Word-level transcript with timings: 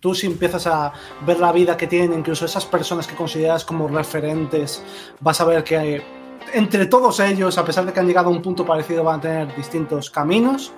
tú 0.00 0.14
si 0.14 0.26
empiezas 0.26 0.66
a 0.66 0.92
ver 1.26 1.38
la 1.38 1.52
vida 1.52 1.76
que 1.76 1.86
tienen, 1.86 2.18
incluso 2.18 2.46
esas 2.46 2.64
personas 2.64 3.06
que 3.06 3.14
consideras 3.14 3.64
como 3.64 3.86
referentes, 3.86 4.82
vas 5.20 5.40
a 5.40 5.44
ver 5.44 5.62
que 5.62 6.02
entre 6.52 6.86
todos 6.86 7.20
ellos, 7.20 7.58
a 7.58 7.64
pesar 7.64 7.86
de 7.86 7.92
que 7.92 8.00
han 8.00 8.06
llegado 8.06 8.28
a 8.28 8.32
un 8.32 8.42
punto 8.42 8.64
parecido, 8.64 9.04
van 9.04 9.18
a 9.18 9.22
tener 9.22 9.56
distintos 9.56 10.10
caminos. 10.10 10.72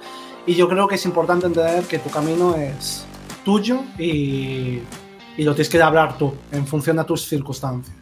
Y 0.45 0.55
yo 0.55 0.69
creo 0.69 0.89
que 0.89 0.97
es 0.97 1.05
importante 1.05 1.47
entender 1.47 1.85
que 1.85 2.01
tu 2.01 2.11
camino 2.11 2.57
es 2.57 3.07
tuyo 3.45 3.81
y, 3.99 4.81
y 5.37 5.45
lo 5.45 5.55
tienes 5.55 5.69
que 5.69 5.81
hablar 5.81 6.19
tú, 6.19 6.35
en 6.51 6.67
función 6.67 6.97
de 6.97 7.05
tus 7.05 7.27
circunstancias. 7.27 8.02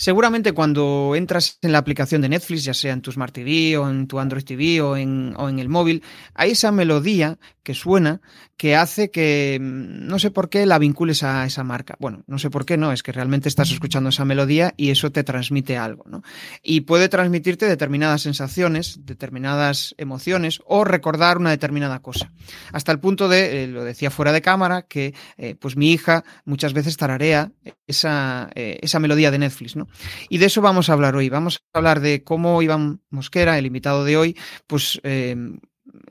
Seguramente 0.00 0.52
cuando 0.52 1.12
entras 1.14 1.58
en 1.60 1.72
la 1.72 1.78
aplicación 1.78 2.22
de 2.22 2.30
Netflix, 2.30 2.64
ya 2.64 2.72
sea 2.72 2.94
en 2.94 3.02
tu 3.02 3.12
Smart 3.12 3.34
TV 3.34 3.76
o 3.76 3.86
en 3.90 4.06
tu 4.06 4.18
Android 4.18 4.42
TV 4.42 4.80
o 4.80 4.96
en, 4.96 5.34
o 5.36 5.50
en 5.50 5.58
el 5.58 5.68
móvil, 5.68 6.02
hay 6.32 6.52
esa 6.52 6.72
melodía 6.72 7.38
que 7.62 7.74
suena 7.74 8.22
que 8.56 8.76
hace 8.76 9.10
que 9.10 9.58
mm, 9.60 10.06
no 10.06 10.18
sé 10.18 10.30
por 10.30 10.48
qué 10.48 10.66
la 10.66 10.78
vincules 10.78 11.22
a 11.22 11.44
esa 11.44 11.64
marca. 11.64 11.96
Bueno, 11.98 12.24
no 12.26 12.38
sé 12.38 12.48
por 12.48 12.64
qué 12.64 12.78
no, 12.78 12.92
es 12.92 13.02
que 13.02 13.12
realmente 13.12 13.48
estás 13.48 13.70
escuchando 13.70 14.08
esa 14.08 14.24
melodía 14.24 14.72
y 14.78 14.90
eso 14.90 15.12
te 15.12 15.22
transmite 15.22 15.76
algo, 15.76 16.04
¿no? 16.08 16.22
Y 16.62 16.82
puede 16.82 17.10
transmitirte 17.10 17.66
determinadas 17.66 18.22
sensaciones, 18.22 19.00
determinadas 19.04 19.94
emociones 19.98 20.60
o 20.66 20.84
recordar 20.84 21.36
una 21.36 21.50
determinada 21.50 22.00
cosa. 22.00 22.32
Hasta 22.72 22.90
el 22.92 23.00
punto 23.00 23.28
de, 23.28 23.64
eh, 23.64 23.66
lo 23.66 23.84
decía 23.84 24.10
fuera 24.10 24.32
de 24.32 24.40
cámara, 24.40 24.82
que 24.82 25.14
eh, 25.36 25.54
pues 25.54 25.76
mi 25.76 25.92
hija 25.92 26.24
muchas 26.46 26.72
veces 26.72 26.96
tararea 26.96 27.52
esa, 27.86 28.50
eh, 28.54 28.78
esa 28.80 28.98
melodía 28.98 29.30
de 29.30 29.38
Netflix, 29.38 29.76
¿no? 29.76 29.88
Y 30.28 30.38
de 30.38 30.46
eso 30.46 30.60
vamos 30.60 30.88
a 30.88 30.94
hablar 30.94 31.16
hoy. 31.16 31.28
Vamos 31.28 31.62
a 31.72 31.78
hablar 31.78 32.00
de 32.00 32.22
cómo 32.24 32.62
Iván 32.62 33.00
Mosquera, 33.10 33.58
el 33.58 33.66
invitado 33.66 34.04
de 34.04 34.16
hoy, 34.16 34.36
pues 34.66 35.00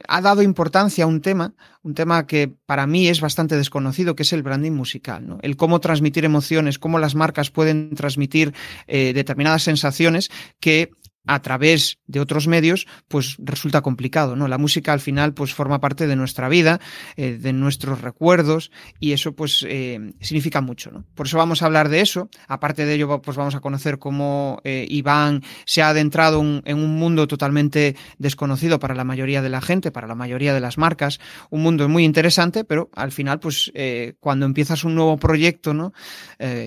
ha 0.07 0.21
dado 0.21 0.41
importancia 0.41 1.03
a 1.03 1.07
un 1.07 1.21
tema, 1.21 1.53
un 1.83 1.93
tema 1.93 2.25
que 2.27 2.51
para 2.65 2.87
mí 2.87 3.07
es 3.07 3.21
bastante 3.21 3.55
desconocido, 3.55 4.15
que 4.15 4.23
es 4.23 4.33
el 4.33 4.43
branding 4.43 4.71
musical, 4.71 5.27
¿no? 5.27 5.39
El 5.41 5.55
cómo 5.55 5.79
transmitir 5.79 6.25
emociones, 6.25 6.79
cómo 6.79 6.99
las 6.99 7.15
marcas 7.15 7.51
pueden 7.51 7.95
transmitir 7.95 8.53
eh, 8.87 9.13
determinadas 9.13 9.63
sensaciones 9.63 10.29
que 10.59 10.91
a 11.25 11.41
través 11.41 11.99
de 12.07 12.19
otros 12.19 12.47
medios, 12.47 12.87
pues 13.07 13.35
resulta 13.39 13.81
complicado, 13.81 14.35
¿no? 14.35 14.47
La 14.47 14.57
música 14.57 14.93
al 14.93 14.99
final, 14.99 15.33
pues 15.33 15.53
forma 15.53 15.79
parte 15.79 16.07
de 16.07 16.15
nuestra 16.15 16.49
vida, 16.49 16.79
eh, 17.17 17.37
de 17.39 17.53
nuestros 17.53 18.01
recuerdos, 18.01 18.71
y 18.99 19.11
eso, 19.11 19.35
pues, 19.35 19.65
eh, 19.67 20.13
significa 20.21 20.61
mucho, 20.61 20.91
¿no? 20.91 21.05
Por 21.15 21.27
eso 21.27 21.37
vamos 21.37 21.61
a 21.61 21.65
hablar 21.65 21.89
de 21.89 22.01
eso. 22.01 22.29
Aparte 22.47 22.85
de 22.85 22.95
ello, 22.95 23.21
pues 23.21 23.37
vamos 23.37 23.55
a 23.55 23.59
conocer 23.59 23.99
cómo 23.99 24.59
eh, 24.63 24.85
Iván 24.89 25.43
se 25.65 25.81
ha 25.81 25.89
adentrado 25.89 26.41
en 26.41 26.77
un 26.77 26.95
mundo 26.95 27.27
totalmente 27.27 27.95
desconocido 28.17 28.79
para 28.79 28.95
la 28.95 29.03
mayoría 29.03 29.41
de 29.41 29.49
la 29.49 29.61
gente, 29.61 29.91
para 29.91 30.07
la 30.07 30.15
mayoría 30.15 30.53
de 30.53 30.61
las 30.61 30.77
marcas, 30.77 31.19
un 31.49 31.61
mundo 31.61 31.87
muy 31.89 32.05
interesante, 32.05 32.63
pero 32.63 32.89
al 32.95 33.11
final, 33.11 33.39
pues, 33.39 33.71
cuando 34.19 34.45
empiezas 34.45 34.83
un 34.83 34.95
nuevo 34.95 35.17
proyecto, 35.17 35.73
¿no? 35.73 35.93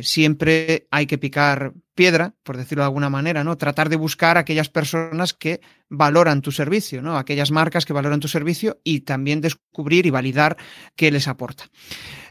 siempre 0.02 0.86
hay 0.90 1.06
que 1.06 1.18
picar 1.18 1.72
piedra, 1.94 2.34
por 2.42 2.56
decirlo 2.56 2.82
de 2.82 2.86
alguna 2.86 3.10
manera, 3.10 3.44
¿no? 3.44 3.56
Tratar 3.56 3.88
de 3.88 3.96
buscar 3.96 4.38
aquellas 4.38 4.68
personas 4.68 5.34
que 5.34 5.60
valoran 5.88 6.40
tu 6.40 6.50
servicio, 6.50 7.02
¿no? 7.02 7.18
Aquellas 7.18 7.50
marcas 7.50 7.84
que 7.84 7.92
valoran 7.92 8.20
tu 8.20 8.28
servicio 8.28 8.80
y 8.82 9.00
también 9.00 9.42
descubrir 9.42 10.06
y 10.06 10.10
validar 10.10 10.56
qué 10.96 11.10
les 11.10 11.28
aporta. 11.28 11.64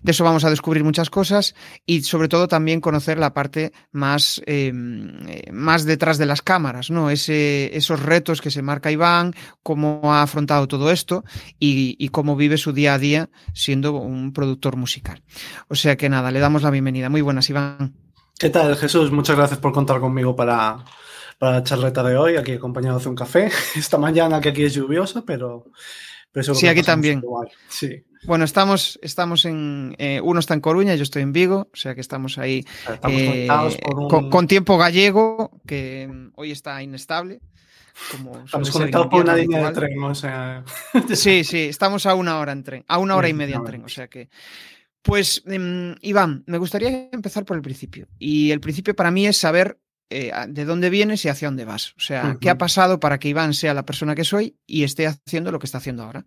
De 0.01 0.11
eso 0.11 0.23
vamos 0.23 0.43
a 0.43 0.49
descubrir 0.49 0.83
muchas 0.83 1.11
cosas 1.11 1.53
y 1.85 2.01
sobre 2.01 2.27
todo 2.27 2.47
también 2.47 2.81
conocer 2.81 3.19
la 3.19 3.35
parte 3.35 3.71
más, 3.91 4.41
em, 4.47 5.11
eh, 5.27 5.51
más 5.51 5.85
detrás 5.85 6.17
de 6.17 6.25
las 6.25 6.41
cámaras, 6.41 6.89
¿no? 6.89 7.11
Ese, 7.11 7.75
esos 7.77 8.01
retos 8.01 8.41
que 8.41 8.49
se 8.49 8.63
marca 8.63 8.91
Iván, 8.91 9.35
cómo 9.61 10.11
ha 10.11 10.23
afrontado 10.23 10.67
todo 10.67 10.91
esto 10.91 11.23
y, 11.59 11.95
y 11.99 12.09
cómo 12.09 12.35
vive 12.35 12.57
su 12.57 12.73
día 12.73 12.95
a 12.95 12.99
día 12.99 13.29
siendo 13.53 13.93
un 13.93 14.33
productor 14.33 14.75
musical. 14.75 15.21
O 15.67 15.75
sea 15.75 15.97
que 15.97 16.09
nada, 16.09 16.31
le 16.31 16.39
damos 16.39 16.63
la 16.63 16.71
bienvenida. 16.71 17.09
Muy 17.09 17.21
buenas, 17.21 17.47
Iván. 17.49 18.00
¿Qué 18.41 18.49
tal, 18.49 18.75
Jesús? 18.75 19.11
Muchas 19.11 19.35
gracias 19.35 19.59
por 19.59 19.71
contar 19.71 19.99
conmigo 19.99 20.35
para, 20.35 20.83
para 21.37 21.57
la 21.57 21.63
charleta 21.63 22.01
de 22.01 22.17
hoy, 22.17 22.37
aquí 22.37 22.53
acompañado 22.53 22.97
de 22.97 23.07
un 23.07 23.13
café. 23.13 23.51
Esta 23.75 23.99
mañana 23.99 24.41
que 24.41 24.49
aquí 24.49 24.63
es 24.63 24.73
lluviosa, 24.73 25.23
pero... 25.23 25.65
pero 26.31 26.55
sí, 26.55 26.65
aquí 26.65 26.81
también. 26.81 27.21
Sí. 27.69 28.03
Bueno, 28.23 28.43
estamos, 28.43 28.97
estamos 29.03 29.45
en. 29.45 29.95
Eh, 29.99 30.21
uno 30.23 30.39
está 30.39 30.55
en 30.55 30.61
Coruña, 30.61 30.95
yo 30.95 31.03
estoy 31.03 31.21
en 31.21 31.33
Vigo, 31.33 31.69
o 31.71 31.75
sea 31.75 31.93
que 31.93 32.01
estamos 32.01 32.39
ahí 32.39 32.65
eh, 33.07 33.47
con, 34.09 34.47
tiempo 34.47 34.75
gallego, 34.75 35.51
que 35.67 36.09
hoy 36.33 36.51
está 36.51 36.81
inestable. 36.81 37.41
Como 38.09 38.39
estamos 38.43 38.71
conectados 38.71 39.05
por 39.05 39.21
una 39.21 39.35
línea 39.35 39.67
de 39.67 39.71
tren, 39.71 40.03
o 40.03 40.15
sea. 40.15 40.63
sí, 41.13 41.43
sí, 41.43 41.65
estamos 41.65 42.07
a 42.07 42.15
una 42.15 42.39
hora 42.39 42.53
en 42.53 42.63
tren, 42.63 42.85
a 42.87 42.97
una 42.97 43.15
hora 43.17 43.29
y 43.29 43.33
media 43.33 43.57
en 43.57 43.65
tren, 43.65 43.83
o 43.85 43.89
sea 43.89 44.07
que. 44.07 44.29
Pues, 45.01 45.43
em, 45.47 45.95
Iván, 46.01 46.43
me 46.45 46.57
gustaría 46.57 47.09
empezar 47.11 47.45
por 47.45 47.57
el 47.57 47.63
principio. 47.63 48.07
Y 48.19 48.51
el 48.51 48.59
principio 48.59 48.95
para 48.95 49.11
mí 49.11 49.25
es 49.25 49.37
saber 49.37 49.79
eh, 50.09 50.31
de 50.49 50.65
dónde 50.65 50.89
vienes 50.89 51.23
y 51.25 51.29
hacia 51.29 51.47
dónde 51.47 51.65
vas. 51.65 51.93
O 51.97 52.01
sea, 52.01 52.37
qué 52.39 52.49
ha 52.49 52.57
pasado 52.57 52.99
para 52.99 53.17
que 53.17 53.29
Iván 53.29 53.53
sea 53.53 53.73
la 53.73 53.85
persona 53.85 54.13
que 54.13 54.25
soy 54.25 54.57
y 54.67 54.83
esté 54.83 55.07
haciendo 55.07 55.51
lo 55.51 55.59
que 55.59 55.65
está 55.65 55.77
haciendo 55.77 56.03
ahora. 56.03 56.25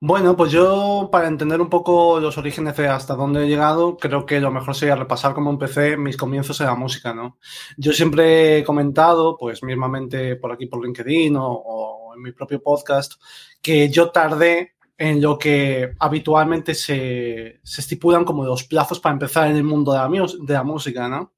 Bueno, 0.00 0.36
pues 0.36 0.50
yo 0.50 1.10
para 1.12 1.28
entender 1.28 1.60
un 1.60 1.68
poco 1.68 2.18
los 2.18 2.36
orígenes 2.36 2.76
de 2.76 2.88
hasta 2.88 3.14
dónde 3.14 3.44
he 3.44 3.48
llegado, 3.48 3.96
creo 3.96 4.26
que 4.26 4.40
lo 4.40 4.50
mejor 4.50 4.74
sería 4.74 4.96
repasar 4.96 5.32
cómo 5.32 5.50
empecé 5.50 5.96
mis 5.96 6.16
comienzos 6.16 6.60
en 6.60 6.66
la 6.66 6.74
música, 6.74 7.14
¿no? 7.14 7.38
Yo 7.76 7.92
siempre 7.92 8.58
he 8.58 8.64
comentado, 8.64 9.36
pues 9.38 9.62
mismamente 9.62 10.34
por 10.34 10.50
aquí 10.50 10.66
por 10.66 10.82
LinkedIn 10.84 11.36
o, 11.36 11.52
o 11.52 12.14
en 12.16 12.22
mi 12.22 12.32
propio 12.32 12.60
podcast, 12.60 13.12
que 13.60 13.90
yo 13.90 14.10
tardé 14.10 14.72
en 15.02 15.20
lo 15.20 15.36
que 15.36 15.94
habitualmente 15.98 16.76
se, 16.76 17.60
estipulan 17.64 18.24
como 18.24 18.44
los 18.44 18.62
plazos 18.62 19.00
para 19.00 19.14
empezar 19.14 19.50
en 19.50 19.56
el 19.56 19.64
mundo 19.64 19.90
de 19.90 19.98
la, 19.98 20.08
de 20.08 20.54
la 20.54 20.62
música, 20.62 21.08
¿no? 21.08 21.32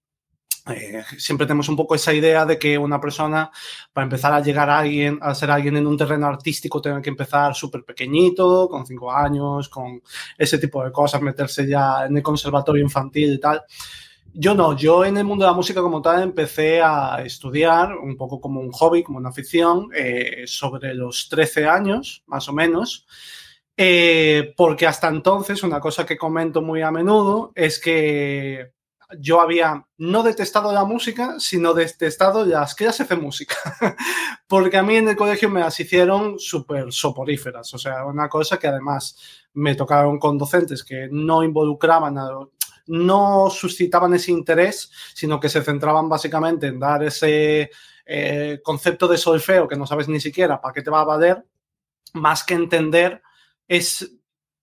Eh, 0.67 1.03
siempre 1.17 1.47
tenemos 1.47 1.71
un 1.71 1.77
poco 1.77 1.95
esa 1.95 2.13
idea 2.13 2.45
de 2.45 2.59
que 2.59 2.77
una 2.77 3.01
persona, 3.01 3.51
para 3.91 4.05
empezar 4.05 4.35
a 4.35 4.41
llegar 4.41 4.69
a 4.69 4.81
alguien, 4.81 5.19
a 5.23 5.35
ser 5.35 5.51
alguien 5.51 5.79
en 5.79 5.87
un 5.87 5.97
terreno 5.97 6.27
artístico, 6.27 6.83
tiene 6.83 7.01
que 7.01 7.09
empezar 7.09 7.55
súper 7.55 7.85
pequeñito, 7.85 8.69
con 8.69 8.85
cinco 8.85 9.11
años, 9.11 9.71
con 9.71 10.03
ese 10.37 10.59
tipo 10.59 10.85
de 10.85 10.93
cosas, 10.93 11.23
meterse 11.23 11.67
ya 11.67 12.05
en 12.05 12.19
el 12.19 12.23
conservatorio 12.23 12.83
infantil 12.83 13.33
y 13.33 13.41
tal. 13.41 13.63
Yo 14.35 14.55
no, 14.55 14.77
yo 14.77 15.07
en 15.07 15.17
el 15.17 15.25
mundo 15.25 15.47
de 15.47 15.53
la 15.53 15.57
música 15.57 15.81
como 15.81 16.03
tal 16.03 16.23
empecé 16.23 16.83
a 16.83 17.23
estudiar 17.25 17.97
un 17.97 18.15
poco 18.19 18.43
como 18.43 18.61
un 18.61 18.73
hobby, 18.73 19.03
como 19.03 19.17
una 19.17 19.31
afición, 19.31 19.89
eh, 19.97 20.43
sobre 20.47 20.93
los 20.93 21.31
13 21.31 21.67
años, 21.67 22.25
más 22.27 22.47
o 22.51 22.53
menos. 22.53 23.07
Eh, 23.77 24.55
porque 24.57 24.87
hasta 24.87 25.09
entonces, 25.09 25.63
una 25.63 25.81
cosa 25.81 26.07
que 26.07 26.17
comento 26.17 26.63
muy 26.63 26.83
a 26.83 26.91
menudo 26.91 27.53
es 27.55 27.81
que 27.81 28.73
yo 29.19 29.41
había 29.41 29.87
no 29.99 30.23
detestado 30.23 30.73
la 30.73 30.85
música, 30.85 31.37
sino 31.39 31.75
detestado 31.75 32.45
las 32.45 32.75
clases 32.75 33.09
de 33.09 33.17
música. 33.17 33.57
porque 34.47 34.77
a 34.77 34.83
mí 34.83 34.97
en 34.97 35.09
el 35.09 35.17
colegio 35.17 35.51
me 35.51 35.61
las 35.61 35.79
hicieron 35.79 36.39
súper 36.39 36.93
soporíferas. 36.93 37.73
O 37.75 37.79
sea, 37.79 38.05
una 38.07 38.29
cosa 38.29 38.59
que 38.59 38.69
además 38.69 39.17
me 39.55 39.75
tocaron 39.75 40.19
con 40.19 40.39
docentes 40.39 40.85
que 40.85 41.09
no 41.11 41.43
involucraban, 41.43 42.17
no 42.87 43.51
suscitaban 43.51 44.15
ese 44.15 44.33
interés, 44.33 44.91
sino 45.15 45.41
que 45.41 45.49
se 45.49 45.63
centraban 45.63 46.09
básicamente 46.09 46.67
en 46.67 46.79
dar 46.79 47.03
ese 47.03 47.71
eh, 48.07 48.61
concepto 48.63 49.09
de 49.09 49.19
solfeo 49.19 49.67
que 49.67 49.77
no 49.77 49.87
sabes 49.87 50.09
ni 50.09 50.21
siquiera 50.21 50.61
para 50.61 50.75
qué 50.75 50.83
te 50.83 50.91
va 50.91 51.01
a 51.01 51.05
valer, 51.05 51.45
más 52.15 52.45
que 52.45 52.55
entender 52.55 53.23
es 53.69 54.19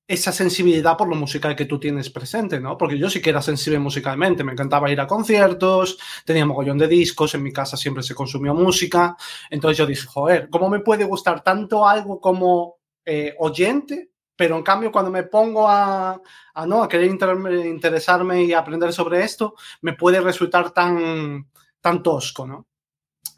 esa 0.07 0.31
sensibilidad 0.33 0.97
por 0.97 1.07
lo 1.07 1.15
musical 1.15 1.55
que 1.55 1.65
tú 1.65 1.79
tienes 1.79 2.09
presente, 2.09 2.59
¿no? 2.59 2.77
Porque 2.77 2.97
yo 2.97 3.09
sí 3.09 3.21
que 3.21 3.29
era 3.29 3.41
sensible 3.41 3.79
musicalmente, 3.79 4.43
me 4.43 4.51
encantaba 4.51 4.91
ir 4.91 4.99
a 4.99 5.07
conciertos, 5.07 5.97
tenía 6.25 6.45
mogollón 6.45 6.77
de 6.77 6.87
discos, 6.87 7.33
en 7.33 7.43
mi 7.43 7.53
casa 7.53 7.77
siempre 7.77 8.03
se 8.03 8.13
consumió 8.13 8.53
música, 8.53 9.15
entonces 9.49 9.77
yo 9.77 9.85
dije, 9.85 10.05
joder, 10.07 10.49
¿cómo 10.49 10.69
me 10.69 10.81
puede 10.81 11.05
gustar 11.05 11.43
tanto 11.43 11.87
algo 11.87 12.19
como 12.19 12.79
eh, 13.05 13.35
oyente? 13.39 14.11
Pero 14.35 14.57
en 14.57 14.63
cambio, 14.63 14.91
cuando 14.91 15.11
me 15.11 15.23
pongo 15.23 15.67
a, 15.69 16.19
¿no? 16.67 16.83
a 16.83 16.89
querer 16.89 17.09
interesarme 17.09 18.43
y 18.43 18.53
aprender 18.53 18.91
sobre 18.91 19.23
esto, 19.23 19.55
me 19.81 19.93
puede 19.93 20.19
resultar 20.19 20.71
tan, 20.71 21.47
tan 21.79 22.03
tosco, 22.03 22.47
¿no? 22.47 22.67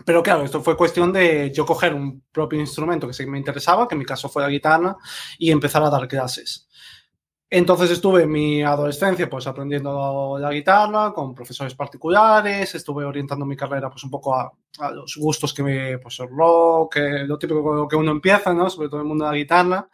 Pero 0.05 0.21
claro, 0.21 0.43
esto 0.43 0.61
fue 0.61 0.75
cuestión 0.75 1.13
de 1.13 1.51
yo 1.51 1.65
coger 1.65 1.93
un 1.93 2.23
propio 2.31 2.59
instrumento 2.59 3.07
que 3.07 3.13
sí 3.13 3.25
me 3.25 3.37
interesaba, 3.37 3.87
que 3.87 3.95
en 3.95 3.99
mi 3.99 4.05
caso 4.05 4.27
fue 4.29 4.41
la 4.41 4.49
guitarra, 4.49 4.97
y 5.37 5.51
empezar 5.51 5.83
a 5.83 5.89
dar 5.89 6.07
clases. 6.07 6.67
Entonces 7.55 7.91
estuve 7.91 8.23
en 8.23 8.31
mi 8.31 8.63
adolescencia 8.63 9.29
pues 9.29 9.45
aprendiendo 9.45 10.37
la 10.39 10.51
guitarra 10.51 11.13
con 11.13 11.35
profesores 11.35 11.75
particulares, 11.75 12.73
estuve 12.73 13.05
orientando 13.05 13.45
mi 13.45 13.55
carrera 13.55 13.91
pues 13.91 14.03
un 14.03 14.09
poco 14.09 14.33
a, 14.33 14.51
los 14.91 15.15
gustos 15.17 15.53
que 15.53 15.61
me, 15.61 15.99
pues 15.99 16.19
el 16.19 16.29
rock, 16.29 16.97
lo 17.27 17.37
típico 17.37 17.87
que 17.87 17.95
uno 17.95 18.09
empieza, 18.09 18.55
¿no? 18.55 18.71
Sobre 18.71 18.89
todo 18.89 19.01
el 19.01 19.05
mundo 19.05 19.25
de 19.25 19.31
la 19.31 19.37
guitarra. 19.37 19.87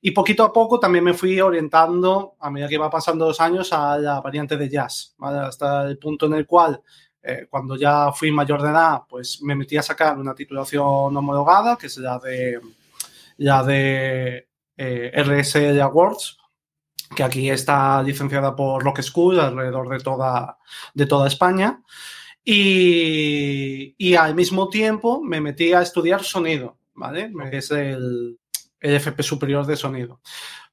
Y 0.00 0.10
poquito 0.10 0.42
a 0.42 0.52
poco 0.52 0.80
también 0.80 1.04
me 1.04 1.14
fui 1.14 1.40
orientando, 1.40 2.34
a 2.40 2.50
medida 2.50 2.66
que 2.66 2.74
iba 2.74 2.90
pasando 2.90 3.28
los 3.28 3.40
años, 3.40 3.72
a 3.72 3.96
la 3.98 4.20
variante 4.20 4.56
de 4.56 4.68
jazz, 4.68 5.14
hasta 5.20 5.84
el 5.84 5.98
punto 5.98 6.26
en 6.26 6.34
el 6.34 6.44
cual, 6.44 6.82
eh, 7.26 7.46
cuando 7.50 7.76
ya 7.76 8.12
fui 8.12 8.30
mayor 8.30 8.62
de 8.62 8.70
edad, 8.70 9.02
pues 9.08 9.42
me 9.42 9.56
metí 9.56 9.76
a 9.76 9.82
sacar 9.82 10.16
una 10.16 10.34
titulación 10.34 11.16
homologada, 11.16 11.76
que 11.76 11.88
es 11.88 11.96
la 11.98 12.18
de, 12.18 12.60
la 13.38 13.64
de 13.64 14.48
eh, 14.76 15.22
RSL 15.24 15.80
Awards, 15.80 16.38
que 17.16 17.24
aquí 17.24 17.50
está 17.50 18.02
licenciada 18.02 18.54
por 18.54 18.84
Rock 18.84 19.02
School 19.02 19.40
alrededor 19.40 19.88
de 19.88 19.98
toda, 19.98 20.58
de 20.94 21.06
toda 21.06 21.26
España. 21.26 21.82
Y, 22.44 23.96
y, 23.98 24.14
al 24.14 24.36
mismo 24.36 24.68
tiempo 24.68 25.20
me 25.20 25.40
metí 25.40 25.72
a 25.72 25.82
estudiar 25.82 26.22
sonido, 26.22 26.78
¿vale? 26.94 27.32
Que 27.50 27.56
es 27.56 27.72
el, 27.72 28.38
el 28.78 28.94
FP 28.94 29.22
superior 29.24 29.66
de 29.66 29.76
sonido. 29.76 30.20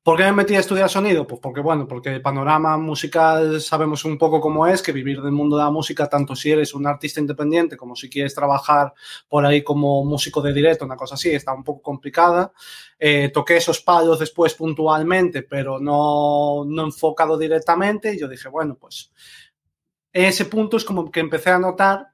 ¿Por 0.04 0.18
qué 0.18 0.24
me 0.26 0.34
metí 0.34 0.54
a 0.54 0.60
estudiar 0.60 0.90
sonido? 0.90 1.26
Pues 1.26 1.40
porque, 1.40 1.62
bueno, 1.62 1.88
porque 1.88 2.10
el 2.10 2.22
panorama 2.22 2.78
musical 2.78 3.62
sabemos 3.62 4.04
un 4.04 4.18
poco 4.18 4.42
cómo 4.42 4.68
es, 4.68 4.82
que 4.82 4.92
vivir 4.92 5.22
del 5.22 5.32
mundo 5.32 5.56
de 5.56 5.64
la 5.64 5.72
música, 5.72 6.10
tanto 6.10 6.36
si 6.36 6.52
eres 6.52 6.74
un 6.74 6.86
artista 6.86 7.22
independiente 7.22 7.78
como 7.78 7.96
si 7.96 8.10
quieres 8.10 8.36
trabajar 8.36 8.94
por 9.30 9.46
ahí 9.46 9.64
como 9.64 10.04
músico 10.04 10.42
de 10.42 10.52
directo, 10.52 10.84
una 10.84 10.98
cosa 10.98 11.16
así, 11.16 11.30
está 11.30 11.54
un 11.54 11.64
poco 11.64 11.82
complicada. 11.82 12.52
Eh, 13.00 13.30
toqué 13.34 13.56
esos 13.56 13.80
palos 13.80 14.20
después 14.20 14.54
puntualmente, 14.56 15.44
pero 15.44 15.80
no, 15.80 16.66
no 16.68 16.84
enfocado 16.84 17.38
directamente. 17.38 18.14
Y 18.14 18.20
yo 18.20 18.28
dije, 18.28 18.50
bueno, 18.50 18.76
pues 18.76 19.10
en 20.12 20.26
ese 20.26 20.44
punto 20.46 20.76
es 20.76 20.84
como 20.84 21.10
que 21.10 21.22
empecé 21.22 21.52
a 21.52 21.60
notar 21.60 22.13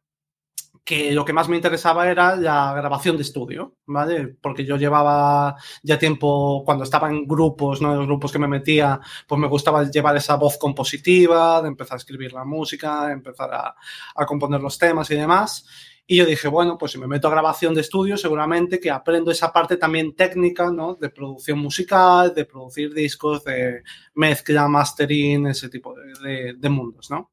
que 0.89 1.11
lo 1.11 1.23
que 1.23 1.33
más 1.33 1.47
me 1.47 1.55
interesaba 1.55 2.09
era 2.09 2.35
la 2.35 2.73
grabación 2.73 3.15
de 3.15 3.21
estudio, 3.21 3.75
¿vale? 3.85 4.35
Porque 4.41 4.65
yo 4.65 4.75
llevaba 4.75 5.55
ya 5.83 5.99
tiempo, 5.99 6.63
cuando 6.65 6.83
estaba 6.83 7.11
en 7.11 7.27
grupos, 7.27 7.79
¿no? 7.79 7.91
En 7.91 7.99
los 7.99 8.07
grupos 8.07 8.31
que 8.31 8.39
me 8.39 8.47
metía, 8.47 8.99
pues 9.27 9.39
me 9.39 9.47
gustaba 9.47 9.83
llevar 9.83 10.17
esa 10.17 10.35
voz 10.37 10.57
compositiva, 10.57 11.61
de 11.61 11.67
empezar 11.67 11.93
a 11.93 11.97
escribir 11.97 12.33
la 12.33 12.43
música, 12.43 13.05
de 13.05 13.13
empezar 13.13 13.53
a, 13.53 13.75
a 14.15 14.25
componer 14.25 14.61
los 14.61 14.79
temas 14.79 15.11
y 15.11 15.15
demás. 15.15 15.63
Y 16.07 16.15
yo 16.15 16.25
dije, 16.25 16.47
bueno, 16.47 16.75
pues 16.75 16.93
si 16.93 16.97
me 16.97 17.05
meto 17.05 17.27
a 17.27 17.31
grabación 17.31 17.75
de 17.75 17.81
estudio, 17.81 18.17
seguramente 18.17 18.79
que 18.79 18.89
aprendo 18.89 19.29
esa 19.29 19.53
parte 19.53 19.77
también 19.77 20.15
técnica, 20.15 20.71
¿no? 20.71 20.95
De 20.95 21.11
producción 21.11 21.59
musical, 21.59 22.33
de 22.33 22.45
producir 22.45 22.91
discos, 22.95 23.43
de 23.43 23.83
mezcla, 24.15 24.67
mastering, 24.67 25.45
ese 25.45 25.69
tipo 25.69 25.93
de, 25.93 26.13
de, 26.27 26.53
de 26.55 26.69
mundos, 26.69 27.11
¿no? 27.11 27.29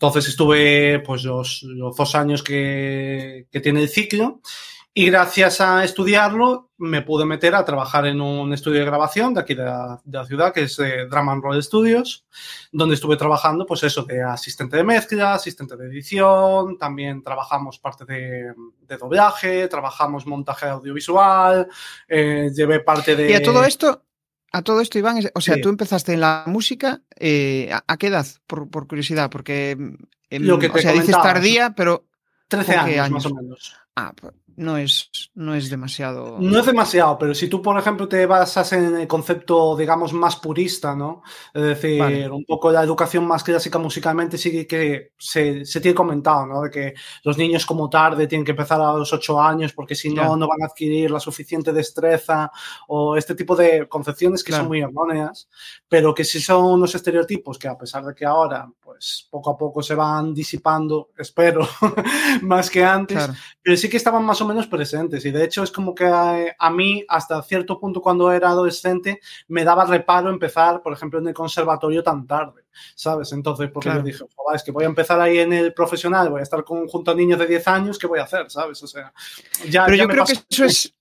Entonces 0.00 0.28
estuve 0.28 1.00
pues 1.00 1.24
los, 1.24 1.64
los 1.64 1.96
dos 1.96 2.14
años 2.14 2.44
que, 2.44 3.48
que, 3.50 3.60
tiene 3.60 3.82
el 3.82 3.88
ciclo 3.88 4.40
y 4.94 5.06
gracias 5.06 5.60
a 5.60 5.82
estudiarlo 5.82 6.70
me 6.76 7.02
pude 7.02 7.24
meter 7.24 7.56
a 7.56 7.64
trabajar 7.64 8.06
en 8.06 8.20
un 8.20 8.52
estudio 8.52 8.78
de 8.78 8.86
grabación 8.86 9.34
de 9.34 9.40
aquí 9.40 9.54
de 9.54 9.64
la, 9.64 10.00
de 10.04 10.18
la 10.18 10.24
ciudad 10.24 10.52
que 10.52 10.62
es 10.62 10.78
eh, 10.78 11.08
and 11.10 11.42
Roll 11.42 11.60
Studios, 11.60 12.24
donde 12.70 12.94
estuve 12.94 13.16
trabajando 13.16 13.66
pues 13.66 13.82
eso 13.82 14.04
de 14.04 14.22
asistente 14.22 14.76
de 14.76 14.84
mezcla, 14.84 15.34
asistente 15.34 15.76
de 15.76 15.86
edición, 15.86 16.78
también 16.78 17.20
trabajamos 17.20 17.80
parte 17.80 18.04
de, 18.04 18.54
de 18.86 18.96
doblaje, 18.96 19.66
trabajamos 19.66 20.26
montaje 20.26 20.66
audiovisual, 20.66 21.66
eh, 22.06 22.50
llevé 22.54 22.80
parte 22.80 23.16
de... 23.16 23.32
Y 23.32 23.34
a 23.34 23.42
todo 23.42 23.64
esto, 23.64 24.04
a 24.52 24.62
todo 24.62 24.80
esto, 24.80 24.98
Iván, 24.98 25.20
o 25.34 25.40
sea, 25.40 25.56
sí. 25.56 25.60
tú 25.60 25.68
empezaste 25.68 26.14
en 26.14 26.20
la 26.20 26.44
música, 26.46 27.02
eh, 27.16 27.70
¿a, 27.86 27.96
qué 27.96 28.06
edad? 28.06 28.26
Por, 28.46 28.70
por 28.70 28.86
curiosidad, 28.86 29.30
porque. 29.30 29.76
Eh, 30.30 30.40
Lo 30.40 30.58
que 30.58 30.68
te 30.68 30.78
o 30.78 30.82
sea, 30.82 30.92
dices 30.92 31.16
tardía, 31.22 31.74
pero. 31.74 32.06
13 32.48 32.76
años, 32.76 32.98
años, 32.98 33.10
más 33.10 33.26
o 33.26 33.34
menos. 33.34 33.76
Ah, 33.94 34.14
no 34.58 34.76
es, 34.76 35.08
no 35.34 35.54
es 35.54 35.70
demasiado. 35.70 36.36
No 36.40 36.58
es 36.58 36.66
demasiado, 36.66 37.16
pero 37.16 37.32
si 37.32 37.46
tú, 37.46 37.62
por 37.62 37.78
ejemplo, 37.78 38.08
te 38.08 38.26
basas 38.26 38.72
en 38.72 38.96
el 38.96 39.06
concepto, 39.06 39.76
digamos, 39.76 40.12
más 40.12 40.34
purista, 40.34 40.96
¿no? 40.96 41.22
Es 41.54 41.62
decir, 41.62 42.00
vale. 42.00 42.28
un 42.28 42.44
poco 42.44 42.72
la 42.72 42.82
educación 42.82 43.24
más 43.24 43.44
clásica 43.44 43.78
musicalmente 43.78 44.36
sí 44.36 44.66
que 44.66 45.12
se, 45.16 45.64
se, 45.64 45.80
tiene 45.80 45.94
comentado, 45.94 46.44
¿no? 46.46 46.62
De 46.62 46.70
que 46.70 46.94
los 47.22 47.38
niños 47.38 47.64
como 47.64 47.88
tarde 47.88 48.26
tienen 48.26 48.44
que 48.44 48.50
empezar 48.50 48.80
a 48.80 48.94
los 48.94 49.12
ocho 49.12 49.40
años 49.40 49.72
porque 49.72 49.94
si 49.94 50.12
no, 50.12 50.36
no 50.36 50.48
van 50.48 50.62
a 50.62 50.66
adquirir 50.66 51.12
la 51.12 51.20
suficiente 51.20 51.72
destreza 51.72 52.50
o 52.88 53.16
este 53.16 53.36
tipo 53.36 53.54
de 53.54 53.88
concepciones 53.88 54.42
que 54.42 54.50
claro. 54.50 54.64
son 54.64 54.68
muy 54.68 54.80
erróneas, 54.80 55.48
pero 55.88 56.12
que 56.12 56.24
sí 56.24 56.40
son 56.40 56.64
unos 56.64 56.96
estereotipos 56.96 57.58
que 57.58 57.68
a 57.68 57.78
pesar 57.78 58.04
de 58.04 58.14
que 58.14 58.26
ahora, 58.26 58.68
pues, 58.88 59.28
poco 59.30 59.50
a 59.50 59.58
poco 59.58 59.82
se 59.82 59.94
van 59.94 60.32
disipando, 60.32 61.10
espero, 61.18 61.68
más 62.40 62.70
que 62.70 62.82
antes, 62.82 63.18
claro. 63.18 63.34
pero 63.62 63.76
sí 63.76 63.86
que 63.86 63.98
estaban 63.98 64.24
más 64.24 64.40
o 64.40 64.48
menos 64.48 64.66
presentes 64.66 65.26
y 65.26 65.30
de 65.30 65.44
hecho 65.44 65.62
es 65.62 65.70
como 65.70 65.94
que 65.94 66.06
a, 66.06 66.56
a, 66.58 66.70
mí 66.70 67.04
hasta 67.06 67.42
cierto 67.42 67.78
punto 67.78 68.00
cuando 68.00 68.32
era 68.32 68.48
adolescente 68.48 69.20
me 69.48 69.62
daba 69.62 69.84
reparo 69.84 70.30
empezar, 70.30 70.80
por 70.80 70.94
ejemplo, 70.94 71.18
en 71.18 71.28
el 71.28 71.34
conservatorio 71.34 72.02
tan 72.02 72.26
tarde, 72.26 72.62
¿sabes? 72.94 73.30
Entonces, 73.32 73.70
porque 73.70 73.90
claro. 73.90 74.00
yo 74.00 74.06
dije, 74.06 74.24
es 74.54 74.62
que 74.62 74.72
voy 74.72 74.84
a 74.84 74.88
empezar 74.88 75.20
ahí 75.20 75.36
en 75.36 75.52
el 75.52 75.74
profesional, 75.74 76.30
voy 76.30 76.40
a 76.40 76.44
estar 76.44 76.64
con, 76.64 76.88
junto 76.88 77.10
a 77.10 77.14
niños 77.14 77.38
de 77.38 77.46
10 77.46 77.68
años, 77.68 77.98
¿qué 77.98 78.06
voy 78.06 78.20
a 78.20 78.24
hacer? 78.24 78.50
¿Sabes? 78.50 78.82
O 78.82 78.86
sea, 78.86 79.12
ya... 79.68 79.84
Pero 79.84 79.96
ya 79.98 80.04
yo 80.04 80.08
creo 80.08 80.24
pasó. 80.24 80.34
que 80.34 80.46
eso 80.48 80.64
es, 80.64 80.94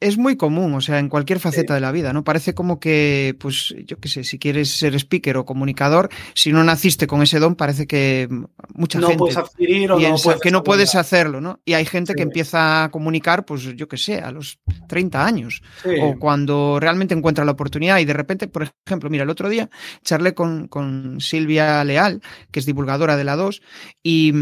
es 0.00 0.18
muy 0.18 0.36
común, 0.36 0.74
o 0.74 0.80
sea, 0.80 0.98
en 0.98 1.08
cualquier 1.08 1.40
faceta 1.40 1.72
sí. 1.72 1.76
de 1.76 1.80
la 1.80 1.92
vida, 1.92 2.12
¿no? 2.12 2.24
Parece 2.24 2.54
como 2.54 2.80
que, 2.80 3.36
pues, 3.38 3.74
yo 3.86 3.98
qué 3.98 4.08
sé, 4.08 4.24
si 4.24 4.38
quieres 4.38 4.70
ser 4.70 4.94
speaker 4.94 5.36
o 5.36 5.44
comunicador, 5.44 6.08
si 6.34 6.52
no 6.52 6.62
naciste 6.64 7.06
con 7.06 7.22
ese 7.22 7.38
don, 7.38 7.54
parece 7.54 7.86
que 7.86 8.28
mucha 8.74 8.98
no 8.98 9.08
gente 9.08 9.18
puedes 9.18 9.36
adquirir 9.36 9.92
o 9.92 9.98
no 9.98 10.16
puedes 10.16 10.40
que 10.40 10.50
no 10.50 10.62
puedes 10.62 10.94
hacerlo, 10.94 11.40
¿no? 11.40 11.60
Y 11.64 11.74
hay 11.74 11.84
gente 11.84 12.12
sí. 12.12 12.16
que 12.16 12.22
empieza 12.22 12.84
a 12.84 12.90
comunicar, 12.90 13.44
pues, 13.44 13.62
yo 13.76 13.88
qué 13.88 13.96
sé, 13.96 14.18
a 14.18 14.30
los 14.32 14.58
30 14.88 15.24
años, 15.24 15.62
sí. 15.82 15.90
o 16.00 16.18
cuando 16.18 16.78
realmente 16.80 17.14
encuentra 17.14 17.44
la 17.44 17.52
oportunidad 17.52 17.98
y 17.98 18.04
de 18.04 18.12
repente, 18.12 18.48
por 18.48 18.70
ejemplo, 18.86 19.10
mira, 19.10 19.24
el 19.24 19.30
otro 19.30 19.48
día 19.48 19.70
charlé 20.04 20.34
con, 20.34 20.68
con 20.68 21.20
Silvia 21.20 21.82
Leal, 21.84 22.20
que 22.50 22.60
es 22.60 22.66
divulgadora 22.66 23.16
de 23.16 23.24
la 23.24 23.36
2, 23.36 23.62
y, 24.02 24.32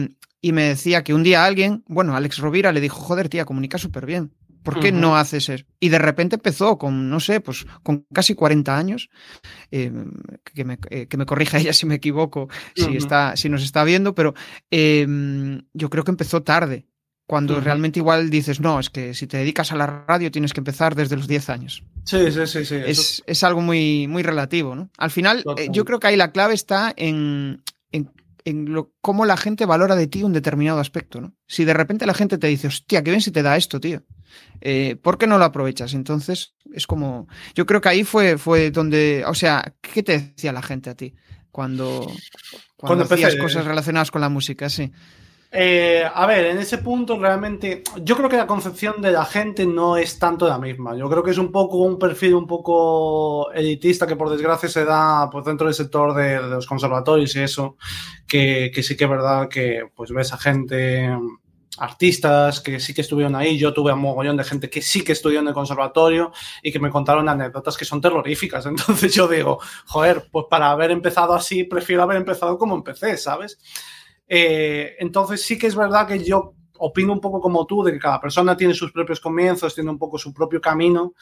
y 0.40 0.52
me 0.52 0.62
decía 0.64 1.02
que 1.02 1.14
un 1.14 1.23
día 1.23 1.44
alguien, 1.44 1.85
bueno, 1.87 2.17
Alex 2.17 2.38
Rovira 2.38 2.73
le 2.73 2.81
dijo, 2.81 3.00
joder, 3.00 3.29
tía, 3.29 3.44
comunica 3.44 3.79
súper 3.79 4.06
bien. 4.06 4.32
¿Por 4.68 4.80
qué 4.80 4.88
uh 4.88 4.96
-huh. 4.96 5.00
no 5.00 5.16
haces 5.16 5.48
eso? 5.48 5.64
Y 5.80 5.88
de 5.88 5.98
repente 5.98 6.36
empezó 6.36 6.76
con, 6.76 7.08
no 7.08 7.20
sé, 7.20 7.40
pues 7.40 7.66
con 7.82 8.04
casi 8.12 8.34
40 8.34 8.76
años, 8.76 9.08
eh, 9.70 9.90
que, 10.44 10.64
me, 10.66 10.78
eh, 10.90 11.06
que, 11.06 11.16
me, 11.16 11.24
corrija 11.24 11.56
ella 11.58 11.72
si 11.72 11.86
me 11.86 11.94
equivoco, 11.94 12.42
uh 12.42 12.48
-huh. 12.48 12.84
si, 12.90 12.96
está, 12.98 13.34
si 13.34 13.48
nos 13.48 13.62
está 13.62 13.82
viendo, 13.84 14.14
pero 14.14 14.34
eh, 14.70 15.06
yo 15.72 15.88
creo 15.88 16.04
que 16.04 16.10
empezó 16.10 16.42
tarde, 16.42 16.86
cuando 17.26 17.54
uh 17.54 17.56
-huh. 17.56 17.62
realmente 17.62 17.98
igual 17.98 18.28
dices, 18.28 18.60
no, 18.60 18.78
es 18.78 18.90
que 18.90 19.14
si 19.14 19.26
te 19.26 19.38
dedicas 19.38 19.72
a 19.72 19.76
la 19.76 20.04
radio 20.06 20.30
tienes 20.30 20.52
que 20.52 20.60
empezar 20.60 20.94
desde 20.94 21.16
los 21.16 21.28
10 21.28 21.48
años. 21.48 21.82
Sí, 22.04 22.30
sí, 22.30 22.46
sí. 22.46 22.64
sí 22.66 22.75
es, 22.75 23.22
es, 23.26 23.44
algo 23.44 23.62
muy, 23.62 24.06
muy 24.06 24.22
relativo, 24.22 24.75
¿no? 24.75 24.90
Al 24.98 25.10
final, 25.10 25.44
eh, 25.56 25.68
yo 25.70 25.87
creo 25.87 25.98
que 25.98 26.08
ahí 26.08 26.16
la 26.16 26.32
clave 26.32 26.52
está 26.52 26.92
en, 26.94 27.62
en 27.90 28.10
en 28.49 28.73
lo, 28.73 28.93
cómo 29.00 29.26
la 29.26 29.37
gente 29.37 29.67
valora 29.67 29.95
de 29.95 30.07
ti 30.07 30.23
un 30.23 30.33
determinado 30.33 30.81
aspecto, 30.81 31.21
¿no? 31.21 31.35
Si 31.47 31.64
de 31.64 31.75
repente 31.75 32.07
la 32.07 32.14
gente 32.14 32.38
te 32.38 32.47
dice, 32.47 32.69
hostia, 32.69 33.02
qué 33.02 33.11
bien 33.11 33.21
si 33.21 33.31
te 33.31 33.43
da 33.43 33.57
esto, 33.57 33.81
tío. 33.81 34.02
Eh, 34.61 34.97
¿Por 34.97 35.19
qué 35.19 35.26
no 35.26 35.38
lo 35.38 35.45
aprovechas? 35.45 35.95
Entonces, 35.95 36.55
es 36.73 36.87
como. 36.87 37.28
Yo 37.55 37.67
creo 37.67 37.81
que 37.81 37.88
ahí 37.88 38.05
fue, 38.05 38.38
fue 38.38 38.71
donde. 38.71 39.25
O 39.26 39.35
sea, 39.35 39.75
¿qué 39.81 40.02
te 40.02 40.19
decía 40.19 40.52
la 40.52 40.62
gente 40.62 40.90
a 40.90 40.95
ti 40.95 41.14
cuando, 41.50 42.00
cuando, 42.00 42.17
cuando 42.76 43.05
hacías 43.05 43.35
empecé, 43.35 43.43
cosas 43.43 43.64
relacionadas 43.67 44.11
con 44.11 44.21
la 44.21 44.28
música? 44.28 44.69
Sí. 44.69 44.93
Eh, 45.50 46.05
a 46.12 46.26
ver, 46.26 46.45
en 46.47 46.59
ese 46.59 46.76
punto 46.76 47.19
realmente 47.19 47.83
yo 48.02 48.17
creo 48.17 48.28
que 48.28 48.37
la 48.37 48.47
concepción 48.47 49.00
de 49.00 49.12
la 49.12 49.25
gente 49.25 49.64
no 49.64 49.97
es 49.97 50.19
tanto 50.19 50.47
la 50.47 50.59
misma. 50.59 50.95
Yo 50.95 51.09
creo 51.09 51.23
que 51.23 51.31
es 51.31 51.38
un 51.38 51.50
poco 51.50 51.78
un 51.78 51.99
perfil 51.99 52.35
un 52.35 52.47
poco 52.47 53.50
elitista 53.52 54.07
que 54.07 54.17
por 54.17 54.28
desgracia 54.28 54.69
se 54.69 54.85
da 54.85 55.31
pues, 55.31 55.47
dentro 55.47 55.67
del 55.67 55.75
sector 55.75 56.14
de, 56.14 56.35
de 56.35 56.49
los 56.49 56.67
conservatorios 56.67 57.35
y 57.35 57.40
eso, 57.40 57.76
que, 58.26 58.71
que, 58.75 58.83
sí 58.83 58.97
que 58.97 59.05
es 59.05 59.11
verdad 59.11 59.49
que 59.49 59.85
pues 59.95 60.11
ves 60.11 60.33
a 60.35 60.38
gente 60.38 61.11
artistas 61.78 62.61
que 62.61 62.81
sí 62.81 62.93
que 62.93 63.00
estuvieron 63.00 63.35
ahí. 63.35 63.57
Yo 63.59 63.73
tuve 63.73 63.93
un 63.93 64.00
mogollón 64.00 64.37
de 64.37 64.45
gente 64.45 64.69
que 64.69 64.83
sí 64.83 65.02
que 65.02 65.12
estudió 65.12 65.40
en 65.40 65.49
el 65.49 65.55
conservatorio 65.55 66.33
y 66.62 66.73
que 66.73 66.81
me 66.81 66.90
contaron 66.90 67.28
anécdotas 67.28 67.76
que 67.76 67.85
son 67.85 68.00
terroríficas. 68.00 68.67
Entonces 68.67 69.14
yo 69.14 69.28
digo, 69.28 69.61
joder, 69.87 70.28
pues 70.31 70.47
para 70.50 70.71
haber 70.71 70.90
empezado 70.90 71.35
así, 71.35 71.64
prefiero 71.64 72.02
haber 72.02 72.19
empezado 72.19 72.59
como 72.59 72.75
empecé, 72.75 73.17
¿sabes? 73.17 73.59
Eh, 74.28 74.97
entonces 74.99 75.42
sí 75.42 75.58
que 75.58 75.66
es 75.66 75.75
verdad 75.75 76.06
que 76.06 76.23
yo 76.23 76.54
opino 76.78 77.12
un 77.12 77.20
poco 77.20 77.40
como 77.40 77.66
tú, 77.66 77.82
de 77.82 77.92
que 77.92 77.99
cada 77.99 78.20
persona 78.20 78.56
tiene 78.56 78.75
sus 78.75 78.92
propios 78.92 79.20
comienzos, 79.20 79.75
tiene 79.75 79.90
un 79.90 79.99
poco 79.99 80.18
su 80.18 80.32
propio 80.32 80.61
camino 80.61 81.14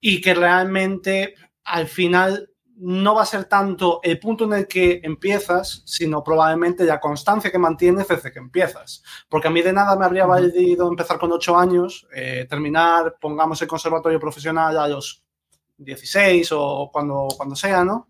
y 0.00 0.20
que 0.20 0.34
realmente 0.34 1.34
al 1.64 1.86
final 1.86 2.48
no 2.76 3.14
va 3.14 3.22
a 3.22 3.26
ser 3.26 3.44
tanto 3.44 4.00
el 4.02 4.18
punto 4.18 4.44
en 4.44 4.54
el 4.54 4.66
que 4.66 5.00
empiezas, 5.04 5.82
sino 5.84 6.24
probablemente 6.24 6.84
la 6.84 6.98
constancia 6.98 7.50
que 7.50 7.58
mantienes 7.58 8.08
desde 8.08 8.32
que 8.32 8.38
empiezas. 8.38 9.02
Porque 9.28 9.48
a 9.48 9.50
mí 9.50 9.62
de 9.62 9.72
nada 9.72 9.96
me 9.96 10.04
habría 10.04 10.26
valido 10.26 10.88
empezar 10.88 11.18
con 11.18 11.30
ocho 11.32 11.56
años, 11.56 12.08
eh, 12.14 12.46
terminar, 12.48 13.16
pongamos 13.20 13.60
el 13.62 13.68
conservatorio 13.68 14.18
profesional 14.18 14.76
a 14.78 14.88
los 14.88 15.22
16 15.76 16.50
o 16.52 16.90
cuando, 16.92 17.28
cuando 17.36 17.54
sea, 17.54 17.84
¿no? 17.84 18.08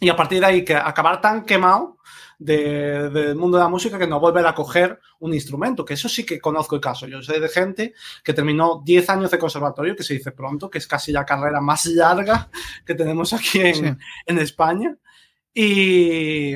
Y 0.00 0.08
a 0.08 0.16
partir 0.16 0.40
de 0.40 0.46
ahí 0.46 0.64
que 0.64 0.74
acabar 0.74 1.20
tan 1.20 1.44
quemado 1.44 1.96
del 2.38 3.34
mundo 3.34 3.56
de 3.56 3.64
la 3.64 3.68
música 3.68 3.98
que 3.98 4.06
no 4.06 4.20
volver 4.20 4.46
a 4.46 4.54
coger 4.54 5.00
un 5.20 5.32
instrumento, 5.32 5.84
que 5.84 5.94
eso 5.94 6.08
sí 6.08 6.26
que 6.26 6.38
conozco 6.38 6.74
el 6.74 6.82
caso. 6.82 7.06
Yo 7.06 7.22
sé 7.22 7.40
de 7.40 7.48
gente 7.48 7.94
que 8.22 8.34
terminó 8.34 8.82
10 8.84 9.08
años 9.10 9.30
de 9.30 9.38
conservatorio, 9.38 9.96
que 9.96 10.02
se 10.02 10.14
dice 10.14 10.32
pronto, 10.32 10.68
que 10.68 10.78
es 10.78 10.86
casi 10.86 11.12
la 11.12 11.24
carrera 11.24 11.60
más 11.60 11.86
larga 11.86 12.50
que 12.84 12.94
tenemos 12.94 13.32
aquí 13.32 13.60
en, 13.60 13.98
en 14.26 14.38
España, 14.38 14.96
y, 15.54 16.54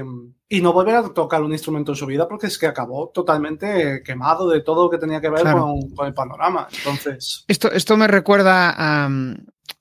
y, 0.51 0.61
no 0.61 0.73
volver 0.73 0.97
a 0.97 1.09
tocar 1.09 1.43
un 1.43 1.53
instrumento 1.53 1.93
en 1.93 1.97
su 1.97 2.07
vida 2.07 2.29
porque 2.29 2.49
es 2.49 2.59
que 2.59 2.67
acabó 2.67 3.09
totalmente 3.15 4.03
quemado 4.05 4.49
de 4.49 4.61
todo 4.61 4.85
lo 4.85 4.91
que 4.91 4.99
tenía 4.99 5.21
que 5.21 5.31
ver 5.31 5.45
con, 5.45 5.91
con, 5.91 6.07
el 6.07 6.13
panorama. 6.13 6.69
Entonces... 6.77 7.45
Esto, 7.49 7.71
esto 7.71 7.97
me 7.97 8.09
recuerda 8.09 8.75
a, 8.77 9.09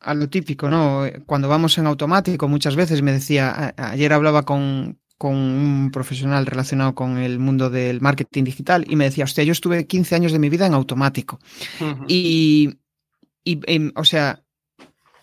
a 0.01 0.13
lo 0.13 0.29
típico, 0.29 0.69
¿no? 0.69 1.03
Cuando 1.25 1.49
vamos 1.49 1.77
en 1.77 1.88
automático, 1.88 2.47
muchas 2.47 2.75
veces 2.75 3.01
me 3.01 3.11
decía, 3.11 3.73
ayer 3.77 4.13
hablaba 4.13 4.43
con, 4.43 4.99
con 5.17 5.35
un 5.35 5.91
profesional 5.91 6.45
relacionado 6.45 6.95
con 6.95 7.17
el 7.17 7.39
mundo 7.39 7.69
del 7.69 7.99
marketing 7.99 8.45
digital 8.45 8.85
y 8.88 8.95
me 8.95 9.03
decía, 9.03 9.25
hostia, 9.25 9.43
yo 9.43 9.51
estuve 9.51 9.85
15 9.85 10.15
años 10.15 10.31
de 10.31 10.39
mi 10.39 10.47
vida 10.49 10.65
en 10.65 10.73
automático. 10.73 11.39
Y, 12.07 12.79
y 13.43 13.59
o 13.95 14.05
sea, 14.05 14.43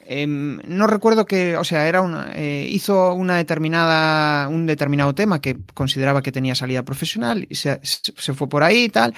em, 0.08 0.58
no 0.66 0.86
recuerdo 0.86 1.26
que, 1.26 1.56
o 1.56 1.64
sea, 1.64 1.88
era 1.88 2.02
una, 2.02 2.32
eh, 2.34 2.68
hizo 2.70 3.14
una 3.14 3.36
determinada, 3.36 4.48
un 4.48 4.66
determinado 4.66 5.14
tema 5.14 5.40
que 5.40 5.58
consideraba 5.75 6.22
que 6.22 6.32
tenía 6.32 6.54
salida 6.54 6.84
profesional 6.84 7.46
y 7.48 7.54
se, 7.56 7.80
se, 7.82 8.34
fue 8.34 8.48
por 8.48 8.62
ahí 8.62 8.84
y 8.84 8.88
tal. 8.88 9.14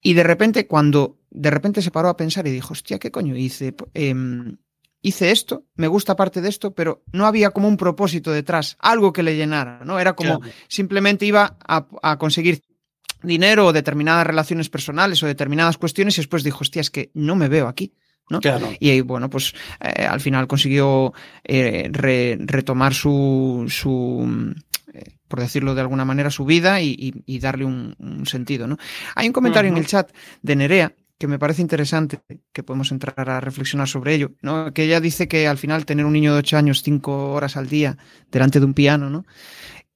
Y 0.00 0.14
de 0.14 0.22
repente, 0.22 0.66
cuando 0.66 1.18
de 1.30 1.50
repente 1.50 1.82
se 1.82 1.90
paró 1.90 2.08
a 2.08 2.16
pensar 2.16 2.46
y 2.46 2.50
dijo, 2.50 2.72
hostia, 2.72 2.98
¿qué 2.98 3.10
coño 3.10 3.36
hice? 3.36 3.74
Eh, 3.94 4.14
hice 5.02 5.30
esto, 5.30 5.64
me 5.76 5.88
gusta 5.88 6.16
parte 6.16 6.40
de 6.40 6.48
esto, 6.48 6.74
pero 6.74 7.02
no 7.12 7.26
había 7.26 7.50
como 7.50 7.68
un 7.68 7.76
propósito 7.76 8.30
detrás, 8.30 8.76
algo 8.80 9.12
que 9.12 9.22
le 9.22 9.36
llenara, 9.36 9.82
¿no? 9.84 9.98
Era 9.98 10.14
como 10.14 10.40
claro. 10.40 10.54
simplemente 10.68 11.26
iba 11.26 11.56
a, 11.66 11.86
a, 12.02 12.18
conseguir 12.18 12.62
dinero 13.22 13.66
o 13.66 13.72
determinadas 13.72 14.26
relaciones 14.26 14.68
personales 14.68 15.22
o 15.22 15.26
determinadas 15.26 15.78
cuestiones 15.78 16.16
y 16.16 16.20
después 16.20 16.44
dijo, 16.44 16.58
hostia, 16.60 16.80
es 16.80 16.90
que 16.90 17.10
no 17.14 17.36
me 17.36 17.48
veo 17.48 17.68
aquí. 17.68 17.94
¿No? 18.30 18.40
Claro. 18.40 18.70
Y 18.78 19.00
bueno, 19.02 19.28
pues 19.28 19.52
eh, 19.80 20.06
al 20.06 20.20
final 20.20 20.46
consiguió 20.46 21.12
eh, 21.44 21.88
re, 21.92 22.38
retomar 22.40 22.94
su, 22.94 23.66
su 23.68 24.54
eh, 24.94 25.16
por 25.28 25.40
decirlo 25.40 25.74
de 25.74 25.82
alguna 25.82 26.04
manera, 26.04 26.30
su 26.30 26.44
vida 26.44 26.80
y, 26.80 26.96
y, 26.98 27.22
y 27.26 27.38
darle 27.40 27.64
un, 27.64 27.94
un, 27.98 28.26
sentido. 28.26 28.66
¿no? 28.66 28.78
Hay 29.14 29.26
un 29.26 29.32
comentario 29.32 29.70
uh 29.70 29.74
-huh. 29.74 29.78
en 29.78 29.82
el 29.82 29.86
chat 29.88 30.10
de 30.42 30.56
Nerea 30.56 30.94
que 31.20 31.26
me 31.26 31.38
parece 31.38 31.60
interesante, 31.60 32.20
que 32.50 32.62
podemos 32.62 32.90
entrar 32.92 33.28
a 33.28 33.40
reflexionar 33.40 33.86
sobre 33.86 34.14
ello, 34.14 34.30
¿no? 34.40 34.72
Que 34.72 34.84
ella 34.84 35.00
dice 35.00 35.28
que 35.28 35.46
al 35.46 35.58
final 35.58 35.84
tener 35.84 36.06
un 36.06 36.14
niño 36.14 36.32
de 36.32 36.38
8 36.38 36.56
años 36.56 36.82
cinco 36.82 37.32
horas 37.34 37.58
al 37.58 37.68
día 37.68 37.98
delante 38.32 38.58
de 38.58 38.64
un 38.64 38.72
piano, 38.72 39.10
¿no? 39.10 39.26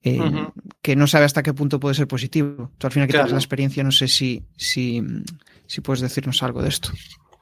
Eh, 0.03 0.19
uh 0.19 0.23
-huh. 0.23 0.53
que 0.83 0.95
no 0.95 1.07
sabe 1.07 1.25
hasta 1.25 1.41
qué 1.41 1.51
punto 1.51 1.79
puede 1.79 1.95
ser 1.95 2.07
positivo. 2.07 2.69
Tú 2.77 2.85
al 2.85 2.93
final 2.93 3.07
que 3.07 3.13
claro. 3.13 3.25
tienes 3.25 3.33
la 3.33 3.39
experiencia, 3.39 3.83
no 3.83 3.91
sé 3.91 4.07
si, 4.07 4.43
si, 4.55 5.01
si 5.65 5.81
puedes 5.81 6.01
decirnos 6.01 6.43
algo 6.43 6.61
de 6.61 6.69
esto. 6.69 6.91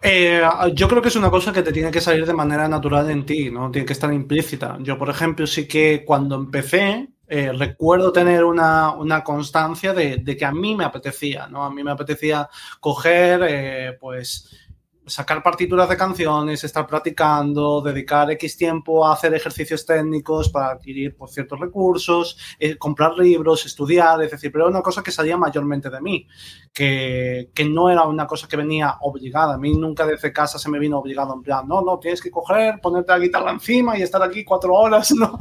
Eh, 0.05 0.41
yo 0.73 0.89
creo 0.89 1.01
que 1.01 1.07
es 1.07 1.15
una 1.15 1.31
cosa 1.31 1.53
que 1.53 1.63
te 1.63 1.71
tiene 1.71 1.89
que 1.89 2.01
salir 2.01 2.25
de 2.25 2.33
manera 2.33 2.67
natural 2.67 3.09
en 3.09 3.25
ti, 3.25 3.49
¿no? 3.49 3.71
Tiene 3.71 3.85
que 3.85 3.93
estar 3.93 4.11
implícita. 4.13 4.77
Yo, 4.81 4.97
por 4.97 5.09
ejemplo, 5.09 5.47
sí 5.47 5.65
que 5.65 6.03
cuando 6.05 6.35
empecé, 6.35 7.07
eh, 7.25 7.53
recuerdo 7.53 8.11
tener 8.11 8.43
una, 8.43 8.91
una 8.91 9.23
constancia 9.23 9.93
de, 9.93 10.21
que 10.37 10.43
a 10.43 10.51
mí 10.51 10.75
me 10.75 10.83
apetecía, 10.83 11.47
¿no? 11.47 11.63
A 11.63 11.71
mí 11.71 11.85
me 11.85 11.91
apetecía 11.91 12.49
coger, 12.81 13.45
eh, 13.47 13.97
pues, 13.97 14.62
sacar 15.05 15.43
partituras 15.43 15.89
de 15.89 15.97
canciones, 15.97 16.63
estar 16.63 16.87
practicando, 16.87 17.81
dedicar 17.81 18.31
X 18.31 18.57
tiempo 18.57 19.05
a 19.05 19.13
hacer 19.13 19.33
ejercicios 19.33 19.85
técnicos 19.85 20.49
para 20.49 20.71
adquirir 20.71 21.15
pues, 21.15 21.31
ciertos 21.33 21.59
recursos, 21.59 22.37
eh, 22.59 22.77
comprar 22.77 23.17
libros, 23.17 23.65
estudiar, 23.65 24.21
es 24.23 24.31
decir, 24.31 24.51
pero 24.51 24.65
era 24.65 24.71
una 24.71 24.81
cosa 24.81 25.03
que 25.03 25.11
salía 25.11 25.37
mayormente 25.37 25.89
de 25.89 26.01
mí, 26.01 26.27
que, 26.73 27.49
que, 27.53 27.65
no 27.65 27.89
era 27.89 28.03
una 28.03 28.27
cosa 28.27 28.47
que 28.47 28.57
venía 28.57 28.97
obligada. 29.01 29.55
A 29.55 29.57
mí 29.57 29.73
nunca 29.75 30.05
desde 30.05 30.31
casa 30.31 30.57
se 30.57 30.69
me 30.69 30.79
vino 30.79 30.99
obligado 30.99 31.33
en 31.33 31.41
plan, 31.41 31.67
no, 31.67 31.81
no, 31.81 31.99
tienes 31.99 32.21
que 32.21 32.31
coger, 32.31 32.79
ponerte 32.81 33.11
la 33.11 33.19
guitarra 33.19 33.51
encima 33.51 33.97
y 33.97 34.01
estar 34.01 34.21
aquí 34.21 34.43
cuatro 34.43 34.73
horas, 34.73 35.11
¿no? 35.15 35.37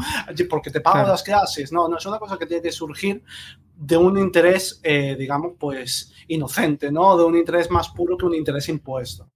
Porque 0.48 0.70
te 0.70 0.80
pago 0.80 0.94
claro. 0.94 1.10
las 1.10 1.22
clases. 1.22 1.72
No, 1.72 1.88
no, 1.88 1.98
es 1.98 2.06
una 2.06 2.18
cosa 2.18 2.38
que 2.38 2.46
tiene 2.46 2.62
que 2.62 2.72
surgir 2.72 3.22
de 3.76 3.96
un 3.96 4.16
interés, 4.18 4.80
eh, 4.82 5.16
digamos, 5.18 5.54
pues 5.58 6.12
inocente, 6.28 6.92
¿no? 6.92 7.16
De 7.16 7.24
un 7.24 7.36
interés 7.36 7.70
más 7.70 7.88
puro 7.88 8.16
que 8.16 8.26
un 8.26 8.34
interés 8.34 8.68
impuesto. 8.68 9.31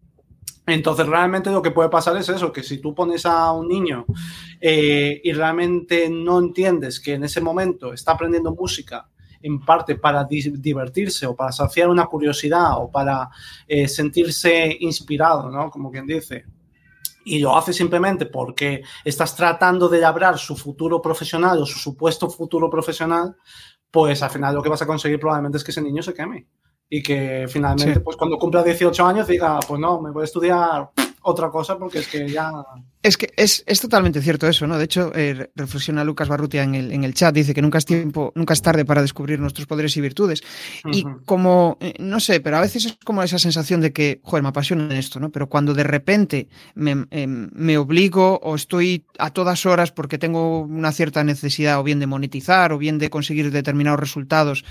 Entonces, 0.66 1.06
realmente 1.06 1.50
lo 1.50 1.62
que 1.62 1.70
puede 1.70 1.88
pasar 1.88 2.16
es 2.16 2.28
eso, 2.28 2.52
que 2.52 2.64
si 2.64 2.78
tú 2.78 2.92
pones 2.92 3.24
a 3.24 3.52
un 3.52 3.68
niño 3.68 4.04
eh, 4.60 5.20
y 5.22 5.32
realmente 5.32 6.10
no 6.10 6.40
entiendes 6.40 6.98
que 6.98 7.14
en 7.14 7.24
ese 7.24 7.40
momento 7.40 7.92
está 7.92 8.12
aprendiendo 8.12 8.52
música 8.52 9.08
en 9.42 9.60
parte 9.60 9.94
para 9.94 10.24
divertirse 10.24 11.24
o 11.26 11.36
para 11.36 11.52
saciar 11.52 11.88
una 11.88 12.06
curiosidad 12.06 12.78
o 12.78 12.90
para 12.90 13.28
eh, 13.68 13.86
sentirse 13.86 14.76
inspirado, 14.80 15.50
¿no? 15.50 15.70
Como 15.70 15.90
quien 15.90 16.06
dice, 16.06 16.46
y 17.24 17.38
lo 17.38 17.56
hace 17.56 17.72
simplemente 17.72 18.26
porque 18.26 18.82
estás 19.04 19.36
tratando 19.36 19.88
de 19.88 20.00
labrar 20.00 20.36
su 20.36 20.56
futuro 20.56 21.00
profesional 21.00 21.62
o 21.62 21.66
su 21.66 21.78
supuesto 21.78 22.28
futuro 22.28 22.68
profesional, 22.68 23.36
pues 23.88 24.20
al 24.22 24.30
final 24.30 24.54
lo 24.54 24.62
que 24.62 24.68
vas 24.68 24.82
a 24.82 24.86
conseguir 24.86 25.20
probablemente 25.20 25.58
es 25.58 25.64
que 25.64 25.70
ese 25.70 25.82
niño 25.82 26.02
se 26.02 26.12
queme 26.14 26.46
y 26.88 27.02
que 27.02 27.46
finalmente, 27.48 27.94
sí. 27.94 28.00
pues 28.00 28.16
cuando 28.16 28.38
cumpla 28.38 28.62
18 28.62 29.04
años, 29.04 29.26
diga, 29.26 29.58
pues 29.66 29.80
no, 29.80 30.00
me 30.00 30.10
voy 30.10 30.22
a 30.22 30.24
estudiar 30.24 30.90
otra 31.22 31.50
cosa 31.50 31.78
porque 31.78 31.98
es 31.98 32.08
que 32.08 32.28
ya... 32.28 32.52
Es 33.06 33.16
que 33.16 33.32
es, 33.36 33.62
es 33.68 33.80
totalmente 33.80 34.20
cierto 34.20 34.48
eso, 34.48 34.66
¿no? 34.66 34.76
De 34.78 34.84
hecho, 34.84 35.12
eh, 35.14 35.48
reflexiona 35.54 36.02
Lucas 36.02 36.26
Barrutia 36.26 36.64
en 36.64 36.74
el, 36.74 36.90
en 36.90 37.04
el 37.04 37.14
chat, 37.14 37.32
dice 37.32 37.54
que 37.54 37.62
nunca 37.62 37.78
es 37.78 37.84
tiempo, 37.84 38.32
nunca 38.34 38.52
es 38.52 38.62
tarde 38.62 38.84
para 38.84 39.00
descubrir 39.00 39.38
nuestros 39.38 39.68
poderes 39.68 39.96
y 39.96 40.00
virtudes. 40.00 40.42
Uh 40.84 40.88
-huh. 40.88 40.96
Y 40.96 41.24
como, 41.24 41.78
eh, 41.80 41.94
no 42.00 42.18
sé, 42.18 42.40
pero 42.40 42.56
a 42.56 42.60
veces 42.60 42.84
es 42.84 42.98
como 43.04 43.22
esa 43.22 43.38
sensación 43.38 43.80
de 43.80 43.92
que, 43.92 44.18
joder, 44.24 44.42
me 44.42 44.48
apasiona 44.48 44.98
esto, 44.98 45.20
¿no? 45.20 45.30
Pero 45.30 45.48
cuando 45.48 45.72
de 45.72 45.84
repente 45.84 46.48
me, 46.74 47.06
eh, 47.12 47.28
me 47.28 47.78
obligo 47.78 48.40
o 48.42 48.56
estoy 48.56 49.04
a 49.20 49.30
todas 49.30 49.66
horas 49.66 49.92
porque 49.92 50.18
tengo 50.18 50.62
una 50.62 50.90
cierta 50.90 51.22
necesidad 51.22 51.78
o 51.78 51.84
bien 51.84 52.00
de 52.00 52.08
monetizar 52.08 52.72
o 52.72 52.78
bien 52.78 52.98
de 52.98 53.08
conseguir 53.08 53.52
determinados 53.52 54.00
resultados 54.00 54.64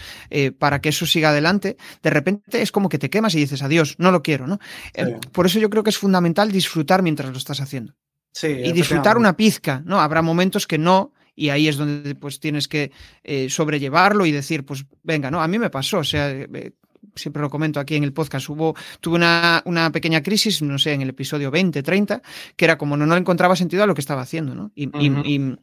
para 0.59 0.81
que 0.81 0.89
eso 0.89 1.05
siga 1.05 1.29
adelante, 1.29 1.77
de 2.03 2.09
repente 2.09 2.61
es 2.61 2.71
como 2.73 2.89
que 2.89 2.97
te 2.97 3.09
quemas 3.09 3.33
y 3.35 3.39
dices, 3.39 3.61
adiós, 3.61 3.95
no 3.97 4.11
lo 4.11 4.21
quiero, 4.21 4.45
¿no? 4.45 4.59
Sí. 4.93 5.03
Por 5.31 5.45
eso 5.45 5.59
yo 5.59 5.69
creo 5.69 5.83
que 5.83 5.91
es 5.91 5.97
fundamental 5.97 6.51
disfrutar 6.51 7.01
mientras 7.01 7.31
lo 7.31 7.37
estás 7.37 7.61
haciendo. 7.61 7.93
Sí, 8.35 8.47
y 8.47 8.73
disfrutar 8.73 9.17
una 9.17 9.37
pizca, 9.37 9.81
¿no? 9.85 10.01
Habrá 10.01 10.21
momentos 10.21 10.67
que 10.67 10.77
no, 10.77 11.13
y 11.37 11.49
ahí 11.51 11.69
es 11.69 11.77
donde 11.77 12.15
pues 12.15 12.41
tienes 12.41 12.67
que 12.67 12.91
eh, 13.23 13.49
sobrellevarlo 13.49 14.25
y 14.25 14.33
decir, 14.33 14.65
pues 14.65 14.85
venga, 15.03 15.31
¿no? 15.31 15.41
A 15.41 15.47
mí 15.47 15.57
me 15.57 15.69
pasó, 15.69 15.99
o 15.99 16.03
sea, 16.03 16.29
eh, 16.29 16.73
siempre 17.15 17.41
lo 17.41 17.49
comento 17.49 17.79
aquí 17.79 17.95
en 17.95 18.03
el 18.03 18.13
podcast, 18.13 18.49
hubo, 18.49 18.75
tuve 18.99 19.15
una, 19.15 19.61
una, 19.65 19.91
pequeña 19.91 20.21
crisis, 20.21 20.61
no 20.61 20.77
sé, 20.77 20.93
en 20.93 21.01
el 21.01 21.09
episodio 21.09 21.51
20, 21.51 21.81
30, 21.81 22.21
que 22.55 22.65
era 22.65 22.77
como 22.77 22.97
no, 22.97 23.05
no 23.05 23.15
le 23.15 23.21
encontraba 23.21 23.55
sentido 23.55 23.83
a 23.83 23.87
lo 23.87 23.93
que 23.93 24.01
estaba 24.01 24.21
haciendo, 24.21 24.55
¿no? 24.55 24.71
Y, 24.75 24.87
uh 24.87 24.91
-huh. 24.91 25.23
y, 25.25 25.35
y, 25.35 25.55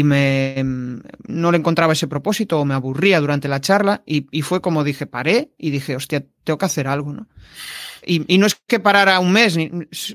y, 0.00 0.02
me, 0.04 0.62
no 1.26 1.50
le 1.50 1.58
encontraba 1.58 1.92
ese 1.92 2.08
propósito 2.08 2.60
o 2.60 2.64
me 2.64 2.74
aburría 2.74 3.20
durante 3.20 3.48
la 3.48 3.60
charla 3.60 4.02
y, 4.06 4.26
y 4.30 4.42
fue 4.42 4.60
como 4.60 4.84
dije, 4.84 5.06
paré 5.06 5.50
y 5.58 5.70
dije, 5.70 5.96
hostia, 5.96 6.24
tengo 6.44 6.58
que 6.58 6.66
hacer 6.66 6.88
algo, 6.88 7.12
¿no? 7.12 7.28
Y, 8.04 8.32
y, 8.32 8.38
no 8.38 8.46
es 8.46 8.54
que 8.54 8.78
parara 8.78 9.18
un 9.18 9.32
mes, 9.32 9.58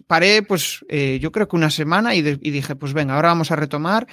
paré 0.08 0.44
pues 0.44 0.86
eh, 0.88 1.20
yo 1.22 1.34
creo 1.34 1.50
que 1.50 1.58
una 1.58 1.70
semana 1.70 2.16
y, 2.16 2.22
de, 2.22 2.40
y, 2.42 2.52
dije, 2.52 2.76
pues 2.78 2.94
venga, 2.94 3.16
ahora 3.16 3.28
vamos 3.30 3.52
a 3.52 3.58
retomar. 3.58 4.08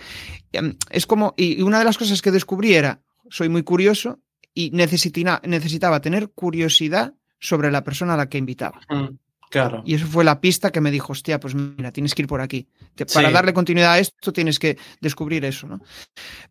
Em, 0.53 0.75
es 0.91 1.07
como, 1.07 1.35
y 1.37 1.63
una 1.63 1.79
de 1.79 1.85
las 1.85 1.97
cosas 1.97 2.21
que 2.21 2.33
descubrí 2.33 2.75
era, 2.75 3.03
soy 3.31 3.49
muy 3.49 3.63
curioso 3.63 4.19
y 4.55 4.71
necesitaba, 4.71 6.01
tener 6.01 6.31
curiosidad 6.31 7.15
sobre 7.39 7.71
la 7.71 7.85
persona 7.85 8.15
a 8.15 8.17
la 8.17 8.29
que 8.29 8.39
invitaba. 8.39 8.81
Mm, 8.89 9.17
claro. 9.51 9.83
Y 9.85 9.95
eso 9.95 10.07
fue 10.07 10.25
la 10.25 10.41
pista 10.41 10.71
que 10.71 10.81
me 10.81 10.91
dijo, 10.91 11.13
hostia, 11.13 11.39
pues 11.39 11.55
mira, 11.55 11.93
tienes 11.93 12.15
que 12.15 12.23
ir 12.23 12.29
por 12.29 12.41
aquí. 12.41 12.69
Te, 12.95 13.07
para 13.07 13.29
sí. 13.29 13.35
darle 13.35 13.53
continuidad 13.53 13.93
a 13.93 13.99
esto 13.99 14.33
tienes 14.33 14.59
que 14.59 14.77
descubrir 15.01 15.45
eso, 15.45 15.67
¿no? 15.67 15.81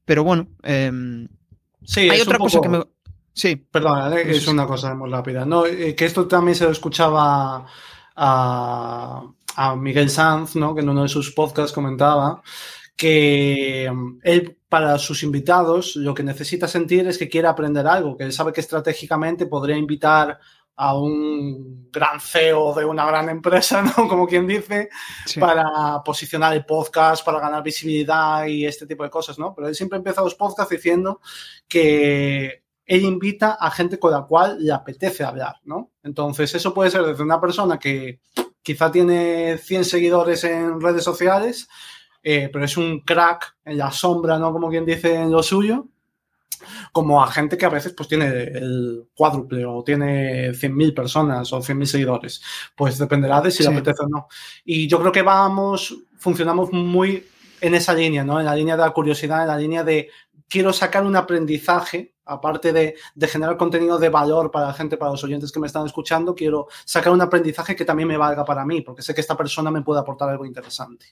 Pero 0.06 0.24
bueno, 0.24 0.48
eh, 0.64 1.28
sí, 1.84 2.10
hay 2.10 2.22
otra 2.22 2.38
cosa 2.38 2.62
que 2.62 2.70
me 2.70 2.84
Sí. 3.38 3.56
Perdón, 3.56 4.14
es 4.18 4.46
sí. 4.46 4.50
una 4.50 4.66
cosa 4.66 4.96
muy 4.96 5.12
rápida. 5.12 5.46
No, 5.46 5.68
eh, 5.68 5.94
que 5.94 6.06
esto 6.06 6.28
también 6.28 6.56
se 6.56 6.64
lo 6.64 6.72
escuchaba 6.72 7.68
a, 8.16 9.24
a 9.56 9.76
Miguel 9.76 10.10
Sanz, 10.10 10.56
¿no? 10.56 10.74
que 10.74 10.82
en 10.82 10.90
uno 10.90 11.04
de 11.04 11.08
sus 11.08 11.32
podcasts 11.34 11.72
comentaba 11.72 12.42
que 12.96 13.90
mm, 13.94 14.20
él 14.24 14.57
para 14.70 14.98
sus 14.98 15.24
invitados 15.24 15.96
lo 15.96 16.14
que 16.14 16.24
necesita 16.24 16.68
sentir 16.68 17.08
es 17.08 17.18
que 17.18 17.30
quiere 17.30 17.48
aprender 17.48 17.88
algo, 17.88 18.18
que 18.18 18.26
él 18.26 18.34
sabe 18.34 18.52
que 18.52 18.62
estratégicamente 18.62 19.46
podría 19.46 19.78
invitar 19.78 20.40
a 20.80 20.96
un 20.96 21.90
gran 21.92 22.20
CEO 22.20 22.74
de 22.76 22.86
una 22.86 23.06
gran 23.06 23.30
empresa, 23.30 23.82
¿no? 23.98 24.08
Como 24.08 24.28
quien 24.28 24.46
dice, 24.46 24.90
sí. 25.26 25.40
para 25.40 26.04
posicionar 26.04 26.54
el 26.54 26.66
podcast, 26.66 27.26
para 27.26 27.40
ganar 27.40 27.64
visibilidad 27.64 28.46
y 28.46 28.66
este 28.66 28.86
tipo 28.86 29.04
de 29.04 29.10
cosas, 29.10 29.40
¿no? 29.40 29.54
Pero 29.56 29.68
él 29.68 29.76
siempre 29.76 29.98
empieza 29.98 30.22
los 30.22 30.36
podcasts 30.36 30.72
diciendo 30.72 31.20
que 31.68 32.64
él 32.86 33.04
invita 33.04 33.58
a 33.60 33.72
gente 33.72 33.98
con 33.98 34.12
la 34.12 34.22
cual 34.22 34.64
le 34.64 34.72
apetece 34.72 35.24
hablar, 35.24 35.56
¿no? 35.64 35.92
Entonces, 36.04 36.54
eso 36.54 36.74
puede 36.74 36.92
ser 36.92 37.04
desde 37.04 37.24
una 37.24 37.42
persona 37.42 37.80
que 37.80 38.22
quizá 38.62 38.92
tiene 38.92 39.58
100 39.58 39.84
seguidores 39.84 40.44
en 40.44 40.80
redes 40.80 41.04
sociales 41.04 41.68
eh, 42.30 42.50
pero 42.52 42.66
es 42.66 42.76
un 42.76 43.00
crack 43.00 43.56
en 43.64 43.78
la 43.78 43.90
sombra, 43.90 44.38
¿no? 44.38 44.52
Como 44.52 44.70
quien 44.70 44.84
dice 44.84 45.16
en 45.16 45.32
lo 45.32 45.42
suyo, 45.42 45.88
como 46.92 47.24
a 47.24 47.32
gente 47.32 47.58
que 47.58 47.66
a 47.66 47.70
veces 47.70 47.94
pues 47.94 48.10
tiene 48.10 48.26
el 48.28 49.08
cuádruple 49.16 49.64
o 49.64 49.82
tiene 49.82 50.50
100.000 50.50 50.94
personas 50.94 51.54
o 51.54 51.60
100.000 51.62 51.86
seguidores. 51.86 52.42
Pues 52.76 52.98
dependerá 52.98 53.40
de 53.40 53.50
si 53.50 53.64
le 53.64 53.70
apetece 53.70 54.04
o 54.04 54.10
no. 54.10 54.28
Y 54.66 54.90
yo 54.90 55.00
creo 55.00 55.14
que 55.14 55.22
vamos, 55.22 55.96
funcionamos 56.18 56.74
muy 56.74 57.26
en 57.62 57.76
esa 57.76 57.94
línea, 57.94 58.26
¿no? 58.26 58.42
En 58.42 58.46
la 58.46 58.56
línea 58.58 58.76
de 58.76 58.84
la 58.84 58.92
curiosidad, 58.92 59.44
en 59.44 59.48
la 59.48 59.58
línea 59.58 59.86
de 59.86 60.10
quiero 60.50 60.74
sacar 60.74 61.06
un 61.06 61.16
aprendizaje, 61.16 62.14
aparte 62.26 62.74
de, 62.74 62.96
de, 63.16 63.28
generar 63.30 63.56
contenido 63.56 63.98
de 64.00 64.10
valor 64.10 64.52
para 64.52 64.68
la 64.68 64.74
gente, 64.74 64.98
para 64.98 65.12
los 65.12 65.24
oyentes 65.24 65.50
que 65.50 65.62
me 65.62 65.68
están 65.68 65.86
escuchando, 65.86 66.36
quiero 66.36 66.68
sacar 66.84 67.14
un 67.14 67.22
aprendizaje 67.22 67.74
que 67.74 67.86
también 67.86 68.10
me 68.10 68.18
valga 68.18 68.44
para 68.44 68.66
mí, 68.66 68.82
porque 68.82 69.02
sé 69.02 69.16
que 69.16 69.22
esta 69.22 69.38
persona 69.38 69.72
me 69.72 69.82
puede 69.82 70.02
aportar 70.02 70.28
algo 70.28 70.46
interesante. 70.46 71.06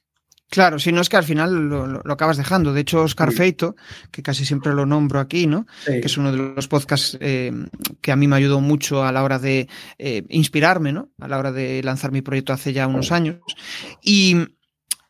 Claro, 0.50 0.80
si 0.80 0.92
no 0.92 1.02
es 1.02 1.10
que 1.10 1.18
al 1.18 1.24
final 1.24 1.70
lo, 1.70 1.88
lo, 1.88 2.14
acabas 2.14 2.38
dejando. 2.38 2.72
De 2.72 2.82
hecho, 2.82 3.02
Oscar 3.02 3.32
sí. 3.32 3.38
Feito, 3.38 3.76
que 4.12 4.22
casi 4.22 4.46
siempre 4.46 4.74
lo 4.74 4.86
nombro 4.86 5.20
aquí, 5.20 5.48
¿no? 5.48 5.66
Sí. 5.86 6.00
Que 6.00 6.08
es 6.08 6.18
uno 6.18 6.32
de 6.32 6.38
los 6.38 6.68
podcasts 6.68 7.18
eh, 7.20 7.52
que 8.02 8.12
a 8.12 8.16
mí 8.16 8.28
me 8.28 8.36
ayudó 8.36 8.62
mucho 8.62 9.04
a 9.04 9.12
la 9.12 9.24
hora 9.24 9.40
de 9.40 9.68
eh, 9.98 10.24
inspirarme, 10.30 10.94
¿no? 10.94 11.10
A 11.20 11.28
la 11.28 11.40
hora 11.40 11.52
de 11.52 11.82
lanzar 11.84 12.12
mi 12.12 12.22
proyecto 12.22 12.54
hace 12.54 12.74
ya 12.74 12.88
unos 12.88 13.12
años. 13.12 13.38
Y 14.02 14.38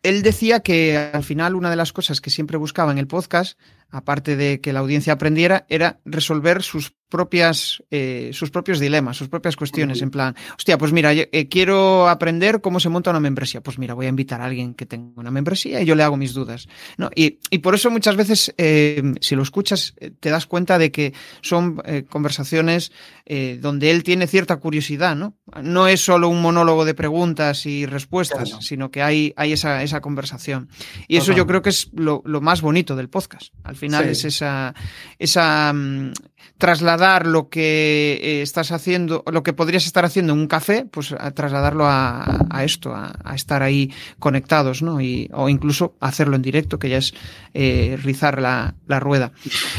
él 0.04 0.22
decía 0.22 0.62
que 0.62 0.98
al 0.98 1.24
final 1.24 1.56
una 1.56 1.70
de 1.70 1.76
las 1.76 1.92
cosas 1.92 2.22
que 2.22 2.30
siempre 2.30 2.58
buscaba 2.58 2.92
en 2.92 2.98
el 2.98 3.08
podcast, 3.08 3.60
aparte 3.96 4.36
de 4.36 4.60
que 4.60 4.74
la 4.74 4.82
audiencia 4.82 5.14
aprendiera, 5.14 5.66
era 5.70 6.00
resolver 6.04 6.62
sus 6.64 6.94
propias, 7.10 7.82
eh, 7.92 8.32
sus 8.34 8.52
propios 8.52 8.80
dilemas, 8.80 9.16
sus 9.16 9.30
propias 9.30 9.56
cuestiones, 9.56 10.02
en 10.02 10.12
plan, 10.12 10.36
hostia, 10.58 10.78
pues 10.78 10.92
mira, 10.92 11.14
eh, 11.14 11.48
quiero 11.50 12.10
aprender 12.10 12.60
cómo 12.60 12.82
se 12.82 12.90
monta 12.90 13.12
una 13.12 13.22
membresía. 13.22 13.62
Pues 13.62 13.80
mira, 13.80 13.94
voy 13.94 14.08
a 14.08 14.10
invitar 14.10 14.42
a 14.42 14.46
alguien 14.46 14.74
que 14.74 14.86
tenga 14.86 15.14
una 15.16 15.32
membresía 15.32 15.82
y 15.82 15.86
yo 15.86 15.96
le 15.96 16.04
hago 16.04 16.18
mis 16.18 16.34
dudas. 16.34 16.68
¿no? 16.98 17.10
Y, 17.16 17.40
y 17.50 17.60
por 17.60 17.74
eso 17.74 17.90
muchas 17.90 18.18
veces, 18.18 18.54
eh, 18.58 19.02
si 19.22 19.36
lo 19.36 19.44
escuchas, 19.44 19.96
te 20.20 20.30
das 20.30 20.46
cuenta 20.46 20.78
de 20.78 20.92
que 20.92 21.14
son 21.42 21.82
conversaciones 22.10 22.92
donde 23.60 23.92
él 23.92 24.04
tiene 24.04 24.28
cierta 24.28 24.58
curiosidad, 24.58 25.16
¿no? 25.16 25.36
No 25.64 25.88
es 25.88 26.02
solo 26.02 26.28
un 26.28 26.42
monólogo 26.42 26.86
de 26.86 26.94
preguntas 26.94 27.66
y 27.66 27.86
respuestas, 27.86 28.50
claro. 28.50 28.62
sino 28.62 28.92
que 28.92 29.02
hay, 29.02 29.34
hay 29.36 29.54
esa, 29.54 29.82
esa 29.84 30.02
conversación. 30.02 30.70
Y 31.08 31.18
eso 31.18 31.34
yo 31.34 31.48
creo 31.48 31.62
que 31.62 31.70
es 31.70 31.90
lo, 31.94 32.22
lo, 32.26 32.42
más 32.42 32.62
bonito 32.62 32.96
del 32.96 33.10
podcast. 33.10 33.54
Al 33.64 33.76
final 33.76 33.85
sí. 33.92 34.10
es 34.10 34.26
esa, 34.26 34.74
esa 35.20 35.72
um, 35.74 36.12
trasladar 36.58 37.28
lo 37.28 37.50
que 37.50 38.20
eh, 38.22 38.42
estás 38.42 38.72
haciendo, 38.72 39.24
lo 39.32 39.44
que 39.44 39.54
podrías 39.54 39.86
estar 39.86 40.06
haciendo 40.06 40.34
en 40.34 40.40
un 40.40 40.48
café, 40.48 40.86
pues 40.90 41.12
a 41.12 41.32
trasladarlo 41.32 41.86
a, 41.86 42.46
a 42.50 42.64
esto, 42.64 42.94
a, 42.94 43.14
a, 43.24 43.36
estar 43.36 43.64
ahí 43.64 43.94
conectados, 44.20 44.82
¿no? 44.82 45.02
Y, 45.02 45.30
o 45.34 45.50
incluso 45.50 45.96
hacerlo 46.00 46.36
en 46.36 46.42
directo, 46.42 46.80
que 46.80 46.90
ya 46.90 46.98
es 46.98 47.14
eh, 47.54 47.98
rizar 48.02 48.42
la, 48.42 48.76
la, 48.88 49.00
rueda. 49.00 49.32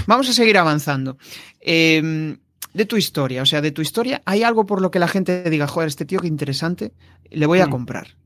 Vamos 0.07 0.29
a 0.29 0.33
seguir 0.33 0.59
avanzando. 0.59 1.17
Eh, 1.61 2.37
de 2.77 2.85
tu 2.85 2.99
historia, 2.99 3.41
o 3.41 3.47
sea, 3.47 3.63
de 3.63 3.71
tu 3.71 3.81
historia, 3.81 4.21
¿hay 4.27 4.43
algo 4.43 4.67
por 4.67 4.83
lo 4.83 4.91
que 4.91 4.99
la 4.99 5.09
gente 5.09 5.49
diga, 5.49 5.67
joder, 5.67 5.89
este 5.89 6.05
tío 6.05 6.21
qué 6.21 6.29
interesante, 6.29 6.93
le 7.31 7.47
voy 7.47 7.61
a 7.61 7.67
mm. 7.67 7.71
comprar? 7.71 8.17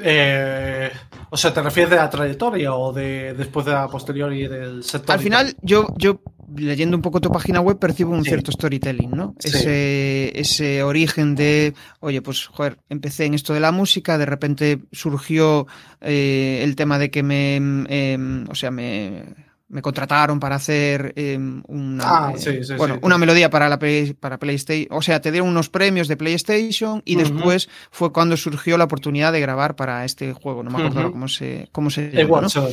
Eh, 0.00 0.90
o 1.30 1.36
sea, 1.36 1.52
¿te 1.52 1.62
refieres 1.62 1.90
de 1.90 1.96
la 1.96 2.08
trayectoria 2.08 2.74
o 2.74 2.92
de 2.92 3.34
después 3.34 3.66
de 3.66 3.72
la 3.72 3.88
posterior 3.88 4.32
y 4.32 4.46
del 4.46 4.84
sector? 4.84 5.16
Al 5.16 5.20
final, 5.20 5.56
yo, 5.62 5.88
yo 5.96 6.20
leyendo 6.56 6.96
un 6.96 7.02
poco 7.02 7.20
tu 7.20 7.30
página 7.30 7.60
web 7.60 7.78
percibo 7.78 8.12
un 8.12 8.24
sí. 8.24 8.30
cierto 8.30 8.52
storytelling, 8.52 9.10
¿no? 9.10 9.34
Sí. 9.38 9.48
Ese, 9.48 10.40
ese 10.40 10.82
origen 10.82 11.34
de, 11.34 11.74
oye, 12.00 12.22
pues, 12.22 12.46
joder, 12.46 12.78
empecé 12.88 13.26
en 13.26 13.34
esto 13.34 13.54
de 13.54 13.60
la 13.60 13.72
música, 13.72 14.18
de 14.18 14.26
repente 14.26 14.80
surgió 14.92 15.66
eh, 16.00 16.60
el 16.62 16.76
tema 16.76 16.98
de 16.98 17.10
que 17.10 17.22
me, 17.22 17.60
eh, 17.88 18.44
o 18.48 18.54
sea, 18.54 18.70
me 18.70 19.47
me 19.68 19.82
contrataron 19.82 20.40
para 20.40 20.56
hacer 20.56 21.12
eh, 21.16 21.38
una, 21.66 22.04
ah, 22.04 22.32
sí, 22.36 22.64
sí, 22.64 22.74
bueno, 22.74 22.94
sí, 22.94 23.00
una 23.02 23.18
melodía 23.18 23.50
para 23.50 23.68
la 23.68 23.78
play, 23.78 24.14
para 24.14 24.38
PlayStation, 24.38 24.88
o 24.90 25.02
sea, 25.02 25.20
te 25.20 25.30
dieron 25.30 25.48
unos 25.48 25.68
premios 25.68 26.08
de 26.08 26.16
PlayStation 26.16 27.02
y 27.04 27.16
uh 27.16 27.20
-huh. 27.20 27.22
después 27.22 27.68
fue 27.90 28.12
cuando 28.12 28.36
surgió 28.36 28.78
la 28.78 28.84
oportunidad 28.84 29.32
de 29.32 29.40
grabar 29.40 29.76
para 29.76 30.04
este 30.04 30.32
juego, 30.32 30.62
no 30.62 30.70
me 30.70 30.78
acuerdo 30.78 31.00
uh 31.00 31.04
-huh. 31.04 31.12
cómo 31.12 31.28
se 31.28 31.68
cómo 31.72 31.90
se 31.90 32.10
llama, 32.10 32.40
¿no? 32.42 32.48
sí. 32.48 32.64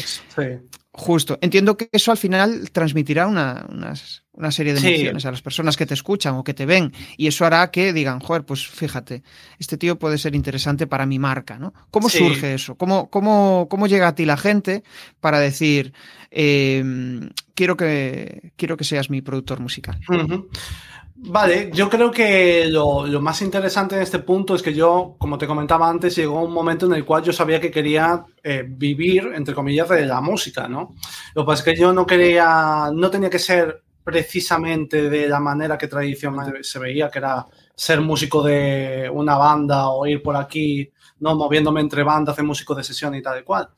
Justo. 0.98 1.38
Entiendo 1.42 1.76
que 1.76 1.90
eso 1.92 2.12
al 2.12 2.18
final 2.18 2.72
transmitirá 2.72 3.28
una, 3.28 3.66
unas, 3.68 4.24
una 4.32 4.50
serie 4.50 4.74
de 4.74 4.80
emociones 4.80 5.24
sí. 5.24 5.28
a 5.28 5.32
las 5.32 5.42
personas 5.42 5.76
que 5.76 5.86
te 5.86 5.94
escuchan 5.94 6.36
o 6.36 6.44
que 6.46 6.54
te 6.54 6.66
ven 6.66 6.94
y 7.18 7.28
eso 7.28 7.46
hará 7.46 7.70
que 7.70 7.92
digan, 7.92 8.22
joder, 8.22 8.46
pues 8.46 8.66
fíjate, 8.66 9.22
este 9.60 9.76
tío 9.78 10.00
puede 10.00 10.18
ser 10.18 10.36
interesante 10.36 10.88
para 10.88 11.06
mi 11.06 11.20
marca, 11.20 11.60
¿no? 11.60 11.74
¿Cómo 11.92 12.08
sí. 12.08 12.20
surge 12.20 12.54
eso? 12.54 12.76
¿Cómo, 12.76 13.10
cómo, 13.10 13.68
¿Cómo 13.70 13.88
llega 13.88 14.08
a 14.08 14.16
ti 14.16 14.24
la 14.24 14.38
gente 14.38 14.84
para 15.20 15.40
decir, 15.40 15.92
eh, 16.32 16.82
quiero, 17.56 17.76
que, 17.76 18.54
quiero 18.56 18.78
que 18.78 18.86
seas 18.86 19.10
mi 19.10 19.22
productor 19.22 19.60
musical? 19.60 20.00
Uh 20.08 20.14
-huh. 20.14 20.48
Vale, 21.18 21.72
yo 21.74 21.90
creo 21.90 22.12
que 22.12 22.66
lo, 22.68 23.08
lo, 23.08 23.22
más 23.22 23.42
interesante 23.42 23.96
en 23.96 24.02
este 24.02 24.20
punto 24.20 24.54
es 24.54 24.62
que 24.62 24.74
yo, 24.74 25.16
como 25.18 25.38
te 25.38 25.48
comentaba 25.48 25.90
antes, 25.90 26.14
llegó 26.18 26.42
un 26.44 26.52
momento 26.52 26.88
en 26.88 26.94
el 26.94 27.06
cual 27.06 27.24
yo 27.24 27.32
sabía 27.32 27.62
que 27.62 27.72
quería 27.72 28.26
eh, 28.44 28.66
vivir, 28.68 29.32
entre 29.34 29.56
comillas, 29.56 29.88
de 29.88 30.06
la 30.06 30.20
música, 30.20 30.68
¿no? 30.68 30.94
Lo 31.34 31.44
que 31.44 31.48
pasa 31.48 31.64
es 31.64 31.76
que 31.76 31.82
yo 31.82 31.94
no 31.94 32.06
quería, 32.06 32.90
no 32.94 33.10
tenía 33.10 33.30
que 33.30 33.40
ser 33.40 33.86
precisamente 34.04 35.10
de 35.10 35.28
la 35.30 35.40
manera 35.40 35.78
que 35.78 35.88
tradicionalmente 35.88 36.66
se 36.66 36.80
veía, 36.80 37.10
que 37.10 37.20
era 37.20 37.48
ser 37.74 38.02
músico 38.02 38.44
de 38.44 39.10
una 39.12 39.38
banda 39.38 39.90
o 39.90 40.06
ir 40.06 40.22
por 40.22 40.36
aquí, 40.36 40.92
¿no? 41.20 41.34
Moviéndome 41.34 41.80
entre 41.80 42.04
bandas 42.04 42.36
de 42.36 42.44
músico 42.44 42.76
de 42.76 42.84
sesión 42.84 43.16
y 43.16 43.22
tal 43.22 43.40
y 43.40 43.44
cual. 43.44 43.70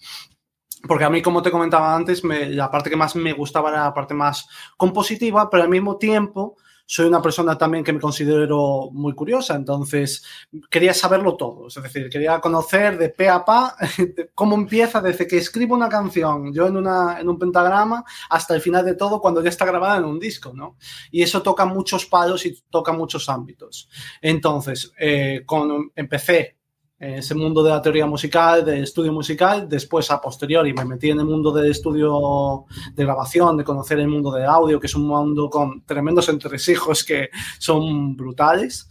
Porque 0.87 1.03
a 1.05 1.09
mí, 1.11 1.21
como 1.21 1.43
te 1.43 1.51
comentaba 1.51 1.95
antes, 1.95 2.23
me, 2.23 2.49
la 2.49 2.71
parte 2.71 2.89
que 2.89 2.95
más 2.95 3.15
me 3.15 3.33
gustaba 3.33 3.69
era 3.69 3.83
la 3.83 3.93
parte 3.93 4.15
más 4.15 4.47
compositiva, 4.75 5.49
pero 5.51 5.63
al 5.63 5.69
mismo 5.69 5.97
tiempo 5.97 6.57
soy 6.87 7.05
una 7.05 7.21
persona 7.21 7.57
también 7.57 7.83
que 7.83 7.91
me 7.91 7.99
considero 7.99 8.89
muy 8.93 9.13
curiosa, 9.13 9.55
entonces 9.55 10.23
quería 10.69 10.93
saberlo 10.93 11.35
todo, 11.35 11.67
es 11.67 11.75
decir, 11.75 12.09
quería 12.09 12.39
conocer 12.39 12.97
de 12.97 13.09
pe 13.09 13.27
a 13.27 13.43
pa 13.43 13.75
cómo 14.33 14.55
empieza 14.55 15.01
desde 15.01 15.27
que 15.27 15.37
escribo 15.37 15.75
una 15.75 15.89
canción, 15.89 16.53
yo 16.53 16.65
en, 16.65 16.77
una, 16.77 17.19
en 17.19 17.27
un 17.27 17.37
pentagrama, 17.37 18.05
hasta 18.29 18.55
el 18.55 18.61
final 18.61 18.85
de 18.85 18.95
todo 18.95 19.19
cuando 19.19 19.43
ya 19.43 19.49
está 19.49 19.65
grabada 19.65 19.97
en 19.97 20.05
un 20.05 20.17
disco, 20.17 20.53
¿no? 20.55 20.77
Y 21.11 21.21
eso 21.21 21.43
toca 21.43 21.65
muchos 21.65 22.05
palos 22.05 22.45
y 22.45 22.57
toca 22.69 22.93
muchos 22.93 23.27
ámbitos. 23.27 23.89
Entonces, 24.21 24.93
eh, 24.97 25.43
con, 25.45 25.91
empecé 25.93 26.56
ese 26.99 27.35
mundo 27.35 27.61
de 27.61 27.69
la 27.69 27.81
teoría 27.81 28.07
musical, 28.07 28.65
del 28.65 28.83
estudio 28.83 29.13
musical, 29.13 29.69
después 29.69 30.09
a 30.09 30.19
posteriori 30.19 30.73
me 30.73 30.83
metí 30.83 31.11
en 31.11 31.19
el 31.19 31.25
mundo 31.25 31.51
del 31.51 31.69
estudio 31.69 32.65
de 32.93 33.03
grabación, 33.03 33.55
de 33.57 33.63
conocer 33.63 33.99
el 33.99 34.07
mundo 34.07 34.31
de 34.31 34.45
audio, 34.45 34.79
que 34.79 34.87
es 34.87 34.95
un 34.95 35.07
mundo 35.07 35.49
con 35.49 35.83
tremendos 35.85 36.27
entresijos 36.29 37.03
que 37.03 37.29
son 37.59 38.15
brutales. 38.15 38.89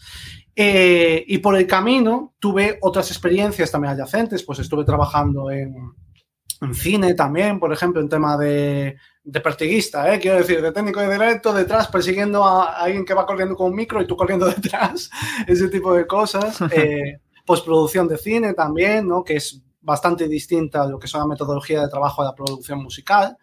Eh, 0.55 1.25
y 1.27 1.38
por 1.38 1.57
el 1.57 1.66
camino 1.66 2.35
tuve 2.38 2.79
otras 2.81 3.11
experiencias 3.11 3.71
también 3.71 3.92
adyacentes, 3.92 4.42
pues 4.42 4.61
estuve 4.61 4.85
trabajando 4.85 5.51
en, 5.51 5.75
en 6.62 6.75
cine 6.75 7.14
también, 7.14 7.59
por 7.59 7.73
ejemplo, 7.73 8.01
en 8.01 8.09
tema 8.09 8.38
de, 8.38 8.97
de 9.23 9.40
pertiguista, 9.40 10.14
¿eh? 10.14 10.21
quiero 10.21 10.38
decir, 10.38 10.62
de 10.62 10.73
técnico 10.73 11.01
de 11.01 11.12
directo, 11.12 11.53
detrás 11.53 11.88
persiguiendo 11.88 12.45
a 12.45 12.79
alguien 12.81 13.05
que 13.05 13.12
va 13.12 13.27
corriendo 13.27 13.57
con 13.57 13.71
un 13.71 13.75
micro 13.77 14.01
y 14.01 14.07
tú 14.07 14.16
corriendo 14.16 14.47
detrás, 14.57 15.11
ese 15.47 15.69
tipo 15.69 15.92
de 15.92 16.07
cosas. 16.07 16.59
Eh, 16.77 17.21
postproducción 17.46 18.09
de 18.09 18.18
cine 18.18 18.52
también, 18.52 19.09
¿no? 19.09 19.24
que 19.24 19.37
es 19.37 19.62
bastante 19.80 20.28
distinta 20.28 20.82
a 20.82 20.88
lo 20.88 20.98
que 20.98 21.06
es 21.06 21.14
una 21.14 21.26
metodología 21.26 21.80
de 21.80 21.88
trabajo 21.88 22.22
de 22.22 22.28
la 22.28 22.35
producción 22.35 22.82
musical. 22.82 23.38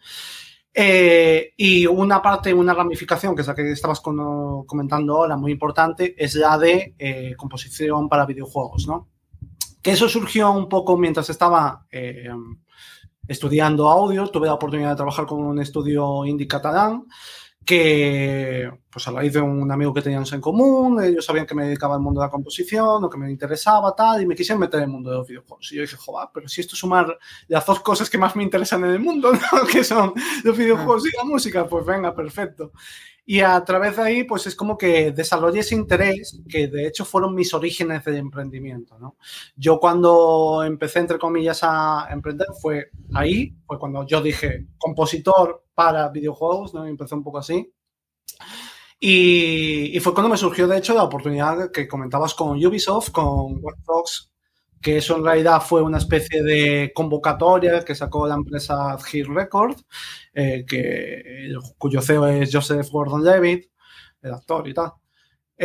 Eh, 0.75 1.53
y 1.55 1.85
una 1.85 2.21
parte, 2.21 2.53
una 2.53 2.73
ramificación, 2.73 3.35
que 3.35 3.41
es 3.41 3.47
la 3.47 3.55
que 3.55 3.71
estabas 3.71 4.01
comentando 4.01 5.15
ahora, 5.15 5.37
muy 5.37 5.51
importante, 5.51 6.15
es 6.17 6.35
la 6.35 6.57
de 6.57 6.95
eh, 6.97 7.35
composición 7.37 8.09
para 8.09 8.25
videojuegos, 8.25 8.87
¿no? 8.87 9.09
Que 9.81 9.91
eso 9.91 10.09
surgió 10.09 10.51
un 10.51 10.67
poco 10.67 10.97
mientras 10.97 11.29
estaba 11.29 11.85
eh, 11.91 12.29
estudiando 13.27 13.87
audio, 13.87 14.27
tuve 14.27 14.47
la 14.47 14.55
oportunidad 14.55 14.91
de 14.91 14.95
trabajar 14.95 15.25
con 15.25 15.43
un 15.43 15.59
estudio 15.59 16.25
indie 16.25 16.47
catalán, 16.47 17.05
que 17.63 18.69
pues 18.93 19.07
a 19.07 19.11
raíz 19.11 19.33
de 19.33 19.41
un 19.41 19.71
amigo 19.71 19.93
que 19.93 20.03
teníamos 20.03 20.31
en 20.33 20.39
común, 20.39 21.01
ellos 21.03 21.25
sabían 21.25 21.47
que 21.47 21.55
me 21.55 21.65
dedicaba 21.65 21.95
al 21.95 22.01
mundo 22.01 22.21
de 22.21 22.27
la 22.27 22.31
composición 22.31 23.03
o 23.03 23.09
que 23.09 23.17
me 23.17 23.31
interesaba 23.31 23.95
tal, 23.95 24.21
y 24.21 24.27
me 24.27 24.35
quisieron 24.35 24.59
meter 24.59 24.79
en 24.79 24.83
el 24.83 24.89
mundo 24.91 25.09
de 25.09 25.17
los 25.17 25.27
videojuegos. 25.27 25.71
Y 25.71 25.75
yo 25.77 25.81
dije, 25.81 25.97
joder, 25.97 26.29
pero 26.33 26.47
si 26.47 26.61
esto 26.61 26.75
sumar 26.75 27.17
las 27.47 27.65
dos 27.65 27.79
cosas 27.79 28.09
que 28.09 28.17
más 28.17 28.35
me 28.35 28.43
interesan 28.43 28.83
en 28.83 28.91
el 28.91 28.99
mundo, 28.99 29.31
¿no? 29.33 29.65
que 29.65 29.83
son 29.83 30.13
los 30.43 30.55
videojuegos 30.55 31.07
y 31.07 31.17
la 31.17 31.23
música, 31.23 31.67
pues 31.67 31.85
venga, 31.85 32.13
perfecto. 32.13 32.71
Y 33.25 33.39
a 33.39 33.63
través 33.63 33.95
de 33.95 34.03
ahí, 34.03 34.23
pues 34.25 34.47
es 34.47 34.55
como 34.55 34.77
que 34.77 35.11
desarrollé 35.11 35.61
ese 35.61 35.75
interés, 35.75 36.41
que 36.49 36.67
de 36.67 36.87
hecho 36.87 37.05
fueron 37.05 37.33
mis 37.33 37.53
orígenes 37.53 38.03
de 38.03 38.17
emprendimiento, 38.17 38.99
¿no? 38.99 39.15
Yo 39.55 39.79
cuando 39.79 40.61
empecé, 40.65 40.99
entre 40.99 41.17
comillas, 41.17 41.61
a 41.63 42.09
emprender, 42.11 42.47
fue 42.61 42.91
ahí, 43.13 43.55
fue 43.65 43.79
cuando 43.79 44.05
yo 44.05 44.21
dije 44.21 44.67
compositor 44.77 45.63
para 45.73 46.09
videojuegos, 46.09 46.73
¿no? 46.73 46.85
Y 46.85 46.89
empecé 46.89 47.15
un 47.15 47.23
poco 47.23 47.37
así. 47.37 47.73
Y, 49.05 49.99
fue 49.99 50.13
cuando 50.13 50.29
me 50.29 50.37
surgió, 50.37 50.65
de 50.65 50.77
hecho, 50.77 50.93
la 50.93 51.03
oportunidad 51.03 51.71
que 51.71 51.89
comentabas 51.89 52.33
con 52.33 52.51
Ubisoft, 52.65 53.11
con 53.11 53.61
Watch 53.61 54.29
que 54.81 54.97
eso 54.97 55.17
en 55.17 55.25
realidad 55.25 55.61
fue 55.61 55.81
una 55.81 55.97
especie 55.97 56.41
de 56.41 56.93
convocatoria 56.95 57.83
que 57.83 57.95
sacó 57.95 58.25
la 58.27 58.35
empresa 58.35 58.97
Hit 58.99 59.27
Record, 59.27 59.75
eh, 60.33 60.63
que, 60.65 61.53
cuyo 61.77 62.01
CEO 62.01 62.27
es 62.27 62.49
Joseph 62.53 62.87
Gordon-Levitt, 62.89 63.65
el 64.21 64.33
actor 64.33 64.69
y 64.69 64.73
tal. 64.73 64.93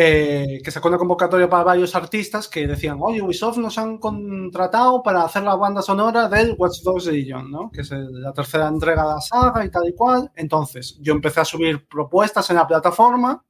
Eh, 0.01 0.61
que 0.63 0.71
sacó 0.71 0.87
una 0.87 0.97
convocatoria 0.97 1.51
para 1.51 1.65
varios 1.65 1.97
artistas 1.97 2.47
que 2.47 2.69
decían, 2.69 2.99
oye, 3.01 3.21
Ubisoft 3.21 3.59
nos 3.59 3.79
han 3.79 3.99
contratado 3.99 5.03
para 5.03 5.25
hacer 5.25 5.43
la 5.43 5.57
banda 5.57 5.83
sonora 5.83 6.29
del 6.29 6.55
Watch 6.57 6.83
Dogs 6.85 7.07
Legion, 7.07 7.51
¿no? 7.51 7.69
que 7.73 7.81
es 7.81 7.91
la 7.91 8.33
tercera 8.33 8.69
entrega 8.69 9.03
de 9.03 9.15
la 9.15 9.21
saga 9.21 9.65
y 9.65 9.71
tal 9.73 9.89
y 9.89 9.95
cual. 9.97 10.31
Entonces, 10.37 10.97
yo 11.01 11.15
empecé 11.15 11.41
a 11.41 11.45
subir 11.45 11.89
propuestas 11.89 12.49
en 12.51 12.57
la 12.57 12.67
plataforma 12.69 13.45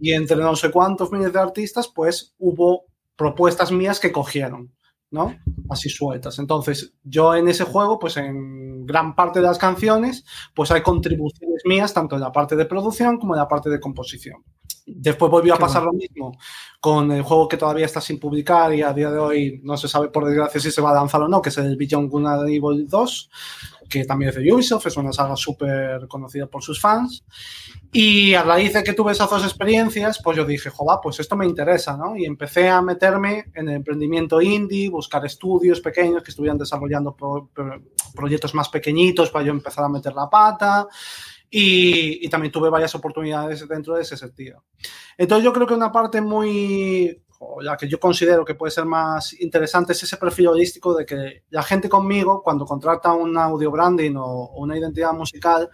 y 0.00 0.14
entre 0.14 0.38
no 0.38 0.56
sé 0.56 0.70
cuántos 0.70 1.12
miles 1.12 1.34
de 1.34 1.38
artistas, 1.38 1.86
pues 1.86 2.34
hubo 2.38 2.86
propuestas 3.14 3.70
mías 3.70 4.00
que 4.00 4.10
cogieron. 4.10 4.72
¿no? 5.10 5.36
Así 5.68 5.90
sueltas. 5.90 6.38
Entonces, 6.38 6.94
yo 7.02 7.34
en 7.34 7.46
ese 7.48 7.64
juego, 7.64 7.98
pues 7.98 8.16
en 8.16 8.86
gran 8.86 9.14
parte 9.14 9.40
de 9.40 9.46
las 9.46 9.58
canciones, 9.58 10.24
pues 10.54 10.70
hay 10.70 10.80
contribuciones 10.80 11.60
mías, 11.66 11.92
tanto 11.92 12.14
en 12.14 12.22
la 12.22 12.32
parte 12.32 12.56
de 12.56 12.64
producción 12.64 13.18
como 13.18 13.34
en 13.34 13.40
la 13.40 13.48
parte 13.48 13.68
de 13.68 13.80
composición. 13.80 14.42
Después 14.92 15.30
volvió 15.30 15.54
a 15.54 15.58
pasar 15.58 15.82
lo 15.82 15.92
mismo 15.92 16.32
con 16.80 17.12
el 17.12 17.22
juego 17.22 17.46
que 17.46 17.56
todavía 17.56 17.86
está 17.86 18.00
sin 18.00 18.18
publicar 18.18 18.72
y 18.74 18.82
a 18.82 18.92
día 18.92 19.10
de 19.10 19.18
hoy 19.18 19.60
no 19.62 19.76
se 19.76 19.86
sabe 19.86 20.08
por 20.08 20.24
desgracia 20.24 20.60
si 20.60 20.70
se 20.70 20.80
va 20.80 20.90
a 20.90 20.94
lanzar 20.94 21.20
o 21.22 21.28
no, 21.28 21.42
que 21.42 21.50
es 21.50 21.58
el 21.58 21.76
Beyond 21.76 22.10
Good 22.10 22.26
and 22.26 22.48
Evil 22.48 22.88
2, 22.88 23.30
que 23.88 24.04
también 24.04 24.30
es 24.30 24.36
de 24.36 24.52
Ubisoft, 24.52 24.86
es 24.86 24.96
una 24.96 25.12
saga 25.12 25.36
súper 25.36 26.08
conocida 26.08 26.46
por 26.46 26.62
sus 26.62 26.80
fans. 26.80 27.22
Y 27.92 28.34
a 28.34 28.42
raíz 28.42 28.72
de 28.72 28.84
que 28.84 28.92
tuve 28.92 29.12
esas 29.12 29.28
dos 29.28 29.42
experiencias, 29.44 30.20
pues 30.22 30.36
yo 30.36 30.44
dije, 30.44 30.70
joder, 30.70 31.00
pues 31.02 31.18
esto 31.20 31.36
me 31.36 31.44
interesa, 31.44 31.96
¿no? 31.96 32.16
Y 32.16 32.24
empecé 32.24 32.68
a 32.68 32.80
meterme 32.80 33.46
en 33.54 33.68
el 33.68 33.76
emprendimiento 33.76 34.40
indie, 34.40 34.88
buscar 34.88 35.26
estudios 35.26 35.80
pequeños 35.80 36.22
que 36.22 36.30
estuvieran 36.30 36.56
desarrollando 36.56 37.16
proyectos 38.14 38.54
más 38.54 38.68
pequeñitos 38.68 39.30
para 39.30 39.44
yo 39.44 39.50
empezar 39.50 39.84
a 39.84 39.88
meter 39.88 40.14
la 40.14 40.30
pata. 40.30 40.86
Y, 41.50 42.28
también 42.28 42.52
tuve 42.52 42.70
varias 42.70 42.94
oportunidades 42.94 43.66
dentro 43.66 43.94
de 43.94 44.02
ese 44.02 44.16
sentido. 44.16 44.64
Entonces 45.18 45.44
yo 45.44 45.52
creo 45.52 45.66
que 45.66 45.74
una 45.74 45.90
parte 45.90 46.20
muy, 46.20 47.20
o 47.40 47.60
la 47.60 47.76
que 47.76 47.88
yo 47.88 47.98
considero 47.98 48.44
que 48.44 48.54
puede 48.54 48.70
ser 48.70 48.84
más 48.84 49.32
interesante 49.40 49.92
es 49.92 50.02
ese 50.02 50.16
perfil 50.16 50.48
holístico 50.48 50.94
de 50.94 51.04
que 51.04 51.42
la 51.50 51.62
gente 51.64 51.88
conmigo, 51.88 52.42
cuando 52.42 52.64
contrata 52.64 53.12
un 53.12 53.36
audio 53.36 53.70
branding 53.72 54.14
o, 54.16 54.50
una 54.56 54.78
identidad 54.78 55.12
musical, 55.12 55.68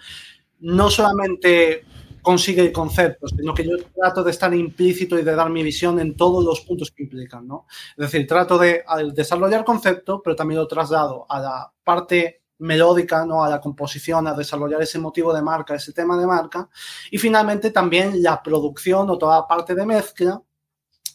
no 0.60 0.88
solamente 0.88 1.84
consigue 2.22 2.62
el 2.62 2.72
concepto, 2.72 3.28
sino 3.28 3.54
que 3.54 3.64
yo 3.64 3.76
trato 3.94 4.24
de 4.24 4.32
estar 4.32 4.52
implícito 4.52 5.18
y 5.18 5.22
de 5.22 5.34
dar 5.34 5.50
mi 5.50 5.62
visión 5.62 6.00
en 6.00 6.16
todos 6.16 6.44
los 6.44 6.62
puntos 6.62 6.90
que 6.90 7.04
implican, 7.04 7.46
¿no? 7.46 7.66
Es 7.96 8.10
decir, 8.10 8.26
trato 8.26 8.58
de 8.58 8.82
desarrollar 9.14 9.64
concepto, 9.64 10.22
pero 10.24 10.34
también 10.34 10.58
lo 10.58 10.66
traslado 10.66 11.26
a 11.28 11.38
la 11.38 11.72
parte 11.84 12.42
melódica, 12.58 13.24
¿no? 13.24 13.44
A 13.44 13.48
la 13.48 13.60
composición, 13.60 14.26
a 14.26 14.34
desarrollar 14.34 14.82
ese 14.82 14.98
motivo 14.98 15.32
de 15.34 15.42
marca, 15.42 15.74
ese 15.74 15.92
tema 15.92 16.16
de 16.18 16.26
marca. 16.26 16.68
Y 17.10 17.18
finalmente 17.18 17.70
también 17.70 18.22
la 18.22 18.42
producción 18.42 19.10
o 19.10 19.18
toda 19.18 19.40
la 19.40 19.46
parte 19.46 19.74
de 19.74 19.86
mezcla, 19.86 20.40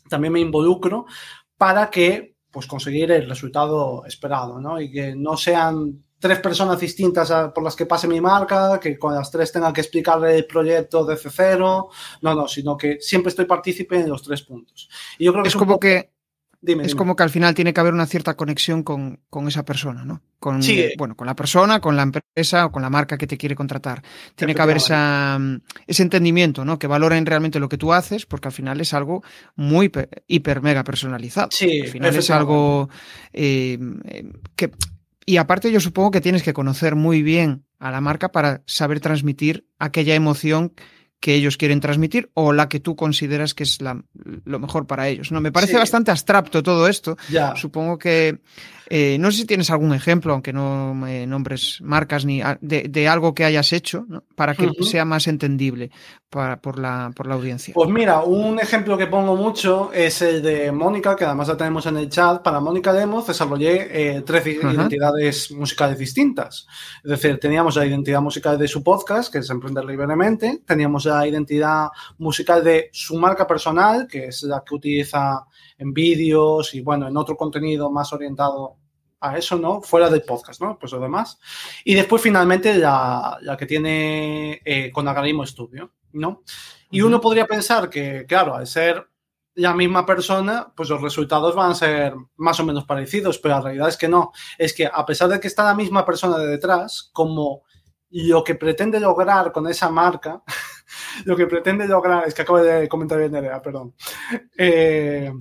también 0.10 0.34
me 0.34 0.40
involucro 0.40 1.06
para 1.58 1.90
que, 1.90 2.36
pues, 2.52 2.68
conseguir 2.68 3.12
el 3.12 3.30
resultado 3.30 4.04
esperado, 4.06 4.60
¿no? 4.60 4.80
Y 4.80 4.92
que 4.92 5.16
no 5.16 5.38
sean 5.38 6.04
tres 6.22 6.40
personas 6.40 6.80
distintas 6.80 7.32
por 7.54 7.64
las 7.64 7.76
que 7.76 7.88
pase 7.88 8.08
mi 8.08 8.22
marca, 8.22 8.80
que 8.80 8.98
con 8.98 9.16
las 9.16 9.32
tres 9.32 9.52
tenga 9.52 9.74
que 9.74 9.82
explicarle 9.82 10.38
el 10.38 10.46
proyecto 10.46 11.04
desde 11.04 11.30
cero, 11.32 11.90
no, 12.22 12.36
no, 12.36 12.48
sino 12.48 12.78
que 12.78 13.00
siempre 13.02 13.30
estoy 13.30 13.46
partícipe 13.46 14.00
en 14.00 14.10
los 14.10 14.22
tres 14.22 14.44
puntos. 14.44 14.88
Y 15.18 15.26
yo 15.26 15.32
creo 15.34 15.44
que 15.44 15.50
es, 15.50 15.56
como 15.56 15.80
que 15.80 16.12
es 16.64 16.96
como 16.96 17.16
que 17.16 17.24
al 17.24 17.30
final 17.32 17.56
tiene 17.56 17.74
que 17.74 17.82
haber 17.82 17.94
una 17.94 18.06
cierta 18.06 18.36
conexión 18.36 18.84
con, 18.84 19.20
esa 19.48 19.66
persona, 19.66 20.06
¿no? 20.06 20.22
Con, 20.40 20.62
bueno, 20.98 21.16
con 21.16 21.26
la 21.26 21.36
persona, 21.36 21.80
con 21.80 21.96
la 21.96 22.04
empresa 22.04 22.66
o 22.66 22.72
con 22.72 22.82
la 22.84 22.90
marca 22.90 23.18
que 23.18 23.28
te 23.28 23.38
quiere 23.38 23.56
contratar. 23.56 24.04
Tiene 24.36 24.54
que 24.54 24.62
haber 24.62 24.78
esa, 24.78 25.40
ese 25.88 26.04
entendimiento, 26.04 26.64
¿no? 26.64 26.78
Que 26.78 26.88
valoren 26.88 27.26
realmente 27.26 27.60
lo 27.60 27.70
que 27.70 27.78
tú 27.78 27.94
haces, 27.94 28.26
porque 28.26 28.48
al 28.48 28.54
final 28.54 28.80
es 28.80 28.94
algo 28.94 29.24
muy 29.56 29.92
hiper 30.28 30.62
mega 30.62 30.84
personalizado. 30.84 31.50
Sí, 31.52 31.82
al 31.82 31.88
final 31.88 32.16
es 32.16 32.30
algo 32.30 32.90
eh, 33.34 33.80
que. 34.56 34.72
Y 35.26 35.38
aparte, 35.38 35.72
yo 35.72 35.80
supongo 35.80 36.12
que 36.12 36.22
tienes 36.22 36.44
que 36.44 36.54
conocer 36.54 36.96
muy 36.96 37.24
bien 37.24 37.64
a 37.80 37.90
la 37.92 38.02
marca 38.02 38.32
para 38.32 38.62
saber 38.66 39.00
transmitir 39.00 39.66
aquella 39.80 40.14
emoción 40.14 40.74
que 41.22 41.36
ellos 41.36 41.56
quieren 41.56 41.80
transmitir 41.80 42.30
o 42.34 42.52
la 42.52 42.68
que 42.68 42.80
tú 42.80 42.96
consideras 42.96 43.54
que 43.54 43.64
es 43.64 43.80
la, 43.80 44.04
lo 44.44 44.60
mejor 44.60 44.88
para 44.88 45.08
ellos. 45.08 45.32
¿no? 45.32 45.40
Me 45.40 45.52
parece 45.52 45.78
bastante 45.78 46.12
abstracto 46.12 46.62
todo 46.64 46.88
esto. 46.88 47.16
Supongo 47.56 47.98
que 47.98 48.40
eh, 48.94 49.18
no 49.20 49.32
sé 49.32 49.38
si 49.38 49.46
tienes 49.46 49.70
algún 49.72 49.94
ejemplo, 49.94 50.34
aunque 50.34 50.52
no 50.52 50.94
me 50.94 51.26
nombres 51.26 51.80
marcas 51.82 52.26
ni 52.26 52.42
de, 52.60 53.08
algo 53.08 53.34
que 53.34 53.46
hayas 53.46 53.72
hecho, 53.72 54.06
para 54.36 54.54
que 54.54 54.70
sea 54.82 55.06
más 55.06 55.28
entendible 55.28 55.92
para, 56.30 56.62
por, 56.62 56.78
la, 56.78 57.10
por 57.16 57.26
la 57.26 57.36
audiencia. 57.36 57.74
Pues 57.74 57.90
mira, 57.90 58.22
un 58.22 58.60
ejemplo 58.60 58.98
que 58.98 59.08
pongo 59.08 59.38
mucho 59.38 59.92
es 59.94 60.22
el 60.22 60.42
de 60.42 60.74
Mónica, 60.74 61.16
que 61.16 61.24
además 61.24 61.48
la 61.48 61.56
tenemos 61.56 61.86
en 61.86 61.96
el 61.96 62.10
chat. 62.10 62.42
Para 62.42 62.60
Mónica 62.60 62.92
Demos 62.92 63.28
desarrollé 63.28 64.16
eh, 64.18 64.24
tres 64.24 64.46
identidades 64.48 65.52
musicales 65.52 65.98
distintas. 65.98 66.68
Es 67.02 67.12
decir, 67.12 67.40
teníamos 67.40 67.78
la 67.78 67.86
identidad 67.86 68.22
musical 68.22 68.60
de 68.60 68.68
su 68.68 68.84
podcast, 68.84 69.32
que 69.32 69.40
es 69.40 69.50
Emprender 69.50 69.86
Libremente, 69.86 70.64
teníamos 70.66 71.06
la 71.20 71.28
identidad 71.28 71.90
musical 72.18 72.64
de 72.64 72.90
su 72.92 73.18
marca 73.18 73.46
personal, 73.48 74.08
que 74.08 74.26
es 74.26 74.44
la 74.44 74.64
que 74.66 74.76
utiliza 74.76 75.46
en 75.78 75.94
vídeos 75.94 76.74
y 76.74 76.82
bueno, 76.82 77.08
en 77.08 77.18
otro 77.18 77.36
contenido 77.36 77.92
más 77.92 78.12
orientado 78.14 78.78
a 79.22 79.38
eso, 79.38 79.58
¿no? 79.58 79.82
Fuera 79.82 80.10
del 80.10 80.24
podcast, 80.24 80.62
¿no? 80.62 80.78
Pues 80.80 80.92
lo 80.92 81.00
demás. 81.00 81.40
Y 81.86 81.94
después, 81.94 82.22
finalmente, 82.22 82.74
la, 82.76 83.40
que 83.58 83.66
tiene 83.66 84.62
eh, 84.66 84.92
con 84.92 85.08
Algarismo 85.08 85.46
Studio, 85.46 85.94
¿no? 86.14 86.44
Y 86.90 87.02
uno 87.02 87.22
podría 87.22 87.46
pensar 87.46 87.90
que, 87.90 88.26
claro, 88.28 88.56
al 88.56 88.68
ser 88.68 89.08
la 89.56 89.74
misma 89.74 90.06
persona, 90.06 90.74
pues 90.76 90.90
los 90.90 91.02
resultados 91.02 91.56
van 91.56 91.72
a 91.72 91.76
ser 91.76 92.14
más 92.38 92.60
o 92.60 92.66
menos 92.66 92.86
parecidos, 92.86 93.38
pero 93.38 93.56
la 93.56 93.62
realidad 93.62 93.90
es 93.90 93.98
que 93.98 94.08
no. 94.08 94.32
Es 94.58 94.74
que 94.74 94.90
a 94.92 95.06
pesar 95.06 95.30
de 95.30 95.40
que 95.40 95.48
está 95.48 95.64
la 95.64 95.76
misma 95.76 96.06
persona 96.06 96.38
de 96.38 96.48
detrás, 96.48 97.10
como 97.14 97.64
lo 98.10 98.44
que 98.44 98.56
pretende 98.56 99.00
lograr 99.00 99.52
con 99.52 99.68
esa 99.68 99.90
marca, 99.90 100.42
lo 101.26 101.36
que 101.36 101.48
pretende 101.48 101.88
lograr, 101.88 102.28
es 102.28 102.34
que 102.34 102.42
acabo 102.42 102.60
de 102.60 102.88
comentar 102.88 103.18
bien, 103.20 103.32
Nerea, 103.32 103.62
perdón. 103.62 103.94
Eh, 104.58 105.32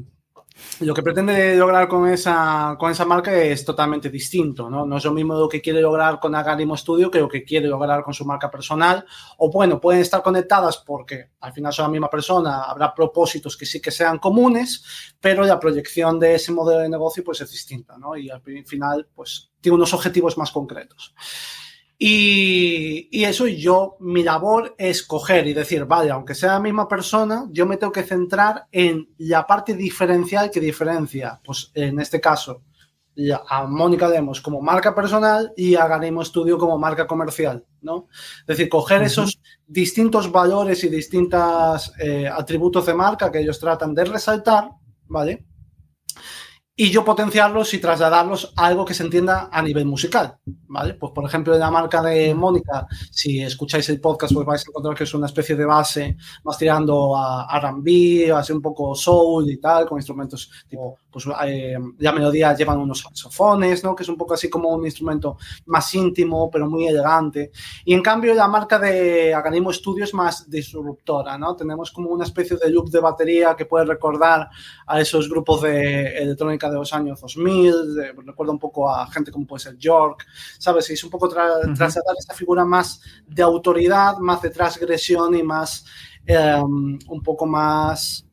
lo 0.80 0.94
que 0.94 1.02
pretende 1.02 1.56
lograr 1.56 1.88
con 1.88 2.08
esa, 2.08 2.76
con 2.78 2.90
esa 2.90 3.04
marca 3.04 3.34
es 3.34 3.64
totalmente 3.64 4.08
distinto, 4.08 4.68
¿no? 4.70 4.86
No 4.86 4.96
es 4.96 5.04
lo 5.04 5.12
mismo 5.12 5.34
lo 5.34 5.48
que 5.48 5.60
quiere 5.60 5.80
lograr 5.80 6.18
con 6.18 6.34
Agarimo 6.34 6.76
Studio 6.76 7.10
que 7.10 7.18
lo 7.18 7.28
que 7.28 7.44
quiere 7.44 7.68
lograr 7.68 8.02
con 8.02 8.14
su 8.14 8.24
marca 8.24 8.50
personal. 8.50 9.04
O 9.38 9.50
bueno, 9.50 9.80
pueden 9.80 10.00
estar 10.00 10.22
conectadas 10.22 10.78
porque 10.78 11.30
al 11.40 11.52
final 11.52 11.72
son 11.72 11.84
la 11.84 11.90
misma 11.90 12.10
persona, 12.10 12.62
habrá 12.62 12.94
propósitos 12.94 13.56
que 13.56 13.66
sí 13.66 13.80
que 13.80 13.90
sean 13.90 14.18
comunes, 14.18 15.14
pero 15.20 15.44
la 15.44 15.60
proyección 15.60 16.18
de 16.18 16.34
ese 16.34 16.52
modelo 16.52 16.80
de 16.80 16.88
negocio 16.88 17.22
pues 17.24 17.40
es 17.40 17.50
distinta, 17.50 17.98
¿no? 17.98 18.16
Y 18.16 18.30
al 18.30 18.42
final 18.64 19.08
pues 19.14 19.50
tiene 19.60 19.76
unos 19.76 19.92
objetivos 19.92 20.38
más 20.38 20.50
concretos. 20.50 21.14
Y, 22.02 23.22
eso 23.22 23.46
yo, 23.46 23.98
mi 24.00 24.22
labor 24.22 24.74
es 24.78 25.02
coger 25.02 25.46
y 25.46 25.52
decir, 25.52 25.84
vale, 25.84 26.10
aunque 26.10 26.34
sea 26.34 26.54
la 26.54 26.60
misma 26.60 26.88
persona, 26.88 27.46
yo 27.50 27.66
me 27.66 27.76
tengo 27.76 27.92
que 27.92 28.04
centrar 28.04 28.66
en 28.72 29.10
la 29.18 29.46
parte 29.46 29.74
diferencial 29.74 30.50
que 30.50 30.60
diferencia, 30.60 31.38
pues 31.44 31.70
en 31.74 32.00
este 32.00 32.18
caso, 32.18 32.62
a 33.46 33.66
Mónica 33.66 34.08
Demos 34.08 34.40
como 34.40 34.62
marca 34.62 34.94
personal 34.94 35.52
y 35.54 35.74
a 35.74 35.86
Ganimo 35.86 36.24
Studio 36.24 36.56
como 36.56 36.78
marca 36.78 37.06
comercial, 37.06 37.66
¿no? 37.82 38.08
Es 38.40 38.46
decir, 38.46 38.70
coger 38.70 39.02
esos 39.02 39.38
distintos 39.66 40.32
valores 40.32 40.82
y 40.84 40.88
distintos 40.88 41.92
eh, 41.98 42.26
atributos 42.26 42.86
de 42.86 42.94
marca 42.94 43.30
que 43.30 43.40
ellos 43.40 43.60
tratan 43.60 43.92
de 43.92 44.06
resaltar, 44.06 44.70
¿vale? 45.06 45.44
Y 46.80 46.90
yo 46.90 47.04
potenciarlos 47.04 47.74
y 47.74 47.78
trasladarlos 47.78 48.54
a 48.56 48.64
algo 48.64 48.86
que 48.86 48.94
se 48.94 49.02
entienda 49.02 49.50
a 49.52 49.60
nivel 49.60 49.84
musical, 49.84 50.38
¿vale? 50.66 50.94
Pues, 50.94 51.12
por 51.12 51.26
ejemplo, 51.26 51.52
en 51.52 51.60
la 51.60 51.70
marca 51.70 52.00
de 52.00 52.34
Mónica, 52.34 52.86
si 53.10 53.42
escucháis 53.42 53.86
el 53.90 54.00
podcast, 54.00 54.32
pues 54.32 54.46
vais 54.46 54.62
a 54.62 54.70
encontrar 54.70 54.96
que 54.96 55.04
es 55.04 55.12
una 55.12 55.26
especie 55.26 55.56
de 55.56 55.66
base 55.66 56.16
más 56.42 56.56
tirando 56.56 57.14
a 57.14 57.46
R&B, 57.58 58.32
así 58.32 58.54
un 58.54 58.62
poco 58.62 58.94
soul 58.94 59.50
y 59.50 59.60
tal, 59.60 59.86
con 59.86 59.98
instrumentos 59.98 60.50
tipo, 60.66 60.96
pues 61.10 61.26
eh, 61.44 61.76
la 61.98 62.12
melodía 62.12 62.54
llevan 62.54 62.78
unos 62.78 63.00
saxofones, 63.00 63.82
¿no? 63.84 63.94
Que 63.94 64.02
es 64.02 64.08
un 64.08 64.16
poco 64.16 64.34
así 64.34 64.48
como 64.48 64.68
un 64.68 64.84
instrumento 64.84 65.36
más 65.66 65.94
íntimo, 65.94 66.50
pero 66.50 66.68
muy 66.68 66.86
elegante. 66.86 67.50
Y 67.84 67.94
en 67.94 68.02
cambio, 68.02 68.34
la 68.34 68.48
marca 68.48 68.78
de 68.78 69.34
Aganimo 69.34 69.72
Studio 69.72 70.04
es 70.04 70.14
más 70.14 70.48
disruptora, 70.48 71.36
¿no? 71.36 71.56
Tenemos 71.56 71.90
como 71.90 72.10
una 72.10 72.24
especie 72.24 72.56
de 72.56 72.70
loop 72.70 72.90
de 72.90 73.00
batería 73.00 73.54
que 73.56 73.66
puede 73.66 73.84
recordar 73.84 74.48
a 74.86 75.00
esos 75.00 75.28
grupos 75.28 75.62
de 75.62 76.18
electrónica 76.18 76.70
de 76.70 76.76
los 76.76 76.92
años 76.92 77.20
2000, 77.20 78.14
recuerda 78.26 78.52
un 78.52 78.58
poco 78.58 78.88
a 78.88 79.06
gente 79.08 79.30
como 79.30 79.46
puede 79.46 79.60
ser 79.60 79.76
York, 79.76 80.26
¿sabes? 80.58 80.90
Y 80.90 80.94
es 80.94 81.04
un 81.04 81.10
poco 81.10 81.28
trasladar 81.28 82.16
esta 82.18 82.34
figura 82.34 82.64
más 82.64 83.00
de 83.26 83.42
autoridad, 83.42 84.18
más 84.18 84.42
de 84.42 84.50
transgresión 84.50 85.34
y 85.34 85.42
más, 85.42 85.84
em, 86.26 86.98
un 87.08 87.22
poco 87.22 87.46
más 87.46 88.26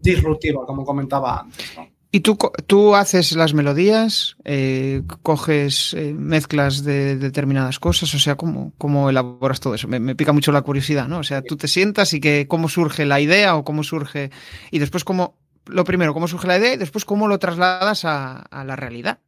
disruptiva, 0.00 0.66
como 0.66 0.84
comentaba 0.84 1.40
antes, 1.40 1.91
¿Y 2.14 2.20
tú, 2.20 2.36
tú 2.66 2.94
haces 2.94 3.32
las 3.32 3.54
melodías, 3.54 4.36
eh, 4.44 5.02
coges 5.22 5.94
eh, 5.94 6.12
mezclas 6.12 6.84
de 6.84 7.16
determinadas 7.16 7.78
cosas? 7.78 8.14
O 8.14 8.18
sea, 8.18 8.36
¿cómo, 8.36 8.74
cómo 8.76 9.08
elaboras 9.08 9.60
todo 9.60 9.74
eso? 9.74 9.88
Me, 9.88 10.14
pica 10.14 10.32
mucho 10.32 10.52
la 10.52 10.60
curiosidad, 10.60 11.08
¿no? 11.08 11.20
O 11.20 11.22
sea, 11.22 11.40
tú 11.40 11.56
te 11.56 11.68
sientas 11.68 12.12
y 12.12 12.20
que 12.20 12.46
cómo 12.46 12.68
surge 12.68 13.06
la 13.06 13.18
idea 13.18 13.56
o 13.56 13.64
cómo 13.64 13.82
surge... 13.82 14.30
Y 14.70 14.78
después 14.78 15.04
cómo... 15.04 15.38
Lo 15.64 15.84
primero, 15.84 16.12
cómo 16.12 16.28
surge 16.28 16.48
la 16.48 16.58
idea 16.58 16.74
y 16.74 16.76
después 16.76 17.06
cómo 17.06 17.28
lo 17.28 17.38
trasladas 17.38 18.04
a, 18.04 18.46
la 18.50 18.76
realidad. 18.76 19.20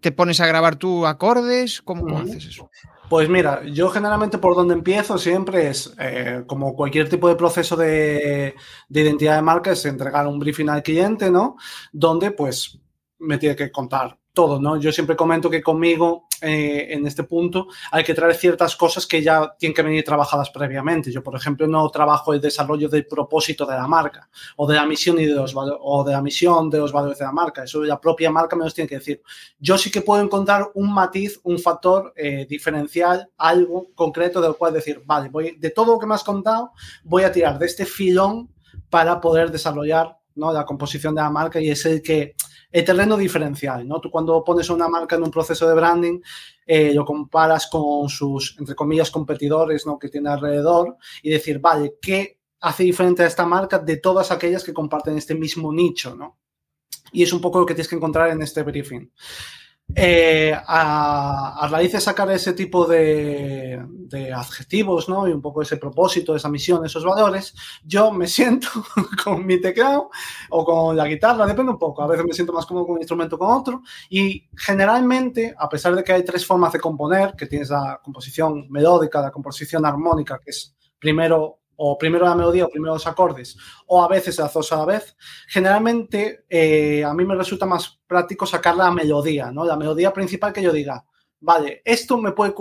¿Te 0.00 0.10
pones 0.10 0.40
a 0.40 0.46
grabar 0.46 0.76
tú 0.76 1.06
acordes? 1.06 1.82
¿Cómo, 1.82 2.18
haces 2.18 2.46
eso? 2.46 2.70
Pues 3.10 3.28
mira, 3.28 3.64
yo 3.64 3.88
generalmente 3.90 4.38
por 4.38 4.54
donde 4.54 4.72
empiezo 4.74 5.18
siempre 5.18 5.68
es, 5.68 5.92
eh, 5.98 6.44
como 6.46 6.76
cualquier 6.76 7.08
tipo 7.08 7.28
de 7.28 7.34
proceso 7.34 7.76
de, 7.76 8.54
de, 8.88 9.00
identidad 9.00 9.34
de 9.34 9.42
marca, 9.42 9.72
es 9.72 9.84
entregar 9.84 10.28
un 10.28 10.38
briefing 10.38 10.68
al 10.68 10.84
cliente, 10.84 11.28
¿no? 11.28 11.56
Donde 11.92 12.30
pues 12.30 12.78
me 13.18 13.36
tiene 13.38 13.56
que 13.56 13.72
contar 13.72 14.19
todo, 14.32 14.60
¿no? 14.60 14.78
Yo 14.78 14.92
siempre 14.92 15.16
comento 15.16 15.50
que 15.50 15.62
conmigo, 15.62 16.26
eh, 16.40 16.88
en 16.90 17.06
este 17.06 17.24
punto, 17.24 17.66
hay 17.90 18.04
que 18.04 18.14
traer 18.14 18.34
ciertas 18.34 18.76
cosas 18.76 19.06
que 19.06 19.22
ya 19.22 19.54
tienen 19.58 19.74
que 19.74 19.82
venir 19.82 20.04
trabajadas 20.04 20.50
previamente. 20.50 21.10
Yo, 21.10 21.22
por 21.22 21.34
ejemplo, 21.34 21.66
no 21.66 21.88
trabajo 21.90 22.32
el 22.32 22.40
desarrollo 22.40 22.88
del 22.88 23.06
propósito 23.06 23.66
de 23.66 23.74
la 23.74 23.86
marca 23.88 24.28
o 24.56 24.66
de 24.66 24.76
la 24.76 24.86
misión 24.86 25.18
y 25.18 25.26
de 25.26 25.34
los 25.34 25.54
o 25.56 26.04
de 26.04 26.12
la 26.12 26.22
misión 26.22 26.70
de 26.70 26.78
los 26.78 26.92
valores 26.92 27.18
de 27.18 27.24
la 27.24 27.32
marca. 27.32 27.64
Eso 27.64 27.82
la 27.82 28.00
propia 28.00 28.30
marca 28.30 28.56
me 28.56 28.64
los 28.64 28.74
tiene 28.74 28.88
que 28.88 28.96
decir. 28.96 29.22
Yo 29.58 29.76
sí 29.76 29.90
que 29.90 30.02
puedo 30.02 30.22
encontrar 30.22 30.70
un 30.74 30.92
matiz, 30.92 31.40
un 31.42 31.58
factor 31.58 32.12
eh, 32.16 32.46
diferencial, 32.48 33.28
algo 33.36 33.88
concreto 33.94 34.40
del 34.40 34.54
cual 34.54 34.72
decir, 34.72 35.02
vale, 35.04 35.28
voy 35.28 35.56
de 35.58 35.70
todo 35.70 35.94
lo 35.94 35.98
que 35.98 36.06
me 36.06 36.14
has 36.14 36.24
contado, 36.24 36.72
voy 37.02 37.24
a 37.24 37.32
tirar 37.32 37.58
de 37.58 37.66
este 37.66 37.84
filón 37.84 38.48
para 38.88 39.20
poder 39.20 39.50
desarrollar 39.50 40.18
¿no? 40.34 40.52
la 40.52 40.64
composición 40.64 41.14
de 41.14 41.22
la 41.22 41.30
marca 41.30 41.60
y 41.60 41.70
es 41.70 41.84
el 41.84 42.02
que 42.02 42.34
el 42.72 42.84
terreno 42.84 43.16
diferencial, 43.16 43.86
¿no? 43.86 44.00
Tú 44.00 44.10
cuando 44.10 44.44
pones 44.44 44.70
una 44.70 44.88
marca 44.88 45.16
en 45.16 45.22
un 45.22 45.30
proceso 45.30 45.68
de 45.68 45.74
branding, 45.74 46.20
eh, 46.66 46.94
lo 46.94 47.04
comparas 47.04 47.66
con 47.66 48.08
sus, 48.08 48.56
entre 48.58 48.74
comillas, 48.74 49.10
competidores, 49.10 49.86
¿no? 49.86 49.98
Que 49.98 50.08
tiene 50.08 50.30
alrededor 50.30 50.96
y 51.22 51.30
decir, 51.30 51.58
vale, 51.58 51.96
¿qué 52.00 52.38
hace 52.60 52.84
diferente 52.84 53.22
a 53.22 53.26
esta 53.26 53.46
marca 53.46 53.78
de 53.78 53.96
todas 53.96 54.30
aquellas 54.30 54.62
que 54.62 54.74
comparten 54.74 55.16
este 55.16 55.34
mismo 55.34 55.72
nicho, 55.72 56.14
¿no? 56.14 56.38
Y 57.12 57.22
es 57.22 57.32
un 57.32 57.40
poco 57.40 57.58
lo 57.58 57.66
que 57.66 57.74
tienes 57.74 57.88
que 57.88 57.96
encontrar 57.96 58.30
en 58.30 58.42
este 58.42 58.62
briefing. 58.62 59.10
Eh, 59.94 60.54
a, 60.54 61.68
raíz 61.70 61.92
de 61.92 62.00
sacar 62.00 62.30
ese 62.30 62.52
tipo 62.52 62.86
de, 62.86 63.80
adjetivos, 64.34 65.08
¿no? 65.08 65.28
Y 65.28 65.32
un 65.32 65.40
poco 65.40 65.62
ese 65.62 65.76
propósito, 65.76 66.34
esa 66.34 66.48
misión, 66.48 66.84
esos 66.84 67.04
valores, 67.04 67.54
yo 67.84 68.10
me 68.10 68.26
siento 68.26 68.68
con 69.24 69.46
mi 69.46 69.60
teclado 69.60 70.10
o 70.50 70.64
con 70.64 70.96
la 70.96 71.06
guitarra, 71.06 71.46
depende 71.46 71.72
un 71.72 71.78
poco. 71.78 72.02
A 72.02 72.06
veces 72.06 72.24
me 72.26 72.32
siento 72.32 72.52
más 72.52 72.66
cómodo 72.66 72.86
con 72.86 72.94
un 72.94 73.00
instrumento 73.00 73.38
con 73.38 73.52
otro. 73.52 73.82
Y 74.08 74.48
generalmente, 74.56 75.54
a 75.56 75.68
pesar 75.68 75.94
de 75.94 76.02
que 76.02 76.12
hay 76.12 76.24
tres 76.24 76.46
formas 76.46 76.72
de 76.72 76.80
componer, 76.80 77.34
que 77.36 77.46
tienes 77.46 77.70
la 77.70 78.00
composición 78.02 78.66
melódica, 78.70 79.20
la 79.20 79.30
composición 79.30 79.86
armónica, 79.86 80.40
que 80.42 80.50
es 80.50 80.74
primero 80.98 81.59
o 81.82 81.96
primero 81.96 82.26
la 82.26 82.34
melodía 82.34 82.66
o 82.66 82.68
primero 82.68 82.92
los 82.92 83.06
acordes, 83.06 83.56
o 83.86 84.04
a 84.04 84.08
veces 84.08 84.38
las 84.38 84.52
dos 84.52 84.70
a 84.70 84.76
la 84.76 84.84
vez, 84.84 85.16
generalmente 85.48 86.44
eh, 86.48 87.02
a 87.02 87.14
mí 87.14 87.24
me 87.24 87.34
resulta 87.34 87.64
más 87.64 88.00
práctico 88.06 88.44
sacar 88.44 88.76
la 88.76 88.90
melodía, 88.90 89.50
¿no? 89.50 89.64
La 89.64 89.78
melodía 89.78 90.12
principal 90.12 90.52
que 90.52 90.62
yo 90.62 90.72
diga, 90.72 91.06
vale, 91.40 91.80
esto 91.86 92.18
me 92.18 92.32
puede 92.32 92.52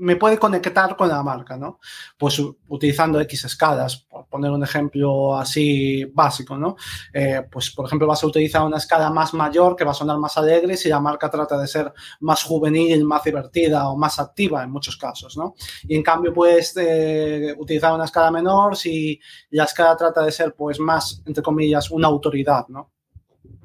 me 0.00 0.16
puede 0.16 0.38
conectar 0.38 0.96
con 0.96 1.08
la 1.08 1.22
marca, 1.22 1.56
¿no? 1.56 1.78
Pues 2.18 2.40
utilizando 2.68 3.20
X 3.20 3.44
escalas, 3.44 3.96
por 4.08 4.26
poner 4.26 4.50
un 4.50 4.64
ejemplo 4.64 5.36
así 5.36 6.04
básico, 6.06 6.56
¿no? 6.56 6.76
Eh, 7.12 7.42
pues, 7.50 7.70
por 7.70 7.86
ejemplo, 7.86 8.06
vas 8.06 8.24
a 8.24 8.26
utilizar 8.26 8.64
una 8.64 8.78
escala 8.78 9.10
más 9.10 9.34
mayor 9.34 9.76
que 9.76 9.84
va 9.84 9.90
a 9.90 9.94
sonar 9.94 10.18
más 10.18 10.36
alegre 10.38 10.76
si 10.76 10.88
la 10.88 11.00
marca 11.00 11.28
trata 11.30 11.58
de 11.58 11.68
ser 11.68 11.92
más 12.20 12.42
juvenil, 12.42 13.04
más 13.04 13.22
divertida 13.22 13.88
o 13.90 13.96
más 13.96 14.18
activa 14.18 14.62
en 14.62 14.70
muchos 14.70 14.96
casos, 14.96 15.36
¿no? 15.36 15.54
Y 15.82 15.94
en 15.96 16.02
cambio, 16.02 16.32
puedes 16.32 16.74
eh, 16.78 17.54
utilizar 17.58 17.92
una 17.92 18.06
escala 18.06 18.30
menor 18.30 18.76
si 18.76 19.20
la 19.50 19.64
escala 19.64 19.96
trata 19.96 20.22
de 20.22 20.32
ser, 20.32 20.54
pues, 20.54 20.80
más, 20.80 21.22
entre 21.26 21.42
comillas, 21.42 21.90
una 21.90 22.08
autoridad, 22.08 22.66
¿no? 22.68 22.90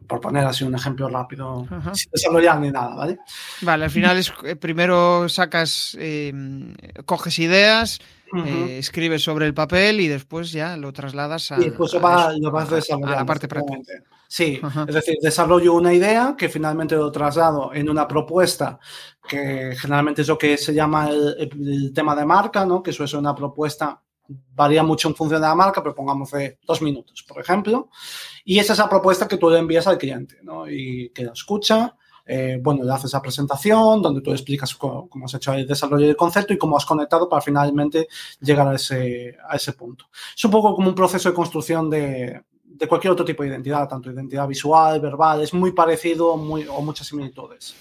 Por 0.07 0.21
poner 0.21 0.45
así 0.45 0.63
un 0.63 0.75
ejemplo 0.75 1.09
rápido, 1.09 1.65
sin 1.93 2.11
desarrollar 2.11 2.59
ni 2.59 2.71
nada, 2.71 2.95
¿vale? 2.95 3.19
Vale, 3.61 3.85
al 3.85 3.91
final 3.91 4.17
es 4.17 4.33
eh, 4.43 4.55
primero 4.55 5.27
sacas, 5.29 5.97
em, 5.99 6.73
coges 7.05 7.39
ideas, 7.39 7.99
eh, 8.45 8.77
escribes 8.79 9.23
sobre 9.23 9.45
el 9.45 9.53
papel 9.53 9.99
y 9.99 10.07
después 10.07 10.51
ya 10.51 10.77
lo 10.77 10.91
trasladas 10.91 11.51
a, 11.51 11.59
y 11.59 11.65
después 11.65 11.93
lo, 11.93 11.99
vas 11.99 12.69
desarrollando. 12.69 13.13
A 13.13 13.15
la 13.15 13.25
parte 13.25 13.47
práctica. 13.47 13.93
Sí, 14.27 14.59
es 14.87 14.95
decir, 14.95 15.17
desarrollo 15.21 15.73
una 15.73 15.93
idea 15.93 16.35
que 16.37 16.49
finalmente 16.49 16.95
lo 16.95 17.11
traslado 17.11 17.73
en 17.73 17.89
una 17.89 18.07
propuesta 18.07 18.79
que 19.27 19.75
generalmente 19.77 20.21
es 20.21 20.27
lo 20.27 20.37
que 20.37 20.57
se 20.57 20.73
llama 20.73 21.09
el, 21.09 21.91
tema 21.93 22.15
de 22.15 22.25
marca, 22.25 22.65
¿no? 22.65 22.81
Que 22.81 22.91
eso 22.91 23.03
es 23.03 23.13
una 23.13 23.35
propuesta 23.35 24.01
varía 24.27 24.83
mucho 24.83 25.07
en 25.07 25.15
función 25.15 25.41
de 25.41 25.47
la 25.47 25.55
marca, 25.55 25.81
pero 25.81 25.95
pongamos 25.95 26.31
dos 26.65 26.81
minutos, 26.81 27.23
por 27.27 27.41
ejemplo. 27.41 27.89
Y 28.43 28.59
esa 28.59 28.73
es 28.73 28.79
la 28.79 28.89
propuesta 28.89 29.27
que 29.27 29.37
tú 29.37 29.49
le 29.49 29.59
envías 29.59 29.87
al 29.87 29.97
cliente, 29.97 30.37
¿no? 30.43 30.69
Y 30.69 31.09
que 31.09 31.23
la 31.23 31.33
escucha, 31.33 31.95
eh, 32.25 32.59
bueno, 32.61 32.83
le 32.83 32.91
haces 32.91 33.05
esa 33.05 33.21
presentación 33.21 34.01
donde 34.01 34.21
tú 34.21 34.31
explicas 34.31 34.73
cómo, 34.75 35.09
has 35.25 35.33
hecho 35.33 35.53
el 35.53 35.67
desarrollo 35.67 36.07
del 36.07 36.15
concepto 36.15 36.53
y 36.53 36.57
cómo 36.57 36.77
has 36.77 36.85
conectado 36.85 37.29
para 37.29 37.41
finalmente 37.41 38.07
llegar 38.39 38.67
a 38.67 38.75
ese, 38.75 39.37
a 39.47 39.55
ese 39.55 39.73
punto. 39.73 40.05
Es 40.35 40.43
un 40.43 40.51
poco 40.51 40.75
como 40.75 40.89
un 40.89 40.95
proceso 40.95 41.29
de 41.29 41.35
construcción 41.35 41.89
de, 41.89 42.41
de 42.63 42.87
cualquier 42.87 43.13
otro 43.13 43.25
tipo 43.25 43.43
de 43.43 43.49
identidad, 43.49 43.87
tanto 43.87 44.11
identidad 44.11 44.47
visual, 44.47 44.99
verbal, 44.99 45.41
es 45.41 45.53
muy 45.53 45.71
parecido 45.71 46.35
muy, 46.35 46.65
o 46.67 46.81
muchas 46.81 47.07
similitudes. 47.07 47.75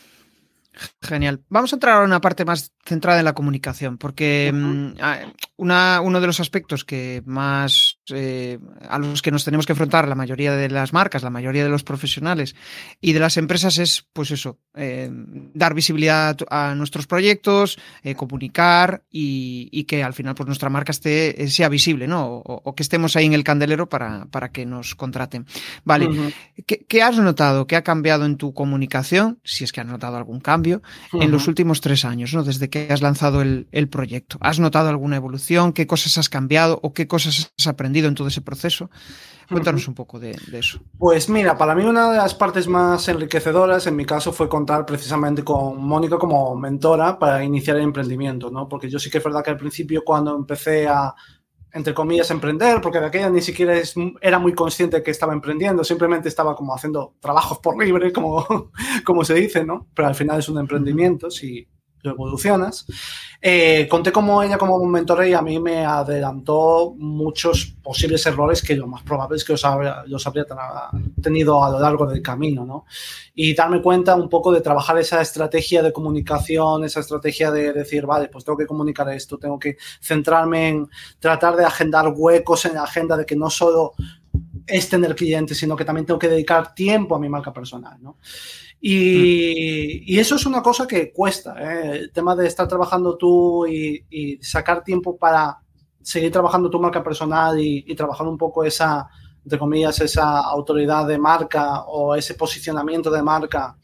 Genial. 1.01 1.43
Vamos 1.49 1.73
a 1.73 1.77
entrar 1.77 2.01
a 2.01 2.05
una 2.05 2.21
parte 2.21 2.45
más 2.45 2.73
centrada 2.85 3.19
en 3.19 3.25
la 3.25 3.35
comunicación, 3.35 3.99
porque 3.99 4.51
mm, 4.53 4.93
una, 5.57 6.01
uno 6.01 6.21
de 6.21 6.27
los 6.27 6.41
aspectos 6.41 6.85
que 6.85 7.23
más 7.27 8.01
eh, 8.11 8.59
a 8.89 8.99
los 8.99 9.23
que 9.23 9.31
nos 9.31 9.45
tenemos 9.45 9.67
que 9.67 9.73
enfrentar 9.73 10.09
la 10.09 10.15
mayoría 10.15 10.53
de 10.53 10.69
las 10.69 10.93
marcas, 10.93 11.23
la 11.23 11.31
mayoría 11.31 11.63
de 11.63 11.71
los 11.71 11.85
profesionales 11.85 12.55
y 13.01 13.13
de 13.13 13.21
las 13.21 13.37
empresas 13.37 13.79
es, 13.79 14.07
pues 14.13 14.31
eso, 14.31 14.59
eh, 14.75 15.09
dar 15.55 15.75
visibilidad 15.75 16.37
a 16.51 16.75
nuestros 16.75 17.07
proyectos, 17.07 17.79
eh, 18.03 18.15
comunicar 18.15 19.05
y, 19.11 19.85
que 19.85 20.03
al 20.03 20.15
final 20.15 20.35
pues 20.35 20.47
nuestra 20.47 20.71
marca 20.71 20.93
esté 20.93 21.47
sea 21.49 21.69
visible, 21.69 22.07
¿no? 22.07 22.27
O, 22.27 22.75
que 22.75 22.83
estemos 22.83 23.17
ahí 23.17 23.27
en 23.27 23.35
el 23.35 23.45
candelero 23.45 23.89
para, 23.89 24.25
para 24.27 24.51
que 24.51 24.65
nos 24.65 24.95
contraten. 24.95 25.47
Vale. 25.85 26.09
¿Qué, 26.67 26.87
¿Qué, 26.89 27.03
has 27.03 27.19
notado? 27.19 27.67
¿Qué 27.67 27.77
ha 27.77 27.85
cambiado 27.85 28.25
en 28.25 28.39
tu 28.39 28.55
comunicación? 28.55 29.41
Si 29.45 29.63
es 29.63 29.73
que 29.73 29.83
has 29.83 29.87
notado 29.87 30.17
algún 30.17 30.41
cambio 30.41 30.64
en 30.65 31.31
los 31.31 31.49
últimos 31.49 31.81
tres 31.81 32.05
años, 32.05 32.35
¿no? 32.35 32.43
Desde 32.43 32.69
que 32.71 32.89
has 32.91 33.03
lanzado 33.03 33.43
el, 33.43 33.89
proyecto. 33.91 34.39
¿Has 34.41 34.59
notado 34.59 34.89
alguna 34.89 35.17
evolución? 35.17 35.73
¿Qué 35.73 35.87
cosas 35.87 36.19
has 36.19 36.29
cambiado 36.29 36.81
o 36.83 36.93
qué 36.93 37.07
cosas 37.07 37.53
has 37.59 37.67
aprendido 37.67 38.09
en 38.09 38.15
todo 38.15 38.29
ese 38.29 38.41
proceso? 38.41 38.91
Cuéntanos 39.49 39.87
un 39.89 39.95
poco 39.95 40.19
de, 40.19 40.37
eso. 40.53 40.81
Pues 40.99 41.29
mira, 41.29 41.57
para 41.57 41.75
mí 41.75 41.85
una 41.85 42.11
de 42.11 42.17
las 42.17 42.35
partes 42.35 42.67
más 42.67 43.07
enriquecedoras 43.09 43.87
en 43.87 43.95
mi 43.95 44.07
caso 44.07 44.33
fue 44.33 44.49
contar 44.49 44.87
precisamente 44.87 45.45
con 45.45 45.85
Mónica 45.85 46.17
como 46.17 46.57
mentora 46.57 47.19
para 47.19 47.45
iniciar 47.45 47.77
el 47.77 47.83
emprendimiento, 47.83 48.51
¿no? 48.51 48.69
Porque 48.69 48.89
yo 48.89 48.99
sí 48.99 49.11
que 49.11 49.19
es 49.19 49.25
verdad 49.25 49.45
que 49.45 49.51
al 49.51 49.59
principio 49.59 50.03
cuando 50.03 50.35
empecé 50.35 50.89
a, 50.89 51.15
entre 51.75 51.93
comillas, 51.93 52.31
emprender, 52.31 52.81
porque 52.81 53.01
de 53.01 53.07
aquella 53.07 53.29
ni 53.29 53.43
siquiera 53.43 53.75
era 54.21 54.39
muy 54.39 54.55
consciente 54.55 55.03
que 55.03 55.11
estaba 55.11 55.33
emprendiendo, 55.33 55.83
simplemente 55.83 56.29
estaba 56.29 56.55
como 56.55 56.73
haciendo 56.73 57.15
trabajos 57.19 57.59
por 57.59 57.77
libre, 57.83 58.13
como, 58.13 58.71
como 59.05 59.25
se 59.25 59.35
dice, 59.35 59.65
¿no? 59.65 59.89
Pero 59.93 60.07
al 60.07 60.15
final 60.15 60.39
es 60.39 60.49
un 60.49 60.59
emprendimiento, 60.59 61.33
si, 61.33 61.67
evolucionas. 62.11 62.87
Eh, 63.41 63.87
conté 63.89 64.11
como 64.13 64.43
ella 64.43 64.57
como 64.57 64.77
un 64.77 64.91
mentor 64.91 65.27
y 65.27 65.35
a 65.35 65.43
mí 65.43 65.59
me 65.59 65.85
adelantó 65.85 66.95
muchos 66.97 67.77
posibles 67.83 68.25
errores 68.27 68.63
que 68.63 68.75
lo 68.75 68.87
más 68.87 69.03
probable 69.03 69.37
es 69.37 69.45
que 69.45 69.53
los 69.53 69.65
habría, 69.65 70.03
los 70.07 70.27
habría 70.27 70.47
tenido 71.23 71.63
a 71.63 71.71
lo 71.71 71.81
largo 71.81 72.07
del 72.07 72.23
camino, 72.23 72.65
¿no? 72.65 72.87
Y 73.35 73.55
darme 73.55 73.83
cuenta 73.83 74.15
un 74.15 74.29
poco 74.29 74.53
de 74.53 74.61
trabajar 74.61 74.99
esa 74.99 75.21
estrategia 75.21 75.83
de 75.83 75.93
comunicación, 75.93 76.85
esa 76.85 77.01
estrategia 77.01 77.51
de 77.51 77.73
decir, 77.73 78.07
vale, 78.07 78.29
pues 78.29 78.45
tengo 78.45 78.57
que 78.57 78.67
comunicar 78.67 79.09
esto, 79.11 79.39
tengo 79.39 79.59
que 79.59 79.77
centrarme 80.01 80.69
en 80.69 80.89
tratar 81.19 81.57
de 81.57 81.65
agendar 81.65 82.13
huecos 82.17 82.65
en 82.65 82.75
la 82.75 82.85
agenda 82.85 83.17
de 83.17 83.27
que 83.27 83.37
no 83.37 83.51
solo 83.51 83.95
es 84.67 84.89
tener 84.89 85.15
clientes, 85.15 85.59
sino 85.59 85.77
que 85.77 85.85
también 85.85 86.07
tengo 86.07 86.19
que 86.19 86.29
dedicar 86.29 86.75
tiempo 86.75 87.15
a 87.15 87.19
mi 87.19 87.29
marca 87.29 87.53
personal, 87.53 87.99
¿no? 88.01 88.17
Y, 88.81 90.19
eso 90.19 90.37
es 90.37 90.47
una 90.47 90.63
cosa 90.63 90.87
que 90.87 91.13
cuesta, 91.13 91.55
¿eh? 91.59 91.99
el 91.99 92.13
tema 92.13 92.37
de 92.37 92.47
estar 92.47 92.69
trabajando 92.69 93.17
tú 93.17 93.67
y, 93.67 94.39
sacar 94.43 94.85
tiempo 94.85 95.17
para 95.17 95.59
seguir 96.03 96.31
trabajando 96.31 96.69
tu 96.69 96.79
marca 96.79 97.03
personal 97.03 97.59
y, 97.59 97.95
trabajar 97.95 98.27
un 98.27 98.37
poco 98.37 98.65
esa, 98.65 99.09
entre 99.43 99.59
comillas, 99.59 100.01
esa 100.01 100.41
autoridad 100.41 101.07
de 101.07 101.19
marca 101.19 101.85
o 101.85 102.15
ese 102.15 102.35
posicionamiento 102.35 103.11
de 103.11 103.23
marca 103.23 103.77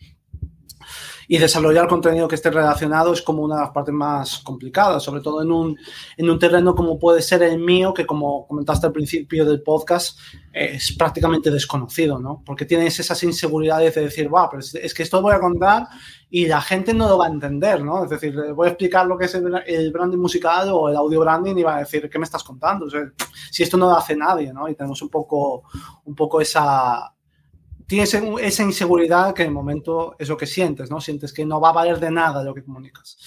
y 1.33 1.39
desarrollar 1.39 1.87
contenido 1.87 2.27
que 2.27 2.35
esté 2.35 2.51
relacionado 2.51 3.13
es 3.13 3.23
como 3.23 3.45
una 3.45 3.55
de 3.55 3.61
las 3.61 3.71
partes 3.71 3.95
más 3.95 4.39
complicadas, 4.41 5.05
sobre 5.05 5.21
todo 5.21 5.43
en 5.43 5.53
un, 5.53 5.79
en 6.17 6.29
un 6.29 6.41
terreno 6.41 6.75
como 6.75 6.99
puede 6.99 7.23
ser 7.23 7.45
el 7.45 7.61
mío, 7.61 7.95
que 7.95 8.05
como 8.05 8.49
comentaste 8.49 8.89
al 8.89 8.93
principio 8.93 9.45
del 9.45 9.63
podcast, 9.63 10.19
es 10.53 10.91
prácticamente 10.99 11.53
desconocido, 11.53 12.19
¿no? 12.19 12.43
Porque 12.45 12.65
tienes 12.65 12.99
esas 12.99 13.23
inseguridades 13.23 13.95
de 13.95 14.01
decir, 14.01 14.29
va, 14.35 14.51
pero 14.51 14.61
es 14.61 14.93
que 14.93 15.05
esto 15.05 15.19
lo 15.19 15.23
voy 15.23 15.35
a 15.35 15.39
contar 15.39 15.87
y 16.31 16.49
la 16.49 16.61
gente 16.61 16.93
no 16.93 17.09
lo 17.09 17.19
va 17.19 17.27
a 17.27 17.31
entender, 17.31 17.81
¿no? 17.85 18.03
Es 18.03 18.11
decir, 18.11 18.35
voy 18.53 18.67
a 18.67 18.71
explicar 18.71 19.07
lo 19.07 19.17
que 19.17 19.27
es 19.27 19.35
el, 19.37 19.93
branding 19.93 20.19
musical 20.19 20.71
o 20.73 20.89
el 20.89 20.97
audio 20.97 21.21
branding 21.21 21.55
y 21.55 21.63
va 21.63 21.77
a 21.77 21.81
decir, 21.81 22.11
¿qué 22.11 22.19
me 22.19 22.25
estás 22.25 22.43
contando? 22.43 22.89
Si 23.53 23.63
esto 23.63 23.77
no 23.77 23.87
lo 23.87 23.97
hace 23.97 24.17
nadie, 24.17 24.53
¿no? 24.53 24.69
Y 24.69 24.75
tenemos 24.75 25.01
un 25.01 25.09
poco, 25.09 25.63
un 26.07 26.17
poco 26.17 26.41
esa, 26.41 27.15
tienes 27.91 28.15
esa 28.15 28.63
inseguridad 28.63 29.35
que 29.35 29.43
en 29.43 29.49
el 29.49 29.55
momento 29.55 30.15
es 30.17 30.29
lo 30.29 30.37
que 30.37 30.47
sientes, 30.47 30.89
¿no? 30.93 31.01
Sientes 31.01 31.33
que 31.33 31.45
no 31.45 31.61
va 31.61 31.71
a 31.71 31.73
valer 31.73 31.99
de 31.99 32.09
nada 32.09 32.45
lo 32.45 32.55
que 32.55 32.63
comunicas. 32.63 33.19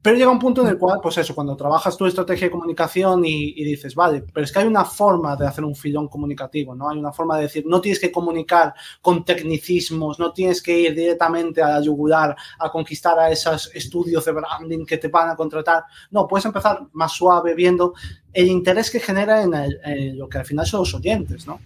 Pero 0.00 0.16
llega 0.16 0.30
un 0.30 0.38
punto 0.38 0.62
en 0.62 0.68
el 0.68 0.78
cual, 0.78 1.00
pues 1.02 1.18
eso, 1.18 1.34
cuando 1.34 1.54
trabajas 1.54 1.98
tu 1.98 2.06
estrategia 2.06 2.46
de 2.46 2.50
comunicación 2.50 3.26
y, 3.26 3.62
dices, 3.62 3.94
vale, 3.94 4.24
pero 4.32 4.44
es 4.44 4.50
que 4.50 4.60
hay 4.60 4.66
una 4.66 4.86
forma 4.86 5.36
de 5.36 5.46
hacer 5.46 5.64
un 5.64 5.74
filón 5.76 6.08
comunicativo, 6.08 6.74
¿no? 6.74 6.88
Hay 6.88 6.96
una 6.96 7.12
forma 7.12 7.36
de 7.36 7.42
decir, 7.42 7.64
no 7.66 7.78
tienes 7.78 8.00
que 8.00 8.10
comunicar 8.10 8.72
con 9.02 9.22
tecnicismos, 9.22 10.18
no 10.18 10.32
tienes 10.32 10.62
que 10.62 10.80
ir 10.80 10.94
directamente 10.94 11.60
a 11.60 11.68
la 11.68 11.82
yugular 11.82 12.34
a 12.58 12.70
conquistar 12.70 13.18
a 13.18 13.30
esos 13.30 13.70
estudios 13.74 14.24
de 14.24 14.32
branding 14.32 14.86
que 14.86 14.96
te 14.96 15.08
van 15.08 15.28
a 15.28 15.36
contratar. 15.36 15.84
No, 16.10 16.26
puedes 16.26 16.46
empezar 16.46 16.86
más 16.94 17.12
suave 17.12 17.54
viendo 17.54 17.92
el 18.32 18.48
interés 18.48 18.90
que 18.90 19.00
genera 19.00 19.42
en, 19.42 20.16
lo 20.16 20.26
que 20.26 20.38
al 20.38 20.46
final 20.46 20.66
son 20.66 20.80
los 20.80 20.94
oyentes, 20.94 21.46
¿no? 21.46 21.60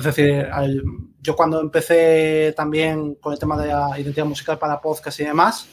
Es 0.00 0.16
decir, 0.16 0.48
yo 1.20 1.36
cuando 1.36 1.60
empecé 1.60 2.54
también 2.56 3.16
con 3.16 3.34
el 3.34 3.38
tema 3.38 3.60
de 3.60 3.68
la 3.68 4.00
identidad 4.00 4.24
musical 4.24 4.58
para 4.58 4.80
podcast 4.80 5.20
y 5.20 5.24
demás, 5.24 5.68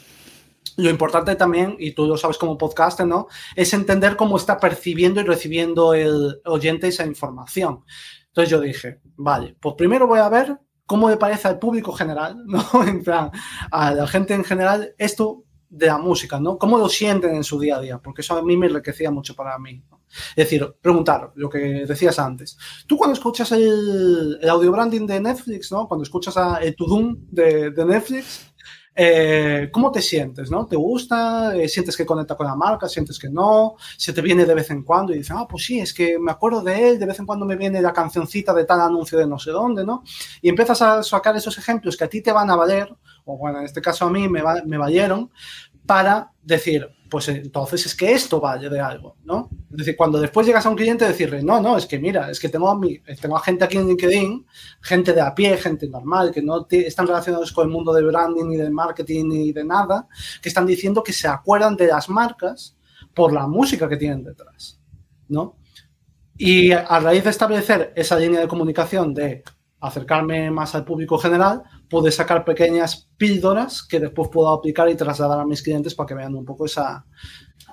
lo 0.75 0.89
importante 0.89 1.35
también, 1.35 1.77
y 1.79 1.91
tú 1.93 2.05
lo 2.05 2.17
sabes 2.17 2.37
como 2.37 2.57
podcaster, 2.57 3.07
¿no? 3.07 3.27
Es 3.55 3.73
entender 3.73 4.17
cómo 4.17 4.35
está 4.35 4.59
percibiendo 4.59 5.21
y 5.21 5.23
recibiendo 5.23 5.93
el 5.93 6.41
oyente 6.43 6.89
esa 6.89 7.05
información. 7.05 7.85
Entonces 8.27 8.51
yo 8.51 8.59
dije, 8.59 8.99
vale, 9.15 9.55
pues 9.61 9.75
primero 9.75 10.07
voy 10.07 10.19
a 10.19 10.27
ver 10.27 10.59
cómo 10.85 11.09
le 11.09 11.15
parece 11.15 11.47
al 11.47 11.57
público 11.57 11.93
general, 11.93 12.43
¿no? 12.45 12.63
En 12.85 13.01
plan, 13.01 13.31
a 13.71 13.93
la 13.93 14.07
gente 14.07 14.33
en 14.33 14.43
general, 14.43 14.93
esto 14.97 15.45
de 15.69 15.87
la 15.87 15.97
música, 15.97 16.39
¿no? 16.39 16.57
¿Cómo 16.57 16.77
lo 16.77 16.89
sienten 16.89 17.35
en 17.35 17.43
su 17.43 17.59
día 17.59 17.77
a 17.77 17.81
día? 17.81 17.97
Porque 17.99 18.21
eso 18.21 18.35
a 18.37 18.41
mí 18.41 18.55
me 18.55 18.67
enriquecía 18.67 19.11
mucho 19.11 19.35
para 19.35 19.57
mí. 19.59 19.83
Es 20.29 20.49
decir, 20.49 20.75
preguntar 20.81 21.31
lo 21.35 21.49
que 21.49 21.85
decías 21.85 22.17
antes. 22.19 22.57
Tú 22.87 22.97
cuando 22.97 23.13
escuchas 23.13 23.51
el, 23.51 24.39
audio 24.49 24.71
branding 24.71 25.05
de 25.05 25.19
Netflix, 25.19 25.71
¿no? 25.71 25.87
Cuando 25.87 26.03
escuchas 26.03 26.35
el 26.61 26.75
Tudum 26.75 27.17
de 27.29 27.71
Netflix, 27.85 28.53
eh, 28.99 29.69
¿cómo 29.71 29.91
te 29.91 30.01
sientes? 30.01 30.49
¿no? 30.49 30.65
¿Te 30.65 30.75
gusta? 30.75 31.55
Eh, 31.55 31.69
¿Sientes 31.69 31.95
que 31.95 32.05
conecta 32.05 32.35
con 32.35 32.47
la 32.47 32.55
marca? 32.55 32.89
¿Sientes 32.89 33.19
que 33.19 33.29
no? 33.29 33.75
¿Se 33.95 34.11
te 34.11 34.23
viene 34.23 34.43
de 34.43 34.55
vez 34.55 34.71
en 34.71 34.81
cuando 34.81 35.13
y 35.13 35.19
dices, 35.19 35.35
ah, 35.37 35.45
pues 35.47 35.65
sí, 35.65 35.79
es 35.79 35.93
que 35.93 36.17
me 36.17 36.31
acuerdo 36.31 36.63
de 36.63 36.89
él, 36.89 36.99
de 36.99 37.05
vez 37.05 37.19
en 37.19 37.27
cuando 37.27 37.45
me 37.45 37.55
viene 37.55 37.79
la 37.79 37.93
cancioncita 37.93 38.55
de 38.55 38.65
tal 38.65 38.81
anuncio 38.81 39.19
de 39.19 39.27
no 39.27 39.37
sé 39.37 39.51
dónde, 39.51 39.85
¿no? 39.85 40.01
Y 40.41 40.49
empiezas 40.49 40.81
a 40.81 41.03
sacar 41.03 41.37
esos 41.37 41.55
ejemplos 41.59 41.95
que 41.95 42.05
a 42.05 42.09
ti 42.09 42.21
te 42.21 42.31
van 42.31 42.49
a 42.49 42.55
valer, 42.55 42.91
o 43.25 43.37
bueno, 43.37 43.59
en 43.59 43.65
este 43.65 43.81
caso 43.81 44.05
a 44.05 44.09
mí 44.09 44.27
me, 44.27 44.41
me 44.65 44.77
valieron, 44.79 45.29
para 45.85 46.31
decir, 46.41 46.89
pues 47.09 47.27
entonces 47.29 47.85
es 47.85 47.95
que 47.95 48.11
esto 48.11 48.39
vale 48.39 48.69
de 48.69 48.79
algo, 48.79 49.15
¿no? 49.23 49.49
Es 49.71 49.77
decir, 49.77 49.95
cuando 49.95 50.19
después 50.19 50.45
llegas 50.45 50.65
a 50.65 50.69
un 50.69 50.75
cliente 50.75 51.07
decirle, 51.07 51.41
no, 51.43 51.61
no, 51.61 51.77
es 51.77 51.85
que 51.85 51.99
mira, 51.99 52.29
es 52.29 52.39
que 52.39 52.49
tengo 52.49 52.69
a, 52.69 52.77
mi, 52.77 52.99
tengo 53.21 53.37
gente 53.39 53.63
aquí 53.63 53.77
en 53.77 53.87
LinkedIn, 53.87 54.45
gente 54.81 55.13
de 55.13 55.21
a 55.21 55.33
pie, 55.33 55.57
gente 55.57 55.87
normal, 55.87 56.31
que 56.31 56.41
no 56.41 56.67
están 56.69 57.07
relacionados 57.07 57.51
con 57.51 57.67
el 57.67 57.73
mundo 57.73 57.93
de 57.93 58.03
branding, 58.03 58.45
ni 58.45 58.57
de 58.57 58.69
marketing, 58.69 59.25
ni 59.27 59.51
de 59.53 59.63
nada, 59.63 60.07
que 60.41 60.49
están 60.49 60.65
diciendo 60.65 61.03
que 61.03 61.13
se 61.13 61.27
acuerdan 61.27 61.75
de 61.75 61.87
las 61.87 62.09
marcas 62.09 62.75
por 63.13 63.31
la 63.33 63.47
música 63.47 63.87
que 63.87 63.97
tienen 63.97 64.23
detrás, 64.23 64.79
¿no? 65.29 65.57
Y 66.37 66.71
a 66.71 66.99
raíz 66.99 67.23
de 67.23 67.31
establecer 67.31 67.93
esa 67.95 68.17
línea 68.17 68.39
de 68.39 68.47
comunicación 68.47 69.13
de 69.13 69.43
acercarme 69.79 70.51
más 70.51 70.75
al 70.75 70.85
público 70.85 71.17
general, 71.17 71.63
pude 71.89 72.11
sacar 72.11 72.43
pequeñas 72.45 73.09
píldoras 73.17 73.83
que 73.83 73.99
después 73.99 74.29
puedo 74.31 74.49
aplicar 74.49 74.89
y 74.89 74.95
trasladar 74.95 75.39
a 75.39 75.45
mis 75.45 75.61
clientes 75.61 75.95
para 75.95 76.07
que 76.07 76.15
vean 76.15 76.35
un 76.35 76.45
poco 76.45 76.65
esa, 76.65 77.05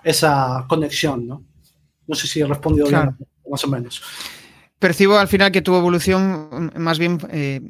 esa 0.03 0.65
conexión, 0.69 1.27
¿no? 1.27 1.45
No 2.07 2.15
sé 2.15 2.27
si 2.27 2.41
he 2.41 2.47
respondido 2.47 2.87
bien, 2.87 3.17
más 3.51 3.65
o 3.65 3.69
menos. 3.69 4.03
Percibo 4.79 5.17
al 5.17 5.29
final 5.29 5.51
que 5.51 5.63
tu 5.63 5.75
evolución, 5.75 6.71
más 6.77 6.99
bien, 6.99 7.19
eh, 7.31 7.63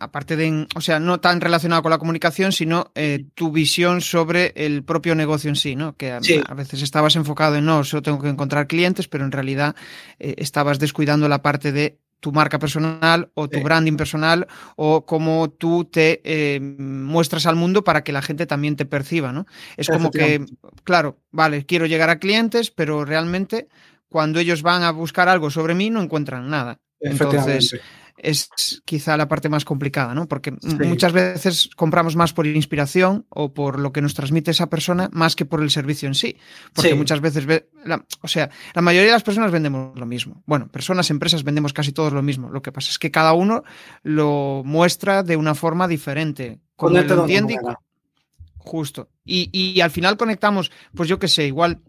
aparte 0.00 0.36
de, 0.36 0.66
o 0.74 0.80
sea, 0.80 0.98
no 0.98 1.20
tan 1.20 1.42
relacionada 1.42 1.82
con 1.82 1.90
la 1.90 1.98
comunicación, 1.98 2.50
sino 2.50 2.92
eh, 2.94 3.26
tu 3.34 3.52
visión 3.52 4.00
sobre 4.00 4.54
el 4.56 4.82
propio 4.82 5.14
negocio 5.14 5.50
en 5.50 5.56
sí, 5.56 5.76
¿no? 5.76 5.96
Que 5.98 6.12
a, 6.12 6.54
veces 6.54 6.80
estabas 6.80 7.14
enfocado 7.16 7.56
en, 7.56 7.66
no, 7.66 7.84
solo 7.84 8.00
tengo 8.00 8.20
que 8.20 8.30
encontrar 8.30 8.68
clientes, 8.68 9.06
pero 9.06 9.26
en 9.26 9.32
realidad 9.32 9.76
eh, 10.18 10.34
estabas 10.38 10.78
descuidando 10.78 11.28
la 11.28 11.42
parte 11.42 11.72
de 11.72 11.98
tu 12.22 12.30
marca 12.30 12.60
personal 12.60 13.32
o 13.34 13.48
tu 13.48 13.60
branding 13.62 13.96
personal 13.96 14.46
o 14.76 15.04
cómo 15.04 15.50
tú 15.50 15.84
te 15.86 16.20
eh, 16.22 16.60
muestras 16.60 17.46
al 17.46 17.56
mundo 17.56 17.82
para 17.82 18.04
que 18.04 18.12
la 18.12 18.22
gente 18.22 18.46
también 18.46 18.76
te 18.76 18.86
perciba, 18.86 19.32
¿no? 19.32 19.44
Es 19.76 19.88
como 19.88 20.12
que, 20.12 20.46
claro, 20.84 21.18
vale, 21.32 21.66
quiero 21.66 21.86
llegar 21.86 22.10
a 22.10 22.20
clientes, 22.20 22.70
pero 22.70 23.04
realmente 23.04 23.66
cuando 24.08 24.38
ellos 24.38 24.62
van 24.62 24.84
a 24.84 24.92
buscar 24.92 25.28
algo 25.28 25.50
sobre 25.50 25.74
mí 25.74 25.90
no 25.90 26.00
encuentran 26.00 26.48
nada. 26.48 26.78
Entonces, 27.00 27.74
es 28.16 28.82
quizá 28.84 29.16
la 29.16 29.28
parte 29.28 29.48
más 29.48 29.64
complicada, 29.64 30.14
¿no? 30.14 30.26
Porque 30.26 30.54
muchas 30.84 31.12
veces 31.12 31.70
compramos 31.76 32.16
más 32.16 32.32
por 32.32 32.46
inspiración 32.46 33.26
o 33.28 33.52
por 33.52 33.78
lo 33.78 33.92
que 33.92 34.02
nos 34.02 34.14
transmite 34.14 34.50
esa 34.50 34.68
persona 34.68 35.08
más 35.12 35.36
que 35.36 35.44
por 35.44 35.62
el 35.62 35.70
servicio 35.70 36.08
en 36.08 36.14
sí. 36.14 36.36
Porque 36.74 36.94
muchas 36.94 37.20
veces, 37.20 37.46
o 38.20 38.28
sea, 38.28 38.50
la 38.74 38.82
mayoría 38.82 39.08
de 39.08 39.16
las 39.16 39.22
personas 39.22 39.50
vendemos 39.50 39.98
lo 39.98 40.06
mismo. 40.06 40.42
Bueno, 40.46 40.68
personas, 40.68 41.10
empresas 41.10 41.44
vendemos 41.44 41.72
casi 41.72 41.92
todos 41.92 42.12
lo 42.12 42.22
mismo. 42.22 42.50
Lo 42.50 42.62
que 42.62 42.72
pasa 42.72 42.90
es 42.90 42.98
que 42.98 43.10
cada 43.10 43.32
uno 43.32 43.64
lo 44.02 44.62
muestra 44.64 45.22
de 45.22 45.36
una 45.36 45.54
forma 45.54 45.88
diferente. 45.88 46.60
Con 46.76 46.96
el 46.96 47.10
entiende. 47.10 47.58
Justo. 48.58 49.08
Y, 49.24 49.50
y 49.52 49.80
al 49.80 49.90
final 49.90 50.16
conectamos, 50.16 50.70
pues 50.94 51.08
yo 51.08 51.18
qué 51.18 51.26
sé, 51.28 51.46
igual 51.46 51.80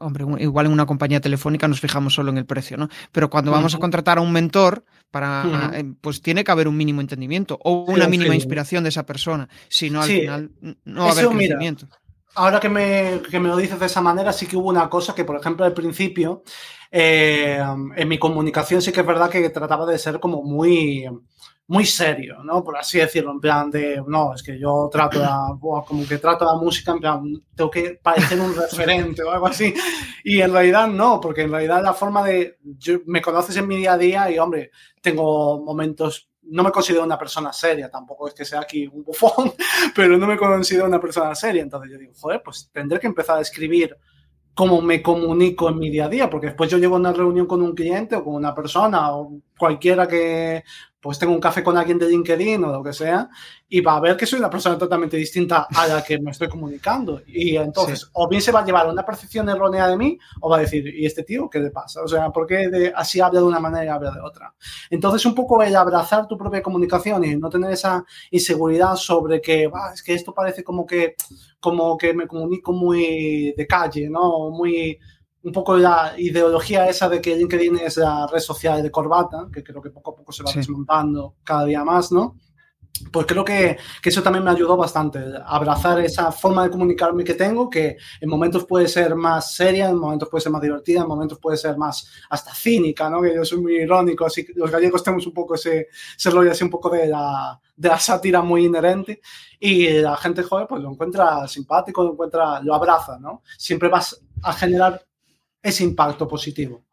hombre, 0.00 0.24
igual 0.38 0.66
en 0.66 0.72
una 0.72 0.86
compañía 0.86 1.20
telefónica 1.20 1.68
nos 1.68 1.80
fijamos 1.80 2.14
solo 2.14 2.30
en 2.30 2.38
el 2.38 2.46
precio, 2.46 2.76
¿no? 2.76 2.88
Pero 3.12 3.30
cuando 3.30 3.50
vamos 3.50 3.74
a 3.74 3.78
contratar 3.78 4.18
a 4.18 4.20
un 4.20 4.32
mentor, 4.32 4.84
para, 5.10 5.72
eh, 5.74 5.84
pues 6.00 6.20
tiene 6.20 6.44
que 6.44 6.50
haber 6.50 6.68
un 6.68 6.76
mínimo 6.76 7.00
entendimiento 7.00 7.58
o 7.62 7.84
una 7.88 8.08
mínima 8.08 8.34
inspiración 8.34 8.84
de 8.84 8.90
esa 8.90 9.06
persona. 9.06 9.48
Si 9.68 9.90
no, 9.90 10.02
al 10.02 10.08
final 10.08 10.50
no 10.84 11.02
va 11.02 11.08
a 11.08 11.12
haber 11.12 11.28
crecimiento. 11.28 11.88
ahora 12.34 12.60
que 12.60 12.68
me, 12.68 13.20
que 13.30 13.40
me, 13.40 13.48
lo 13.48 13.56
dices 13.56 13.80
de 13.80 13.86
esa 13.86 14.00
manera, 14.00 14.32
sí 14.32 14.46
que 14.46 14.56
hubo 14.56 14.68
una 14.68 14.88
cosa 14.90 15.14
que, 15.14 15.24
por 15.24 15.36
ejemplo, 15.36 15.64
al 15.64 15.72
principio, 15.72 16.42
eh, 16.90 17.62
en 17.96 18.08
mi 18.08 18.18
comunicación 18.18 18.82
sí 18.82 18.92
que 18.92 19.00
es 19.00 19.06
verdad 19.06 19.30
que 19.30 19.48
trataba 19.50 19.86
de 19.86 19.98
ser 19.98 20.20
como 20.20 20.42
muy 20.42 21.06
muy 21.68 21.84
serio, 21.84 22.42
¿no? 22.42 22.64
Por 22.64 22.78
así 22.78 22.98
decirlo, 22.98 23.30
en 23.30 23.40
plan 23.40 23.70
de, 23.70 24.02
no, 24.06 24.34
es 24.34 24.42
que 24.42 24.58
yo 24.58 24.88
trato 24.90 25.18
la, 25.20 25.54
como 25.60 26.08
que 26.08 26.16
trato 26.16 26.46
la 26.46 26.54
música, 26.54 26.92
en 26.92 26.98
plan, 26.98 27.42
tengo 27.54 27.70
que 27.70 28.00
parecer 28.02 28.40
un 28.40 28.56
referente 28.56 29.22
o 29.22 29.30
algo 29.30 29.48
así. 29.48 29.74
Y 30.24 30.40
en 30.40 30.50
realidad 30.50 30.88
no, 30.88 31.20
porque 31.20 31.42
en 31.42 31.50
realidad 31.50 31.82
la 31.82 31.92
forma 31.92 32.24
de, 32.24 32.56
me 33.04 33.20
conoces 33.20 33.54
en 33.58 33.68
mi 33.68 33.76
día 33.76 33.92
a 33.92 33.98
día 33.98 34.30
y, 34.30 34.38
hombre, 34.38 34.70
tengo 35.02 35.62
momentos, 35.62 36.30
no 36.42 36.62
me 36.62 36.70
considero 36.70 37.04
una 37.04 37.18
persona 37.18 37.52
seria, 37.52 37.90
tampoco 37.90 38.28
es 38.28 38.34
que 38.34 38.46
sea 38.46 38.60
aquí 38.60 38.86
un 38.86 39.04
bufón, 39.04 39.52
pero 39.94 40.16
no 40.16 40.26
me 40.26 40.38
considero 40.38 40.86
una 40.86 41.00
persona 41.00 41.34
seria. 41.34 41.60
Entonces 41.60 41.92
yo 41.92 41.98
digo, 41.98 42.14
joder, 42.18 42.42
pues 42.42 42.70
tendré 42.72 42.98
que 42.98 43.08
empezar 43.08 43.36
a 43.36 43.42
escribir 43.42 43.94
cómo 44.54 44.80
me 44.80 45.02
comunico 45.02 45.68
en 45.68 45.78
mi 45.78 45.90
día 45.90 46.06
a 46.06 46.08
día, 46.08 46.30
porque 46.30 46.46
después 46.46 46.70
yo 46.70 46.78
llego 46.78 46.96
a 46.96 46.98
una 46.98 47.12
reunión 47.12 47.46
con 47.46 47.60
un 47.60 47.74
cliente 47.74 48.16
o 48.16 48.24
con 48.24 48.34
una 48.34 48.54
persona 48.54 49.14
o 49.14 49.38
cualquiera 49.58 50.06
que, 50.06 50.62
pues 51.00 51.18
tengo 51.18 51.32
un 51.32 51.40
café 51.40 51.62
con 51.62 51.76
alguien 51.76 51.98
de 51.98 52.08
LinkedIn 52.08 52.64
o 52.64 52.72
lo 52.72 52.82
que 52.82 52.92
sea, 52.92 53.28
y 53.68 53.80
va 53.80 53.96
a 53.96 54.00
ver 54.00 54.16
que 54.16 54.26
soy 54.26 54.40
una 54.40 54.50
persona 54.50 54.76
totalmente 54.76 55.16
distinta 55.16 55.68
a 55.74 55.86
la 55.86 56.02
que 56.02 56.18
me 56.18 56.32
estoy 56.32 56.48
comunicando. 56.48 57.22
Y 57.26 57.56
entonces, 57.56 58.10
o 58.14 58.28
bien 58.28 58.42
se 58.42 58.50
va 58.50 58.60
a 58.60 58.64
llevar 58.64 58.88
una 58.88 59.06
percepción 59.06 59.48
errónea 59.48 59.86
de 59.88 59.96
mí, 59.96 60.18
o 60.40 60.48
va 60.50 60.56
a 60.56 60.60
decir, 60.60 60.86
¿y 60.86 61.06
este 61.06 61.22
tío 61.22 61.48
qué 61.48 61.60
le 61.60 61.70
pasa? 61.70 62.02
O 62.02 62.08
sea, 62.08 62.30
¿por 62.30 62.46
qué 62.46 62.92
así 62.94 63.20
habla 63.20 63.40
de 63.40 63.46
una 63.46 63.60
manera 63.60 63.84
y 63.84 63.88
habla 63.88 64.10
de 64.10 64.20
otra? 64.20 64.54
Entonces, 64.90 65.24
un 65.24 65.34
poco 65.34 65.62
el 65.62 65.76
abrazar 65.76 66.26
tu 66.26 66.36
propia 66.36 66.62
comunicación 66.62 67.24
y 67.24 67.36
no 67.36 67.48
tener 67.48 67.70
esa 67.70 68.04
inseguridad 68.30 68.96
sobre 68.96 69.40
que, 69.40 69.70
es 69.94 70.02
que 70.02 70.14
esto 70.14 70.34
parece 70.34 70.64
como 70.64 70.84
que, 70.84 71.14
como 71.60 71.96
que 71.96 72.12
me 72.12 72.26
comunico 72.26 72.72
muy 72.72 73.54
de 73.56 73.66
calle, 73.68 74.10
¿no? 74.10 74.50
Muy 74.50 74.98
un 75.42 75.52
poco 75.52 75.76
la 75.76 76.14
ideología 76.18 76.88
esa 76.88 77.08
de 77.08 77.20
que 77.20 77.36
LinkedIn 77.36 77.78
es 77.78 77.96
la 77.96 78.26
red 78.26 78.40
social 78.40 78.82
de 78.82 78.90
corbata, 78.90 79.48
que 79.52 79.62
creo 79.62 79.80
que 79.80 79.90
poco 79.90 80.12
a 80.12 80.16
poco 80.16 80.32
se 80.32 80.42
va 80.42 80.52
desmontando 80.52 81.36
cada 81.44 81.64
día 81.64 81.84
más, 81.84 82.12
¿no? 82.12 82.36
pues 83.12 83.26
creo 83.26 83.44
que, 83.44 83.76
eso 84.02 84.22
también 84.22 84.44
me 84.44 84.50
ayudó 84.50 84.76
bastante, 84.76 85.20
abrazar 85.44 86.00
esa 86.00 86.32
forma 86.32 86.64
de 86.64 86.70
comunicarme 86.70 87.24
que 87.24 87.34
tengo, 87.34 87.68
que 87.68 87.96
en 88.20 88.28
momentos 88.28 88.64
puede 88.64 88.88
ser 88.88 89.14
más 89.14 89.54
seria, 89.54 89.88
en 89.88 89.98
momentos 89.98 90.28
puede 90.28 90.42
ser 90.42 90.52
más 90.52 90.62
divertida, 90.62 91.02
en 91.02 91.08
momentos 91.08 91.38
puede 91.38 91.56
ser 91.56 91.76
más 91.76 92.10
hasta 92.30 92.54
cínica, 92.54 93.10
¿no? 93.10 93.20
Que 93.20 93.34
yo 93.34 93.44
soy 93.44 93.60
muy 93.60 93.76
irónico, 93.76 94.24
así 94.24 94.44
que 94.44 94.52
los 94.54 94.70
gallegos 94.70 95.02
tenemos 95.02 95.26
un 95.26 95.34
poco 95.34 95.54
ese, 95.54 95.88
ese 96.16 96.30
rollo 96.30 96.50
así 96.50 96.64
un 96.64 96.70
poco 96.70 96.90
de 96.90 97.06
la, 97.06 97.60
de 97.76 97.88
la 97.88 97.98
sátira 97.98 98.42
muy 98.42 98.64
inherente 98.64 99.20
y 99.60 99.90
la 100.00 100.16
gente 100.16 100.42
joven 100.42 100.66
pues 100.68 100.82
lo 100.82 100.90
encuentra 100.90 101.46
simpático, 101.46 102.02
lo 102.02 102.12
encuentra, 102.12 102.60
lo 102.62 102.74
abraza, 102.74 103.18
¿no? 103.18 103.42
Siempre 103.56 103.88
vas 103.88 104.20
a 104.42 104.52
generar 104.52 105.07
ese 105.68 105.84
impacto 105.84 106.26
positivo 106.26 106.84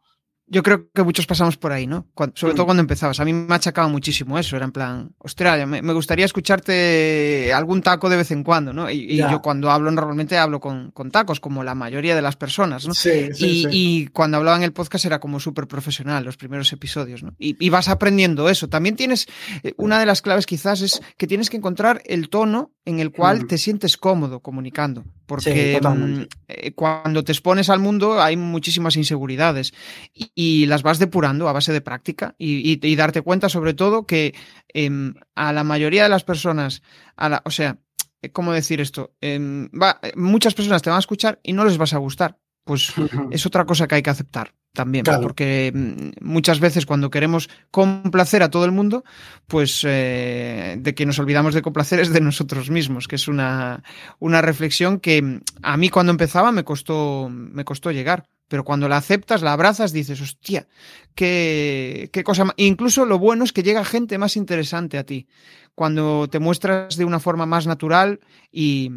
yo 0.47 0.61
creo 0.61 0.91
que 0.91 1.01
muchos 1.01 1.25
pasamos 1.25 1.57
por 1.57 1.71
ahí, 1.71 1.87
¿no? 1.87 2.07
sobre 2.35 2.53
todo 2.53 2.63
mm. 2.63 2.67
cuando 2.67 2.81
empezabas. 2.81 3.19
A 3.19 3.25
mí 3.25 3.33
me 3.33 3.51
ha 3.53 3.57
achacado 3.57 3.89
muchísimo 3.89 4.37
eso. 4.37 4.55
Era 4.55 4.65
en 4.65 4.71
plan, 4.71 5.11
ostras, 5.17 5.67
me, 5.67 5.93
gustaría 5.93 6.25
escucharte 6.25 7.51
algún 7.51 7.81
taco 7.81 8.09
de 8.09 8.17
vez 8.17 8.29
en 8.29 8.43
cuando, 8.43 8.71
¿no? 8.71 8.89
Y, 8.89 9.17
yo 9.17 9.41
cuando 9.41 9.71
hablo 9.71 9.89
normalmente 9.89 10.37
hablo 10.37 10.59
con, 10.59 10.91
tacos, 11.11 11.39
como 11.39 11.63
la 11.63 11.73
mayoría 11.73 12.15
de 12.15 12.21
las 12.21 12.35
personas, 12.35 12.87
¿no? 12.87 12.93
Sí, 12.93 13.29
sí, 13.33 13.65
y, 13.71 14.07
cuando 14.07 14.37
hablaba 14.37 14.57
en 14.57 14.63
el 14.63 14.73
podcast 14.73 15.05
era 15.05 15.19
como 15.19 15.39
súper 15.39 15.67
profesional, 15.67 16.23
los 16.23 16.37
primeros 16.37 16.71
episodios, 16.71 17.23
¿no? 17.23 17.33
Y, 17.39 17.69
vas 17.69 17.89
aprendiendo 17.89 18.47
eso. 18.47 18.69
También 18.69 18.95
tienes, 18.95 19.25
eh, 19.63 19.73
una 19.77 19.99
de 19.99 20.05
las 20.05 20.21
claves 20.21 20.45
quizás 20.45 20.81
es 20.81 21.01
que 21.17 21.27
tienes 21.27 21.49
que 21.49 21.57
encontrar 21.57 22.01
el 22.05 22.29
tono 22.29 22.71
en 22.85 22.99
el 22.99 23.11
cual 23.11 23.43
mm. 23.43 23.47
te 23.47 23.57
sientes 23.57 23.97
cómodo 23.97 24.41
comunicando. 24.41 25.03
Porque 25.25 25.79
mm, 25.81 26.21
eh, 26.47 26.71
cuando 26.73 27.23
te 27.23 27.31
expones 27.31 27.69
al 27.69 27.79
mundo 27.79 28.21
hay 28.21 28.37
muchísimas 28.37 28.95
inseguridades 28.95 29.73
y, 30.13 30.65
las 30.65 30.83
vas 30.83 30.99
depurando 30.99 31.47
a 31.47 31.53
base 31.53 31.73
de 31.73 31.81
práctica 31.81 32.35
y, 32.37 32.95
darte 32.95 33.21
cuenta 33.21 33.49
sobre 33.49 33.73
todo 33.73 34.05
que 34.05 34.33
em, 34.73 35.15
a 35.35 35.51
la 35.53 35.63
mayoría 35.63 36.03
de 36.03 36.09
las 36.09 36.23
personas, 36.23 36.81
a 37.15 37.29
la, 37.29 37.41
o 37.45 37.51
sea, 37.51 37.79
eh, 38.21 38.31
¿cómo 38.31 38.53
decir 38.53 38.81
esto? 38.81 39.15
Em, 39.21 39.69
va, 39.69 39.99
muchas 40.15 40.53
personas 40.53 40.81
te 40.81 40.89
van 40.89 40.97
a 40.97 40.99
escuchar 40.99 41.39
y 41.43 41.53
no 41.53 41.65
les 41.65 41.77
vas 41.77 41.93
a 41.93 41.97
gustar. 41.97 42.37
Pues 42.65 42.93
es 43.31 43.45
otra 43.45 43.65
cosa 43.65 43.87
que 43.87 43.95
hay 43.95 44.01
que 44.01 44.09
aceptar 44.09 44.51
también, 44.73 45.05
porque 45.21 45.71
mm, 45.73 46.25
muchas 46.25 46.59
veces 46.59 46.85
cuando 46.85 47.09
queremos 47.09 47.47
complacer 47.71 48.43
a 48.43 48.49
todo 48.49 48.65
el 48.65 48.71
mundo, 48.71 49.03
pues 49.47 49.83
eh, 49.87 50.75
de 50.77 50.93
que 50.93 51.05
nos 51.05 51.17
olvidamos 51.17 51.53
de 51.53 51.61
complacer 51.61 51.99
es 51.99 52.11
de 52.11 52.21
nosotros 52.21 52.69
mismos, 52.69 53.07
que 53.07 53.15
es 53.15 53.27
una, 53.27 53.83
una 54.19 54.41
reflexión 54.41 54.99
que 54.99 55.21
mm, 55.21 55.41
a 55.61 55.77
mí 55.77 55.89
cuando 55.89 56.11
empezaba 56.11 56.51
me 56.51 56.63
costó, 56.63 57.29
me 57.29 57.63
costó 57.65 57.91
llegar. 57.91 58.27
Pero 58.47 58.63
cuando 58.63 58.87
la 58.87 58.97
aceptas, 58.97 59.41
la 59.41 59.53
abrazas, 59.53 59.91
dices, 59.91 60.21
hostia, 60.21 60.67
qué, 61.15 62.11
qué 62.13 62.23
cosa. 62.23 62.45
Incluso 62.57 63.03
lo 63.05 63.17
bueno 63.17 63.43
es 63.43 63.51
que 63.51 63.63
llega 63.63 63.83
gente 63.83 64.19
más 64.19 64.37
interesante 64.37 64.99
a 64.99 65.03
ti. 65.03 65.27
Cuando 65.73 66.27
te 66.29 66.37
muestras 66.37 66.95
de 66.95 67.05
una 67.05 67.19
forma 67.19 67.47
más 67.47 67.65
natural 67.65 68.19
y, 68.51 68.91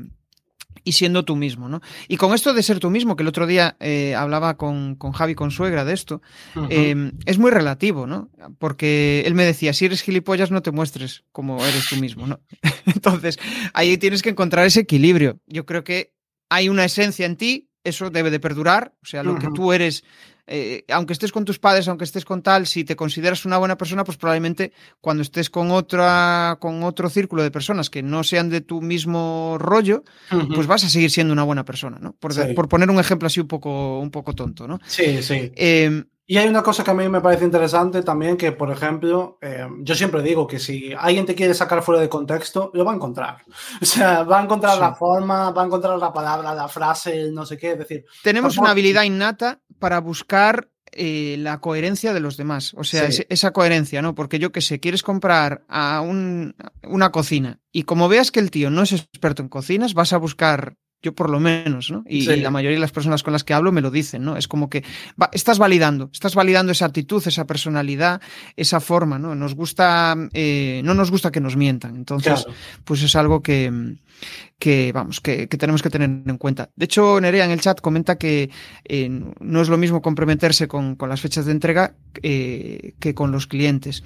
y 0.88 0.92
siendo 0.92 1.22
tú 1.26 1.36
mismo, 1.36 1.68
¿no? 1.68 1.82
Y 2.08 2.16
con 2.16 2.32
esto 2.32 2.54
de 2.54 2.62
ser 2.62 2.80
tú 2.80 2.88
mismo, 2.88 3.14
que 3.14 3.22
el 3.22 3.28
otro 3.28 3.46
día 3.46 3.76
eh, 3.78 4.14
hablaba 4.14 4.56
con, 4.56 4.94
con, 4.94 5.12
Javi 5.12 5.34
Consuegra 5.34 5.84
de 5.84 5.92
esto, 5.92 6.22
em, 6.70 7.12
es 7.26 7.36
muy 7.36 7.50
relativo, 7.50 8.06
¿no? 8.06 8.30
Porque 8.58 9.22
él 9.26 9.34
me 9.34 9.44
decía, 9.44 9.74
si 9.74 9.84
eres 9.84 10.00
gilipollas 10.00 10.50
no 10.50 10.62
te 10.62 10.70
muestres 10.70 11.24
como 11.30 11.62
eres 11.62 11.90
tú 11.90 11.96
mismo, 11.96 12.26
¿no? 12.26 12.40
Entonces, 12.86 13.38
ahí 13.74 13.98
tienes 13.98 14.22
que 14.22 14.30
encontrar 14.30 14.64
ese 14.64 14.80
equilibrio. 14.80 15.40
Yo 15.46 15.66
creo 15.66 15.84
que 15.84 16.14
hay 16.48 16.70
una 16.70 16.86
esencia 16.86 17.26
en 17.26 17.36
ti, 17.36 17.68
eso 17.84 18.08
debe 18.08 18.30
de 18.30 18.40
perdurar, 18.40 18.94
o 19.02 19.06
sea, 19.06 19.22
lo 19.22 19.38
que 19.38 19.48
tú 19.54 19.74
eres 19.74 20.04
eh, 20.48 20.84
aunque 20.88 21.12
estés 21.12 21.32
con 21.32 21.44
tus 21.44 21.58
padres, 21.58 21.88
aunque 21.88 22.04
estés 22.04 22.24
con 22.24 22.42
tal, 22.42 22.66
si 22.66 22.84
te 22.84 22.96
consideras 22.96 23.44
una 23.44 23.58
buena 23.58 23.76
persona, 23.76 24.04
pues 24.04 24.16
probablemente 24.16 24.72
cuando 25.00 25.22
estés 25.22 25.50
con 25.50 25.70
otra, 25.70 26.56
con 26.60 26.82
otro 26.82 27.10
círculo 27.10 27.42
de 27.42 27.50
personas 27.50 27.90
que 27.90 28.02
no 28.02 28.24
sean 28.24 28.48
de 28.48 28.60
tu 28.60 28.80
mismo 28.80 29.56
rollo, 29.58 30.04
pues 30.54 30.66
vas 30.66 30.84
a 30.84 30.88
seguir 30.88 31.10
siendo 31.10 31.32
una 31.32 31.44
buena 31.44 31.64
persona, 31.64 31.98
¿no? 32.00 32.14
Por, 32.14 32.32
por, 32.54 32.68
poner 32.68 32.90
un 32.90 32.98
ejemplo 32.98 33.26
así 33.26 33.40
un 33.40 33.48
poco, 33.48 34.00
un 34.00 34.10
poco 34.10 34.34
tonto, 34.34 34.66
¿no? 34.66 34.78
Sí, 34.86 35.22
sí. 35.22 35.52
Eh, 35.54 36.04
y 36.30 36.36
hay 36.36 36.46
una 36.46 36.62
cosa 36.62 36.84
que 36.84 36.90
a 36.90 36.94
mí 36.94 37.08
me 37.08 37.22
parece 37.22 37.46
interesante 37.46 38.02
también, 38.02 38.36
que 38.36 38.52
por 38.52 38.70
ejemplo, 38.70 39.38
eh, 39.40 39.66
yo 39.80 39.94
siempre 39.94 40.20
digo 40.22 40.46
que 40.46 40.58
si 40.58 40.92
alguien 40.92 41.24
te 41.24 41.34
quiere 41.34 41.54
sacar 41.54 41.82
fuera 41.82 42.02
de 42.02 42.10
contexto, 42.10 42.70
lo 42.74 42.84
va 42.84 42.92
a 42.92 42.96
encontrar. 42.96 43.38
O 43.80 43.86
sea, 43.86 44.24
va 44.24 44.40
a 44.40 44.42
encontrar 44.42 44.76
la 44.76 44.94
forma, 44.94 45.50
va 45.52 45.62
a 45.62 45.64
encontrar 45.64 45.98
la 45.98 46.12
palabra, 46.12 46.54
la 46.54 46.68
frase, 46.68 47.30
no 47.32 47.46
sé 47.46 47.56
qué. 47.56 47.72
Es 47.72 47.78
decir, 47.78 48.04
tenemos 48.22 48.58
una 48.58 48.72
habilidad 48.72 49.04
innata 49.04 49.60
para 49.78 50.00
buscar 50.00 50.70
eh, 50.92 51.36
la 51.38 51.60
coherencia 51.60 52.12
de 52.12 52.20
los 52.20 52.36
demás. 52.36 52.74
O 52.74 52.84
sea, 52.84 53.08
esa 53.28 53.52
coherencia, 53.52 54.02
¿no? 54.02 54.14
Porque 54.14 54.38
yo 54.38 54.52
que 54.52 54.60
sé, 54.60 54.80
quieres 54.80 55.02
comprar 55.02 55.64
a 55.68 56.00
un, 56.00 56.54
una 56.82 57.10
cocina 57.10 57.60
y 57.72 57.82
como 57.84 58.08
veas 58.08 58.30
que 58.30 58.40
el 58.40 58.50
tío 58.50 58.70
no 58.70 58.82
es 58.82 58.92
experto 58.92 59.42
en 59.42 59.48
cocinas, 59.48 59.94
vas 59.94 60.12
a 60.12 60.18
buscar 60.18 60.76
yo 61.00 61.14
por 61.14 61.30
lo 61.30 61.38
menos, 61.38 61.90
¿no? 61.92 62.02
Y, 62.08 62.24
la 62.24 62.50
mayoría 62.50 62.76
de 62.76 62.80
las 62.80 62.90
personas 62.90 63.22
con 63.22 63.32
las 63.32 63.44
que 63.44 63.54
hablo 63.54 63.70
me 63.70 63.80
lo 63.80 63.90
dicen, 63.90 64.24
¿no? 64.24 64.36
Es 64.36 64.48
como 64.48 64.68
que 64.68 64.82
estás 65.32 65.58
validando, 65.58 66.10
estás 66.12 66.34
validando 66.34 66.72
esa 66.72 66.86
actitud, 66.86 67.22
esa 67.26 67.46
personalidad, 67.46 68.20
esa 68.56 68.80
forma, 68.80 69.18
¿no? 69.18 69.36
Nos 69.36 69.54
gusta, 69.54 70.16
eh, 70.32 70.80
no 70.84 70.94
nos 70.94 71.10
gusta 71.12 71.30
que 71.30 71.40
nos 71.40 71.56
mientan. 71.56 71.94
Entonces, 71.94 72.46
pues 72.84 73.02
es 73.02 73.14
algo 73.14 73.42
que, 73.42 73.96
que 74.58 74.90
vamos, 74.92 75.20
que, 75.20 75.46
tenemos 75.46 75.82
que 75.82 75.90
tener 75.90 76.10
en 76.10 76.38
cuenta. 76.38 76.70
De 76.74 76.86
hecho, 76.86 77.20
Nerea 77.20 77.44
en 77.44 77.52
el 77.52 77.60
chat 77.60 77.80
comenta 77.80 78.18
que 78.18 78.50
eh, 78.84 79.08
no 79.38 79.62
es 79.62 79.68
lo 79.68 79.78
mismo 79.78 80.02
comprometerse 80.02 80.66
con, 80.66 80.96
con 80.96 81.08
las 81.08 81.20
fechas 81.20 81.46
de 81.46 81.52
entrega 81.52 81.94
eh, 82.22 82.94
que 82.98 83.14
con 83.14 83.30
los 83.30 83.46
clientes. 83.46 84.02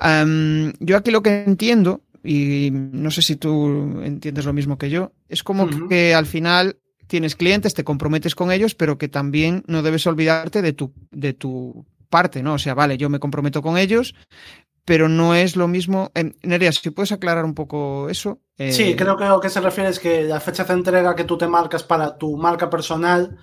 yo 0.00 0.96
aquí 0.96 1.10
lo 1.12 1.22
que 1.22 1.44
entiendo 1.44 2.02
y 2.24 2.70
no 2.72 3.10
sé 3.10 3.22
si 3.22 3.36
tú 3.36 4.00
entiendes 4.02 4.44
lo 4.44 4.52
mismo 4.52 4.78
que 4.78 4.90
yo, 4.90 5.12
es 5.28 5.42
como 5.42 5.68
que 5.88 6.14
al 6.14 6.26
final 6.26 6.78
tienes 7.06 7.36
clientes, 7.36 7.74
te 7.74 7.84
comprometes 7.84 8.34
con 8.34 8.52
ellos, 8.52 8.74
pero 8.74 8.98
que 8.98 9.08
también 9.08 9.64
no 9.66 9.82
debes 9.82 10.06
olvidarte 10.06 10.62
de 10.62 10.72
tu, 10.72 10.92
de 11.10 11.32
tu 11.32 11.86
parte, 12.08 12.42
¿no? 12.42 12.54
O 12.54 12.58
sea, 12.58 12.74
vale, 12.74 12.96
yo 12.96 13.08
me 13.08 13.18
comprometo 13.18 13.62
con 13.62 13.78
ellos, 13.78 14.14
pero 14.84 15.08
no 15.08 15.34
es 15.34 15.56
lo 15.56 15.68
mismo. 15.68 16.10
Eh, 16.14 16.32
Nerea, 16.42 16.72
si 16.72 16.90
puedes 16.90 17.12
aclarar 17.12 17.44
un 17.44 17.54
poco 17.54 18.08
eso. 18.08 18.40
Sí, 18.56 18.82
eh, 18.82 18.96
creo 18.96 19.16
que 19.16 19.24
lo 19.24 19.40
que 19.40 19.50
se 19.50 19.60
refiere 19.60 19.90
es 19.90 19.98
que 19.98 20.24
la 20.24 20.40
fecha 20.40 20.64
de 20.64 20.74
entrega 20.74 21.16
que 21.16 21.24
tú 21.24 21.36
te 21.36 21.46
marcas 21.46 21.82
para 21.82 22.16
tu 22.16 22.36
marca 22.36 22.70
personal 22.70 23.36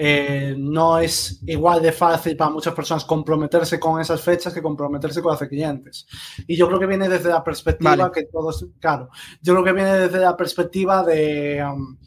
eh, 0.00 0.54
no 0.56 1.00
es 1.00 1.40
igual 1.44 1.82
de 1.82 1.90
fácil 1.90 2.36
para 2.36 2.52
muchas 2.52 2.72
personas 2.72 3.04
comprometerse 3.04 3.80
con 3.80 4.00
esas 4.00 4.22
fechas 4.22 4.54
que 4.54 4.62
comprometerse 4.62 5.20
con 5.20 5.34
hacer 5.34 5.48
clientes. 5.48 6.06
Y 6.46 6.56
yo 6.56 6.68
creo 6.68 6.78
que 6.78 6.86
viene 6.86 7.08
desde 7.08 7.30
la 7.30 7.42
perspectiva 7.42 8.12
que 8.12 8.22
todos, 8.30 8.64
claro, 8.78 9.08
yo 9.42 9.54
creo 9.54 9.64
que 9.64 9.72
viene 9.72 9.96
desde 9.96 10.20
la 10.20 10.36
perspectiva 10.36 11.02
de 11.02 11.64
um, 11.64 11.98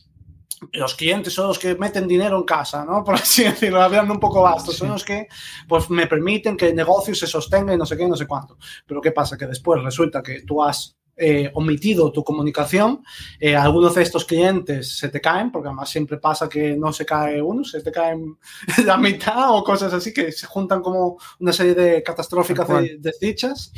los 0.71 0.95
clientes 0.95 1.33
son 1.33 1.49
los 1.49 1.59
que 1.59 1.75
meten 1.75 2.07
dinero 2.07 2.37
en 2.37 2.43
casa, 2.43 2.85
¿no? 2.85 3.03
Por 3.03 3.15
así 3.15 3.43
decirlo, 3.43 3.81
hablando 3.81 4.13
un 4.13 4.21
poco 4.21 4.41
vasto, 4.41 4.71
son 4.71 4.91
los 4.91 5.03
que 5.03 5.27
pues 5.67 5.89
me 5.89 6.07
permiten 6.07 6.55
que 6.55 6.69
el 6.69 6.75
negocio 6.75 7.13
se 7.13 7.27
sostenga 7.27 7.73
y 7.73 7.77
no 7.77 7.85
sé 7.85 7.97
qué, 7.97 8.07
no 8.07 8.15
sé 8.15 8.25
cuánto. 8.25 8.57
Pero 8.87 9.01
¿qué 9.01 9.11
pasa? 9.11 9.37
Que 9.37 9.47
después 9.47 9.83
resulta 9.83 10.23
que 10.23 10.43
tú 10.43 10.63
has 10.63 10.97
eh, 11.23 11.51
omitido 11.53 12.11
tu 12.11 12.23
comunicación, 12.23 13.03
eh, 13.39 13.55
algunos 13.55 13.93
de 13.93 14.01
estos 14.01 14.25
clientes 14.25 14.97
se 14.97 15.07
te 15.09 15.21
caen, 15.21 15.51
porque 15.51 15.67
además 15.67 15.87
siempre 15.87 16.17
pasa 16.17 16.49
que 16.49 16.75
no 16.75 16.91
se 16.91 17.05
cae 17.05 17.39
uno, 17.39 17.63
se 17.63 17.79
te 17.83 17.91
caen 17.91 18.39
la 18.85 18.97
mitad 18.97 19.55
o 19.55 19.63
cosas 19.63 19.93
así 19.93 20.11
que 20.11 20.31
se 20.31 20.47
juntan 20.47 20.81
como 20.81 21.19
una 21.39 21.53
serie 21.53 21.75
de 21.75 22.01
catastróficas 22.01 22.67
de, 22.67 22.97
desdichas. 22.99 23.71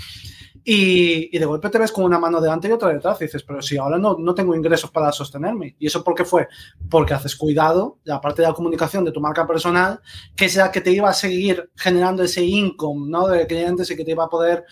Y, 0.63 1.37
de 1.37 1.45
golpe 1.45 1.69
te 1.69 1.77
ves 1.77 1.91
con 1.91 2.05
una 2.05 2.17
mano 2.17 2.39
delante 2.39 2.69
y 2.69 2.71
otra 2.71 2.93
detrás 2.93 3.19
y 3.19 3.25
dices, 3.25 3.43
pero 3.43 3.61
si 3.61 3.75
ahora 3.75 3.97
no, 3.97 4.15
no 4.17 4.33
tengo 4.33 4.55
ingresos 4.55 4.89
para 4.89 5.11
sostenerme. 5.11 5.75
¿Y 5.77 5.87
eso 5.87 6.01
por 6.01 6.15
qué 6.15 6.23
fue? 6.23 6.47
Porque 6.89 7.13
haces 7.13 7.35
cuidado, 7.35 7.99
la 8.05 8.21
parte 8.21 8.41
de 8.41 8.47
la 8.47 8.53
comunicación 8.53 9.03
de 9.03 9.11
tu 9.11 9.19
marca 9.19 9.45
personal, 9.45 9.99
que 10.33 10.45
es 10.45 10.55
la 10.55 10.71
que 10.71 10.79
te 10.79 10.91
iba 10.91 11.09
a 11.09 11.13
seguir 11.13 11.69
generando 11.75 12.23
ese 12.23 12.45
income 12.45 13.09
¿no? 13.09 13.27
de 13.27 13.45
clientes 13.45 13.91
y 13.91 13.97
que 13.97 14.05
te 14.05 14.11
iba 14.11 14.23
a 14.23 14.29
poder 14.29 14.63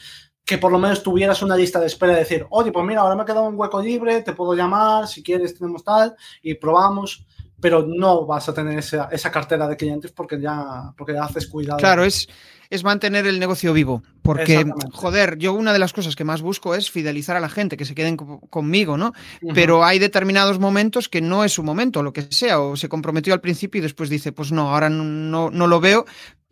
que 0.52 0.58
por 0.58 0.70
lo 0.70 0.80
menos 0.80 1.02
tuvieras 1.02 1.42
una 1.44 1.56
lista 1.56 1.80
de 1.80 1.88
espera 1.88 2.12
de 2.12 2.20
decir, 2.20 2.46
oye, 2.50 2.74
pues 2.74 2.86
mira, 2.86 3.00
ahora 3.00 3.16
me 3.16 3.22
ha 3.22 3.26
quedado 3.26 3.46
un 3.46 3.56
hueco 3.58 3.82
libre, 3.82 4.22
te 4.22 4.34
puedo 4.34 4.54
llamar, 4.54 5.08
si 5.08 5.24
quieres 5.24 5.58
tenemos 5.58 5.82
tal, 5.82 6.14
y 6.42 6.56
probamos, 6.56 7.26
pero 7.62 7.86
no 7.88 8.26
vas 8.26 8.50
a 8.50 8.54
tener 8.54 8.78
esa, 8.78 9.08
esa 9.14 9.32
cartera 9.32 9.66
de 9.66 9.78
clientes 9.78 10.12
porque 10.12 10.42
ya, 10.42 10.92
porque 10.98 11.14
ya 11.14 11.24
haces 11.24 11.48
cuidado. 11.48 11.80
Claro, 11.80 12.04
es, 12.04 12.28
es 12.70 12.84
mantener 12.84 13.28
el 13.28 13.40
negocio 13.40 13.72
vivo, 13.72 14.04
porque, 14.22 14.70
joder, 14.92 15.38
yo 15.38 15.54
una 15.54 15.72
de 15.72 15.80
las 15.80 15.94
cosas 15.94 16.18
que 16.18 16.26
más 16.26 16.42
busco 16.42 16.76
es 16.76 16.92
fidelizar 16.92 17.38
a 17.38 17.40
la 17.40 17.48
gente, 17.48 17.78
que 17.78 17.86
se 17.86 17.96
queden 17.96 18.18
conmigo, 18.18 18.98
¿no? 18.98 19.14
Pero 19.54 19.86
hay 19.86 20.00
determinados 20.00 20.60
momentos 20.60 21.08
que 21.08 21.22
no 21.22 21.46
es 21.46 21.54
su 21.54 21.64
momento, 21.64 22.04
lo 22.04 22.12
que 22.12 22.24
sea, 22.24 22.60
o 22.60 22.76
se 22.76 22.90
comprometió 22.90 23.34
al 23.34 23.40
principio 23.40 23.80
y 23.80 23.84
después 23.84 24.10
dice, 24.10 24.34
pues 24.34 24.52
no, 24.52 24.74
ahora 24.74 24.90
no, 24.90 25.50
no 25.50 25.68
lo 25.68 25.80
veo, 25.80 26.04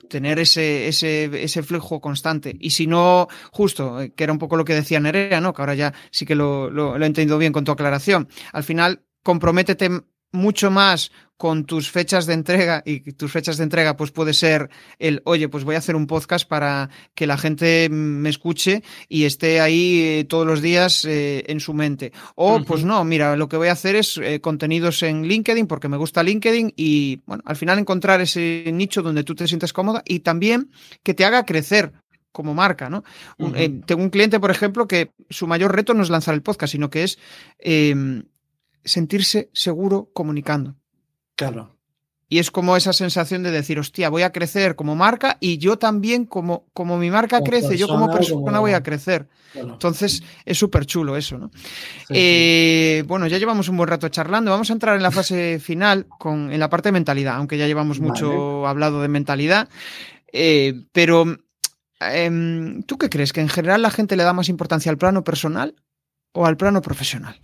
tener 0.09 0.39
ese, 0.39 0.87
ese, 0.87 1.43
ese 1.43 1.63
flujo 1.63 2.01
constante. 2.01 2.55
Y 2.59 2.71
si 2.71 2.87
no, 2.87 3.27
justo, 3.51 4.01
eh, 4.01 4.11
que 4.13 4.23
era 4.23 4.33
un 4.33 4.39
poco 4.39 4.57
lo 4.57 4.65
que 4.65 4.75
decía 4.75 4.99
Nerea, 4.99 5.39
¿no? 5.39 5.53
Que 5.53 5.61
ahora 5.61 5.75
ya 5.75 5.93
sí 6.11 6.25
que 6.25 6.35
lo, 6.35 6.69
lo, 6.69 6.97
he 6.97 7.05
entendido 7.05 7.37
bien 7.37 7.53
con 7.53 7.63
tu 7.63 7.71
aclaración. 7.71 8.27
Al 8.51 8.63
final, 8.63 9.03
comprométete 9.23 9.89
mucho 10.31 10.71
más 10.71 11.11
con 11.39 11.63
tus 11.63 11.89
fechas 11.89 12.25
de 12.25 12.33
entrega 12.33 12.83
y 12.85 12.99
tus 13.13 13.31
fechas 13.31 13.55
de 13.55 13.63
entrega 13.63 13.95
pues 13.95 14.11
puede 14.11 14.33
ser 14.33 14.69
el, 14.99 15.21
oye, 15.23 15.47
pues 15.47 15.63
voy 15.63 15.75
a 15.75 15.77
hacer 15.77 15.95
un 15.95 16.05
podcast 16.05 16.45
para 16.45 16.89
que 17.15 17.27
la 17.27 17.37
gente 17.37 17.87
me 17.89 18.27
escuche 18.27 18.83
y 19.07 19.23
esté 19.23 19.61
ahí 19.61 20.01
eh, 20.01 20.25
todos 20.25 20.45
los 20.45 20.61
días 20.61 21.05
eh, 21.05 21.45
en 21.47 21.61
su 21.61 21.73
mente. 21.73 22.11
O 22.35 22.61
pues 22.65 22.83
no, 22.83 23.05
mira, 23.05 23.37
lo 23.37 23.47
que 23.47 23.55
voy 23.55 23.69
a 23.69 23.71
hacer 23.71 23.95
es 23.95 24.17
eh, 24.17 24.41
contenidos 24.41 25.01
en 25.01 25.23
LinkedIn 25.23 25.65
porque 25.65 25.87
me 25.87 25.95
gusta 25.95 26.23
LinkedIn 26.23 26.73
y 26.75 27.21
bueno, 27.25 27.41
al 27.45 27.55
final 27.55 27.79
encontrar 27.79 28.19
ese 28.19 28.65
nicho 28.73 29.01
donde 29.01 29.23
tú 29.23 29.33
te 29.33 29.47
sientes 29.47 29.71
cómoda 29.71 30.03
y 30.05 30.19
también 30.19 30.71
que 31.03 31.13
te 31.13 31.23
haga 31.23 31.45
crecer 31.45 31.93
como 32.33 32.53
marca, 32.53 32.89
¿no? 32.89 33.03
tengo 33.85 34.03
un 34.03 34.09
cliente, 34.09 34.39
por 34.39 34.51
ejemplo, 34.51 34.87
que 34.87 35.11
su 35.29 35.47
mayor 35.47 35.75
reto 35.75 35.93
no 35.93 36.03
es 36.03 36.09
lanzar 36.09 36.35
el 36.35 36.43
podcast, 36.43 36.71
sino 36.71 36.89
que 36.89 37.03
es 37.03 37.17
em, 37.57 38.23
sentirse 38.83 39.49
seguro 39.53 40.09
comunicando. 40.13 40.75
Claro. 41.35 41.79
Y 42.31 42.37
es 42.37 42.51
como 42.51 42.77
esa 42.77 42.93
sensación 42.93 43.41
de 43.41 43.49
decir, 43.49 43.79
hostia, 43.79 44.09
voy 44.09 44.21
a 44.21 44.31
crecer 44.31 44.75
como 44.75 44.95
marca 44.95 45.37
y 45.39 45.57
yo 45.57 45.79
también, 45.79 46.25
como, 46.25 46.67
como 46.73 46.99
mi 46.99 47.09
marca 47.09 47.41
crece, 47.41 47.75
yo 47.75 47.87
como 47.87 48.11
persona 48.11 48.59
voy 48.59 48.73
a 48.73 48.83
crecer. 48.83 49.27
Entonces, 49.55 50.21
es 50.45 50.59
súper 50.59 50.85
chulo 50.85 51.17
eso, 51.17 51.39
¿no? 51.39 51.49
Eh, 52.09 53.03
bueno, 53.07 53.25
ya 53.25 53.39
llevamos 53.39 53.67
un 53.67 53.77
buen 53.77 53.89
rato 53.89 54.09
charlando. 54.09 54.51
Vamos 54.51 54.69
a 54.69 54.73
entrar 54.73 54.95
en 54.95 55.01
la 55.01 55.09
fase 55.09 55.59
final, 55.63 56.05
con, 56.19 56.53
en 56.53 56.59
la 56.59 56.69
parte 56.69 56.89
de 56.89 56.93
mentalidad, 56.93 57.35
aunque 57.35 57.57
ya 57.57 57.65
llevamos 57.65 57.99
mucho 57.99 58.67
hablado 58.67 59.01
de 59.01 59.07
mentalidad. 59.07 59.67
Eh, 60.31 60.83
pero, 60.91 61.25
em, 61.99 62.83
¿tú 62.83 62.99
qué 62.99 63.09
crees? 63.09 63.33
¿Que 63.33 63.41
en 63.41 63.49
general 63.49 63.81
la 63.81 63.89
gente 63.89 64.15
le 64.15 64.23
da 64.23 64.33
más 64.33 64.49
importancia 64.49 64.91
al 64.91 64.99
plano 64.99 65.23
personal 65.23 65.73
o 66.33 66.45
al 66.45 66.57
plano 66.57 66.83
profesional? 66.83 67.39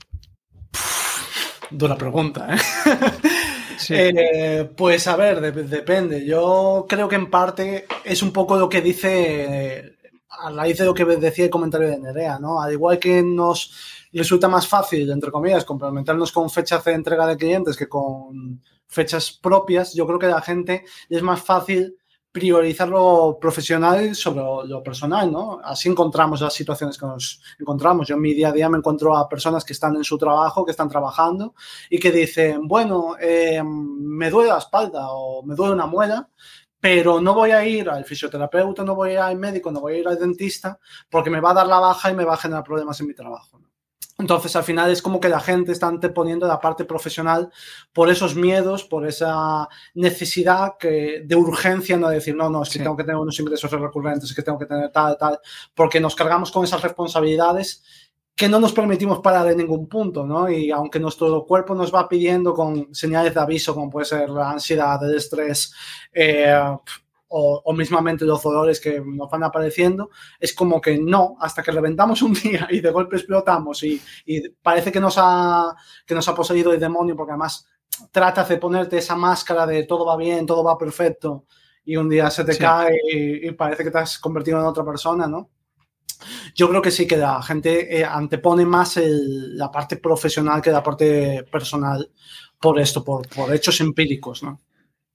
Dura 1.72 1.96
pregunta, 1.98 2.56
¿eh? 2.56 2.60
Eh, 3.90 4.72
pues 4.76 5.06
a 5.08 5.18
ver, 5.18 5.54
depende. 5.68 6.26
Yo 6.26 6.86
creo 6.88 7.10
que 7.10 7.16
en 7.16 7.30
parte 7.30 7.86
es 8.06 8.24
un 8.24 8.32
poco 8.32 8.56
lo 8.56 8.70
que 8.70 8.82
dice, 8.82 9.98
a 10.30 10.50
raíz 10.50 10.78
de 10.78 10.86
lo 10.86 10.94
que 10.94 11.04
decía 11.04 11.46
el 11.46 11.52
comentario 11.52 11.90
de 11.90 12.00
Nerea, 12.00 12.40
¿no? 12.40 12.62
Al 12.62 12.72
igual 12.72 13.00
que 13.00 13.22
nos 13.22 14.08
resulta 14.14 14.48
más 14.48 14.68
fácil, 14.68 15.12
entre 15.12 15.30
comillas, 15.30 15.66
complementarnos 15.66 16.32
con 16.32 16.50
fechas 16.50 16.84
de 16.86 16.94
entrega 16.94 17.28
de 17.28 17.38
clientes 17.38 17.76
que 17.76 17.90
con 17.90 18.62
fechas 18.88 19.32
propias, 19.32 19.94
yo 19.94 20.08
creo 20.08 20.20
que 20.20 20.28
la 20.28 20.42
gente 20.42 20.86
es 21.10 21.22
más 21.22 21.42
fácil 21.42 21.98
priorizar 22.36 22.90
lo 22.90 23.38
profesional 23.40 24.14
sobre 24.14 24.44
lo, 24.68 24.84
personal, 24.84 25.32
¿no? 25.32 25.62
Así 25.64 25.88
encontramos 25.88 26.42
las 26.42 26.54
situaciones 26.54 26.98
que 26.98 27.06
nos 27.06 27.42
encontramos. 27.58 28.10
Yo 28.10 28.16
en 28.16 28.22
mi 28.22 28.34
día 28.34 28.50
a 28.50 28.52
día 28.52 28.68
me 28.68 28.78
encuentro 28.78 29.16
a 29.16 29.30
personas 29.30 29.64
que 29.64 29.72
están 29.72 29.96
en 29.96 30.04
su 30.04 30.18
trabajo, 30.18 30.66
que 30.66 30.72
están 30.72 30.90
trabajando 30.90 31.56
y 31.90 31.98
que 31.98 32.12
dicen, 32.12 32.68
bueno, 32.68 33.16
eh, 33.22 33.64
me 33.64 34.30
duele 34.30 34.50
la 34.50 34.58
espalda 34.58 35.14
o 35.14 35.44
me 35.44 35.56
duele 35.56 35.76
una 35.76 35.86
muela, 35.86 36.28
pero 36.78 37.22
no 37.22 37.34
voy 37.34 37.52
a 37.52 37.66
ir 37.66 37.90
al 37.90 38.04
fisioterapeuta, 38.04 38.84
no 38.84 38.96
voy 38.96 39.12
a 39.12 39.14
ir 39.14 39.20
al 39.20 39.38
médico, 39.38 39.72
no 39.72 39.80
voy 39.80 39.94
a 39.94 39.98
ir 40.00 40.08
al 40.10 40.20
dentista 40.20 40.78
porque 41.10 41.30
me 41.30 41.40
va 41.40 41.52
a 41.52 41.54
dar 41.54 41.68
la 41.68 41.80
baja 41.80 42.12
y 42.12 42.16
me 42.16 42.26
va 42.26 42.34
a 42.34 42.38
generar 42.38 42.66
problemas 42.66 43.00
en 43.00 43.08
mi 43.08 43.14
trabajo. 43.14 43.62
Entonces, 44.18 44.56
al 44.56 44.64
final 44.64 44.92
es 44.92 45.02
como 45.02 45.20
que 45.20 45.28
la 45.28 45.42
gente 45.42 45.74
está 45.74 45.88
anteponiendo 45.88 46.48
la 46.48 46.62
parte 46.62 46.86
profesional 46.86 47.52
por 47.92 48.10
esos 48.10 48.34
miedos, 48.36 48.86
por 48.86 49.06
esa 49.06 49.68
necesidad 49.94 50.78
que, 50.80 51.24
de 51.26 51.36
urgencia, 51.36 51.98
no 51.98 52.08
decir, 52.08 52.34
no, 52.36 52.50
no, 52.50 52.64
es 52.64 52.70
que 52.70 52.80
tengo 52.80 52.96
que 52.96 53.04
tener 53.04 53.18
unos 53.18 53.38
ingresos 53.40 53.70
recurrentes, 53.72 54.30
es 54.30 54.36
que 54.36 54.42
tengo 54.42 54.58
que 54.58 54.68
tener 54.68 54.90
tal, 54.92 55.18
tal, 55.18 55.40
porque 55.74 56.00
nos 56.00 56.16
cargamos 56.16 56.50
con 56.50 56.64
esas 56.64 56.82
responsabilidades 56.82 57.84
que 58.36 58.50
no 58.50 58.60
nos 58.60 58.74
permitimos 58.74 59.20
parar 59.20 59.50
en 59.50 59.58
ningún 59.58 59.88
punto, 59.88 60.26
¿no? 60.26 60.50
Y 60.50 60.70
aunque 60.70 61.00
nuestro 61.00 61.46
cuerpo 61.46 61.74
nos 61.74 61.94
va 61.94 62.08
pidiendo 62.08 62.54
con 62.54 62.94
señales 62.94 63.34
de 63.34 63.40
aviso, 63.40 63.74
como 63.74 63.90
puede 63.90 64.06
ser 64.06 64.30
la 64.30 64.52
ansiedad, 64.52 65.02
el 65.04 65.16
estrés, 65.16 65.74
eh, 66.14 66.54
o, 67.28 67.74
mismamente 67.74 68.26
los 68.26 68.42
dolores 68.44 68.80
que 68.80 69.02
nos 69.02 69.30
van 69.30 69.44
apareciendo, 69.44 70.10
es 70.40 70.54
como 70.54 70.80
que 70.80 70.98
no, 70.98 71.36
hasta 71.40 71.64
que 71.64 71.72
reventamos 71.72 72.22
un 72.22 72.34
día 72.44 72.68
y 72.70 72.80
de 72.80 72.92
golpe 72.92 73.18
explotamos 73.18 73.84
y, 73.84 74.02
parece 74.62 74.92
que 74.92 75.00
nos, 75.00 75.16
ha, 75.18 75.76
que 76.06 76.16
nos 76.16 76.28
ha 76.28 76.36
poseído 76.36 76.74
el 76.74 76.80
demonio, 76.80 77.16
porque 77.16 77.32
además 77.32 77.68
tratas 78.12 78.50
de 78.50 78.58
ponerte 78.58 78.98
esa 78.98 79.16
máscara 79.16 79.66
de 79.66 79.84
todo 79.84 80.06
va 80.06 80.18
bien, 80.18 80.46
todo 80.46 80.64
va 80.64 80.78
perfecto, 80.78 81.46
y 81.84 81.98
un 81.98 82.10
día 82.10 82.30
se 82.30 82.44
te 82.44 82.58
cae 82.58 82.98
y, 83.12 83.52
parece 83.52 83.84
que 83.84 83.92
te 83.92 84.00
has 84.00 84.20
convertido 84.20 84.60
en 84.60 84.66
otra 84.66 84.84
persona, 84.84 85.28
¿no? 85.28 85.50
Yo 86.56 86.70
creo 86.70 86.82
que 86.82 86.92
sí 86.92 87.06
que 87.06 87.18
la 87.18 87.42
gente 87.42 88.00
eh, 88.00 88.06
antepone 88.06 88.66
más 88.66 88.98
la 89.04 89.70
parte 89.70 89.98
profesional 89.98 90.62
que 90.62 90.72
la 90.72 90.82
parte 90.82 91.44
personal 91.44 92.10
por 92.60 92.80
esto, 92.80 93.04
por, 93.04 93.28
por 93.28 93.54
hechos 93.54 93.82
empíricos, 93.82 94.42
¿no? 94.42 94.62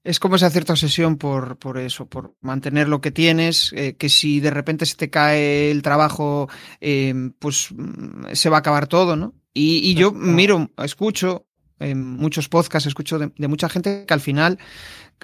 Es 0.03 0.19
como 0.19 0.35
esa 0.35 0.49
cierta 0.49 0.73
obsesión 0.73 1.17
por, 1.17 1.57
por 1.57 1.77
eso, 1.77 2.07
por 2.07 2.35
mantener 2.41 2.87
lo 2.87 3.01
que 3.01 3.11
tienes, 3.11 3.71
eh, 3.75 3.95
que 3.97 4.09
si 4.09 4.39
de 4.39 4.49
repente 4.49 4.85
se 4.85 4.95
te 4.95 5.09
cae 5.09 5.69
el 5.69 5.83
trabajo, 5.83 6.49
eh, 6.79 7.13
pues 7.37 7.69
mm, 7.71 8.33
se 8.33 8.49
va 8.49 8.57
a 8.57 8.59
acabar 8.59 8.87
todo, 8.87 9.15
¿no? 9.15 9.35
Y, 9.53 9.93
yo 9.95 10.13
miro, 10.13 10.71
escucho 10.77 11.45
en 11.79 12.15
muchos 12.15 12.47
podcasts, 12.47 12.87
escucho 12.87 13.19
de, 13.19 13.47
mucha 13.49 13.67
gente 13.67 14.05
que 14.07 14.13
al 14.13 14.21
final, 14.21 14.57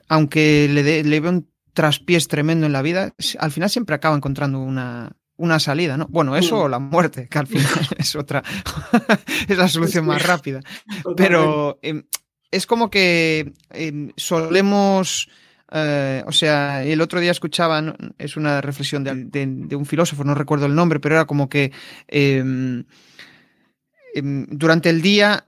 aunque 0.10 0.68
le, 0.70 1.04
le 1.04 1.20
ve 1.22 1.30
un 1.30 1.50
traspiés 1.74 2.28
tremendo 2.28 2.66
en 2.66 2.74
la 2.74 2.82
vida, 2.82 3.14
al 3.40 3.52
final 3.52 3.70
siempre 3.70 3.96
acaba 3.96 4.18
encontrando 4.18 4.60
una, 4.60 5.16
una 5.38 5.60
salida, 5.60 5.98
¿no? 5.98 6.08
Bueno, 6.10 6.36
eso 6.36 6.62
o 6.62 6.68
la 6.68 6.80
muerte, 6.80 7.28
que 7.30 7.38
al 7.38 7.48
final 7.48 7.68
es 7.98 8.16
otra, 8.16 8.44
es 9.48 9.58
la 9.58 9.68
solución 9.68 10.06
más 10.06 10.24
rápida. 10.24 10.60
Pero 11.16 11.80
em, 11.82 12.04
es 12.52 12.66
como 12.66 12.90
que 12.90 13.54
em, 13.72 14.12
solemos... 14.16 15.30
Eh, 15.70 16.24
o 16.26 16.32
sea, 16.32 16.86
el 16.86 17.02
otro 17.02 17.20
día 17.20 17.32
escuchaba, 17.32 17.94
es 18.18 18.38
una 18.38 18.62
reflexión 18.62 19.04
de, 19.04 19.76
un 19.76 19.86
filósofo, 19.86 20.24
no 20.24 20.34
recuerdo 20.34 20.66
el 20.66 20.76
nombre, 20.76 21.02
pero 21.02 21.16
era 21.16 21.26
como 21.26 21.50
que 21.50 21.74
em, 22.08 22.86
em, 24.14 24.48
durante 24.50 24.90
el 24.90 25.02
día 25.02 25.46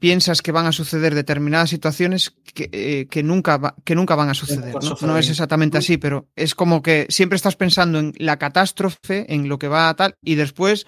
piensas 0.00 0.42
que 0.42 0.50
van 0.50 0.66
a 0.66 0.72
suceder 0.72 1.14
determinadas 1.14 1.70
situaciones 1.70 2.34
que, 2.54 2.68
eh, 2.72 3.22
nunca, 3.22 3.76
que 3.84 3.94
nunca 3.94 4.16
van 4.16 4.28
a 4.28 4.34
suceder. 4.34 4.74
¿no? 5.02 5.18
es 5.18 5.30
exactamente 5.30 5.78
así, 5.78 5.96
pero 5.96 6.28
es 6.34 6.56
como 6.56 6.82
que 6.82 7.06
siempre 7.08 7.36
estás 7.36 7.54
pensando 7.54 8.00
en 8.00 8.12
la 8.18 8.36
catástrofe, 8.36 9.32
en 9.32 9.48
lo 9.48 9.58
que 9.58 9.68
va 9.68 9.88
a 9.88 9.94
tal, 9.94 10.16
y 10.22 10.34
después 10.34 10.86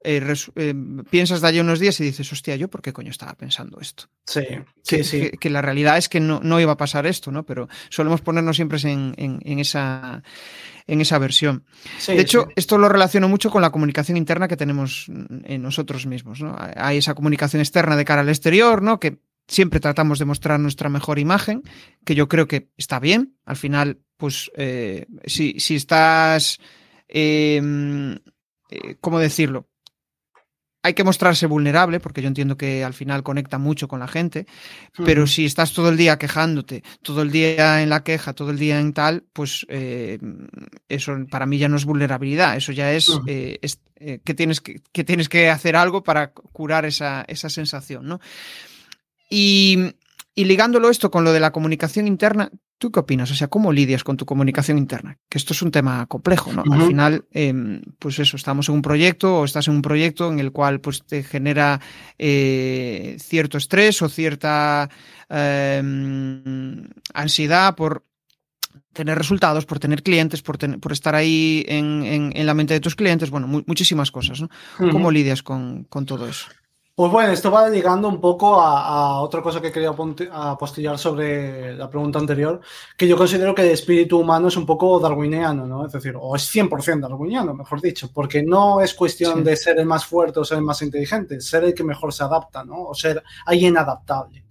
eh, 0.00 0.34
eh, 0.54 0.74
piensas 1.10 1.40
de 1.40 1.48
allí 1.48 1.58
unos 1.58 1.80
días 1.80 1.98
y 1.98 2.04
dices, 2.04 2.32
hostia, 2.32 2.54
¿yo 2.54 2.68
por 2.68 2.82
qué 2.82 2.92
coño 2.92 3.10
estaba 3.10 3.34
pensando 3.34 3.80
esto? 3.80 4.04
Sí, 4.24 4.42
sí, 4.82 5.02
sí. 5.02 5.30
Que, 5.40 5.50
la 5.50 5.60
realidad 5.60 5.98
es 5.98 6.08
que 6.08 6.20
no, 6.20 6.60
iba 6.60 6.72
a 6.72 6.76
pasar 6.76 7.06
esto, 7.06 7.32
¿no? 7.32 7.44
Pero 7.44 7.68
solemos 7.88 8.20
ponernos 8.20 8.54
siempre 8.54 8.78
en, 8.84 9.42
esa, 9.58 10.22
en 10.86 11.00
esa 11.00 11.18
versión. 11.18 11.64
de 12.06 12.20
hecho, 12.20 12.46
esto 12.54 12.78
lo 12.78 12.88
relaciono 12.88 13.28
mucho 13.28 13.50
con 13.50 13.60
la 13.60 13.70
comunicación 13.70 14.16
interna 14.16 14.46
que 14.46 14.56
tenemos 14.56 15.06
en 15.08 15.62
nosotros 15.62 16.06
mismos, 16.06 16.40
¿no? 16.40 16.56
Hay 16.76 16.98
esa 16.98 17.14
comunicación 17.14 17.60
externa 17.60 17.96
de 17.96 18.04
cara 18.04 18.20
al 18.20 18.28
exterior, 18.28 18.82
¿no? 18.82 19.00
Que 19.00 19.18
siempre 19.48 19.80
tratamos 19.80 20.20
de 20.20 20.26
mostrar 20.26 20.60
nuestra 20.60 20.88
mejor 20.90 21.18
imagen, 21.18 21.62
que 22.04 22.14
yo 22.14 22.28
creo 22.28 22.46
que 22.46 22.70
está 22.76 23.00
bien. 23.00 23.36
Al 23.44 23.56
final, 23.56 23.98
pues, 24.16 24.48
eh, 24.54 25.06
si, 25.26 25.58
si, 25.58 25.74
estás... 25.74 26.60
¿Cómo 29.00 29.18
decirlo? 29.18 29.66
Hay 30.82 30.94
que 30.94 31.04
mostrarse 31.04 31.46
vulnerable, 31.46 31.98
porque 32.00 32.22
yo 32.22 32.28
entiendo 32.28 32.56
que 32.56 32.84
al 32.84 32.94
final 32.94 33.22
conecta 33.22 33.58
mucho 33.58 33.88
con 33.88 34.00
la 34.00 34.08
gente, 34.08 34.46
pero 35.04 35.26
si 35.26 35.44
estás 35.44 35.72
todo 35.72 35.88
el 35.88 35.96
día 35.96 36.18
quejándote, 36.18 36.82
todo 37.02 37.22
el 37.22 37.30
día 37.30 37.82
en 37.82 37.90
la 37.90 38.04
queja, 38.04 38.32
todo 38.32 38.50
el 38.50 38.58
día 38.58 38.78
en 38.78 38.92
tal, 38.92 39.24
pues 39.32 39.66
eh, 39.68 40.18
eso 40.88 41.16
para 41.30 41.46
mí 41.46 41.58
ya 41.58 41.68
no 41.68 41.76
es 41.76 41.84
vulnerabilidad, 41.84 42.56
eso 42.56 42.72
ya 42.72 42.92
es, 42.92 43.10
eh, 43.26 43.58
eh, 43.96 44.20
que, 44.24 44.34
tienes 44.34 44.60
que, 44.60 44.80
que, 44.92 45.02
tienes 45.02 45.28
que 45.28 45.50
hacer 45.50 45.74
algo 45.74 46.04
para 46.04 46.32
curar 46.32 46.84
esa, 46.84 47.24
esa 47.26 47.50
sensación, 47.50 48.06
¿no? 48.06 48.20
Y, 49.28 49.94
y 50.34 50.44
ligándolo 50.44 50.90
esto 50.90 51.10
con 51.10 51.24
lo 51.24 51.32
de 51.32 51.40
la 51.40 51.50
comunicación 51.50 52.06
interna, 52.06 52.50
¿Tú 52.78 52.92
qué 52.92 53.00
opinas? 53.00 53.30
O 53.32 53.34
sea, 53.34 53.48
¿cómo 53.48 53.72
lidias 53.72 54.04
con 54.04 54.16
tu 54.16 54.24
comunicación 54.24 54.78
interna? 54.78 55.18
Que 55.28 55.38
esto 55.38 55.52
es 55.52 55.62
un 55.62 55.72
tema 55.72 56.06
complejo, 56.06 56.52
¿no? 56.52 56.62
Al 56.72 56.86
final, 56.86 57.24
em, 57.32 57.82
pues 57.98 58.20
eso, 58.20 58.36
estamos 58.36 58.68
en 58.68 58.76
un 58.76 58.82
proyecto 58.82 59.40
o 59.40 59.44
estás 59.44 59.66
en 59.66 59.74
un 59.74 59.82
proyecto 59.82 60.30
en 60.30 60.38
el 60.38 60.52
cual 60.52 60.80
pues 60.80 61.04
te 61.04 61.24
genera 61.24 61.80
eh, 62.18 63.16
cierto 63.18 63.58
estrés 63.58 64.00
o 64.00 64.08
cierta 64.08 64.88
em, 65.28 66.88
ansiedad 67.14 67.74
por 67.74 68.04
tener 68.92 69.18
resultados, 69.18 69.66
por 69.66 69.80
tener 69.80 70.04
clientes, 70.04 70.42
por, 70.42 70.58
por 70.78 70.92
estar 70.92 71.16
ahí 71.16 71.64
en, 71.66 72.32
la 72.46 72.54
mente 72.54 72.74
de 72.74 72.80
tus 72.80 72.94
clientes, 72.94 73.30
bueno, 73.30 73.48
muchísimas 73.48 74.12
cosas, 74.12 74.40
¿no? 74.40 74.48
¿Cómo 74.76 75.10
lidias 75.10 75.42
con 75.42 75.86
todo 76.06 76.28
eso? 76.28 76.46
Pues 76.98 77.12
bueno, 77.12 77.30
esto 77.30 77.52
va 77.52 77.70
llegando 77.70 78.08
un 78.08 78.20
poco 78.20 78.60
a, 78.60 79.20
otra 79.20 79.40
cosa 79.40 79.60
que 79.60 79.70
quería 79.70 79.94
apostillar 80.32 80.98
sobre 80.98 81.76
la 81.76 81.88
pregunta 81.88 82.18
anterior, 82.18 82.60
que 82.96 83.06
yo 83.06 83.16
considero 83.16 83.54
que 83.54 83.62
el 83.62 83.68
espíritu 83.68 84.18
humano 84.18 84.48
es 84.48 84.56
un 84.56 84.66
poco 84.66 84.98
darwiniano, 84.98 85.64
¿no? 85.64 85.86
Es 85.86 85.92
decir, 85.92 86.14
o 86.20 86.34
es 86.34 86.52
100% 86.52 87.02
darwiniano, 87.02 87.54
mejor 87.54 87.80
dicho, 87.80 88.10
porque 88.12 88.42
no 88.42 88.80
es 88.80 88.94
cuestión 88.94 89.44
de 89.44 89.54
ser 89.54 89.78
el 89.78 89.86
más 89.86 90.06
fuerte 90.06 90.40
o 90.40 90.44
ser 90.44 90.58
el 90.58 90.64
más 90.64 90.82
inteligente, 90.82 91.40
ser 91.40 91.62
el 91.62 91.72
que 91.72 91.84
mejor 91.84 92.12
se 92.12 92.24
adapta, 92.24 92.64
¿no? 92.64 92.86
O 92.86 92.94
ser 92.94 93.22
alguien 93.46 93.78
adaptable. 93.78 94.46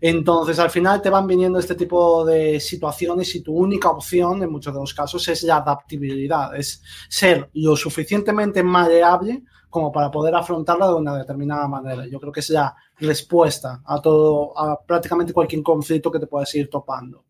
Entonces, 0.00 0.58
al 0.58 0.70
final 0.70 1.00
te 1.00 1.08
van 1.08 1.28
viniendo 1.28 1.60
este 1.60 1.76
tipo 1.76 2.24
de 2.24 2.58
situaciones 2.58 3.32
y 3.36 3.42
tu 3.42 3.54
única 3.54 3.90
opción, 3.90 4.42
en 4.42 4.50
muchos 4.50 4.74
de 4.74 4.80
los 4.80 4.92
casos, 4.92 5.28
es 5.28 5.44
la 5.44 5.58
adaptabilidad, 5.58 6.56
es 6.56 6.82
ser 7.08 7.48
lo 7.52 7.76
suficientemente 7.76 8.60
maleable 8.64 9.44
como 9.72 9.90
para 9.90 10.10
poder 10.10 10.34
afrontarla 10.34 10.86
de 10.86 10.94
una 10.94 11.16
determinada 11.16 11.66
manera. 11.66 12.06
Yo 12.06 12.20
creo 12.20 12.30
que 12.30 12.40
es 12.40 12.50
la 12.50 12.76
respuesta 12.98 13.80
a 13.86 14.02
todo, 14.02 14.56
a 14.56 14.78
prácticamente 14.78 15.32
cualquier 15.32 15.62
conflicto 15.62 16.12
que 16.12 16.20
te 16.20 16.26
puedas 16.26 16.54
ir 16.54 16.68
topando. 16.68 17.24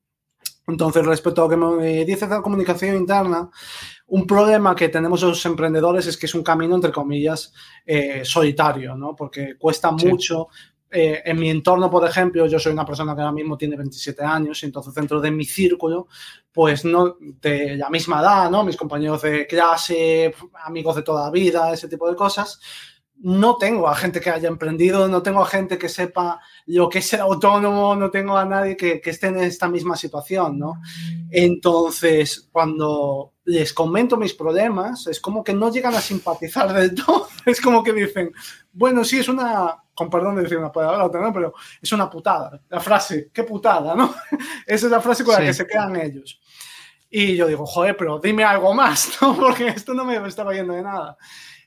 Entonces, 0.66 1.06
respecto 1.06 1.40
a 1.40 1.44
lo 1.44 1.50
que 1.50 1.56
me 1.56 2.04
dice 2.04 2.26
la 2.26 2.42
comunicación 2.42 2.96
interna, 2.96 3.48
un 4.08 4.26
problema 4.26 4.74
que 4.74 4.88
tenemos 4.88 5.22
los 5.22 5.46
emprendedores 5.46 6.08
es 6.08 6.16
que 6.16 6.26
es 6.26 6.34
un 6.34 6.42
camino, 6.42 6.74
entre 6.74 6.90
comillas, 6.90 7.52
eh, 7.86 8.22
solitario, 8.24 8.96
¿no? 8.96 9.14
Porque 9.14 9.56
cuesta 9.56 9.92
mucho 9.92 10.48
eh, 10.92 11.22
en 11.24 11.40
mi 11.40 11.48
entorno, 11.48 11.90
por 11.90 12.06
ejemplo, 12.06 12.46
yo 12.46 12.58
soy 12.58 12.72
una 12.72 12.84
persona 12.84 13.14
que 13.14 13.22
ahora 13.22 13.32
mismo 13.32 13.56
tiene 13.56 13.76
27 13.76 14.22
años 14.22 14.62
y 14.62 14.66
entonces 14.66 14.92
dentro 14.92 15.20
de 15.20 15.30
mi 15.30 15.44
círculo, 15.44 16.06
pues 16.52 16.84
no 16.84 17.16
de 17.18 17.76
la 17.76 17.88
misma 17.88 18.20
edad, 18.20 18.50
¿no? 18.50 18.62
Mis 18.62 18.76
compañeros 18.76 19.22
de 19.22 19.46
clase, 19.46 20.34
amigos 20.64 20.96
de 20.96 21.02
toda 21.02 21.24
la 21.24 21.30
vida, 21.30 21.72
ese 21.72 21.88
tipo 21.88 22.08
de 22.10 22.14
cosas. 22.14 22.60
No 23.16 23.56
tengo 23.56 23.88
a 23.88 23.94
gente 23.94 24.20
que 24.20 24.30
haya 24.30 24.48
emprendido, 24.48 25.08
no 25.08 25.22
tengo 25.22 25.42
a 25.42 25.46
gente 25.46 25.78
que 25.78 25.88
sepa 25.88 26.40
lo 26.66 26.88
que 26.88 26.98
es 26.98 27.06
ser 27.06 27.20
autónomo, 27.20 27.96
no 27.96 28.10
tengo 28.10 28.36
a 28.36 28.44
nadie 28.44 28.76
que, 28.76 29.00
que 29.00 29.10
esté 29.10 29.28
en 29.28 29.38
esta 29.38 29.68
misma 29.68 29.96
situación, 29.96 30.58
¿no? 30.58 30.82
Entonces, 31.30 32.48
cuando 32.52 33.31
les 33.44 33.72
comento 33.72 34.16
mis 34.16 34.34
problemas, 34.34 35.06
es 35.06 35.20
como 35.20 35.42
que 35.42 35.52
no 35.52 35.70
llegan 35.70 35.94
a 35.94 36.00
simpatizar 36.00 36.72
del 36.72 36.94
todo. 36.94 37.28
Es 37.44 37.60
como 37.60 37.82
que 37.82 37.92
dicen, 37.92 38.32
bueno, 38.72 39.02
sí, 39.02 39.18
es 39.18 39.28
una, 39.28 39.82
con 39.94 40.08
perdón 40.08 40.36
de 40.36 40.42
decir 40.42 40.58
una 40.58 40.70
palabra, 40.70 41.20
¿no? 41.20 41.32
pero 41.32 41.52
es 41.80 41.90
una 41.90 42.08
putada. 42.08 42.60
La 42.68 42.78
frase, 42.78 43.30
qué 43.32 43.42
putada, 43.42 43.96
¿no? 43.96 44.14
Esa 44.66 44.86
es 44.86 44.92
la 44.92 45.00
frase 45.00 45.24
con 45.24 45.34
la 45.34 45.40
que 45.40 45.52
se 45.52 45.66
quedan 45.66 45.96
ellos. 45.96 46.40
Y 47.10 47.36
yo 47.36 47.48
digo, 47.48 47.66
joder, 47.66 47.96
pero 47.96 48.20
dime 48.20 48.44
algo 48.44 48.72
más, 48.72 49.18
¿no? 49.22 49.36
Porque 49.36 49.68
esto 49.68 49.92
no 49.92 50.04
me 50.04 50.16
estaba 50.26 50.54
yendo 50.54 50.74
de 50.74 50.82
nada. 50.82 51.16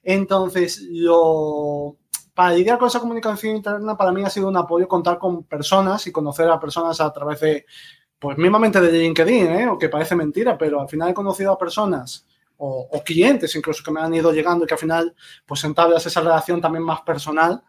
Entonces, 0.02 0.88
yo, 0.90 1.98
para 2.34 2.54
lidiar 2.54 2.80
con 2.80 2.88
esa 2.88 3.02
comunicación 3.02 3.58
interna, 3.58 3.98
para 3.98 4.12
mí 4.12 4.24
ha 4.24 4.30
sido 4.30 4.48
un 4.48 4.56
apoyo 4.56 4.88
contar 4.88 5.20
con 5.20 5.44
personas 5.44 6.08
y 6.08 6.12
conocer 6.12 6.48
a 6.50 6.60
personas 6.60 7.02
a 7.02 7.12
través 7.12 7.42
de, 7.42 7.66
pues 8.20 8.38
mismamente 8.38 8.82
de 8.82 8.92
LinkedIn, 8.92 9.48
¿eh? 9.48 9.68
O 9.68 9.78
que 9.78 9.90
parece 9.90 10.16
mentira, 10.16 10.58
pero 10.58 10.82
al 10.82 10.90
final 10.90 11.10
he 11.10 11.14
conocido 11.14 11.52
a 11.52 11.58
personas 11.58 12.26
o, 12.58 13.04
clientes 13.04 13.56
incluso 13.56 13.84
que 13.84 13.92
me 13.92 14.02
han 14.02 14.14
ido 14.14 14.32
llegando 14.32 14.64
y 14.64 14.68
que 14.68 14.74
al 14.74 14.80
final 14.80 15.16
pues 15.46 15.64
entablas 15.64 16.06
esa 16.06 16.22
relación 16.22 16.62
también 16.62 16.84
más 16.84 17.02
personal 17.02 17.64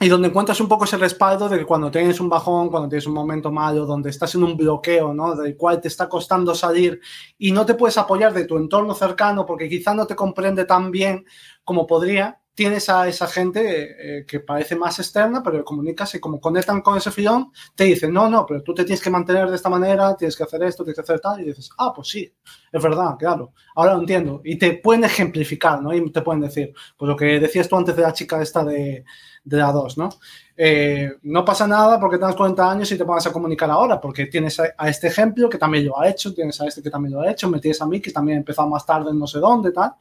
y 0.00 0.08
donde 0.08 0.28
encuentras 0.28 0.60
un 0.60 0.66
poco 0.66 0.84
ese 0.84 0.96
respaldo 0.96 1.48
de 1.48 1.58
que 1.58 1.64
cuando 1.64 1.90
tienes 1.90 2.18
un 2.18 2.28
bajón, 2.28 2.68
cuando 2.68 2.88
tienes 2.88 3.06
un 3.06 3.14
momento 3.14 3.52
malo, 3.52 3.86
donde 3.86 4.10
estás 4.10 4.34
en 4.34 4.42
un 4.42 4.56
bloqueo, 4.56 5.14
¿no? 5.14 5.36
Del 5.36 5.56
cual 5.56 5.80
te 5.80 5.86
está 5.86 6.08
costando 6.08 6.52
salir 6.54 7.00
y 7.38 7.52
no 7.52 7.64
te 7.64 7.74
puedes 7.74 7.96
apoyar 7.96 8.32
de 8.32 8.44
tu 8.44 8.56
entorno 8.56 8.92
cercano 8.94 9.46
porque 9.46 9.68
quizá 9.68 9.94
no 9.94 10.06
te 10.06 10.16
comprende 10.16 10.64
tan 10.64 10.90
bien 10.90 11.24
como 11.62 11.86
podría, 11.86 12.40
tienes 12.54 12.88
a 12.88 13.08
esa 13.08 13.26
gente 13.26 14.18
eh, 14.20 14.26
que 14.26 14.40
parece 14.40 14.76
más 14.76 14.98
externa, 14.98 15.42
pero 15.42 15.64
comunicas 15.64 16.14
y 16.14 16.20
como 16.20 16.40
conectan 16.40 16.80
con 16.80 16.96
ese 16.96 17.10
filón, 17.10 17.52
te 17.74 17.84
dicen, 17.84 18.12
no, 18.12 18.30
no, 18.30 18.46
pero 18.46 18.62
tú 18.62 18.72
te 18.74 18.84
tienes 18.84 19.02
que 19.02 19.10
mantener 19.10 19.50
de 19.50 19.56
esta 19.56 19.68
manera, 19.68 20.16
tienes 20.16 20.36
que 20.36 20.44
hacer 20.44 20.62
esto, 20.62 20.84
tienes 20.84 20.96
que 20.96 21.02
hacer 21.02 21.20
tal, 21.20 21.40
y 21.40 21.44
dices, 21.44 21.70
ah, 21.78 21.92
pues 21.94 22.08
sí, 22.08 22.32
es 22.74 22.82
verdad, 22.82 23.14
claro, 23.16 23.52
ahora 23.76 23.94
lo 23.94 24.00
entiendo. 24.00 24.40
Y 24.44 24.58
te 24.58 24.72
pueden 24.72 25.04
ejemplificar, 25.04 25.80
¿no? 25.80 25.94
Y 25.94 26.10
te 26.10 26.22
pueden 26.22 26.42
decir, 26.42 26.74
pues 26.96 27.08
lo 27.08 27.14
que 27.14 27.38
decías 27.38 27.68
tú 27.68 27.76
antes 27.76 27.94
de 27.94 28.02
la 28.02 28.12
chica 28.12 28.42
esta 28.42 28.64
de, 28.64 29.04
de 29.44 29.56
la 29.56 29.70
2, 29.70 29.96
¿no? 29.96 30.08
Eh, 30.56 31.08
no 31.22 31.44
pasa 31.44 31.68
nada 31.68 32.00
porque 32.00 32.16
tengas 32.16 32.34
40 32.34 32.68
años 32.68 32.90
y 32.90 32.98
te 32.98 33.04
pongas 33.04 33.28
a 33.28 33.32
comunicar 33.32 33.70
ahora, 33.70 34.00
porque 34.00 34.26
tienes 34.26 34.58
a, 34.58 34.88
este 34.88 35.06
ejemplo 35.06 35.48
que 35.48 35.56
también 35.56 35.86
lo 35.86 36.00
ha 36.00 36.08
hecho, 36.08 36.34
tienes 36.34 36.60
a 36.60 36.66
este 36.66 36.82
que 36.82 36.90
también 36.90 37.14
lo 37.14 37.20
ha 37.20 37.30
hecho, 37.30 37.48
me 37.48 37.60
tienes 37.60 37.80
a 37.80 37.86
mí 37.86 38.00
que 38.00 38.10
también 38.10 38.38
empezó 38.38 38.66
más 38.66 38.84
tarde 38.84 39.10
en 39.10 39.18
no 39.20 39.28
sé 39.28 39.38
dónde, 39.38 39.70
tal. 39.70 39.92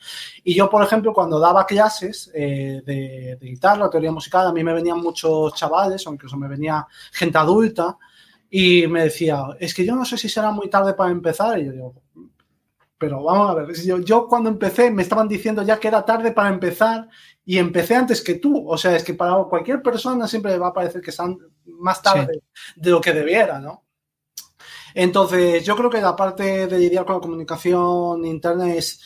Y 0.43 0.55
yo, 0.55 0.67
por 0.67 0.83
ejemplo, 0.83 1.13
cuando 1.13 1.39
daba 1.39 1.67
clases 1.67 2.31
eh, 2.33 2.81
de, 2.83 3.37
guitarra, 3.39 3.87
teoría 3.87 4.11
musical, 4.11 4.47
a 4.47 4.51
mí 4.51 4.63
me 4.63 4.73
venían 4.73 4.99
muchos 4.99 5.53
chavales, 5.53 6.07
o 6.07 6.11
incluso 6.11 6.37
me 6.37 6.47
venía 6.47 6.87
gente 7.11 7.37
adulta, 7.37 7.97
y 8.49 8.85
me 8.87 9.03
decía, 9.03 9.45
es 9.59 9.73
que 9.73 9.85
yo 9.85 9.95
no 9.95 10.05
sé 10.05 10.17
si 10.17 10.29
será 10.29 10.51
muy 10.51 10.69
tarde 10.69 10.93
para 10.93 11.11
empezar, 11.11 11.59
y 11.59 11.65
yo 11.65 11.71
digo, 11.71 11.93
pero 12.97 13.23
vamos 13.23 13.49
a 13.49 13.53
ver, 13.55 13.73
yo, 13.83 13.99
yo, 13.99 14.27
cuando 14.27 14.49
empecé 14.49 14.89
me 14.89 15.01
estaban 15.01 15.27
diciendo 15.27 15.61
ya 15.61 15.79
que 15.79 15.87
era 15.87 16.05
tarde 16.05 16.31
para 16.31 16.49
empezar 16.49 17.09
y 17.45 17.57
empecé 17.57 17.95
antes 17.95 18.21
que 18.21 18.35
tú. 18.35 18.67
O 18.67 18.77
sea, 18.77 18.95
es 18.95 19.03
que 19.03 19.13
para 19.13 19.43
cualquier 19.45 19.81
persona 19.81 20.27
siempre 20.27 20.51
le 20.51 20.59
va 20.59 20.67
a 20.67 20.73
parecer 20.73 21.01
que 21.01 21.09
están 21.09 21.37
más 21.65 22.01
tarde 22.01 22.41
de 22.75 22.89
lo 22.89 23.01
que 23.01 23.13
debiera, 23.13 23.59
¿no? 23.59 23.83
Entonces, 24.93 25.65
yo 25.65 25.75
creo 25.75 25.89
que 25.89 26.01
la 26.01 26.15
parte 26.15 26.67
de 26.67 26.79
lidiar 26.79 27.05
con 27.05 27.15
la 27.15 27.21
comunicación 27.21 28.25
interna 28.25 28.73
es 28.73 29.01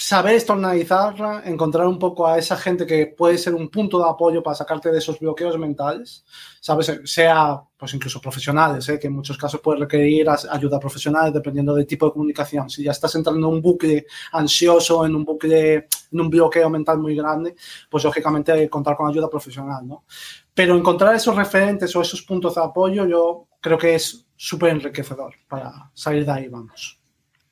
saber 0.00 0.34
externalizarla, 0.34 1.42
encontrar 1.44 1.86
un 1.86 1.98
poco 1.98 2.26
a 2.26 2.38
esa 2.38 2.56
gente 2.56 2.86
que 2.86 3.06
puede 3.06 3.36
ser 3.36 3.54
un 3.54 3.68
punto 3.68 3.98
de 3.98 4.08
apoyo 4.08 4.42
para 4.42 4.54
sacarte 4.54 4.90
de 4.90 4.98
esos 4.98 5.20
bloqueos 5.20 5.58
mentales, 5.58 6.24
¿sabes? 6.58 7.00
Sea, 7.04 7.62
pues 7.76 7.92
incluso 7.92 8.18
profesionales, 8.18 8.88
¿eh? 8.88 8.98
que 8.98 9.08
en 9.08 9.12
muchos 9.12 9.36
casos 9.36 9.60
puede 9.60 9.80
requerir 9.80 10.26
ayuda 10.50 10.80
profesional 10.80 11.30
dependiendo 11.30 11.74
del 11.74 11.86
tipo 11.86 12.06
de 12.06 12.12
comunicación. 12.12 12.70
Si 12.70 12.82
ya 12.82 12.92
estás 12.92 13.14
entrando 13.14 13.46
en 13.46 13.54
un 13.54 13.60
bucle 13.60 14.06
ansioso, 14.32 15.04
en 15.04 15.14
un 15.14 15.24
bucle, 15.24 15.74
en 16.12 16.20
un 16.20 16.30
bloqueo 16.30 16.70
mental 16.70 16.98
muy 16.98 17.14
grande, 17.14 17.54
pues 17.90 18.02
lógicamente 18.04 18.70
contar 18.70 18.96
con 18.96 19.10
ayuda 19.10 19.28
profesional, 19.28 19.86
¿no? 19.86 20.04
Pero 20.54 20.76
encontrar 20.76 21.14
esos 21.14 21.36
referentes 21.36 21.94
o 21.94 22.00
esos 22.00 22.22
puntos 22.22 22.54
de 22.54 22.62
apoyo, 22.62 23.06
yo 23.06 23.48
creo 23.60 23.76
que 23.76 23.96
es 23.96 24.26
súper 24.34 24.70
enriquecedor 24.70 25.34
para 25.46 25.90
salir 25.92 26.24
de 26.24 26.32
ahí, 26.32 26.48
vamos. 26.48 26.99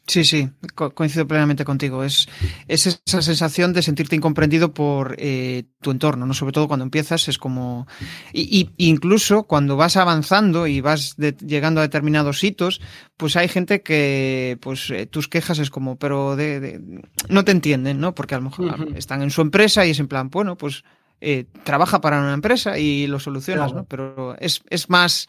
Sí, 0.08 0.24
sí, 0.24 0.48
coincido 0.74 1.28
plenamente 1.28 1.66
contigo. 1.66 2.02
Es, 2.02 2.30
es 2.66 2.86
esa 2.86 3.20
sensación 3.20 3.74
de 3.74 3.82
sentirte 3.82 4.16
incomprendido 4.16 4.72
por 4.72 5.14
eh, 5.18 5.64
tu 5.82 5.90
entorno, 5.90 6.24
¿no? 6.24 6.32
Sobre 6.32 6.52
todo 6.52 6.66
cuando 6.66 6.84
empiezas, 6.84 7.28
es 7.28 7.36
como. 7.36 7.86
Y, 8.32 8.70
y 8.78 8.88
incluso 8.88 9.42
cuando 9.42 9.76
vas 9.76 9.98
avanzando 9.98 10.66
y 10.66 10.80
vas 10.80 11.14
llegando 11.16 11.80
a 11.80 11.82
determinados 11.82 12.42
hitos, 12.42 12.80
pues 13.18 13.36
hay 13.36 13.48
gente 13.48 13.82
que, 13.82 14.56
pues, 14.62 14.88
eh, 14.88 15.04
tus 15.04 15.28
quejas 15.28 15.58
es 15.58 15.68
como, 15.68 15.96
pero 15.96 16.36
de, 16.36 16.58
de, 16.58 17.02
no 17.28 17.44
te 17.44 17.52
entienden, 17.52 18.00
¿no? 18.00 18.14
Porque 18.14 18.34
a 18.34 18.38
lo 18.38 18.44
mejor 18.44 18.88
están 18.96 19.20
en 19.20 19.30
su 19.30 19.42
empresa 19.42 19.84
y 19.84 19.90
es 19.90 20.00
en 20.00 20.08
plan, 20.08 20.30
bueno, 20.30 20.56
pues 20.56 20.84
eh, 21.20 21.44
trabaja 21.64 22.00
para 22.00 22.20
una 22.20 22.32
empresa 22.32 22.78
y 22.78 23.06
lo 23.08 23.20
solucionas, 23.20 23.74
¿no? 23.74 23.84
Pero 23.84 24.36
es, 24.38 24.62
es 24.70 24.88
más 24.88 25.28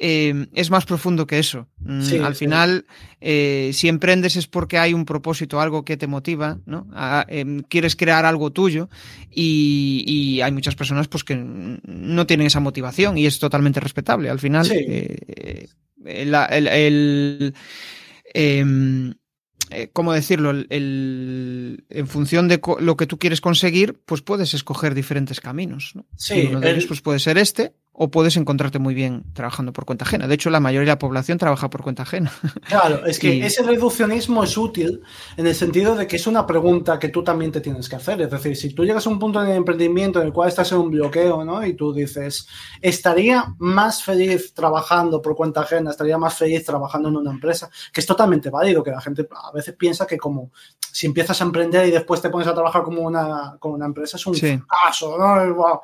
eh, 0.00 0.46
es 0.54 0.70
más 0.70 0.84
profundo 0.84 1.26
que 1.26 1.38
eso. 1.38 1.68
Mm, 1.78 2.24
al 2.24 2.34
final, 2.34 2.86
eh, 3.20 3.70
si 3.72 3.88
emprendes 3.88 4.34
es 4.36 4.48
porque 4.48 4.78
hay 4.78 4.92
un 4.92 5.04
propósito, 5.04 5.60
algo 5.60 5.84
que 5.84 5.96
te 5.96 6.08
motiva, 6.08 6.58
¿no? 6.66 6.88
Em, 7.28 7.62
quieres 7.62 7.94
crear 7.94 8.24
algo 8.24 8.50
tuyo 8.50 8.88
y, 9.30 10.40
hay 10.42 10.52
muchas 10.52 10.74
personas 10.74 11.08
pues 11.08 11.22
que 11.22 11.36
no 11.36 12.26
tienen 12.26 12.48
esa 12.48 12.60
motivación 12.60 13.16
y 13.16 13.26
es 13.26 13.38
totalmente 13.38 13.80
respetable. 13.80 14.30
Al 14.30 14.40
final, 14.40 14.68
eh, 14.72 15.68
el, 16.04 17.54
em, 18.34 19.14
¿cómo 19.92 20.12
decirlo? 20.12 20.50
El, 20.50 21.84
en 21.88 22.06
función 22.08 22.48
de 22.48 22.60
lo 22.80 22.96
que 22.96 23.06
tú 23.06 23.18
quieres 23.18 23.40
conseguir, 23.40 24.00
pues 24.04 24.22
puedes 24.22 24.54
escoger 24.54 24.94
diferentes 24.94 25.40
caminos. 25.40 25.92
¿no? 25.94 26.04
Sí, 26.16 26.48
uno 26.50 26.60
de 26.60 26.72
ellos 26.72 26.86
pues 26.86 27.00
puede 27.00 27.20
ser 27.20 27.38
este, 27.38 27.74
o 27.96 28.10
puedes 28.10 28.36
encontrarte 28.36 28.80
muy 28.80 28.92
bien 28.92 29.22
trabajando 29.34 29.72
por 29.72 29.84
cuenta 29.84 30.04
ajena. 30.04 30.26
De 30.26 30.34
hecho, 30.34 30.50
la 30.50 30.58
mayoría 30.58 30.86
de 30.86 30.92
la 30.92 30.98
población 30.98 31.38
trabaja 31.38 31.70
por 31.70 31.82
cuenta 31.82 32.02
ajena. 32.02 32.32
Claro, 32.68 33.06
es 33.06 33.18
que 33.18 33.44
ese 33.44 33.62
reduccionismo 33.62 34.42
es 34.42 34.56
útil 34.56 35.00
en 35.36 35.46
el 35.46 35.54
sentido 35.54 35.94
de 35.94 36.06
que 36.06 36.16
es 36.16 36.26
una 36.26 36.44
pregunta 36.46 36.98
que 36.98 37.08
tú 37.08 37.22
también 37.22 37.52
te 37.52 37.60
tienes 37.60 37.88
que 37.88 37.96
hacer. 37.96 38.20
Es 38.20 38.30
decir, 38.30 38.56
si 38.56 38.74
tú 38.74 38.84
llegas 38.84 39.06
a 39.06 39.10
un 39.10 39.18
punto 39.18 39.40
de 39.40 39.54
emprendimiento 39.54 40.20
en 40.20 40.26
el 40.26 40.32
cual 40.32 40.48
estás 40.48 40.72
en 40.72 40.78
un 40.78 40.90
bloqueo, 40.90 41.44
¿no? 41.44 41.64
Y 41.64 41.74
tú 41.74 41.92
dices, 41.92 42.48
estaría 42.80 43.54
más 43.58 44.02
feliz 44.02 44.52
trabajando 44.54 45.22
por 45.22 45.36
cuenta 45.36 45.60
ajena, 45.60 45.90
estaría 45.90 46.18
más 46.18 46.34
feliz 46.34 46.64
trabajando 46.64 47.10
en 47.10 47.16
una 47.16 47.30
empresa, 47.30 47.70
que 47.92 48.00
es 48.00 48.06
totalmente 48.06 48.50
válido, 48.50 48.82
que 48.82 48.90
la 48.90 49.00
gente 49.00 49.28
a 49.30 49.52
veces 49.52 49.74
piensa 49.76 50.06
que 50.06 50.16
como 50.16 50.50
si 50.90 51.06
empiezas 51.06 51.40
a 51.40 51.44
emprender 51.44 51.88
y 51.88 51.90
después 51.90 52.22
te 52.22 52.30
pones 52.30 52.48
a 52.48 52.54
trabajar 52.54 52.82
como 52.82 53.02
una, 53.02 53.56
como 53.58 53.74
una 53.74 53.86
empresa, 53.86 54.16
es 54.16 54.26
un 54.26 54.34
caso, 54.66 55.18
¿no? 55.18 55.80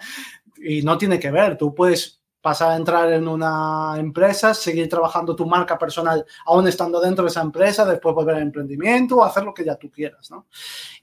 Y 0.61 0.83
no 0.83 0.99
tiene 0.99 1.19
que 1.19 1.31
ver. 1.31 1.57
Tú 1.57 1.75
puedes 1.75 2.21
pasar 2.41 2.73
a 2.73 2.77
entrar 2.77 3.13
en 3.13 3.29
una 3.29 3.95
empresa, 3.99 4.55
seguir 4.55 4.89
trabajando 4.89 5.37
tu 5.37 5.47
marca 5.47 5.79
personal 5.79 6.25
aún 6.47 6.67
estando 6.67 7.01
dentro 7.01 7.25
de 7.25 7.31
esa 7.31 7.43
empresa, 7.43 7.85
después 7.85 8.15
volver 8.15 8.37
al 8.37 8.43
emprendimiento 8.43 9.17
o 9.17 9.25
hacer 9.25 9.45
lo 9.45 9.53
que 9.53 9.65
ya 9.65 9.77
tú 9.77 9.91
quieras, 9.91 10.31
¿no? 10.31 10.47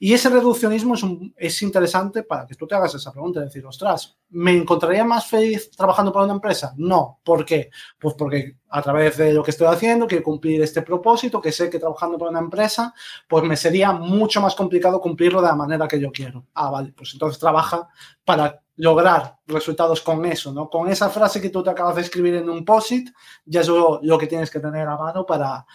Y 0.00 0.12
ese 0.12 0.30
reduccionismo 0.30 0.94
es, 0.94 1.04
es 1.36 1.62
interesante 1.62 2.24
para 2.24 2.46
que 2.46 2.54
tú 2.54 2.66
te 2.66 2.74
hagas 2.74 2.94
esa 2.94 3.12
pregunta, 3.12 3.40
decir, 3.40 3.64
ostras, 3.64 4.16
¿me 4.30 4.56
encontraría 4.56 5.04
más 5.04 5.26
feliz 5.26 5.70
trabajando 5.70 6.12
para 6.12 6.24
una 6.24 6.34
empresa? 6.34 6.74
No. 6.76 7.20
¿Por 7.22 7.44
qué? 7.44 7.70
Pues 7.98 8.14
porque 8.14 8.56
a 8.68 8.82
través 8.82 9.16
de 9.16 9.32
lo 9.32 9.44
que 9.44 9.52
estoy 9.52 9.68
haciendo, 9.68 10.06
quiero 10.06 10.24
cumplir 10.24 10.60
este 10.62 10.82
propósito, 10.82 11.40
que 11.40 11.52
sé 11.52 11.70
que 11.70 11.78
trabajando 11.78 12.18
para 12.18 12.30
una 12.30 12.40
empresa, 12.40 12.92
pues 13.28 13.44
me 13.44 13.56
sería 13.56 13.92
mucho 13.92 14.40
más 14.40 14.54
complicado 14.56 15.00
cumplirlo 15.00 15.40
de 15.40 15.48
la 15.48 15.54
manera 15.54 15.86
que 15.86 16.00
yo 16.00 16.10
quiero. 16.10 16.46
Ah, 16.54 16.70
vale, 16.70 16.92
pues 16.96 17.12
entonces 17.12 17.38
trabaja 17.38 17.88
para 18.24 18.60
lograr 18.78 19.36
resultados 19.46 20.00
con 20.00 20.24
eso, 20.24 20.52
¿no? 20.52 20.70
Con 20.70 20.88
esa 20.88 21.10
frase 21.10 21.40
que 21.40 21.50
tú 21.50 21.62
te 21.62 21.70
acabas 21.70 21.96
de 21.96 22.02
escribir 22.02 22.36
en 22.36 22.48
un 22.48 22.64
post-it, 22.64 23.10
ya 23.44 23.60
es 23.60 23.68
lo, 23.68 24.18
que 24.18 24.26
tienes 24.26 24.50
que 24.50 24.60
tener 24.60 24.86
a 24.86 24.96
mano 24.96 25.26
para, 25.26 25.66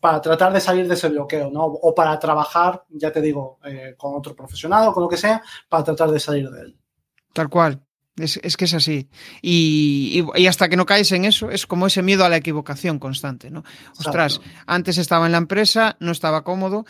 para 0.00 0.20
tratar 0.20 0.52
de 0.52 0.60
salir 0.60 0.88
de 0.88 0.94
ese 0.94 1.08
bloqueo, 1.08 1.50
¿no? 1.50 1.64
O 1.64 1.94
para 1.94 2.18
trabajar, 2.18 2.84
ya 2.90 3.12
te 3.12 3.20
digo, 3.20 3.58
eh, 3.64 3.94
con 3.96 4.14
otro 4.16 4.34
profesional 4.34 4.88
o 4.88 4.92
con 4.92 5.04
lo 5.04 5.08
que 5.08 5.16
sea, 5.16 5.40
para 5.68 5.84
tratar 5.84 6.10
de 6.10 6.20
salir 6.20 6.50
de 6.50 6.60
él. 6.62 6.78
Tal 7.32 7.48
cual. 7.48 7.80
Es, 8.16 8.56
que 8.58 8.66
es 8.66 8.74
así. 8.74 9.08
Y, 9.40 10.22
hasta 10.46 10.68
que 10.68 10.76
no 10.76 10.84
caes 10.84 11.12
en 11.12 11.24
eso, 11.24 11.50
es 11.50 11.66
como 11.66 11.86
ese 11.86 12.02
miedo 12.02 12.24
a 12.24 12.28
la 12.28 12.36
equivocación 12.36 12.98
constante, 12.98 13.50
¿no? 13.50 13.64
Ostras, 13.98 14.40
antes 14.66 14.98
estaba 14.98 15.24
en 15.24 15.32
la 15.32 15.38
empresa, 15.38 15.96
no 15.98 16.12
estaba 16.12 16.44
cómodo 16.44 16.84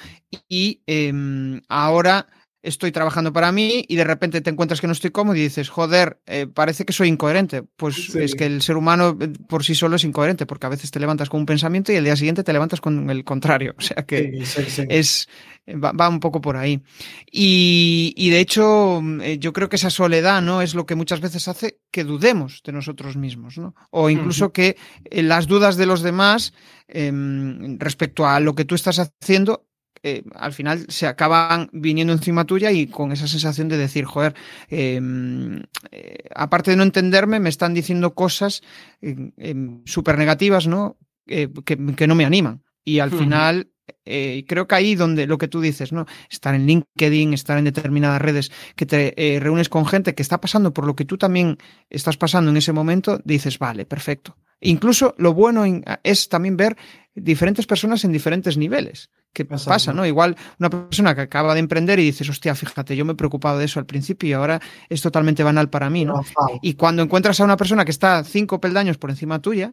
y 0.48 0.82
em, 0.86 1.60
ahora 1.68 2.26
estoy 2.62 2.92
trabajando 2.92 3.32
para 3.32 3.50
mí 3.50 3.84
y 3.88 3.96
de 3.96 4.04
repente 4.04 4.40
te 4.40 4.50
encuentras 4.50 4.80
que 4.80 4.86
no 4.86 4.92
estoy 4.92 5.10
cómodo 5.10 5.36
y 5.36 5.40
dices, 5.40 5.68
joder, 5.68 6.20
eh, 6.26 6.46
parece 6.46 6.84
que 6.84 6.92
soy 6.92 7.08
incoherente. 7.08 7.62
Pues 7.62 8.14
es 8.14 8.34
que 8.34 8.46
el 8.46 8.62
ser 8.62 8.76
humano 8.76 9.16
eh, 9.20 9.32
por 9.48 9.64
sí 9.64 9.74
solo 9.74 9.96
es 9.96 10.04
incoherente, 10.04 10.46
porque 10.46 10.66
a 10.66 10.70
veces 10.70 10.90
te 10.90 11.00
levantas 11.00 11.28
con 11.28 11.40
un 11.40 11.46
pensamiento 11.46 11.92
y 11.92 11.96
el 11.96 12.04
día 12.04 12.16
siguiente 12.16 12.44
te 12.44 12.52
levantas 12.52 12.80
con 12.80 13.10
el 13.10 13.24
contrario. 13.24 13.74
O 13.82 13.84
sea 13.84 14.06
que 14.06 14.44
es 14.88 15.28
va, 15.68 16.08
un 16.08 16.20
poco 16.20 16.40
por 16.40 16.56
ahí. 16.56 16.82
Y, 17.30 18.30
de 18.30 18.38
hecho, 18.38 19.02
eh, 19.22 19.38
yo 19.38 19.52
creo 19.52 19.68
que 19.68 19.76
esa 19.76 19.90
soledad, 19.90 20.40
¿no? 20.40 20.62
Es 20.62 20.74
lo 20.74 20.86
que 20.86 20.94
muchas 20.94 21.20
veces 21.20 21.48
hace 21.48 21.80
que 21.90 22.04
dudemos 22.04 22.62
de 22.64 22.70
nosotros 22.70 23.16
mismos, 23.16 23.58
¿no? 23.58 23.74
O 23.90 24.08
incluso 24.08 24.52
que 24.52 24.76
las 25.10 25.48
dudas 25.48 25.76
de 25.76 25.86
los 25.86 26.02
demás 26.02 26.54
em, 26.86 27.76
respecto 27.80 28.24
a 28.24 28.38
lo 28.38 28.54
que 28.54 28.64
tú 28.64 28.76
estás 28.76 29.00
haciendo 29.00 29.66
eh, 30.02 30.24
al 30.34 30.52
final 30.52 30.84
se 30.88 31.06
acaban 31.06 31.70
viniendo 31.72 32.12
encima 32.12 32.44
tuya 32.44 32.72
y 32.72 32.88
con 32.88 33.12
esa 33.12 33.28
sensación 33.28 33.68
de 33.68 33.76
decir, 33.76 34.04
joder, 34.04 34.34
em, 34.68 35.62
eh, 35.92 36.28
aparte 36.34 36.72
de 36.72 36.76
no 36.76 36.82
entenderme, 36.82 37.38
me 37.38 37.48
están 37.48 37.72
diciendo 37.72 38.14
cosas 38.14 38.62
eh, 39.00 39.30
em, 39.36 39.82
súper 39.84 40.18
negativas, 40.18 40.66
¿no? 40.66 40.96
Que, 41.26 41.76
no 42.06 42.14
me 42.14 42.24
animan. 42.24 42.62
Y 42.84 42.98
al 42.98 43.12
final, 43.12 43.70
creo 44.04 44.66
que 44.66 44.74
ahí 44.74 44.96
donde 44.96 45.26
lo 45.28 45.38
que 45.38 45.46
tú 45.46 45.60
dices, 45.60 45.92
¿no? 45.92 46.04
Estar 46.28 46.54
en 46.56 46.66
LinkedIn, 46.66 47.32
estar 47.32 47.56
en 47.58 47.64
determinadas 47.64 48.20
redes, 48.20 48.50
que 48.74 48.86
te 48.86 49.38
reúnes 49.40 49.68
con 49.68 49.86
gente 49.86 50.16
que 50.16 50.22
está 50.22 50.40
pasando 50.40 50.74
por 50.74 50.84
lo 50.84 50.96
que 50.96 51.04
tú 51.04 51.16
también 51.16 51.58
estás 51.90 52.16
pasando 52.16 52.50
en 52.50 52.56
ese 52.56 52.72
momento, 52.72 53.20
dices, 53.24 53.58
vale, 53.58 53.86
perfecto. 53.86 54.36
Incluso 54.62 55.14
lo 55.18 55.34
bueno 55.34 55.64
es 56.04 56.28
también 56.28 56.56
ver 56.56 56.76
diferentes 57.14 57.66
personas 57.66 58.04
en 58.04 58.12
diferentes 58.12 58.56
niveles. 58.56 59.10
¿Qué 59.32 59.46
pasa, 59.46 59.94
no? 59.94 60.04
Igual 60.04 60.36
una 60.58 60.68
persona 60.68 61.14
que 61.14 61.22
acaba 61.22 61.54
de 61.54 61.60
emprender 61.60 61.98
y 61.98 62.04
dices, 62.04 62.28
hostia, 62.28 62.54
fíjate, 62.54 62.94
yo 62.94 63.06
me 63.06 63.12
he 63.12 63.16
preocupado 63.16 63.58
de 63.58 63.64
eso 63.64 63.80
al 63.80 63.86
principio 63.86 64.28
y 64.28 64.32
ahora 64.34 64.60
es 64.90 65.00
totalmente 65.00 65.42
banal 65.42 65.70
para 65.70 65.88
mí, 65.88 66.04
¿no? 66.04 66.22
Y 66.60 66.74
cuando 66.74 67.02
encuentras 67.02 67.40
a 67.40 67.44
una 67.44 67.56
persona 67.56 67.86
que 67.86 67.90
está 67.90 68.22
cinco 68.24 68.60
peldaños 68.60 68.98
por 68.98 69.08
encima 69.08 69.40
tuya, 69.40 69.72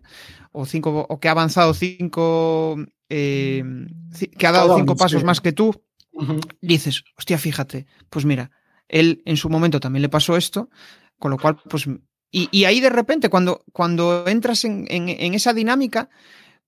o 0.54 0.66
cinco, 0.66 1.06
o 1.10 1.20
que 1.20 1.28
ha 1.28 1.32
avanzado 1.32 1.74
cinco, 1.74 2.78
eh, 3.10 3.64
que 4.38 4.48
ha 4.48 4.52
dado 4.54 4.78
cinco 4.78 4.96
pasos 4.96 5.26
más 5.26 5.42
que 5.42 5.52
tú, 5.52 5.84
dices, 6.62 7.04
hostia, 7.18 7.38
fíjate, 7.38 7.86
pues 8.10 8.24
mira, 8.24 8.52
él 8.88 9.22
en 9.26 9.36
su 9.36 9.50
momento 9.50 9.82
también 9.82 10.04
le 10.04 10.10
pasó 10.10 10.38
esto, 10.38 10.70
con 11.18 11.32
lo 11.32 11.38
cual, 11.38 11.58
pues, 11.70 11.86
y, 12.32 12.66
ahí 12.66 12.80
de 12.80 12.90
repente, 12.90 13.30
cuando, 13.30 13.64
cuando 13.74 14.28
entras 14.28 14.64
en 14.66 15.34
esa 15.34 15.54
dinámica, 15.54 16.10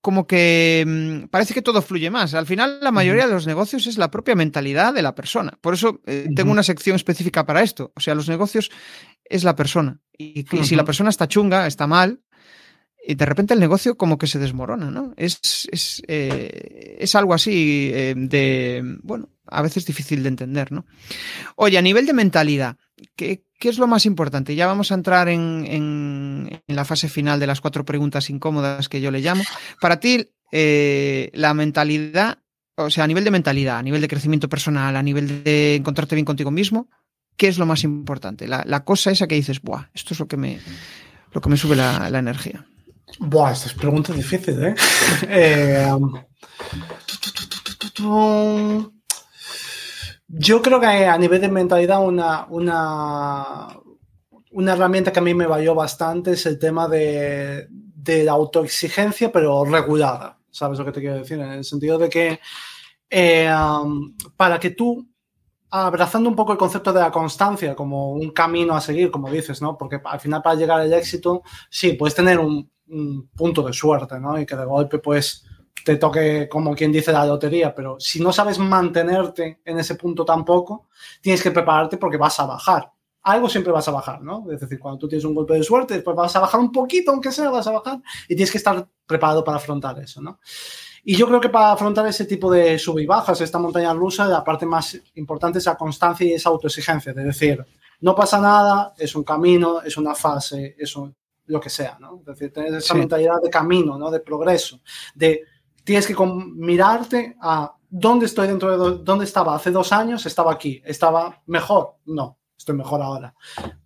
como 0.02 0.26
que 0.26 0.84
mm, 0.86 1.28
parece 1.28 1.54
que 1.54 1.62
todo 1.62 1.80
fluye 1.80 2.10
más. 2.10 2.34
Al 2.34 2.44
final, 2.44 2.80
la 2.82 2.90
mayoría 2.90 3.26
de 3.26 3.32
los 3.32 3.46
negocios 3.46 3.86
es 3.86 3.96
la 3.96 4.10
propia 4.10 4.34
mentalidad 4.34 4.92
de 4.92 5.00
la 5.00 5.14
persona. 5.14 5.56
Por 5.60 5.74
eso 5.74 6.00
eh, 6.06 6.28
tengo 6.34 6.50
una 6.50 6.64
sección 6.64 6.96
específica 6.96 7.46
para 7.46 7.62
esto. 7.62 7.92
O 7.94 8.00
sea, 8.00 8.16
los 8.16 8.28
negocios 8.28 8.70
es 9.24 9.44
la 9.44 9.54
persona. 9.54 10.00
Y, 10.18 10.44
si 10.64 10.74
la 10.74 10.84
persona 10.84 11.08
está 11.08 11.28
chunga, 11.28 11.68
está 11.68 11.86
mal, 11.86 12.20
y 13.06 13.14
de 13.14 13.26
repente 13.26 13.54
el 13.54 13.60
negocio 13.60 13.96
como 13.96 14.18
que 14.18 14.26
se 14.26 14.40
desmorona, 14.40 14.90
¿no? 14.90 15.14
Es, 15.16 15.68
es, 15.70 16.02
eh, 16.08 16.96
es 16.98 17.14
algo 17.14 17.32
así 17.32 17.90
eh, 17.94 18.14
de, 18.16 18.82
bueno, 19.02 19.30
a 19.46 19.62
veces 19.62 19.86
difícil 19.86 20.22
de 20.22 20.28
entender, 20.28 20.72
¿no? 20.72 20.84
Oye, 21.56 21.78
a 21.78 21.82
nivel 21.82 22.06
de 22.06 22.12
mentalidad, 22.12 22.76
¿qué, 23.16 23.44
¿Qué 23.62 23.68
es 23.68 23.78
lo 23.78 23.86
más 23.86 24.06
importante? 24.06 24.56
Ya 24.56 24.66
vamos 24.66 24.90
a 24.90 24.96
entrar 24.96 25.28
en, 25.28 26.50
la 26.66 26.84
fase 26.84 27.08
final 27.08 27.38
de 27.38 27.46
las 27.46 27.60
cuatro 27.60 27.84
preguntas 27.84 28.28
incómodas 28.28 28.88
que 28.88 29.00
yo 29.00 29.12
le 29.12 29.20
llamo. 29.20 29.44
Para 29.80 30.00
ti, 30.00 30.26
eh, 30.50 31.30
la 31.32 31.54
mentalidad, 31.54 32.38
o 32.74 32.90
sea, 32.90 33.04
a 33.04 33.06
nivel 33.06 33.22
de 33.22 33.30
mentalidad, 33.30 33.78
a 33.78 33.82
nivel 33.84 34.00
de 34.00 34.08
crecimiento 34.08 34.48
personal, 34.48 34.96
a 34.96 35.02
nivel 35.04 35.44
de 35.44 35.76
encontrarte 35.76 36.16
bien 36.16 36.24
contigo 36.24 36.50
mismo, 36.50 36.88
¿qué 37.36 37.46
es 37.46 37.56
lo 37.56 37.64
más 37.64 37.84
importante? 37.84 38.48
La, 38.48 38.84
cosa 38.84 39.12
esa 39.12 39.28
que 39.28 39.36
dices, 39.36 39.62
Buah, 39.62 39.90
esto 39.94 40.14
es 40.14 40.18
lo 40.18 40.26
que 40.26 40.36
me, 40.36 40.58
lo 41.30 41.40
que 41.40 41.48
me 41.48 41.56
sube 41.56 41.76
la, 41.76 42.08
energía. 42.18 42.66
Buah, 43.20 43.52
esta 43.52 43.68
es 43.68 43.74
pregunta 43.74 44.12
difícil, 44.12 44.60
¿eh? 44.60 44.74
eh 45.28 45.88
yo 50.34 50.62
creo 50.62 50.80
que 50.80 50.86
a 50.86 51.18
nivel 51.18 51.42
de 51.42 51.48
mentalidad 51.48 52.02
una, 52.02 52.46
una, 52.48 53.68
una 54.50 54.72
herramienta 54.72 55.12
que 55.12 55.18
a 55.18 55.22
mí 55.22 55.34
me 55.34 55.46
valió 55.46 55.74
bastante 55.74 56.32
es 56.32 56.46
el 56.46 56.58
tema 56.58 56.88
de, 56.88 57.68
la 58.06 58.32
autoexigencia, 58.32 59.30
pero 59.30 59.64
regulada. 59.64 60.38
¿Sabes 60.50 60.78
lo 60.78 60.86
que 60.86 60.92
te 60.92 61.00
quiero 61.00 61.16
decir? 61.16 61.38
En 61.38 61.52
el 61.52 61.64
sentido 61.64 61.98
de 61.98 62.08
que 62.08 62.40
eh, 63.10 63.52
um, 63.54 64.16
para 64.34 64.58
que 64.58 64.70
tú, 64.70 65.06
abrazando 65.70 66.30
un 66.30 66.36
poco 66.36 66.52
el 66.52 66.58
concepto 66.58 66.94
de 66.94 67.00
la 67.00 67.10
constancia 67.10 67.74
como 67.76 68.12
un 68.12 68.30
camino 68.30 68.74
a 68.74 68.80
seguir, 68.80 69.10
como 69.10 69.30
dices, 69.30 69.60
¿no? 69.60 69.76
Porque 69.76 70.00
al 70.02 70.20
final 70.20 70.40
para 70.40 70.56
llegar 70.56 70.80
al 70.80 70.92
éxito, 70.94 71.42
sí, 71.68 71.92
puedes 71.92 72.14
tener 72.14 72.38
un, 72.38 72.70
un 72.88 73.28
punto 73.36 73.62
de 73.62 73.72
suerte, 73.74 74.18
¿no? 74.18 74.40
Y 74.40 74.46
que 74.46 74.56
de 74.56 74.64
golpe, 74.64 74.98
pues, 74.98 75.44
te 75.84 75.96
toque, 75.96 76.48
como 76.48 76.74
quien 76.74 76.92
dice, 76.92 77.12
la 77.12 77.26
lotería, 77.26 77.74
pero 77.74 77.98
si 77.98 78.20
no 78.20 78.32
sabes 78.32 78.58
mantenerte 78.58 79.60
en 79.64 79.78
ese 79.78 79.96
punto 79.96 80.24
tampoco, 80.24 80.88
tienes 81.20 81.42
que 81.42 81.50
prepararte 81.50 81.96
porque 81.96 82.16
vas 82.16 82.38
a 82.40 82.46
bajar. 82.46 82.90
Algo 83.24 83.48
siempre 83.48 83.72
vas 83.72 83.86
a 83.86 83.92
bajar, 83.92 84.20
¿no? 84.22 84.50
Es 84.50 84.60
decir, 84.60 84.78
cuando 84.80 84.98
tú 84.98 85.08
tienes 85.08 85.24
un 85.24 85.34
golpe 85.34 85.54
de 85.54 85.62
suerte, 85.62 85.94
después 85.94 86.16
vas 86.16 86.34
a 86.34 86.40
bajar 86.40 86.60
un 86.60 86.72
poquito, 86.72 87.12
aunque 87.12 87.30
sea, 87.30 87.50
vas 87.50 87.66
a 87.66 87.72
bajar, 87.72 88.00
y 88.24 88.34
tienes 88.34 88.50
que 88.50 88.58
estar 88.58 88.88
preparado 89.06 89.44
para 89.44 89.58
afrontar 89.58 89.98
eso, 90.00 90.20
¿no? 90.20 90.40
Y 91.04 91.16
yo 91.16 91.26
creo 91.26 91.40
que 91.40 91.48
para 91.48 91.72
afrontar 91.72 92.06
ese 92.06 92.26
tipo 92.26 92.50
de 92.50 92.78
sub 92.78 92.98
y 92.98 93.06
bajas, 93.06 93.40
esta 93.40 93.58
montaña 93.58 93.92
rusa, 93.92 94.26
la 94.26 94.44
parte 94.44 94.66
más 94.66 95.00
importante 95.14 95.58
es 95.58 95.66
la 95.66 95.76
constancia 95.76 96.26
y 96.26 96.32
esa 96.32 96.48
autoexigencia, 96.48 97.10
es 97.10 97.16
decir, 97.16 97.64
no 98.00 98.14
pasa 98.14 98.40
nada, 98.40 98.94
es 98.98 99.14
un 99.14 99.24
camino, 99.24 99.82
es 99.82 99.96
una 99.96 100.14
fase, 100.14 100.76
es 100.78 100.94
lo 101.46 101.60
que 101.60 101.70
sea, 101.70 101.98
¿no? 102.00 102.18
Es 102.20 102.26
decir, 102.26 102.52
tener 102.52 102.74
esa 102.74 102.94
mentalidad 102.94 103.40
de 103.42 103.50
camino, 103.50 103.98
¿no? 103.98 104.10
De 104.10 104.20
progreso, 104.20 104.80
de 105.14 105.42
tienes 105.84 106.06
que 106.06 106.14
mirarte 106.54 107.36
a 107.40 107.74
dónde 107.88 108.26
estoy 108.26 108.48
dentro 108.48 108.70
de 108.70 109.02
dónde 109.04 109.24
estaba 109.24 109.54
hace 109.54 109.70
dos 109.70 109.92
años, 109.92 110.24
estaba 110.26 110.52
aquí, 110.52 110.82
estaba 110.84 111.42
mejor, 111.46 111.96
no, 112.06 112.38
estoy 112.56 112.76
mejor 112.76 113.02
ahora. 113.02 113.34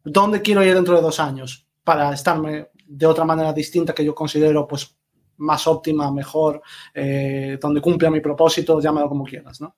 ¿Dónde 0.04 0.42
quiero 0.42 0.64
ir 0.64 0.74
dentro 0.74 0.94
de 0.94 1.02
dos 1.02 1.18
años 1.18 1.66
para 1.82 2.12
estarme 2.12 2.68
de 2.86 3.06
otra 3.06 3.24
manera 3.24 3.52
distinta 3.52 3.94
que 3.94 4.04
yo 4.04 4.14
considero 4.14 4.66
pues 4.66 4.96
más 5.38 5.66
óptima, 5.66 6.10
mejor, 6.10 6.62
eh, 6.94 7.58
donde 7.60 7.80
cumpla 7.80 8.10
mi 8.10 8.20
propósito, 8.20 8.80
llámalo 8.80 9.08
como 9.08 9.24
quieras, 9.24 9.60
¿no? 9.60 9.76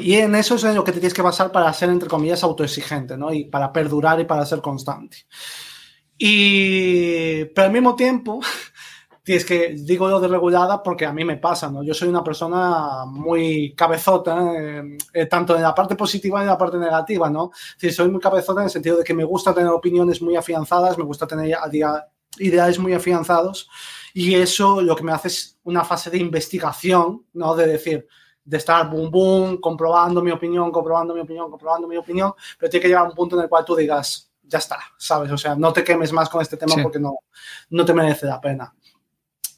Y 0.00 0.14
en 0.14 0.34
eso 0.34 0.56
es 0.56 0.62
lo 0.64 0.84
que 0.84 0.92
te 0.92 0.98
tienes 0.98 1.14
que 1.14 1.22
basar 1.22 1.52
para 1.52 1.72
ser, 1.72 1.88
entre 1.88 2.08
comillas, 2.08 2.42
autoexigente, 2.42 3.16
¿no? 3.16 3.32
Y 3.32 3.44
para 3.44 3.72
perdurar 3.72 4.20
y 4.20 4.24
para 4.24 4.44
ser 4.44 4.60
constante. 4.60 5.18
Y, 6.18 7.46
pero 7.46 7.66
al 7.66 7.72
mismo 7.72 7.94
tiempo, 7.96 8.40
tienes 9.22 9.44
que, 9.44 9.74
digo 9.78 10.08
lo 10.08 10.20
de 10.20 10.28
regulada 10.28 10.82
porque 10.82 11.06
a 11.06 11.12
mí 11.12 11.24
me 11.24 11.36
pasa, 11.36 11.70
¿no? 11.70 11.82
Yo 11.82 11.94
soy 11.94 12.08
una 12.08 12.24
persona 12.24 13.04
muy 13.06 13.74
cabezota, 13.74 14.52
eh, 14.54 14.98
eh, 15.12 15.26
tanto 15.26 15.54
en 15.54 15.62
la 15.62 15.74
parte 15.74 15.94
positiva 15.94 16.40
y 16.40 16.42
en 16.42 16.48
la 16.48 16.58
parte 16.58 16.76
negativa, 16.78 17.30
¿no? 17.30 17.50
Es 17.80 17.94
soy 17.94 18.10
muy 18.10 18.20
cabezota 18.20 18.60
en 18.60 18.64
el 18.64 18.70
sentido 18.70 18.96
de 18.96 19.04
que 19.04 19.14
me 19.14 19.24
gusta 19.24 19.54
tener 19.54 19.70
opiniones 19.70 20.20
muy 20.20 20.36
afianzadas, 20.36 20.98
me 20.98 21.04
gusta 21.04 21.26
tener 21.26 21.56
ideales 22.38 22.78
muy 22.78 22.94
afianzados 22.94 23.68
y 24.12 24.34
eso 24.34 24.80
lo 24.80 24.96
que 24.96 25.04
me 25.04 25.12
hace 25.12 25.28
es 25.28 25.58
una 25.64 25.84
fase 25.84 26.10
de 26.10 26.18
investigación, 26.18 27.24
¿no? 27.32 27.54
De 27.54 27.66
decir, 27.66 28.06
de 28.44 28.56
estar 28.56 28.90
boom 28.90 29.10
boom, 29.10 29.60
comprobando 29.60 30.20
mi 30.20 30.32
opinión, 30.32 30.72
comprobando 30.72 31.14
mi 31.14 31.20
opinión, 31.20 31.48
comprobando 31.48 31.86
mi 31.86 31.96
opinión, 31.96 32.32
pero 32.58 32.68
tiene 32.68 32.82
que 32.82 32.88
llegar 32.88 33.04
a 33.04 33.08
un 33.08 33.14
punto 33.14 33.36
en 33.36 33.42
el 33.42 33.48
cual 33.48 33.64
tú 33.64 33.76
digas, 33.76 34.32
ya 34.42 34.58
está, 34.58 34.78
¿sabes? 34.98 35.30
O 35.30 35.38
sea, 35.38 35.54
no 35.54 35.72
te 35.72 35.84
quemes 35.84 36.12
más 36.12 36.28
con 36.28 36.42
este 36.42 36.56
tema 36.56 36.74
porque 36.82 36.98
no, 36.98 37.20
no 37.70 37.84
te 37.84 37.94
merece 37.94 38.26
la 38.26 38.40
pena. 38.40 38.74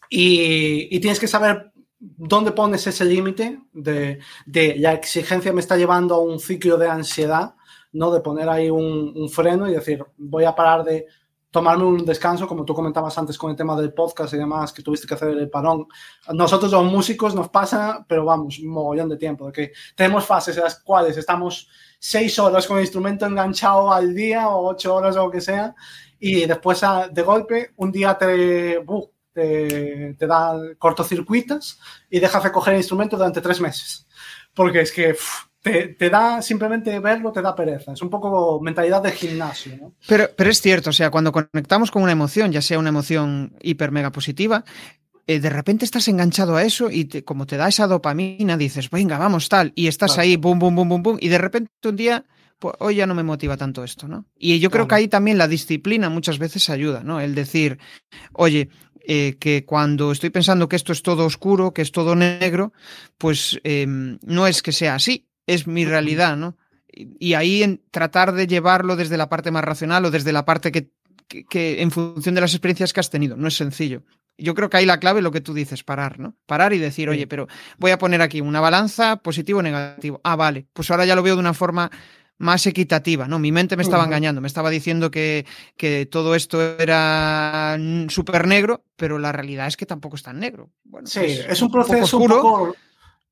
Y, 0.08 0.98
tienes 1.00 1.20
que 1.20 1.28
saber 1.28 1.72
dónde 1.98 2.52
pones 2.52 2.86
ese 2.86 3.04
límite 3.04 3.60
de, 3.72 4.18
de, 4.46 4.76
la 4.76 4.92
exigencia 4.92 5.52
me 5.52 5.60
está 5.60 5.76
llevando 5.76 6.14
a 6.14 6.20
un 6.20 6.38
ciclo 6.38 6.76
de 6.76 6.88
ansiedad, 6.88 7.54
¿no? 7.92 8.10
De 8.10 8.20
poner 8.20 8.48
ahí 8.48 8.70
un, 8.70 9.28
freno 9.30 9.68
y 9.68 9.72
decir, 9.72 10.04
voy 10.16 10.44
a 10.44 10.54
parar 10.54 10.84
de 10.84 11.06
tomarme 11.50 11.84
un 11.84 12.04
descanso, 12.04 12.48
como 12.48 12.64
tú 12.64 12.74
comentabas 12.74 13.16
antes 13.16 13.38
con 13.38 13.52
el 13.52 13.56
tema 13.56 13.80
del 13.80 13.94
podcast 13.94 14.34
y 14.34 14.38
demás, 14.38 14.72
que 14.72 14.82
tuviste 14.82 15.06
que 15.06 15.14
hacer 15.14 15.28
el 15.28 15.48
parón. 15.48 15.86
Nosotros 16.32 16.72
los 16.72 16.84
músicos 16.84 17.32
nos 17.32 17.48
pasa, 17.48 18.04
pero 18.08 18.24
vamos, 18.24 18.58
un 18.58 18.70
mogollón 18.70 19.08
de 19.08 19.16
tiempo, 19.16 19.52
que 19.52 19.70
tenemos 19.94 20.26
fases 20.26 20.56
en 20.56 20.64
las 20.64 20.80
cuales 20.80 21.16
estamos 21.16 21.68
seis 22.00 22.36
horas 22.40 22.66
con 22.66 22.78
el 22.78 22.82
instrumento 22.82 23.24
enganchado 23.24 23.92
al 23.92 24.12
día 24.12 24.48
o 24.48 24.68
ocho 24.68 24.96
horas 24.96 25.16
o 25.16 25.26
lo 25.26 25.30
que 25.30 25.40
sea, 25.40 25.72
y 26.18 26.44
después 26.44 26.82
ah, 26.82 27.08
de 27.08 27.22
golpe 27.22 27.72
un 27.76 27.92
día 27.92 28.18
te, 28.18 28.80
te, 29.34 30.14
te, 30.18 30.26
da 30.26 30.54
cortocircuitas 30.78 31.78
y 32.08 32.20
dejas 32.20 32.44
de 32.44 32.52
coger 32.52 32.74
el 32.74 32.80
instrumento 32.80 33.16
durante 33.16 33.40
tres 33.40 33.60
meses. 33.60 34.06
Porque 34.54 34.80
es 34.80 34.92
que 34.92 35.16
te, 35.64 36.10
da 36.10 36.42
simplemente 36.42 36.98
verlo, 37.00 37.32
te 37.32 37.40
da 37.40 37.54
pereza. 37.54 37.92
Es 37.92 38.02
un 38.02 38.10
poco 38.10 38.60
mentalidad 38.60 39.02
de 39.02 39.12
gimnasio. 39.12 39.76
¿no? 39.80 39.94
Pero, 40.06 40.28
pero 40.36 40.50
es 40.50 40.60
cierto, 40.60 40.90
o 40.90 40.92
sea, 40.92 41.10
cuando 41.10 41.32
conectamos 41.32 41.90
con 41.90 42.02
una 42.02 42.12
emoción, 42.12 42.52
ya 42.52 42.60
sea 42.60 42.78
una 42.78 42.90
emoción 42.90 43.56
hiper 43.62 43.90
mega 43.90 44.12
positiva, 44.12 44.64
eh, 45.26 45.40
de 45.40 45.48
repente 45.48 45.86
estás 45.86 46.06
enganchado 46.08 46.56
a 46.56 46.64
eso 46.64 46.90
y 46.90 47.06
como 47.22 47.46
te 47.46 47.56
da 47.56 47.68
esa 47.68 47.86
dopamina, 47.86 48.58
dices, 48.58 48.90
venga, 48.90 49.16
vamos, 49.16 49.48
tal, 49.48 49.72
y 49.74 49.86
estás 49.86 50.12
claro. 50.12 50.22
ahí, 50.22 50.36
boom, 50.36 50.58
boom, 50.58 50.76
boom, 50.76 50.88
boom, 50.88 51.02
boom, 51.02 51.18
y 51.18 51.28
de 51.28 51.38
repente 51.38 51.70
un 51.88 51.96
día, 51.96 52.26
pues 52.58 52.74
hoy 52.80 52.96
ya 52.96 53.06
no 53.06 53.14
me 53.14 53.22
motiva 53.22 53.56
tanto 53.56 53.82
esto, 53.84 54.06
¿no? 54.06 54.26
Y 54.38 54.58
yo 54.58 54.70
creo 54.70 54.86
que 54.86 54.96
ahí 54.96 55.08
también 55.08 55.38
la 55.38 55.48
disciplina 55.48 56.10
muchas 56.10 56.38
veces 56.38 56.68
ayuda, 56.68 57.02
¿no? 57.02 57.20
El 57.20 57.34
decir, 57.34 57.78
oye, 58.34 58.68
eh, 59.06 59.36
que 59.38 59.64
cuando 59.64 60.12
estoy 60.12 60.30
pensando 60.30 60.68
que 60.68 60.76
esto 60.76 60.92
es 60.92 61.02
todo 61.02 61.26
oscuro, 61.26 61.72
que 61.72 61.82
es 61.82 61.92
todo 61.92 62.16
negro, 62.16 62.72
pues 63.18 63.60
eh, 63.64 63.86
no 63.86 64.46
es 64.46 64.62
que 64.62 64.72
sea 64.72 64.94
así, 64.94 65.28
es 65.46 65.66
mi 65.66 65.84
realidad, 65.84 66.36
¿no? 66.36 66.56
Y 66.88 67.34
ahí 67.34 67.62
en 67.62 67.82
tratar 67.90 68.32
de 68.32 68.46
llevarlo 68.46 68.96
desde 68.96 69.16
la 69.16 69.28
parte 69.28 69.50
más 69.50 69.64
racional 69.64 70.04
o 70.04 70.10
desde 70.10 70.32
la 70.32 70.44
parte 70.44 70.72
que, 70.72 70.90
que, 71.28 71.44
que, 71.44 71.82
en 71.82 71.90
función 71.90 72.34
de 72.34 72.40
las 72.40 72.54
experiencias 72.54 72.92
que 72.92 73.00
has 73.00 73.10
tenido. 73.10 73.36
No 73.36 73.48
es 73.48 73.56
sencillo. 73.56 74.04
Yo 74.38 74.54
creo 74.54 74.70
que 74.70 74.78
ahí 74.78 74.86
la 74.86 75.00
clave 75.00 75.20
es 75.20 75.24
lo 75.24 75.32
que 75.32 75.40
tú 75.40 75.54
dices, 75.54 75.84
parar, 75.84 76.18
¿no? 76.18 76.36
Parar 76.46 76.72
y 76.72 76.78
decir, 76.78 77.08
oye, 77.08 77.26
pero 77.26 77.46
voy 77.78 77.90
a 77.90 77.98
poner 77.98 78.22
aquí 78.22 78.40
una 78.40 78.60
balanza 78.60 79.16
positivo 79.16 79.58
o 79.58 79.62
negativo. 79.62 80.20
Ah, 80.24 80.36
vale, 80.36 80.66
pues 80.72 80.90
ahora 80.90 81.04
ya 81.04 81.14
lo 81.14 81.22
veo 81.22 81.34
de 81.34 81.40
una 81.40 81.54
forma 81.54 81.90
más 82.38 82.66
equitativa, 82.66 83.28
¿no? 83.28 83.38
Mi 83.38 83.52
mente 83.52 83.76
me 83.76 83.82
estaba 83.82 84.02
uh 84.02 84.04
-huh. 84.04 84.08
engañando, 84.08 84.40
me 84.40 84.48
estaba 84.48 84.70
diciendo 84.70 85.10
que, 85.10 85.46
que 85.76 86.06
todo 86.06 86.34
esto 86.34 86.60
era 86.78 87.78
súper 88.08 88.46
negro, 88.46 88.84
pero 88.96 89.18
la 89.18 89.32
realidad 89.32 89.66
es 89.66 89.76
que 89.76 89.86
tampoco 89.86 90.16
es 90.16 90.22
tan 90.22 90.40
negro. 90.40 90.70
Bueno, 90.84 91.06
sí, 91.06 91.20
pues, 91.20 91.46
es 91.48 91.62
un 91.62 91.70
proceso 91.70 92.18
un 92.18 92.28
poco, 92.28 92.36
un 92.36 92.66
poco 92.66 92.76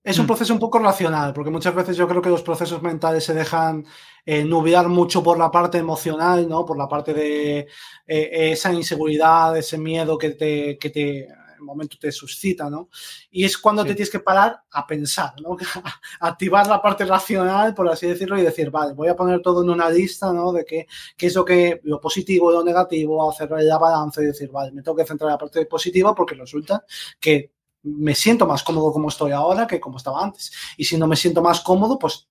es 0.04 0.18
un 0.18 0.26
proceso 0.26 0.52
un 0.52 0.58
poco 0.58 0.80
racional, 0.80 1.32
porque 1.32 1.50
muchas 1.50 1.74
veces 1.74 1.96
yo 1.96 2.08
creo 2.08 2.20
que 2.20 2.28
los 2.30 2.42
procesos 2.42 2.82
mentales 2.82 3.24
se 3.24 3.34
dejan 3.34 3.84
eh, 4.26 4.44
nubiar 4.44 4.88
mucho 4.88 5.22
por 5.22 5.38
la 5.38 5.50
parte 5.50 5.78
emocional, 5.78 6.48
¿no? 6.48 6.64
Por 6.64 6.76
la 6.76 6.88
parte 6.88 7.14
de 7.14 7.68
eh, 8.06 8.50
esa 8.52 8.72
inseguridad, 8.72 9.56
ese 9.56 9.78
miedo 9.78 10.18
que 10.18 10.30
te, 10.30 10.76
que 10.78 10.90
te 10.90 11.28
en 11.62 11.66
momento 11.66 11.96
te 11.98 12.12
suscita, 12.12 12.68
¿no? 12.68 12.88
Y 13.30 13.44
es 13.44 13.56
cuando 13.56 13.82
sí. 13.82 13.88
te 13.88 13.94
tienes 13.94 14.10
que 14.10 14.20
parar 14.20 14.62
a 14.70 14.86
pensar, 14.86 15.32
¿no? 15.40 15.56
Activar 16.20 16.66
la 16.66 16.82
parte 16.82 17.04
racional, 17.04 17.74
por 17.74 17.88
así 17.88 18.06
decirlo, 18.06 18.38
y 18.38 18.42
decir, 18.42 18.70
vale, 18.70 18.92
voy 18.92 19.08
a 19.08 19.16
poner 19.16 19.40
todo 19.40 19.62
en 19.62 19.70
una 19.70 19.88
lista, 19.88 20.32
¿no? 20.32 20.52
De 20.52 20.64
qué, 20.64 20.86
qué 21.16 21.26
es 21.26 21.34
lo 21.34 21.44
que, 21.44 21.80
lo 21.84 22.00
positivo 22.00 22.50
lo 22.50 22.62
negativo, 22.62 23.30
hacer 23.30 23.50
la 23.50 23.78
balanza 23.78 24.22
y 24.22 24.26
decir, 24.26 24.50
vale, 24.50 24.72
me 24.72 24.82
tengo 24.82 24.96
que 24.96 25.04
centrar 25.04 25.28
en 25.28 25.32
la 25.32 25.38
parte 25.38 25.64
positiva 25.66 26.14
porque 26.14 26.34
resulta 26.34 26.84
que 27.18 27.52
me 27.82 28.14
siento 28.14 28.46
más 28.46 28.62
cómodo 28.62 28.92
como 28.92 29.08
estoy 29.08 29.32
ahora 29.32 29.66
que 29.66 29.80
como 29.80 29.96
estaba 29.96 30.22
antes. 30.22 30.52
Y 30.76 30.84
si 30.84 30.96
no 30.96 31.06
me 31.06 31.16
siento 31.16 31.42
más 31.42 31.60
cómodo, 31.60 31.98
pues, 31.98 32.28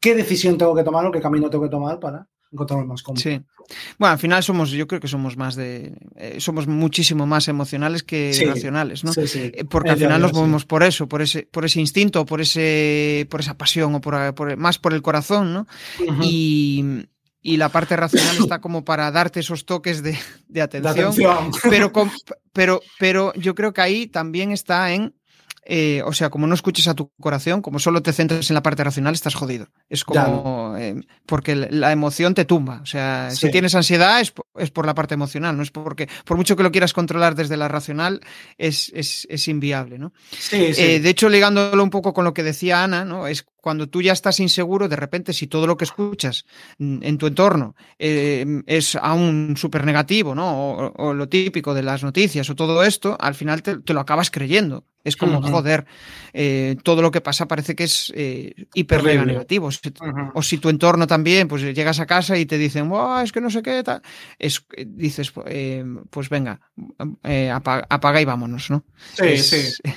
¿qué 0.00 0.14
decisión 0.14 0.58
tengo 0.58 0.74
que 0.74 0.84
tomar 0.84 1.06
o 1.06 1.12
qué 1.12 1.20
camino 1.20 1.50
tengo 1.50 1.64
que 1.64 1.70
tomar 1.70 1.98
para 1.98 2.28
encontrarme 2.52 2.84
más 2.84 3.02
cómodo? 3.02 3.22
Sí. 3.22 3.40
Bueno, 3.98 4.12
al 4.12 4.18
final 4.18 4.42
somos, 4.42 4.70
yo 4.70 4.86
creo 4.86 5.00
que 5.00 5.08
somos 5.08 5.36
más 5.36 5.54
de, 5.54 5.94
eh, 6.16 6.36
somos 6.38 6.66
muchísimo 6.66 7.26
más 7.26 7.48
emocionales 7.48 8.02
que 8.02 8.32
sí, 8.32 8.44
racionales, 8.44 9.04
¿no? 9.04 9.12
Sí, 9.12 9.26
sí. 9.26 9.52
Eh, 9.54 9.64
porque 9.64 9.90
al 9.90 9.98
final 9.98 10.20
nos 10.20 10.32
movemos 10.32 10.64
por 10.64 10.82
eso, 10.82 11.08
por 11.08 11.22
ese, 11.22 11.48
por 11.50 11.64
ese 11.64 11.80
instinto, 11.80 12.26
por 12.26 12.40
ese, 12.40 13.26
por 13.30 13.40
esa 13.40 13.56
pasión 13.56 13.94
o 13.94 14.00
por, 14.00 14.34
por 14.34 14.56
más 14.56 14.78
por 14.78 14.92
el 14.92 15.02
corazón, 15.02 15.52
¿no? 15.52 15.66
Uh 16.00 16.04
-huh. 16.04 16.24
Y, 16.24 17.06
y 17.40 17.56
la 17.56 17.70
parte 17.70 17.96
racional 17.96 18.36
está 18.38 18.60
como 18.60 18.84
para 18.84 19.10
darte 19.10 19.40
esos 19.40 19.64
toques 19.64 20.02
de, 20.02 20.18
de 20.48 20.62
atención, 20.62 21.14
de 21.14 21.26
atención. 21.26 21.50
Pero, 21.70 21.92
pero, 22.52 22.80
pero 22.98 23.32
yo 23.34 23.54
creo 23.54 23.72
que 23.72 23.80
ahí 23.80 24.06
también 24.06 24.52
está 24.52 24.92
en 24.92 25.14
eh, 25.64 26.02
o 26.04 26.12
sea, 26.12 26.28
como 26.28 26.48
no 26.48 26.54
escuches 26.54 26.88
a 26.88 26.94
tu 26.94 27.12
corazón, 27.20 27.62
como 27.62 27.78
solo 27.78 28.02
te 28.02 28.12
centres 28.12 28.50
en 28.50 28.54
la 28.54 28.62
parte 28.62 28.82
racional, 28.82 29.14
estás 29.14 29.34
jodido. 29.34 29.68
Es 29.88 30.04
como, 30.04 30.74
eh, 30.76 31.00
porque 31.24 31.54
la 31.54 31.92
emoción 31.92 32.34
te 32.34 32.44
tumba. 32.44 32.80
O 32.82 32.86
sea, 32.86 33.28
sí. 33.30 33.46
si 33.46 33.50
tienes 33.52 33.74
ansiedad 33.76 34.20
es, 34.20 34.32
es, 34.56 34.70
por 34.72 34.86
la 34.86 34.94
parte 34.94 35.14
emocional, 35.14 35.56
no 35.56 35.62
es 35.62 35.70
porque, 35.70 36.08
por 36.24 36.36
mucho 36.36 36.56
que 36.56 36.64
lo 36.64 36.72
quieras 36.72 36.92
controlar 36.92 37.36
desde 37.36 37.56
la 37.56 37.68
racional, 37.68 38.20
es, 38.58 38.90
es, 38.94 39.26
es 39.30 39.46
inviable, 39.46 39.98
¿no? 39.98 40.12
Sí, 40.36 40.74
sí. 40.74 40.82
Eh, 40.82 41.00
de 41.00 41.08
hecho, 41.08 41.28
ligándolo 41.28 41.82
un 41.82 41.90
poco 41.90 42.12
con 42.12 42.24
lo 42.24 42.34
que 42.34 42.42
decía 42.42 42.82
Ana, 42.82 43.04
¿no? 43.04 43.28
Es 43.28 43.44
cuando 43.62 43.88
tú 43.88 44.02
ya 44.02 44.12
estás 44.12 44.40
inseguro, 44.40 44.88
de 44.88 44.96
repente, 44.96 45.32
si 45.32 45.46
todo 45.46 45.68
lo 45.68 45.76
que 45.76 45.84
escuchas 45.84 46.44
en 46.80 47.16
tu 47.16 47.28
entorno 47.28 47.76
eh, 47.96 48.44
es 48.66 48.96
aún 48.96 49.54
súper 49.56 49.84
negativo, 49.84 50.34
¿no? 50.34 50.50
O, 50.50 50.92
o, 50.96 51.14
lo 51.14 51.28
típico 51.28 51.72
de 51.72 51.84
las 51.84 52.02
noticias 52.02 52.50
o 52.50 52.56
todo 52.56 52.82
esto, 52.82 53.16
al 53.20 53.36
final 53.36 53.62
te, 53.62 53.78
te 53.78 53.94
lo 53.94 54.00
acabas 54.00 54.32
creyendo. 54.32 54.84
Es 55.04 55.16
como, 55.16 55.38
uh 55.38 55.42
-huh. 55.42 55.50
joder, 55.50 55.86
eh, 56.32 56.76
todo 56.82 57.02
lo 57.02 57.10
que 57.10 57.20
pasa 57.20 57.46
parece 57.46 57.74
que 57.74 57.84
es 57.84 58.12
eh, 58.16 58.66
hiper 58.74 59.02
mega 59.02 59.24
negativo. 59.24 59.66
Uh 59.66 59.70
-huh. 59.70 60.30
O 60.34 60.42
si 60.42 60.58
tu 60.58 60.68
entorno 60.68 61.06
también, 61.06 61.46
pues 61.46 61.62
llegas 61.62 62.00
a 62.00 62.06
casa 62.06 62.36
y 62.36 62.46
te 62.46 62.58
dicen, 62.58 62.90
oh, 62.90 63.20
es 63.20 63.30
que 63.30 63.40
no 63.40 63.50
sé 63.50 63.62
qué, 63.62 63.82
tal. 63.82 64.02
Es, 64.38 64.64
dices, 64.86 65.32
eh, 65.46 65.84
pues 66.10 66.28
venga, 66.28 66.60
apaga, 67.52 67.86
apaga, 67.88 68.20
y 68.20 68.24
vámonos, 68.24 68.70
¿no? 68.70 68.84
Sí, 69.14 69.24
es, 69.26 69.48
sí. 69.48 69.90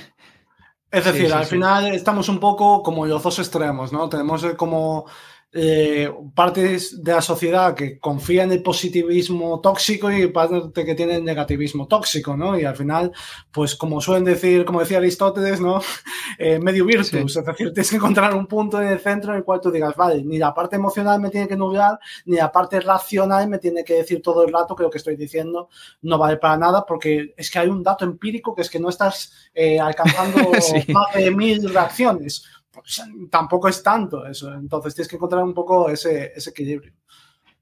Es 0.90 1.04
decir, 1.04 1.26
sí, 1.26 1.32
al 1.32 1.44
sí, 1.44 1.50
final 1.56 1.86
estamos 1.94 2.28
un 2.28 2.38
poco 2.38 2.82
como 2.82 3.06
los 3.06 3.22
dos 3.22 3.38
extremos, 3.38 3.92
¿no? 3.92 4.08
Tenemos 4.08 4.44
como 4.56 5.06
eh, 5.52 6.12
partes 6.34 7.02
de 7.02 7.12
la 7.12 7.22
sociedad 7.22 7.74
que 7.74 7.98
confía 7.98 8.42
en 8.42 8.52
el 8.52 8.62
positivismo 8.62 9.60
tóxico 9.60 10.10
y 10.10 10.26
parte 10.26 10.84
que 10.84 10.94
tiene 10.94 11.14
el 11.16 11.24
negativismo 11.24 11.86
tóxico, 11.86 12.36
¿no? 12.36 12.58
Y 12.58 12.64
al 12.64 12.76
final, 12.76 13.12
pues 13.52 13.74
como 13.74 14.00
suelen 14.00 14.24
decir, 14.24 14.64
como 14.64 14.80
decía 14.80 14.98
Aristóteles, 14.98 15.60
¿no? 15.60 15.80
Eh, 16.38 16.58
medio 16.58 16.84
virtus, 16.84 17.32
sí. 17.32 17.38
es 17.38 17.46
decir, 17.46 17.72
tienes 17.72 17.88
que 17.88 17.96
encontrar 17.96 18.34
un 18.34 18.46
punto 18.46 18.82
en 18.82 18.88
el 18.88 18.98
centro 18.98 19.32
en 19.32 19.38
el 19.38 19.44
cual 19.44 19.60
tú 19.60 19.70
digas, 19.70 19.96
vale, 19.96 20.22
ni 20.22 20.36
la 20.36 20.52
parte 20.52 20.76
emocional 20.76 21.18
me 21.18 21.30
tiene 21.30 21.48
que 21.48 21.56
nublar, 21.56 21.98
ni 22.26 22.36
la 22.36 22.52
parte 22.52 22.78
racional 22.80 23.48
me 23.48 23.58
tiene 23.58 23.84
que 23.84 23.94
decir 23.94 24.20
todo 24.20 24.44
el 24.44 24.52
rato 24.52 24.76
que 24.76 24.82
lo 24.82 24.90
que 24.90 24.98
estoy 24.98 25.16
diciendo 25.16 25.70
no 26.02 26.18
vale 26.18 26.36
para 26.36 26.58
nada, 26.58 26.84
porque 26.84 27.32
es 27.38 27.50
que 27.50 27.58
hay 27.58 27.68
un 27.68 27.82
dato 27.82 28.04
empírico 28.04 28.54
que 28.54 28.62
es 28.62 28.68
que 28.68 28.78
no 28.78 28.90
estás 28.90 29.32
eh, 29.54 29.80
alcanzando 29.80 30.40
sí. 30.60 30.92
más 30.92 31.14
de 31.14 31.30
mil 31.30 31.72
reacciones 31.72 32.44
pues, 32.82 33.02
tampoco 33.30 33.68
es 33.68 33.82
tanto 33.82 34.26
eso. 34.26 34.52
Entonces 34.52 34.94
tienes 34.94 35.08
que 35.08 35.16
encontrar 35.16 35.42
un 35.42 35.54
poco 35.54 35.88
ese, 35.90 36.32
ese 36.34 36.50
equilibrio. 36.50 36.92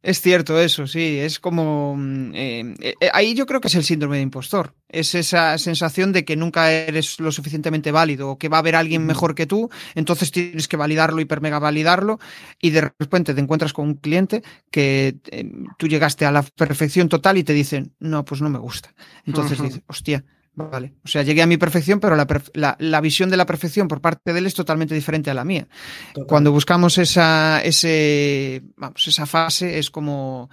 Es 0.05 0.21
cierto 0.21 0.61
eso, 0.61 0.87
sí, 0.87 1.19
es 1.19 1.41
como... 1.41 1.97
Eh, 2.35 2.75
eh, 2.79 2.95
ahí 3.15 3.35
yo 3.35 3.47
creo 3.47 3.62
que 3.62 3.69
es 3.69 3.75
el 3.75 3.85
síndrome 3.85 4.17
de 4.17 4.23
impostor, 4.23 4.75
es 4.87 5.15
esa 5.15 5.57
sensación 5.57 6.12
de 6.12 6.27
que 6.27 6.37
nunca 6.37 6.71
eres 6.71 7.19
lo 7.21 7.33
suficientemente 7.33 7.91
válido 7.91 8.29
o 8.29 8.37
que 8.37 8.51
va 8.51 8.59
a 8.59 8.61
haber 8.61 8.77
alguien 8.77 9.07
mejor 9.07 9.35
que 9.35 9.47
tú, 9.47 9.71
entonces 9.95 10.31
tienes 10.31 10.69
que 10.69 10.77
validarlo, 10.77 11.23
hiper 11.23 11.41
mega 11.41 11.59
validarlo 11.59 12.19
y 12.61 12.69
de 12.69 12.93
repente 12.99 13.33
te 13.33 13.41
encuentras 13.41 13.73
con 13.73 13.87
un 13.87 13.95
cliente 13.95 14.43
que 14.71 15.17
eh, 15.31 15.51
tú 15.79 15.89
llegaste 15.89 16.27
a 16.27 16.33
la 16.33 16.43
perfección 16.43 17.09
total 17.09 17.39
y 17.39 17.43
te 17.45 17.55
dicen, 17.55 17.95
no, 17.99 18.27
pues 18.27 18.43
no 18.43 18.51
me 18.51 18.59
gusta. 18.59 18.95
Entonces 19.25 19.59
uh 19.59 19.62
-huh. 19.62 19.67
dices, 19.69 19.83
hostia, 19.87 20.23
Vale. 20.57 20.95
O 21.05 21.09
sea, 21.09 21.23
llegué 21.23 21.43
a 21.43 21.47
mi 21.47 21.57
perfección, 21.57 21.99
pero 21.99 22.15
la, 22.15 22.27
la, 22.55 22.77
la, 22.79 23.01
visión 23.01 23.29
de 23.29 23.37
la 23.37 23.47
perfección 23.47 23.89
por 23.89 24.01
parte 24.01 24.33
de 24.33 24.39
él 24.39 24.47
es 24.47 24.55
totalmente 24.55 24.95
diferente 24.95 25.31
a 25.31 25.35
la 25.35 25.45
mía. 25.45 25.67
Total. 26.13 26.29
Cuando 26.29 26.53
buscamos 26.53 26.97
esa, 26.99 27.61
ese, 27.63 28.63
vamos, 28.77 29.07
esa 29.09 29.27
fase, 29.27 29.79
es 29.79 29.91
como, 29.91 30.49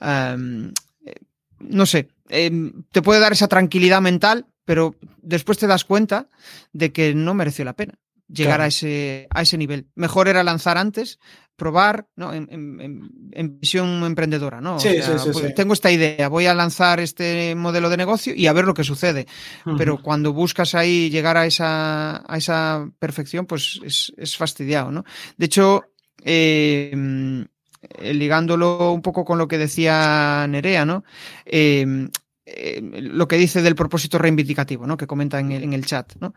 um, 0.00 0.72
no 1.58 1.86
sé, 1.86 2.08
eh, 2.30 2.50
te 2.90 3.02
puede 3.02 3.20
dar 3.20 3.32
esa 3.32 3.48
tranquilidad 3.48 4.00
mental, 4.00 4.46
pero 4.64 4.94
después 5.20 5.58
te 5.58 5.66
das 5.66 5.84
cuenta 5.84 6.28
de 6.72 6.92
que 6.92 7.14
no 7.14 7.34
mereció 7.34 7.64
la 7.64 7.74
pena 7.74 7.94
llegar 8.32 8.56
claro. 8.56 8.64
a, 8.64 8.66
ese, 8.68 9.26
a 9.30 9.42
ese 9.42 9.58
nivel. 9.58 9.86
Mejor 9.94 10.28
era 10.28 10.42
lanzar 10.42 10.78
antes, 10.78 11.18
probar, 11.56 12.06
¿no? 12.16 12.32
En, 12.32 12.48
en, 12.50 13.10
en 13.32 13.60
visión 13.60 14.02
emprendedora, 14.04 14.60
¿no? 14.60 14.80
Sí, 14.80 14.88
o 14.88 15.02
sea, 15.02 15.18
sí, 15.18 15.32
sí, 15.32 15.40
pues, 15.40 15.54
tengo 15.54 15.74
esta 15.74 15.90
idea, 15.92 16.28
voy 16.28 16.46
a 16.46 16.54
lanzar 16.54 16.98
este 16.98 17.54
modelo 17.54 17.88
de 17.88 17.96
negocio 17.98 18.34
y 18.34 18.46
a 18.46 18.52
ver 18.52 18.64
lo 18.64 18.74
que 18.74 18.84
sucede. 18.84 19.26
Uh 19.64 19.70
-huh. 19.70 19.78
Pero 19.78 20.02
cuando 20.02 20.32
buscas 20.32 20.74
ahí 20.74 21.10
llegar 21.10 21.36
a 21.36 21.46
esa, 21.46 22.24
a 22.26 22.36
esa 22.36 22.88
perfección, 22.98 23.46
pues 23.46 23.80
es, 23.84 24.12
es 24.16 24.36
fastidiado, 24.36 24.90
¿no? 24.90 25.04
De 25.36 25.46
hecho, 25.46 25.84
eh, 26.24 26.90
eh, 27.98 28.14
ligándolo 28.14 28.92
un 28.92 29.02
poco 29.02 29.24
con 29.24 29.38
lo 29.38 29.46
que 29.46 29.58
decía 29.58 30.46
Nerea, 30.48 30.84
¿no? 30.84 31.04
Eh, 31.44 32.08
lo 32.44 33.28
que 33.28 33.36
dice 33.36 33.62
del 33.62 33.76
propósito 33.76 34.18
reivindicativo, 34.18 34.86
¿no? 34.86 34.96
Que 34.96 35.06
comenta 35.06 35.38
en 35.38 35.52
el, 35.52 35.62
en 35.62 35.72
el 35.72 35.86
chat, 35.86 36.14
¿no? 36.20 36.34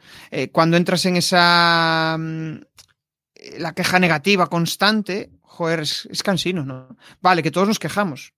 cuando 0.51 0.77
entras 0.77 1.03
en 1.05 1.17
esa 1.17 2.15
mm, 2.19 2.57
la 3.57 3.73
queja 3.73 3.97
negativa 3.97 4.47
constante, 4.47 5.31
joder, 5.41 5.79
es, 5.79 6.07
es 6.11 6.21
cansino, 6.21 6.63
¿no? 6.63 6.95
Vale, 7.21 7.41
que 7.41 7.49
todos 7.49 7.67
nos 7.67 7.79
quejamos, 7.79 8.34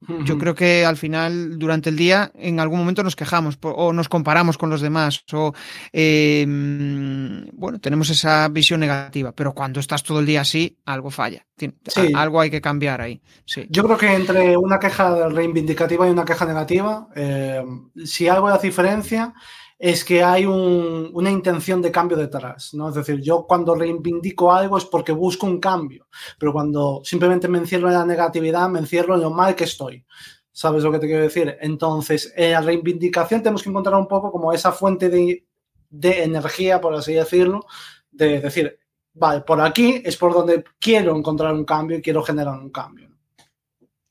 yo 0.00 0.38
creo 0.38 0.54
que 0.54 0.84
al 0.84 0.96
final, 0.96 1.58
durante 1.58 1.90
el 1.90 1.96
día, 1.96 2.30
en 2.34 2.60
algún 2.60 2.78
momento 2.78 3.02
nos 3.02 3.16
quejamos 3.16 3.58
o 3.62 3.92
nos 3.92 4.08
comparamos 4.08 4.58
con 4.58 4.68
los 4.68 4.80
demás 4.80 5.24
o, 5.32 5.54
eh, 5.92 6.44
bueno, 6.46 7.80
tenemos 7.80 8.10
esa 8.10 8.48
visión 8.48 8.80
negativa, 8.80 9.32
pero 9.32 9.54
cuando 9.54 9.80
estás 9.80 10.02
todo 10.02 10.20
el 10.20 10.26
día 10.26 10.42
así, 10.42 10.76
algo 10.84 11.10
falla. 11.10 11.46
Sí. 11.56 11.72
Algo 12.14 12.40
hay 12.40 12.50
que 12.50 12.60
cambiar 12.60 13.00
ahí. 13.00 13.20
Sí. 13.46 13.66
Yo 13.70 13.84
creo 13.84 13.96
que 13.96 14.14
entre 14.14 14.56
una 14.56 14.78
queja 14.78 15.28
reivindicativa 15.28 16.06
y 16.06 16.10
una 16.10 16.24
queja 16.24 16.44
negativa, 16.44 17.08
eh, 17.16 17.64
si 18.04 18.28
algo 18.28 18.50
da 18.50 18.58
diferencia 18.58 19.32
es 19.78 20.04
que 20.04 20.22
hay 20.22 20.46
un, 20.46 21.10
una 21.12 21.30
intención 21.30 21.82
de 21.82 21.92
cambio 21.92 22.16
detrás, 22.16 22.72
¿no? 22.72 22.88
Es 22.88 22.94
decir, 22.94 23.20
yo 23.20 23.46
cuando 23.46 23.74
reivindico 23.74 24.52
algo 24.52 24.78
es 24.78 24.86
porque 24.86 25.12
busco 25.12 25.46
un 25.46 25.60
cambio, 25.60 26.08
pero 26.38 26.52
cuando 26.52 27.02
simplemente 27.04 27.48
me 27.48 27.58
encierro 27.58 27.88
en 27.88 27.94
la 27.94 28.06
negatividad, 28.06 28.68
me 28.68 28.78
encierro 28.78 29.14
en 29.14 29.20
lo 29.20 29.30
mal 29.30 29.54
que 29.54 29.64
estoy. 29.64 30.04
¿Sabes 30.50 30.82
lo 30.82 30.90
que 30.90 30.98
te 30.98 31.06
quiero 31.06 31.22
decir? 31.22 31.58
Entonces, 31.60 32.32
en 32.34 32.52
la 32.52 32.62
reivindicación 32.62 33.42
tenemos 33.42 33.62
que 33.62 33.68
encontrar 33.68 33.96
un 33.96 34.08
poco 34.08 34.32
como 34.32 34.54
esa 34.54 34.72
fuente 34.72 35.10
de, 35.10 35.44
de 35.90 36.22
energía, 36.24 36.80
por 36.80 36.94
así 36.94 37.12
decirlo, 37.12 37.66
de 38.10 38.40
decir, 38.40 38.78
vale, 39.12 39.42
por 39.42 39.60
aquí 39.60 40.00
es 40.02 40.16
por 40.16 40.32
donde 40.32 40.64
quiero 40.78 41.14
encontrar 41.14 41.52
un 41.52 41.66
cambio 41.66 41.98
y 41.98 42.02
quiero 42.02 42.22
generar 42.22 42.58
un 42.58 42.70
cambio. 42.70 43.10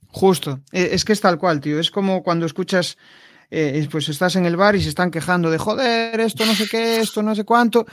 Justo, 0.10 0.62
e, 0.72 0.94
es 0.94 1.04
que 1.04 1.14
es 1.14 1.22
tal 1.22 1.40
cual, 1.40 1.60
tío. 1.60 1.80
Es 1.80 1.90
como 1.90 2.22
cuando 2.22 2.46
escuchas 2.46 2.98
eh, 3.50 3.88
pues 3.92 4.10
estás 4.10 4.36
en 4.36 4.46
el 4.46 4.56
bar 4.56 4.76
y 4.76 4.82
se 4.82 4.90
están 4.90 5.12
quejando 5.12 5.50
de 5.50 5.58
joder, 5.58 6.20
esto 6.20 6.46
no 6.46 6.54
sé 6.54 6.68
qué, 6.68 7.00
esto 7.00 7.24
no 7.24 7.36
sé 7.36 7.44
cuánto. 7.44 7.86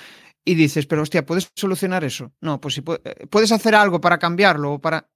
Y 0.44 0.55
dices, 0.55 0.86
pero 0.86 1.03
hostia, 1.03 1.24
¿puedes 1.24 1.50
solucionar 1.55 2.03
eso? 2.05 2.32
No, 2.40 2.61
pues 2.61 2.74
si 2.74 2.82
eh, 3.05 3.26
puedes 3.30 3.53
hacer 3.53 3.74
algo 3.74 4.00
para 4.00 4.18
cambiarlo 4.18 4.74
o 4.74 4.78
para. 4.80 5.09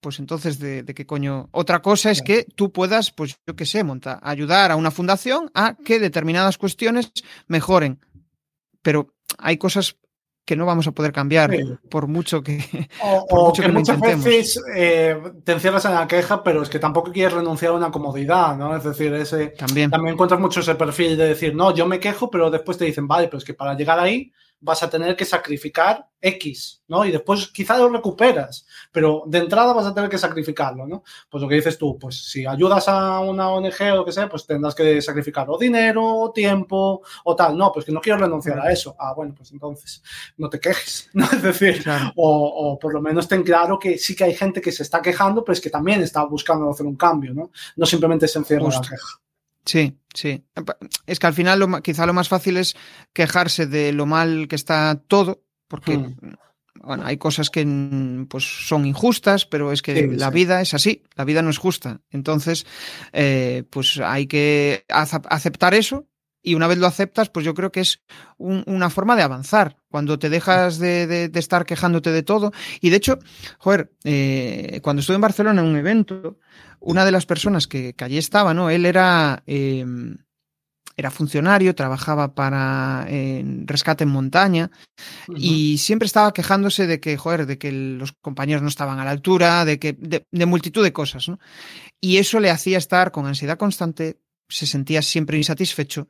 Pues 0.00 0.18
entonces, 0.18 0.58
¿de, 0.58 0.84
qué 0.84 1.06
coño? 1.06 1.48
Otra 1.50 1.80
cosa 1.80 2.10
es 2.10 2.20
que 2.20 2.44
tú 2.44 2.70
puedas, 2.70 3.10
pues 3.10 3.38
yo 3.46 3.56
qué 3.56 3.64
sé, 3.64 3.82
montar, 3.84 4.20
ayudar 4.22 4.70
a 4.70 4.76
una 4.76 4.90
fundación 4.90 5.50
a 5.54 5.76
que 5.76 5.98
determinadas 5.98 6.58
cuestiones 6.58 7.10
mejoren. 7.46 8.00
Pero 8.82 9.14
hay 9.38 9.56
cosas 9.56 9.96
que 10.44 10.56
no 10.56 10.66
vamos 10.66 10.86
a 10.86 10.92
poder 10.92 11.12
cambiar 11.12 11.50
por 11.88 12.06
mucho 12.06 12.42
que, 12.42 12.58
o, 13.02 13.52
que, 13.52 13.68
muchas 13.68 14.00
veces 14.00 14.62
eh, 14.76 15.18
te 15.42 15.52
encierras 15.52 15.84
en 15.86 15.94
la 15.94 16.06
queja 16.06 16.42
pero 16.42 16.62
es 16.62 16.68
que 16.68 16.78
tampoco 16.78 17.12
quieres 17.12 17.32
renunciar 17.32 17.72
a 17.72 17.76
una 17.76 17.90
comodidad 17.90 18.56
no 18.56 18.76
es 18.76 18.84
decir 18.84 19.12
ese 19.14 19.48
también. 19.48 19.90
también 19.90 20.14
encuentras 20.14 20.40
mucho 20.40 20.60
ese 20.60 20.74
perfil 20.74 21.16
de 21.16 21.28
decir 21.28 21.54
no 21.54 21.74
yo 21.74 21.86
me 21.86 22.00
quejo 22.00 22.30
pero 22.30 22.50
después 22.50 22.76
te 22.76 22.84
dicen 22.84 23.08
vale 23.08 23.28
pero 23.28 23.38
es 23.38 23.44
que 23.44 23.54
para 23.54 23.74
llegar 23.74 23.98
ahí 23.98 24.32
vas 24.64 24.82
a 24.82 24.88
tener 24.88 25.14
que 25.14 25.26
sacrificar 25.26 26.08
X, 26.20 26.82
¿no? 26.88 27.04
Y 27.04 27.10
después 27.10 27.48
quizá 27.48 27.76
lo 27.76 27.90
recuperas, 27.90 28.66
pero 28.90 29.24
de 29.26 29.38
entrada 29.38 29.74
vas 29.74 29.84
a 29.84 29.94
tener 29.94 30.08
que 30.08 30.16
sacrificarlo, 30.16 30.86
¿no? 30.86 31.04
Pues 31.28 31.42
lo 31.42 31.48
que 31.48 31.56
dices 31.56 31.76
tú, 31.76 31.98
pues 31.98 32.30
si 32.30 32.46
ayudas 32.46 32.88
a 32.88 33.20
una 33.20 33.50
ONG 33.50 33.92
o 33.92 33.96
lo 33.96 34.04
que 34.06 34.12
sea, 34.12 34.26
pues 34.26 34.46
tendrás 34.46 34.74
que 34.74 35.02
sacrificar 35.02 35.46
o 35.50 35.58
dinero, 35.58 36.02
o 36.02 36.32
tiempo, 36.32 37.02
o 37.24 37.36
tal. 37.36 37.58
No, 37.58 37.70
pues 37.70 37.84
que 37.84 37.92
no 37.92 38.00
quiero 38.00 38.20
renunciar 38.20 38.58
a 38.58 38.72
eso. 38.72 38.96
Ah, 38.98 39.12
bueno, 39.14 39.34
pues 39.36 39.52
entonces 39.52 40.02
no 40.38 40.48
te 40.48 40.58
quejes, 40.58 41.10
¿no? 41.12 41.26
Es 41.26 41.42
decir, 41.42 41.84
o, 42.16 42.78
por 42.80 42.94
lo 42.94 43.02
menos 43.02 43.28
ten 43.28 43.42
claro 43.42 43.78
que 43.78 43.98
sí 43.98 44.16
que 44.16 44.24
hay 44.24 44.34
gente 44.34 44.62
que 44.62 44.72
se 44.72 44.82
está 44.82 45.02
quejando, 45.02 45.44
pero 45.44 45.52
es 45.52 45.60
que 45.60 45.70
también 45.70 46.00
está 46.00 46.24
buscando 46.24 46.70
hacer 46.70 46.86
un 46.86 46.96
cambio, 46.96 47.34
¿no? 47.34 47.50
No 47.76 47.84
simplemente 47.84 48.26
se 48.28 48.38
encierra 48.38 48.68
la 48.68 48.80
queja. 48.80 49.23
Sí, 49.64 49.98
sí. 50.12 50.44
Es 51.06 51.18
que 51.18 51.26
al 51.26 51.34
final 51.34 51.58
lo, 51.58 51.82
quizá 51.82 52.06
lo 52.06 52.12
más 52.12 52.28
fácil 52.28 52.56
es 52.56 52.76
quejarse 53.12 53.66
de 53.66 53.92
lo 53.92 54.06
mal 54.06 54.46
que 54.48 54.56
está 54.56 55.00
todo, 55.08 55.42
porque 55.68 55.98
hmm. 55.98 56.16
bueno, 56.82 57.04
hay 57.06 57.16
cosas 57.16 57.50
que 57.50 57.66
pues, 58.28 58.44
son 58.44 58.86
injustas, 58.86 59.46
pero 59.46 59.72
es 59.72 59.82
que 59.82 60.06
la 60.08 60.30
vida 60.30 60.60
es 60.60 60.74
así, 60.74 61.02
la 61.14 61.24
vida 61.24 61.42
no 61.42 61.50
es 61.50 61.58
justa. 61.58 62.00
Entonces, 62.10 62.66
eh, 63.12 63.64
pues 63.70 63.98
hay 63.98 64.26
que 64.26 64.84
aceptar 64.88 65.74
eso 65.74 66.06
y 66.46 66.54
una 66.54 66.66
vez 66.66 66.76
lo 66.76 66.86
aceptas, 66.86 67.30
pues 67.30 67.46
yo 67.46 67.54
creo 67.54 67.72
que 67.72 67.80
es 67.80 68.02
una 68.36 68.90
forma 68.90 69.16
de 69.16 69.22
avanzar. 69.22 69.78
Cuando 69.88 70.18
te 70.18 70.28
dejas 70.28 70.78
de, 70.78 71.30
estar 71.34 71.64
quejándote 71.64 72.12
de 72.12 72.22
todo. 72.22 72.52
Y 72.82 72.90
de 72.90 72.96
hecho, 72.96 73.18
joder, 73.58 73.90
eh, 74.04 74.80
cuando 74.82 75.00
estuve 75.00 75.14
en 75.14 75.22
Barcelona 75.22 75.62
en 75.62 75.68
un 75.68 75.76
evento, 75.76 76.38
una 76.84 77.04
de 77.04 77.12
las 77.12 77.26
personas 77.26 77.66
que, 77.66 77.94
allí 77.98 78.18
estaba, 78.18 78.54
¿no? 78.54 78.70
Él 78.70 78.86
era, 78.86 79.42
em, 79.46 80.18
era 80.96 81.10
funcionario, 81.10 81.74
trabajaba 81.74 82.34
para 82.34 83.06
rescate 83.64 84.04
en 84.04 84.10
montaña 84.10 84.70
y 85.34 85.78
siempre 85.78 86.06
estaba 86.06 86.32
quejándose 86.32 86.86
de 86.86 87.00
que, 87.00 87.16
joder, 87.16 87.46
de 87.46 87.58
que 87.58 87.72
los 87.72 88.12
compañeros 88.12 88.62
no 88.62 88.68
estaban 88.68 89.00
a 89.00 89.04
la 89.04 89.10
altura, 89.10 89.64
de 89.64 89.78
que, 89.78 89.96
de, 89.98 90.46
multitud 90.46 90.84
de 90.84 90.92
cosas, 90.92 91.28
¿no? 91.28 91.40
Y 92.00 92.18
eso 92.18 92.38
le 92.38 92.50
hacía 92.50 92.78
estar 92.78 93.10
con 93.10 93.26
ansiedad 93.26 93.58
constante, 93.58 94.20
se 94.48 94.66
sentía 94.66 95.02
siempre 95.02 95.38
insatisfecho, 95.38 96.06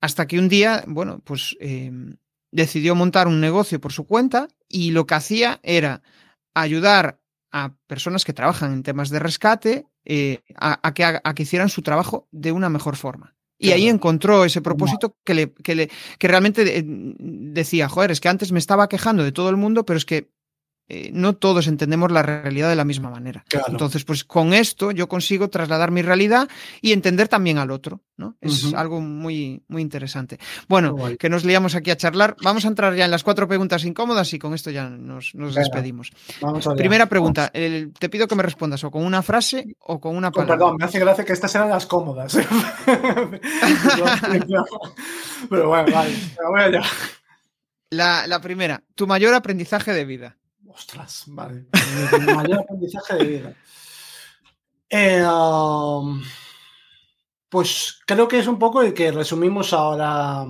hasta 0.00 0.26
que 0.26 0.38
un 0.38 0.48
día, 0.48 0.84
bueno, 0.88 1.20
pues 1.22 1.56
em, 1.60 2.16
decidió 2.50 2.94
montar 2.94 3.28
un 3.28 3.40
negocio 3.40 3.80
por 3.80 3.92
su 3.92 4.04
cuenta 4.04 4.48
y 4.68 4.90
lo 4.90 5.06
que 5.06 5.14
hacía 5.14 5.60
era 5.62 6.02
ayudar 6.54 7.20
a 7.52 7.76
personas 7.86 8.24
que 8.24 8.32
trabajan 8.32 8.72
en 8.72 8.82
temas 8.82 9.10
de 9.10 9.20
rescate 9.20 9.86
eh, 10.04 10.40
a, 10.56 10.94
que, 10.94 11.04
a, 11.04 11.34
que, 11.34 11.42
hicieran 11.42 11.68
su 11.68 11.82
trabajo 11.82 12.28
de 12.30 12.52
una 12.52 12.68
mejor 12.68 12.96
forma. 12.96 13.34
Y 13.58 13.70
ahí 13.70 13.88
encontró 13.88 14.44
ese 14.44 14.60
propósito 14.60 15.16
que, 15.24 15.32
le, 15.32 15.52
que, 15.52 15.74
le, 15.74 15.90
que 16.18 16.28
realmente 16.28 16.78
eh, 16.78 16.84
decía, 16.84 17.88
joder, 17.88 18.10
es 18.10 18.20
que 18.20 18.28
antes 18.28 18.52
me 18.52 18.58
estaba 18.58 18.88
quejando 18.88 19.24
de 19.24 19.32
todo 19.32 19.48
el 19.48 19.56
mundo, 19.56 19.86
pero 19.86 19.96
es 19.96 20.04
que 20.04 20.28
eh, 20.86 21.10
no 21.14 21.32
todos 21.34 21.66
entendemos 21.66 22.12
la 22.12 22.22
realidad 22.22 22.68
de 22.68 22.76
la 22.76 22.84
misma 22.84 23.08
manera. 23.08 23.42
Entonces, 23.68 24.04
pues 24.04 24.22
con 24.22 24.52
esto 24.52 24.90
yo 24.90 25.08
consigo 25.08 25.48
trasladar 25.48 25.90
mi 25.90 26.02
realidad 26.02 26.46
y 26.82 26.92
entender 26.92 27.26
también 27.26 27.56
al 27.56 27.70
otro, 27.70 28.02
¿no? 28.18 28.36
Es 28.42 28.74
algo 28.74 29.00
muy, 29.00 29.62
muy 29.66 29.80
interesante. 29.80 30.38
Bueno, 30.68 30.94
que 31.18 31.30
nos 31.30 31.46
liamos 31.46 31.74
aquí 31.74 31.90
a 31.90 31.96
charlar. 31.96 32.36
Vamos 32.42 32.66
a 32.66 32.68
entrar 32.68 32.94
ya 32.94 33.06
en 33.06 33.10
las 33.10 33.24
cuatro 33.24 33.48
preguntas 33.48 33.82
incómodas 33.84 34.30
y 34.34 34.38
con 34.38 34.52
esto 34.52 34.70
ya 34.70 34.90
nos, 34.90 35.32
despedimos. 35.54 36.12
Primera 36.76 37.06
pregunta, 37.06 37.50
te 37.50 38.08
pido 38.10 38.28
que 38.28 38.34
me 38.34 38.42
respondas 38.42 38.84
o 38.84 38.90
con 38.90 39.06
una 39.06 39.22
frase 39.22 39.76
o 39.80 39.98
con 39.98 40.14
una 40.14 40.30
palabra. 40.30 40.54
perdón, 40.54 40.76
me 40.78 40.84
hace 40.84 40.98
gracia 40.98 41.24
que 41.24 41.32
estas 41.32 41.50
sean 41.50 41.70
las 41.70 41.86
cómodas. 41.86 42.36
Pero 45.48 45.68
bueno, 45.68 45.92
vale. 46.52 46.80
La, 47.88 48.26
la 48.26 48.40
primera, 48.42 48.82
tu 48.94 49.06
mayor 49.06 49.32
aprendizaje 49.34 49.92
de 49.92 50.04
vida. 50.04 50.36
Ostras, 50.74 51.24
vale. 51.28 51.66
Mayor 52.34 52.60
aprendizaje 52.60 53.14
de 53.14 53.24
vida. 53.24 53.54
Eh, 54.90 55.24
um, 55.24 56.22
pues 57.48 58.00
creo 58.06 58.26
que 58.26 58.38
es 58.38 58.46
un 58.46 58.58
poco 58.58 58.82
el 58.82 58.92
que 58.92 59.12
resumimos 59.12 59.72
ahora 59.72 60.44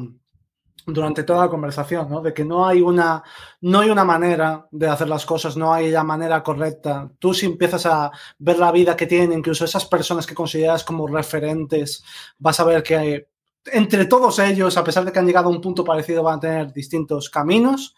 durante 0.87 1.23
toda 1.23 1.45
la 1.45 1.51
conversación, 1.51 2.09
¿no? 2.11 2.21
De 2.21 2.33
que 2.35 2.45
no 2.45 2.67
hay 2.67 2.81
una, 2.81 3.23
no 3.61 3.81
hay 3.81 3.91
una 3.91 4.05
manera 4.05 4.67
de 4.71 4.89
hacer 4.89 5.09
las 5.09 5.25
cosas, 5.25 5.57
no 5.57 5.73
hay 5.73 5.91
la 5.91 6.05
manera 6.05 6.43
correcta. 6.43 7.11
Tú 7.19 7.33
si 7.33 7.47
empiezas 7.47 7.87
a 7.87 8.11
ver 8.39 8.59
la 8.59 8.73
vida 8.73 8.97
que 8.97 9.07
tienen, 9.07 9.39
incluso 9.39 9.65
esas 9.65 9.87
personas 9.87 10.27
que 10.27 10.35
consideras 10.35 10.85
como 10.85 11.07
referentes, 11.07 12.05
vas 12.39 12.61
a 12.61 12.65
ver 12.65 12.83
que 12.83 13.29
entre 13.67 14.05
todos 14.07 14.39
ellos, 14.39 14.77
a 14.77 14.85
pesar 14.85 15.05
de 15.05 15.13
que 15.13 15.19
han 15.19 15.27
llegado 15.27 15.49
a 15.49 15.53
un 15.53 15.61
punto 15.61 15.85
parecido, 15.85 16.23
van 16.23 16.37
a 16.39 16.41
tener 16.41 16.73
distintos 16.73 17.31
caminos 17.31 17.95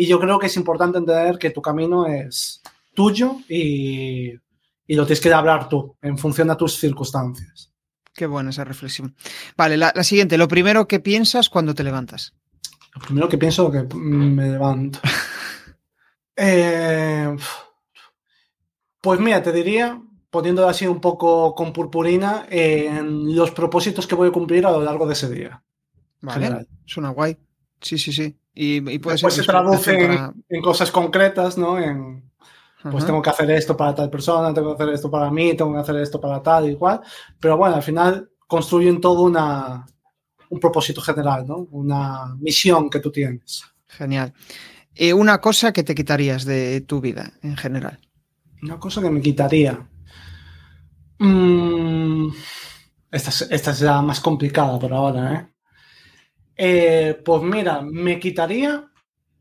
y 0.00 0.06
yo 0.06 0.20
creo 0.20 0.38
que 0.38 0.46
es 0.46 0.56
importante 0.56 0.98
entender 0.98 1.38
que 1.38 1.50
tu 1.50 1.60
camino 1.60 2.06
es 2.06 2.62
tuyo 2.94 3.38
y, 3.48 4.32
lo 4.86 5.04
tienes 5.04 5.20
que 5.20 5.32
hablar 5.32 5.68
tú 5.68 5.96
en 6.00 6.16
función 6.16 6.46
de 6.46 6.54
tus 6.54 6.78
circunstancias. 6.78 7.72
Qué 8.14 8.26
buena 8.26 8.50
esa 8.50 8.62
reflexión. 8.62 9.16
Vale, 9.56 9.76
la, 9.76 9.92
siguiente, 10.04 10.38
lo 10.38 10.46
primero 10.46 10.86
que 10.86 11.00
piensas 11.00 11.48
cuando 11.48 11.74
te 11.74 11.82
levantas. 11.82 12.32
Lo 12.94 13.00
primero 13.00 13.28
que 13.28 13.38
pienso 13.38 13.72
que 13.72 13.82
me 13.96 14.50
levanto. 14.50 15.00
Eh, 16.40 17.36
pues 19.00 19.18
mira, 19.18 19.42
te 19.42 19.50
diría, 19.50 20.00
poniéndolo 20.30 20.68
así 20.68 20.86
un 20.86 21.00
poco 21.00 21.52
con 21.56 21.72
purpurina, 21.72 22.46
en 22.48 23.34
los 23.34 23.50
propósitos 23.50 24.06
que 24.06 24.14
voy 24.14 24.28
a 24.28 24.30
cumplir 24.30 24.64
a 24.64 24.70
lo 24.70 24.80
largo 24.80 25.04
de 25.08 25.14
ese 25.14 25.28
día. 25.28 25.60
Vale, 26.20 26.68
suena 26.86 27.08
guay. 27.08 27.36
Sí, 27.80 27.98
sí, 27.98 28.12
sí. 28.12 28.36
Y, 28.60 28.98
puede 28.98 29.14
Después 29.14 29.34
se 29.34 29.44
traduce 29.44 29.96
en, 30.48 30.60
cosas 30.60 30.90
concretas, 30.90 31.56
¿no? 31.56 31.78
En, 31.78 32.28
pues 32.90 33.06
tengo 33.06 33.22
que 33.22 33.30
hacer 33.30 33.48
esto 33.52 33.76
para 33.76 33.94
tal 33.94 34.10
persona, 34.10 34.52
tengo 34.52 34.76
que 34.76 34.82
hacer 34.82 34.94
esto 34.94 35.08
para 35.08 35.30
mí, 35.30 35.54
tengo 35.54 35.72
que 35.74 35.78
hacer 35.78 35.96
esto 35.98 36.20
para 36.20 36.42
tal 36.42 36.68
y 36.68 36.74
cual. 36.74 37.00
Pero 37.38 37.56
bueno, 37.56 37.76
al 37.76 37.84
final 37.84 38.30
construyen 38.48 39.00
todo 39.00 39.22
una, 39.22 39.86
un 40.50 40.58
propósito 40.58 41.00
general, 41.00 41.46
¿no? 41.46 41.68
Una 41.70 42.34
misión 42.40 42.90
que 42.90 42.98
tú 42.98 43.12
tienes. 43.12 43.62
Genial. 43.86 44.32
Eh, 44.92 45.12
una 45.14 45.40
cosa 45.40 45.72
que 45.72 45.84
te 45.84 45.94
quitarías 45.94 46.44
de 46.44 46.80
tu 46.80 47.00
vida 47.00 47.34
en 47.42 47.56
general. 47.56 48.00
Una 48.60 48.80
cosa 48.80 49.00
que 49.00 49.10
me 49.10 49.20
quitaría. 49.20 49.88
Mm, 51.20 52.28
esta, 53.12 53.30
es, 53.30 53.42
esta 53.52 53.70
es 53.70 53.82
la 53.82 54.02
más 54.02 54.18
complicada 54.18 54.80
por 54.80 54.92
ahora, 54.92 55.32
¿eh? 55.32 55.57
¿Eh? 56.58 57.18
Pues 57.24 57.42
mira, 57.42 57.80
me 57.80 58.18
quitaría 58.18 58.90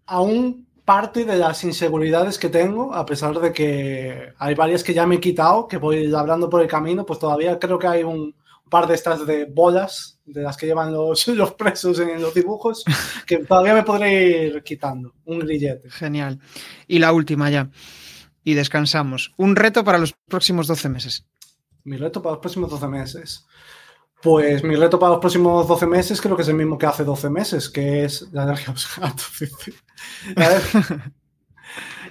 aún 0.05 0.67
parte 0.85 1.25
de 1.25 1.35
las 1.35 1.65
inseguridades 1.65 2.39
que 2.39 2.47
tengo, 2.47 2.93
a 2.93 3.05
pesar 3.05 3.37
de 3.39 3.51
que 3.51 4.31
hay 4.37 4.55
varias 4.55 4.85
que 4.85 4.93
ya 4.93 5.05
me 5.05 5.15
he 5.15 5.19
quitado, 5.19 5.67
que 5.67 5.75
voy 5.75 6.13
hablando 6.13 6.49
por 6.49 6.61
el 6.61 6.67
camino, 6.69 7.05
pues 7.05 7.19
todavía 7.19 7.59
creo 7.59 7.77
que 7.77 7.87
hay 7.87 8.03
un 8.03 8.33
par 8.69 8.87
de 8.87 8.95
estas 8.95 9.25
de 9.27 9.45
bolas, 9.45 10.19
de 10.25 10.43
las 10.43 10.55
que 10.55 10.65
llevan 10.65 10.93
los, 10.93 11.27
los 11.29 11.53
presos 11.55 11.99
en 11.99 12.21
los 12.21 12.33
dibujos, 12.33 12.85
que 13.25 13.39
todavía 13.39 13.73
me 13.73 13.83
podré 13.83 14.45
ir 14.47 14.63
quitando. 14.63 15.13
Un 15.25 15.39
grillete. 15.39 15.89
Genial. 15.89 16.39
Y 16.87 16.99
la 16.99 17.11
última 17.11 17.49
ya. 17.49 17.69
Y 18.43 18.53
descansamos. 18.53 19.33
Un 19.35 19.57
reto 19.57 19.83
para 19.83 19.97
los 19.97 20.13
próximos 20.13 20.67
12 20.67 20.87
meses. 20.87 21.25
Mi 21.83 21.97
reto 21.97 22.21
para 22.21 22.35
los 22.35 22.41
próximos 22.41 22.69
12 22.69 22.87
meses. 22.87 23.45
Pues 24.21 24.63
mi 24.63 24.75
reto 24.75 24.97
para 24.97 25.11
los 25.11 25.19
próximos 25.19 25.67
12 25.67 25.85
meses 25.85 26.21
creo 26.21 26.35
que 26.35 26.41
es 26.41 26.47
el 26.47 26.55
mismo 26.55 26.77
que 26.77 26.87
hace 26.87 27.03
12 27.03 27.29
meses, 27.29 27.69
que 27.69 28.03
es 28.03 28.27
la 28.31 28.43
alergia 28.43 28.69
a 28.69 28.73
los 28.73 28.97
gatos. 28.97 29.31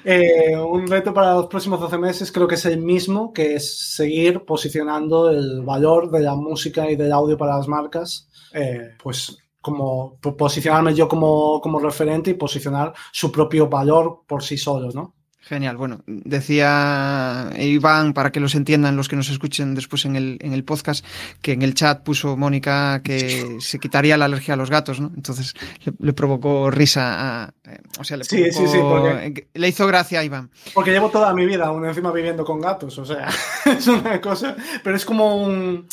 eh, 0.05 0.57
un 0.57 0.87
reto 0.87 1.13
para 1.13 1.35
los 1.35 1.47
próximos 1.49 1.81
12 1.81 1.99
meses 1.99 2.31
creo 2.31 2.47
que 2.47 2.55
es 2.55 2.65
el 2.65 2.79
mismo, 2.81 3.33
que 3.33 3.57
es 3.57 3.95
seguir 3.95 4.45
posicionando 4.45 5.31
el 5.31 5.63
valor 5.63 6.11
de 6.11 6.21
la 6.21 6.37
música 6.37 6.89
y 6.91 6.97
del 6.97 7.13
audio 7.13 7.37
para 7.37 7.57
las 7.57 7.67
marcas, 7.67 8.29
eh, 8.55 8.95
pues 9.03 9.37
como 9.61 10.17
posicionarme 10.21 10.95
yo 10.95 11.09
como, 11.09 11.61
como 11.61 11.81
referente 11.81 12.31
y 12.31 12.35
posicionar 12.35 12.95
su 13.11 13.33
propio 13.33 13.69
valor 13.69 14.23
por 14.29 14.45
sí 14.45 14.57
solos, 14.57 14.95
¿no? 14.95 15.16
Genial. 15.49 15.76
Bueno, 15.76 16.03
decía 16.07 17.53
Iván, 17.57 18.14
para 18.14 18.32
que 18.32 18.40
los 18.40 18.57
entiendan 18.57 18.97
los 18.97 19.09
que 19.09 19.14
nos 19.14 19.30
escuchen 19.30 19.76
después 19.76 20.05
en 20.05 20.16
el, 20.16 20.38
en 20.40 20.53
el 20.53 20.64
podcast, 20.64 21.07
que 21.40 21.53
en 21.53 21.62
el 21.62 21.74
chat 21.74 22.03
puso 22.03 22.36
Mónica 22.36 23.01
que 23.05 23.57
se 23.61 23.78
quitaría 23.78 24.16
la 24.16 24.24
alergia 24.24 24.55
a 24.55 24.57
los 24.57 24.70
gatos, 24.70 24.99
¿no? 24.99 25.12
Entonces 25.14 25.55
le, 26.01 26.12
provocó 26.14 26.68
risa 26.72 27.44
a, 27.44 27.55
eh, 27.64 27.78
o 28.01 28.03
sea, 28.03 28.16
le, 28.16 28.24
sí, 28.24 28.51
sí, 28.51 28.66
sí, 28.66 28.78
porque, 28.80 29.47
le 29.55 29.68
hizo 29.68 29.86
gracia 29.86 30.18
a 30.18 30.24
Iván. 30.24 30.51
Porque 30.74 30.90
llevo 30.90 31.11
toda 31.11 31.32
mi 31.32 31.47
vida 31.47 31.66
aún 31.66 31.86
encima 31.86 32.11
viviendo 32.11 32.44
con 32.44 32.61
gatos, 32.61 32.99
o 32.99 33.05
sea, 33.05 33.28
es 33.66 33.86
una 33.86 34.20
cosa, 34.20 34.57
pero 34.82 34.97
es 34.97 35.05
como 35.05 35.36
un 35.36 35.86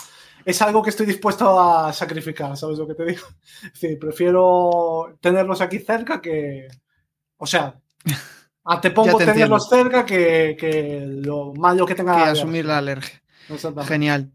es 0.46 0.62
algo 0.64 0.82
que 0.82 0.90
estoy 0.90 1.06
dispuesto 1.06 1.62
a 1.62 1.94
sacrificar, 1.94 2.58
¿sabes 2.58 2.80
lo 2.80 2.88
que 2.88 2.96
te 2.96 3.06
digo? 3.06 3.28
Sí, 3.72 3.98
prefiero 3.98 5.16
tenerlos 5.22 5.62
aquí 5.62 5.78
cerca 5.78 6.20
que. 6.20 6.68
O 7.38 7.46
sea, 7.46 7.76
Ah, 8.66 8.80
te 8.80 8.92
pongo 8.92 9.18
te 9.18 9.26
tenerlos 9.26 9.68
cerca 9.68 10.06
que, 10.06 10.56
que, 10.58 11.06
lo 11.06 11.54
malo 11.54 11.86
que 11.86 11.96
tenga. 11.96 12.16
Que 12.16 12.30
asumir 12.30 12.66
la 12.66 12.78
alergia. 12.78 13.22
Genial. 13.86 14.32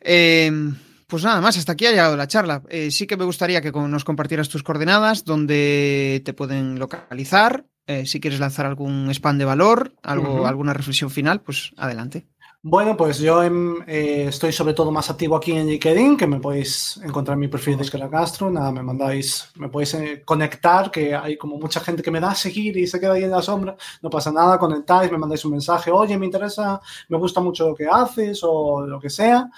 Em, 0.00 0.74
pues 1.06 1.24
nada 1.24 1.40
más, 1.40 1.58
hasta 1.58 1.72
aquí 1.72 1.86
ha 1.86 1.90
llegado 1.90 2.16
la 2.16 2.26
charla. 2.26 2.62
Eh, 2.68 2.90
sí 2.90 3.06
que 3.06 3.16
me 3.16 3.24
gustaría 3.24 3.60
que 3.60 3.70
nos 3.70 4.04
compartieras 4.04 4.48
tus 4.48 4.62
coordenadas, 4.62 5.24
donde 5.24 6.22
te 6.24 6.32
pueden 6.32 6.78
localizar. 6.78 7.66
Eh, 7.86 8.06
si 8.06 8.20
quieres 8.20 8.40
lanzar 8.40 8.66
algún 8.66 9.10
spam 9.10 9.36
de 9.36 9.44
valor, 9.44 9.94
algo, 10.02 10.46
alguna 10.46 10.72
reflexión 10.72 11.10
final, 11.10 11.40
pues 11.42 11.72
adelante. 11.76 12.26
Bueno, 12.62 12.94
pues 12.94 13.18
yo 13.18 13.42
eh, 13.42 14.26
estoy 14.28 14.52
sobre 14.52 14.74
todo 14.74 14.90
más 14.90 15.08
activo 15.08 15.34
aquí 15.34 15.52
en 15.52 15.66
LinkedIn, 15.66 16.18
que 16.18 16.26
me 16.26 16.40
podéis 16.40 17.00
encontrar 17.02 17.34
en 17.34 17.40
mi 17.40 17.48
perfil 17.48 17.78
de 17.78 17.84
Esquela 17.84 18.10
Castro. 18.10 18.50
Nada, 18.50 18.70
me 18.70 18.82
mandáis, 18.82 19.50
me 19.56 19.70
podéis 19.70 19.94
eh, 19.94 20.22
conectar, 20.26 20.90
que 20.90 21.14
hay 21.14 21.38
como 21.38 21.56
mucha 21.56 21.80
gente 21.80 22.02
que 22.02 22.10
me 22.10 22.20
da 22.20 22.32
a 22.32 22.34
seguir 22.34 22.76
y 22.76 22.86
se 22.86 23.00
queda 23.00 23.14
ahí 23.14 23.24
en 23.24 23.30
la 23.30 23.40
sombra. 23.40 23.76
No 24.02 24.10
pasa 24.10 24.30
nada, 24.30 24.58
conectáis, 24.58 25.10
me 25.10 25.16
mandáis 25.16 25.42
un 25.46 25.52
mensaje, 25.52 25.90
oye, 25.90 26.18
me 26.18 26.26
interesa, 26.26 26.78
me 27.08 27.16
gusta 27.16 27.40
mucho 27.40 27.66
lo 27.66 27.74
que 27.74 27.86
haces 27.90 28.40
o 28.42 28.86
lo 28.86 29.00
que 29.00 29.08
sea. 29.08 29.48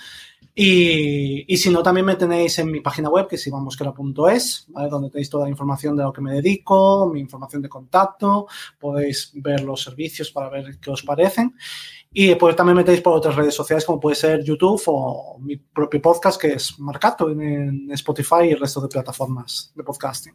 Y, 0.55 1.53
y, 1.53 1.57
si 1.57 1.71
no, 1.71 1.83
también 1.83 2.05
me 2.07 2.15
tenéis 2.15 2.59
en 2.59 2.71
mi 2.71 2.81
página 2.81 3.09
web, 3.09 3.27
que 3.27 3.37
es 3.37 3.47
ivamosquera.es, 3.47 4.67
¿vale? 4.69 4.89
donde 4.91 5.09
tenéis 5.09 5.31
toda 5.31 5.45
la 5.45 5.51
información 5.51 5.97
de 5.97 6.03
lo 6.03 6.13
que 6.13 6.21
me 6.21 6.35
dedico, 6.35 7.11
mi 7.11 7.21
información 7.21 7.63
de 7.63 7.71
contacto, 7.71 8.47
podéis 8.79 9.33
ver 9.35 9.65
los 9.65 9.83
servicios 9.83 10.31
para 10.31 10.51
ver 10.51 10.79
qué 10.79 10.91
os 10.91 11.03
parecen. 11.03 11.55
Y 12.15 12.29
después 12.29 12.55
también 12.55 12.77
metéis 12.77 13.01
por 13.01 13.17
otras 13.17 13.35
redes 13.35 13.55
sociales 13.55 13.85
como 13.85 13.99
puede 13.99 14.17
ser 14.17 14.45
YouTube 14.45 14.83
o 14.87 15.39
mi 15.41 15.57
propio 15.57 16.01
podcast 16.03 16.41
que 16.41 16.53
es 16.53 16.79
Marcato 16.79 17.31
en 17.31 17.91
Spotify 17.93 18.45
y 18.45 18.51
el 18.51 18.61
resto 18.61 18.81
de 18.81 18.89
plataformas 18.89 19.73
de 19.75 19.83
podcasting. 19.83 20.35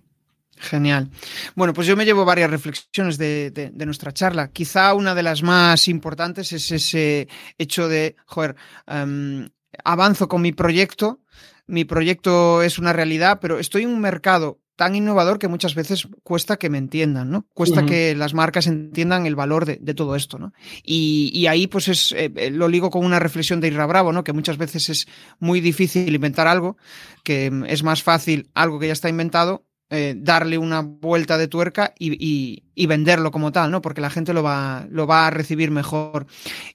Genial. 0.60 1.12
Bueno, 1.56 1.72
pues 1.74 1.86
yo 1.86 1.96
me 1.96 2.04
llevo 2.04 2.26
varias 2.26 2.50
reflexiones 2.50 3.20
de, 3.20 3.52
de, 3.52 3.86
nuestra 3.86 4.12
charla. 4.12 4.52
Quizá 4.52 4.96
una 4.96 5.14
de 5.14 5.22
las 5.22 5.44
más 5.44 5.88
importantes 5.88 6.52
es 6.52 6.72
ese 6.72 7.28
hecho 7.60 7.88
de, 7.88 8.16
joder, 8.26 8.56
um, 8.88 9.48
avanzo 9.84 10.28
con 10.28 10.42
mi 10.42 10.54
proyecto, 10.54 11.22
mi 11.68 11.86
proyecto 11.86 12.64
es 12.64 12.80
una 12.80 12.92
realidad, 12.92 13.38
pero 13.40 13.60
estoy 13.60 13.84
en 13.84 13.90
un 13.90 14.02
mercado 14.02 14.60
tan 14.78 14.96
innovador 14.96 15.40
que 15.40 15.48
muchas 15.50 15.76
veces 15.76 16.08
cuesta 16.24 16.58
que 16.58 16.70
me 16.70 16.78
entiendan, 16.78 17.30
¿no? 17.30 17.48
Cuesta 17.54 17.86
que 17.86 18.16
las 18.16 18.34
marcas 18.34 18.68
entiendan 18.68 19.26
el 19.26 19.36
valor 19.36 19.66
de, 19.66 19.94
todo 19.96 20.16
esto, 20.16 20.38
¿no? 20.38 20.54
Y, 20.84 21.48
ahí, 21.48 21.68
pues 21.68 21.88
es, 21.90 22.12
eh, 22.14 22.32
eh, 22.36 22.52
lo 22.52 22.70
ligo 22.70 22.90
con 22.92 23.04
una 23.04 23.20
reflexión 23.20 23.60
de 23.60 23.68
Irra 23.68 23.88
Bravo, 23.88 24.14
¿no? 24.14 24.24
Que 24.24 24.34
muchas 24.34 24.58
veces 24.58 24.90
es 24.90 25.08
muy 25.40 25.62
difícil 25.62 26.14
inventar 26.14 26.48
algo, 26.48 26.78
que 27.24 27.52
es 27.68 27.84
más 27.84 28.04
fácil 28.04 28.50
algo 28.54 28.80
que 28.80 28.88
ya 28.88 28.94
está 28.94 29.10
inventado 29.10 29.67
eh, 29.90 30.16
darle 30.18 30.58
una 30.58 30.82
vuelta 30.82 31.38
de 31.38 31.48
tuerca 31.48 31.94
y, 31.98 32.62
venderlo 32.88 33.32
como 33.32 33.54
tal, 33.54 33.72
¿no? 33.72 33.82
Porque 33.82 34.02
la 34.02 34.10
gente 34.10 34.34
lo 34.34 34.44
va, 34.44 34.86
lo 34.90 35.08
va 35.08 35.28
a 35.28 35.30
recibir 35.30 35.72
mejor. 35.72 36.28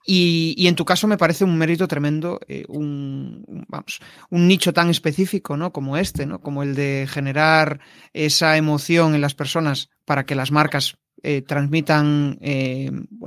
Y, 0.06 0.66
en 0.66 0.74
tu 0.76 0.86
caso 0.86 1.06
me 1.06 1.18
parece 1.18 1.44
un 1.44 1.58
mérito 1.58 1.86
tremendo, 1.86 2.40
eh, 2.48 2.64
un, 2.68 3.44
vamos, 3.68 4.00
un 4.30 4.48
nicho 4.48 4.72
tan 4.72 4.88
específico, 4.88 5.58
¿no? 5.58 5.72
Como 5.72 5.98
este, 5.98 6.24
¿no? 6.24 6.40
Como 6.40 6.62
el 6.62 6.74
de 6.74 7.06
generar 7.06 7.80
esa 8.14 8.56
emoción 8.56 9.14
en 9.14 9.20
las 9.20 9.34
personas 9.34 9.90
para 10.06 10.24
que 10.24 10.34
las 10.34 10.50
marcas 10.50 10.96
eh, 11.22 11.42
transmitan, 11.42 12.38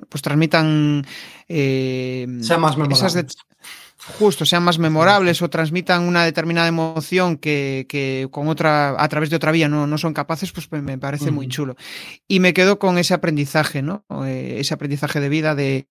pues 0.10 0.22
transmitan 0.24 1.06
sea 1.48 2.58
más 2.58 2.76
esas 2.92 3.14
justo 3.98 4.46
sean 4.46 4.64
más 4.64 4.78
memorables 4.78 5.42
o 5.42 5.50
transmitan 5.50 6.04
una 6.04 6.24
determinada 6.24 6.68
emoción 6.68 7.38
que, 7.38 8.28
con 8.32 8.48
otra, 8.48 9.02
a 9.02 9.08
través 9.10 9.30
de 9.30 9.36
otra 9.36 9.52
vía 9.52 9.68
no, 9.68 9.88
no 9.88 9.98
son 9.98 10.14
capaces, 10.14 10.52
pues 10.52 10.72
me 10.72 10.98
parece 10.98 11.32
muy 11.32 11.48
chulo. 11.48 11.76
Y 12.28 12.40
me 12.40 12.54
quedo 12.54 12.78
con 12.78 12.98
ese 12.98 13.14
aprendizaje, 13.14 13.82
¿no? 13.82 14.06
Eh, 14.26 14.58
ese 14.60 14.74
aprendizaje 14.74 15.20
de 15.20 15.30
vida 15.30 15.56
de, 15.56 15.88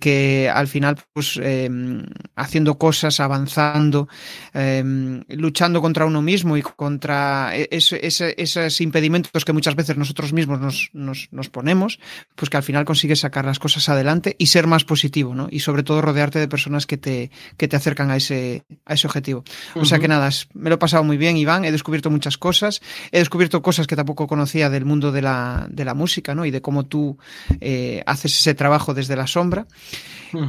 que 0.00 0.50
al 0.52 0.68
final, 0.68 0.96
pues 1.12 1.38
em, 1.42 2.04
haciendo 2.34 2.78
cosas, 2.78 3.20
avanzando, 3.20 4.08
em, 4.52 5.22
luchando 5.28 5.80
contra 5.80 6.04
uno 6.04 6.22
mismo 6.22 6.56
y 6.56 6.62
contra 6.62 7.52
e, 7.54 7.68
esos 7.70 8.80
impedimentos 8.80 9.44
que 9.44 9.52
muchas 9.52 9.76
veces 9.76 9.96
nosotros 9.96 10.32
mismos 10.32 10.90
nos, 10.92 11.28
nos, 11.30 11.48
ponemos, 11.48 11.98
pues 12.34 12.50
que 12.50 12.56
al 12.56 12.62
final 12.62 12.84
consigues 12.84 13.20
sacar 13.20 13.44
las 13.44 13.58
cosas 13.58 13.88
adelante 13.88 14.36
y 14.38 14.46
ser 14.46 14.66
más 14.66 14.84
positivo, 14.84 15.34
¿no? 15.34 15.48
Y 15.50 15.60
sobre 15.60 15.82
todo 15.82 16.02
rodearte 16.02 16.38
de 16.38 16.48
personas 16.48 16.86
que 16.86 16.96
te, 16.96 17.30
que 17.56 17.68
te 17.68 17.76
acercan 17.76 18.10
a 18.10 18.16
ese, 18.16 18.64
a 18.84 18.94
ese 18.94 19.06
objetivo. 19.06 19.44
O 19.74 19.84
sea 19.84 19.98
que 19.98 20.08
nada, 20.08 20.30
me 20.54 20.70
lo 20.70 20.76
he 20.76 20.78
pasado 20.78 21.04
muy 21.04 21.16
bien, 21.16 21.36
Iván, 21.36 21.64
he 21.64 21.72
descubierto 21.72 22.10
muchas 22.10 22.38
cosas, 22.38 22.80
he 23.10 23.18
descubierto 23.18 23.62
cosas 23.62 23.86
que 23.86 23.96
tampoco 23.96 24.26
conocía 24.26 24.70
del 24.70 24.84
mundo 24.84 25.12
de 25.12 25.22
la, 25.22 25.66
de 25.70 25.84
la 25.84 25.94
música, 25.94 26.34
¿no? 26.34 26.44
Y 26.44 26.50
de 26.50 26.62
cómo 26.62 26.86
tú 26.86 27.18
eh, 27.60 28.02
haces 28.06 28.38
ese 28.38 28.54
trabajo 28.54 28.94
desde 28.94 29.16
la 29.16 29.26
sombra. 29.26 29.66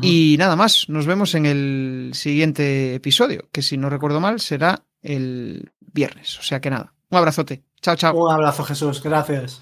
Y 0.01 0.35
nada 0.37 0.55
más, 0.55 0.89
nos 0.89 1.05
vemos 1.05 1.33
en 1.35 1.45
el 1.45 2.11
siguiente 2.13 2.95
episodio, 2.95 3.47
que 3.51 3.61
si 3.61 3.77
no 3.77 3.89
recuerdo 3.89 4.19
mal 4.19 4.39
será 4.39 4.83
el 5.01 5.71
viernes. 5.79 6.37
O 6.39 6.43
sea 6.43 6.59
que 6.59 6.69
nada, 6.69 6.93
un 7.09 7.17
abrazote. 7.17 7.63
Chao, 7.81 7.95
chao. 7.95 8.15
Un 8.15 8.31
abrazo, 8.31 8.63
Jesús. 8.63 9.01
Gracias. 9.01 9.61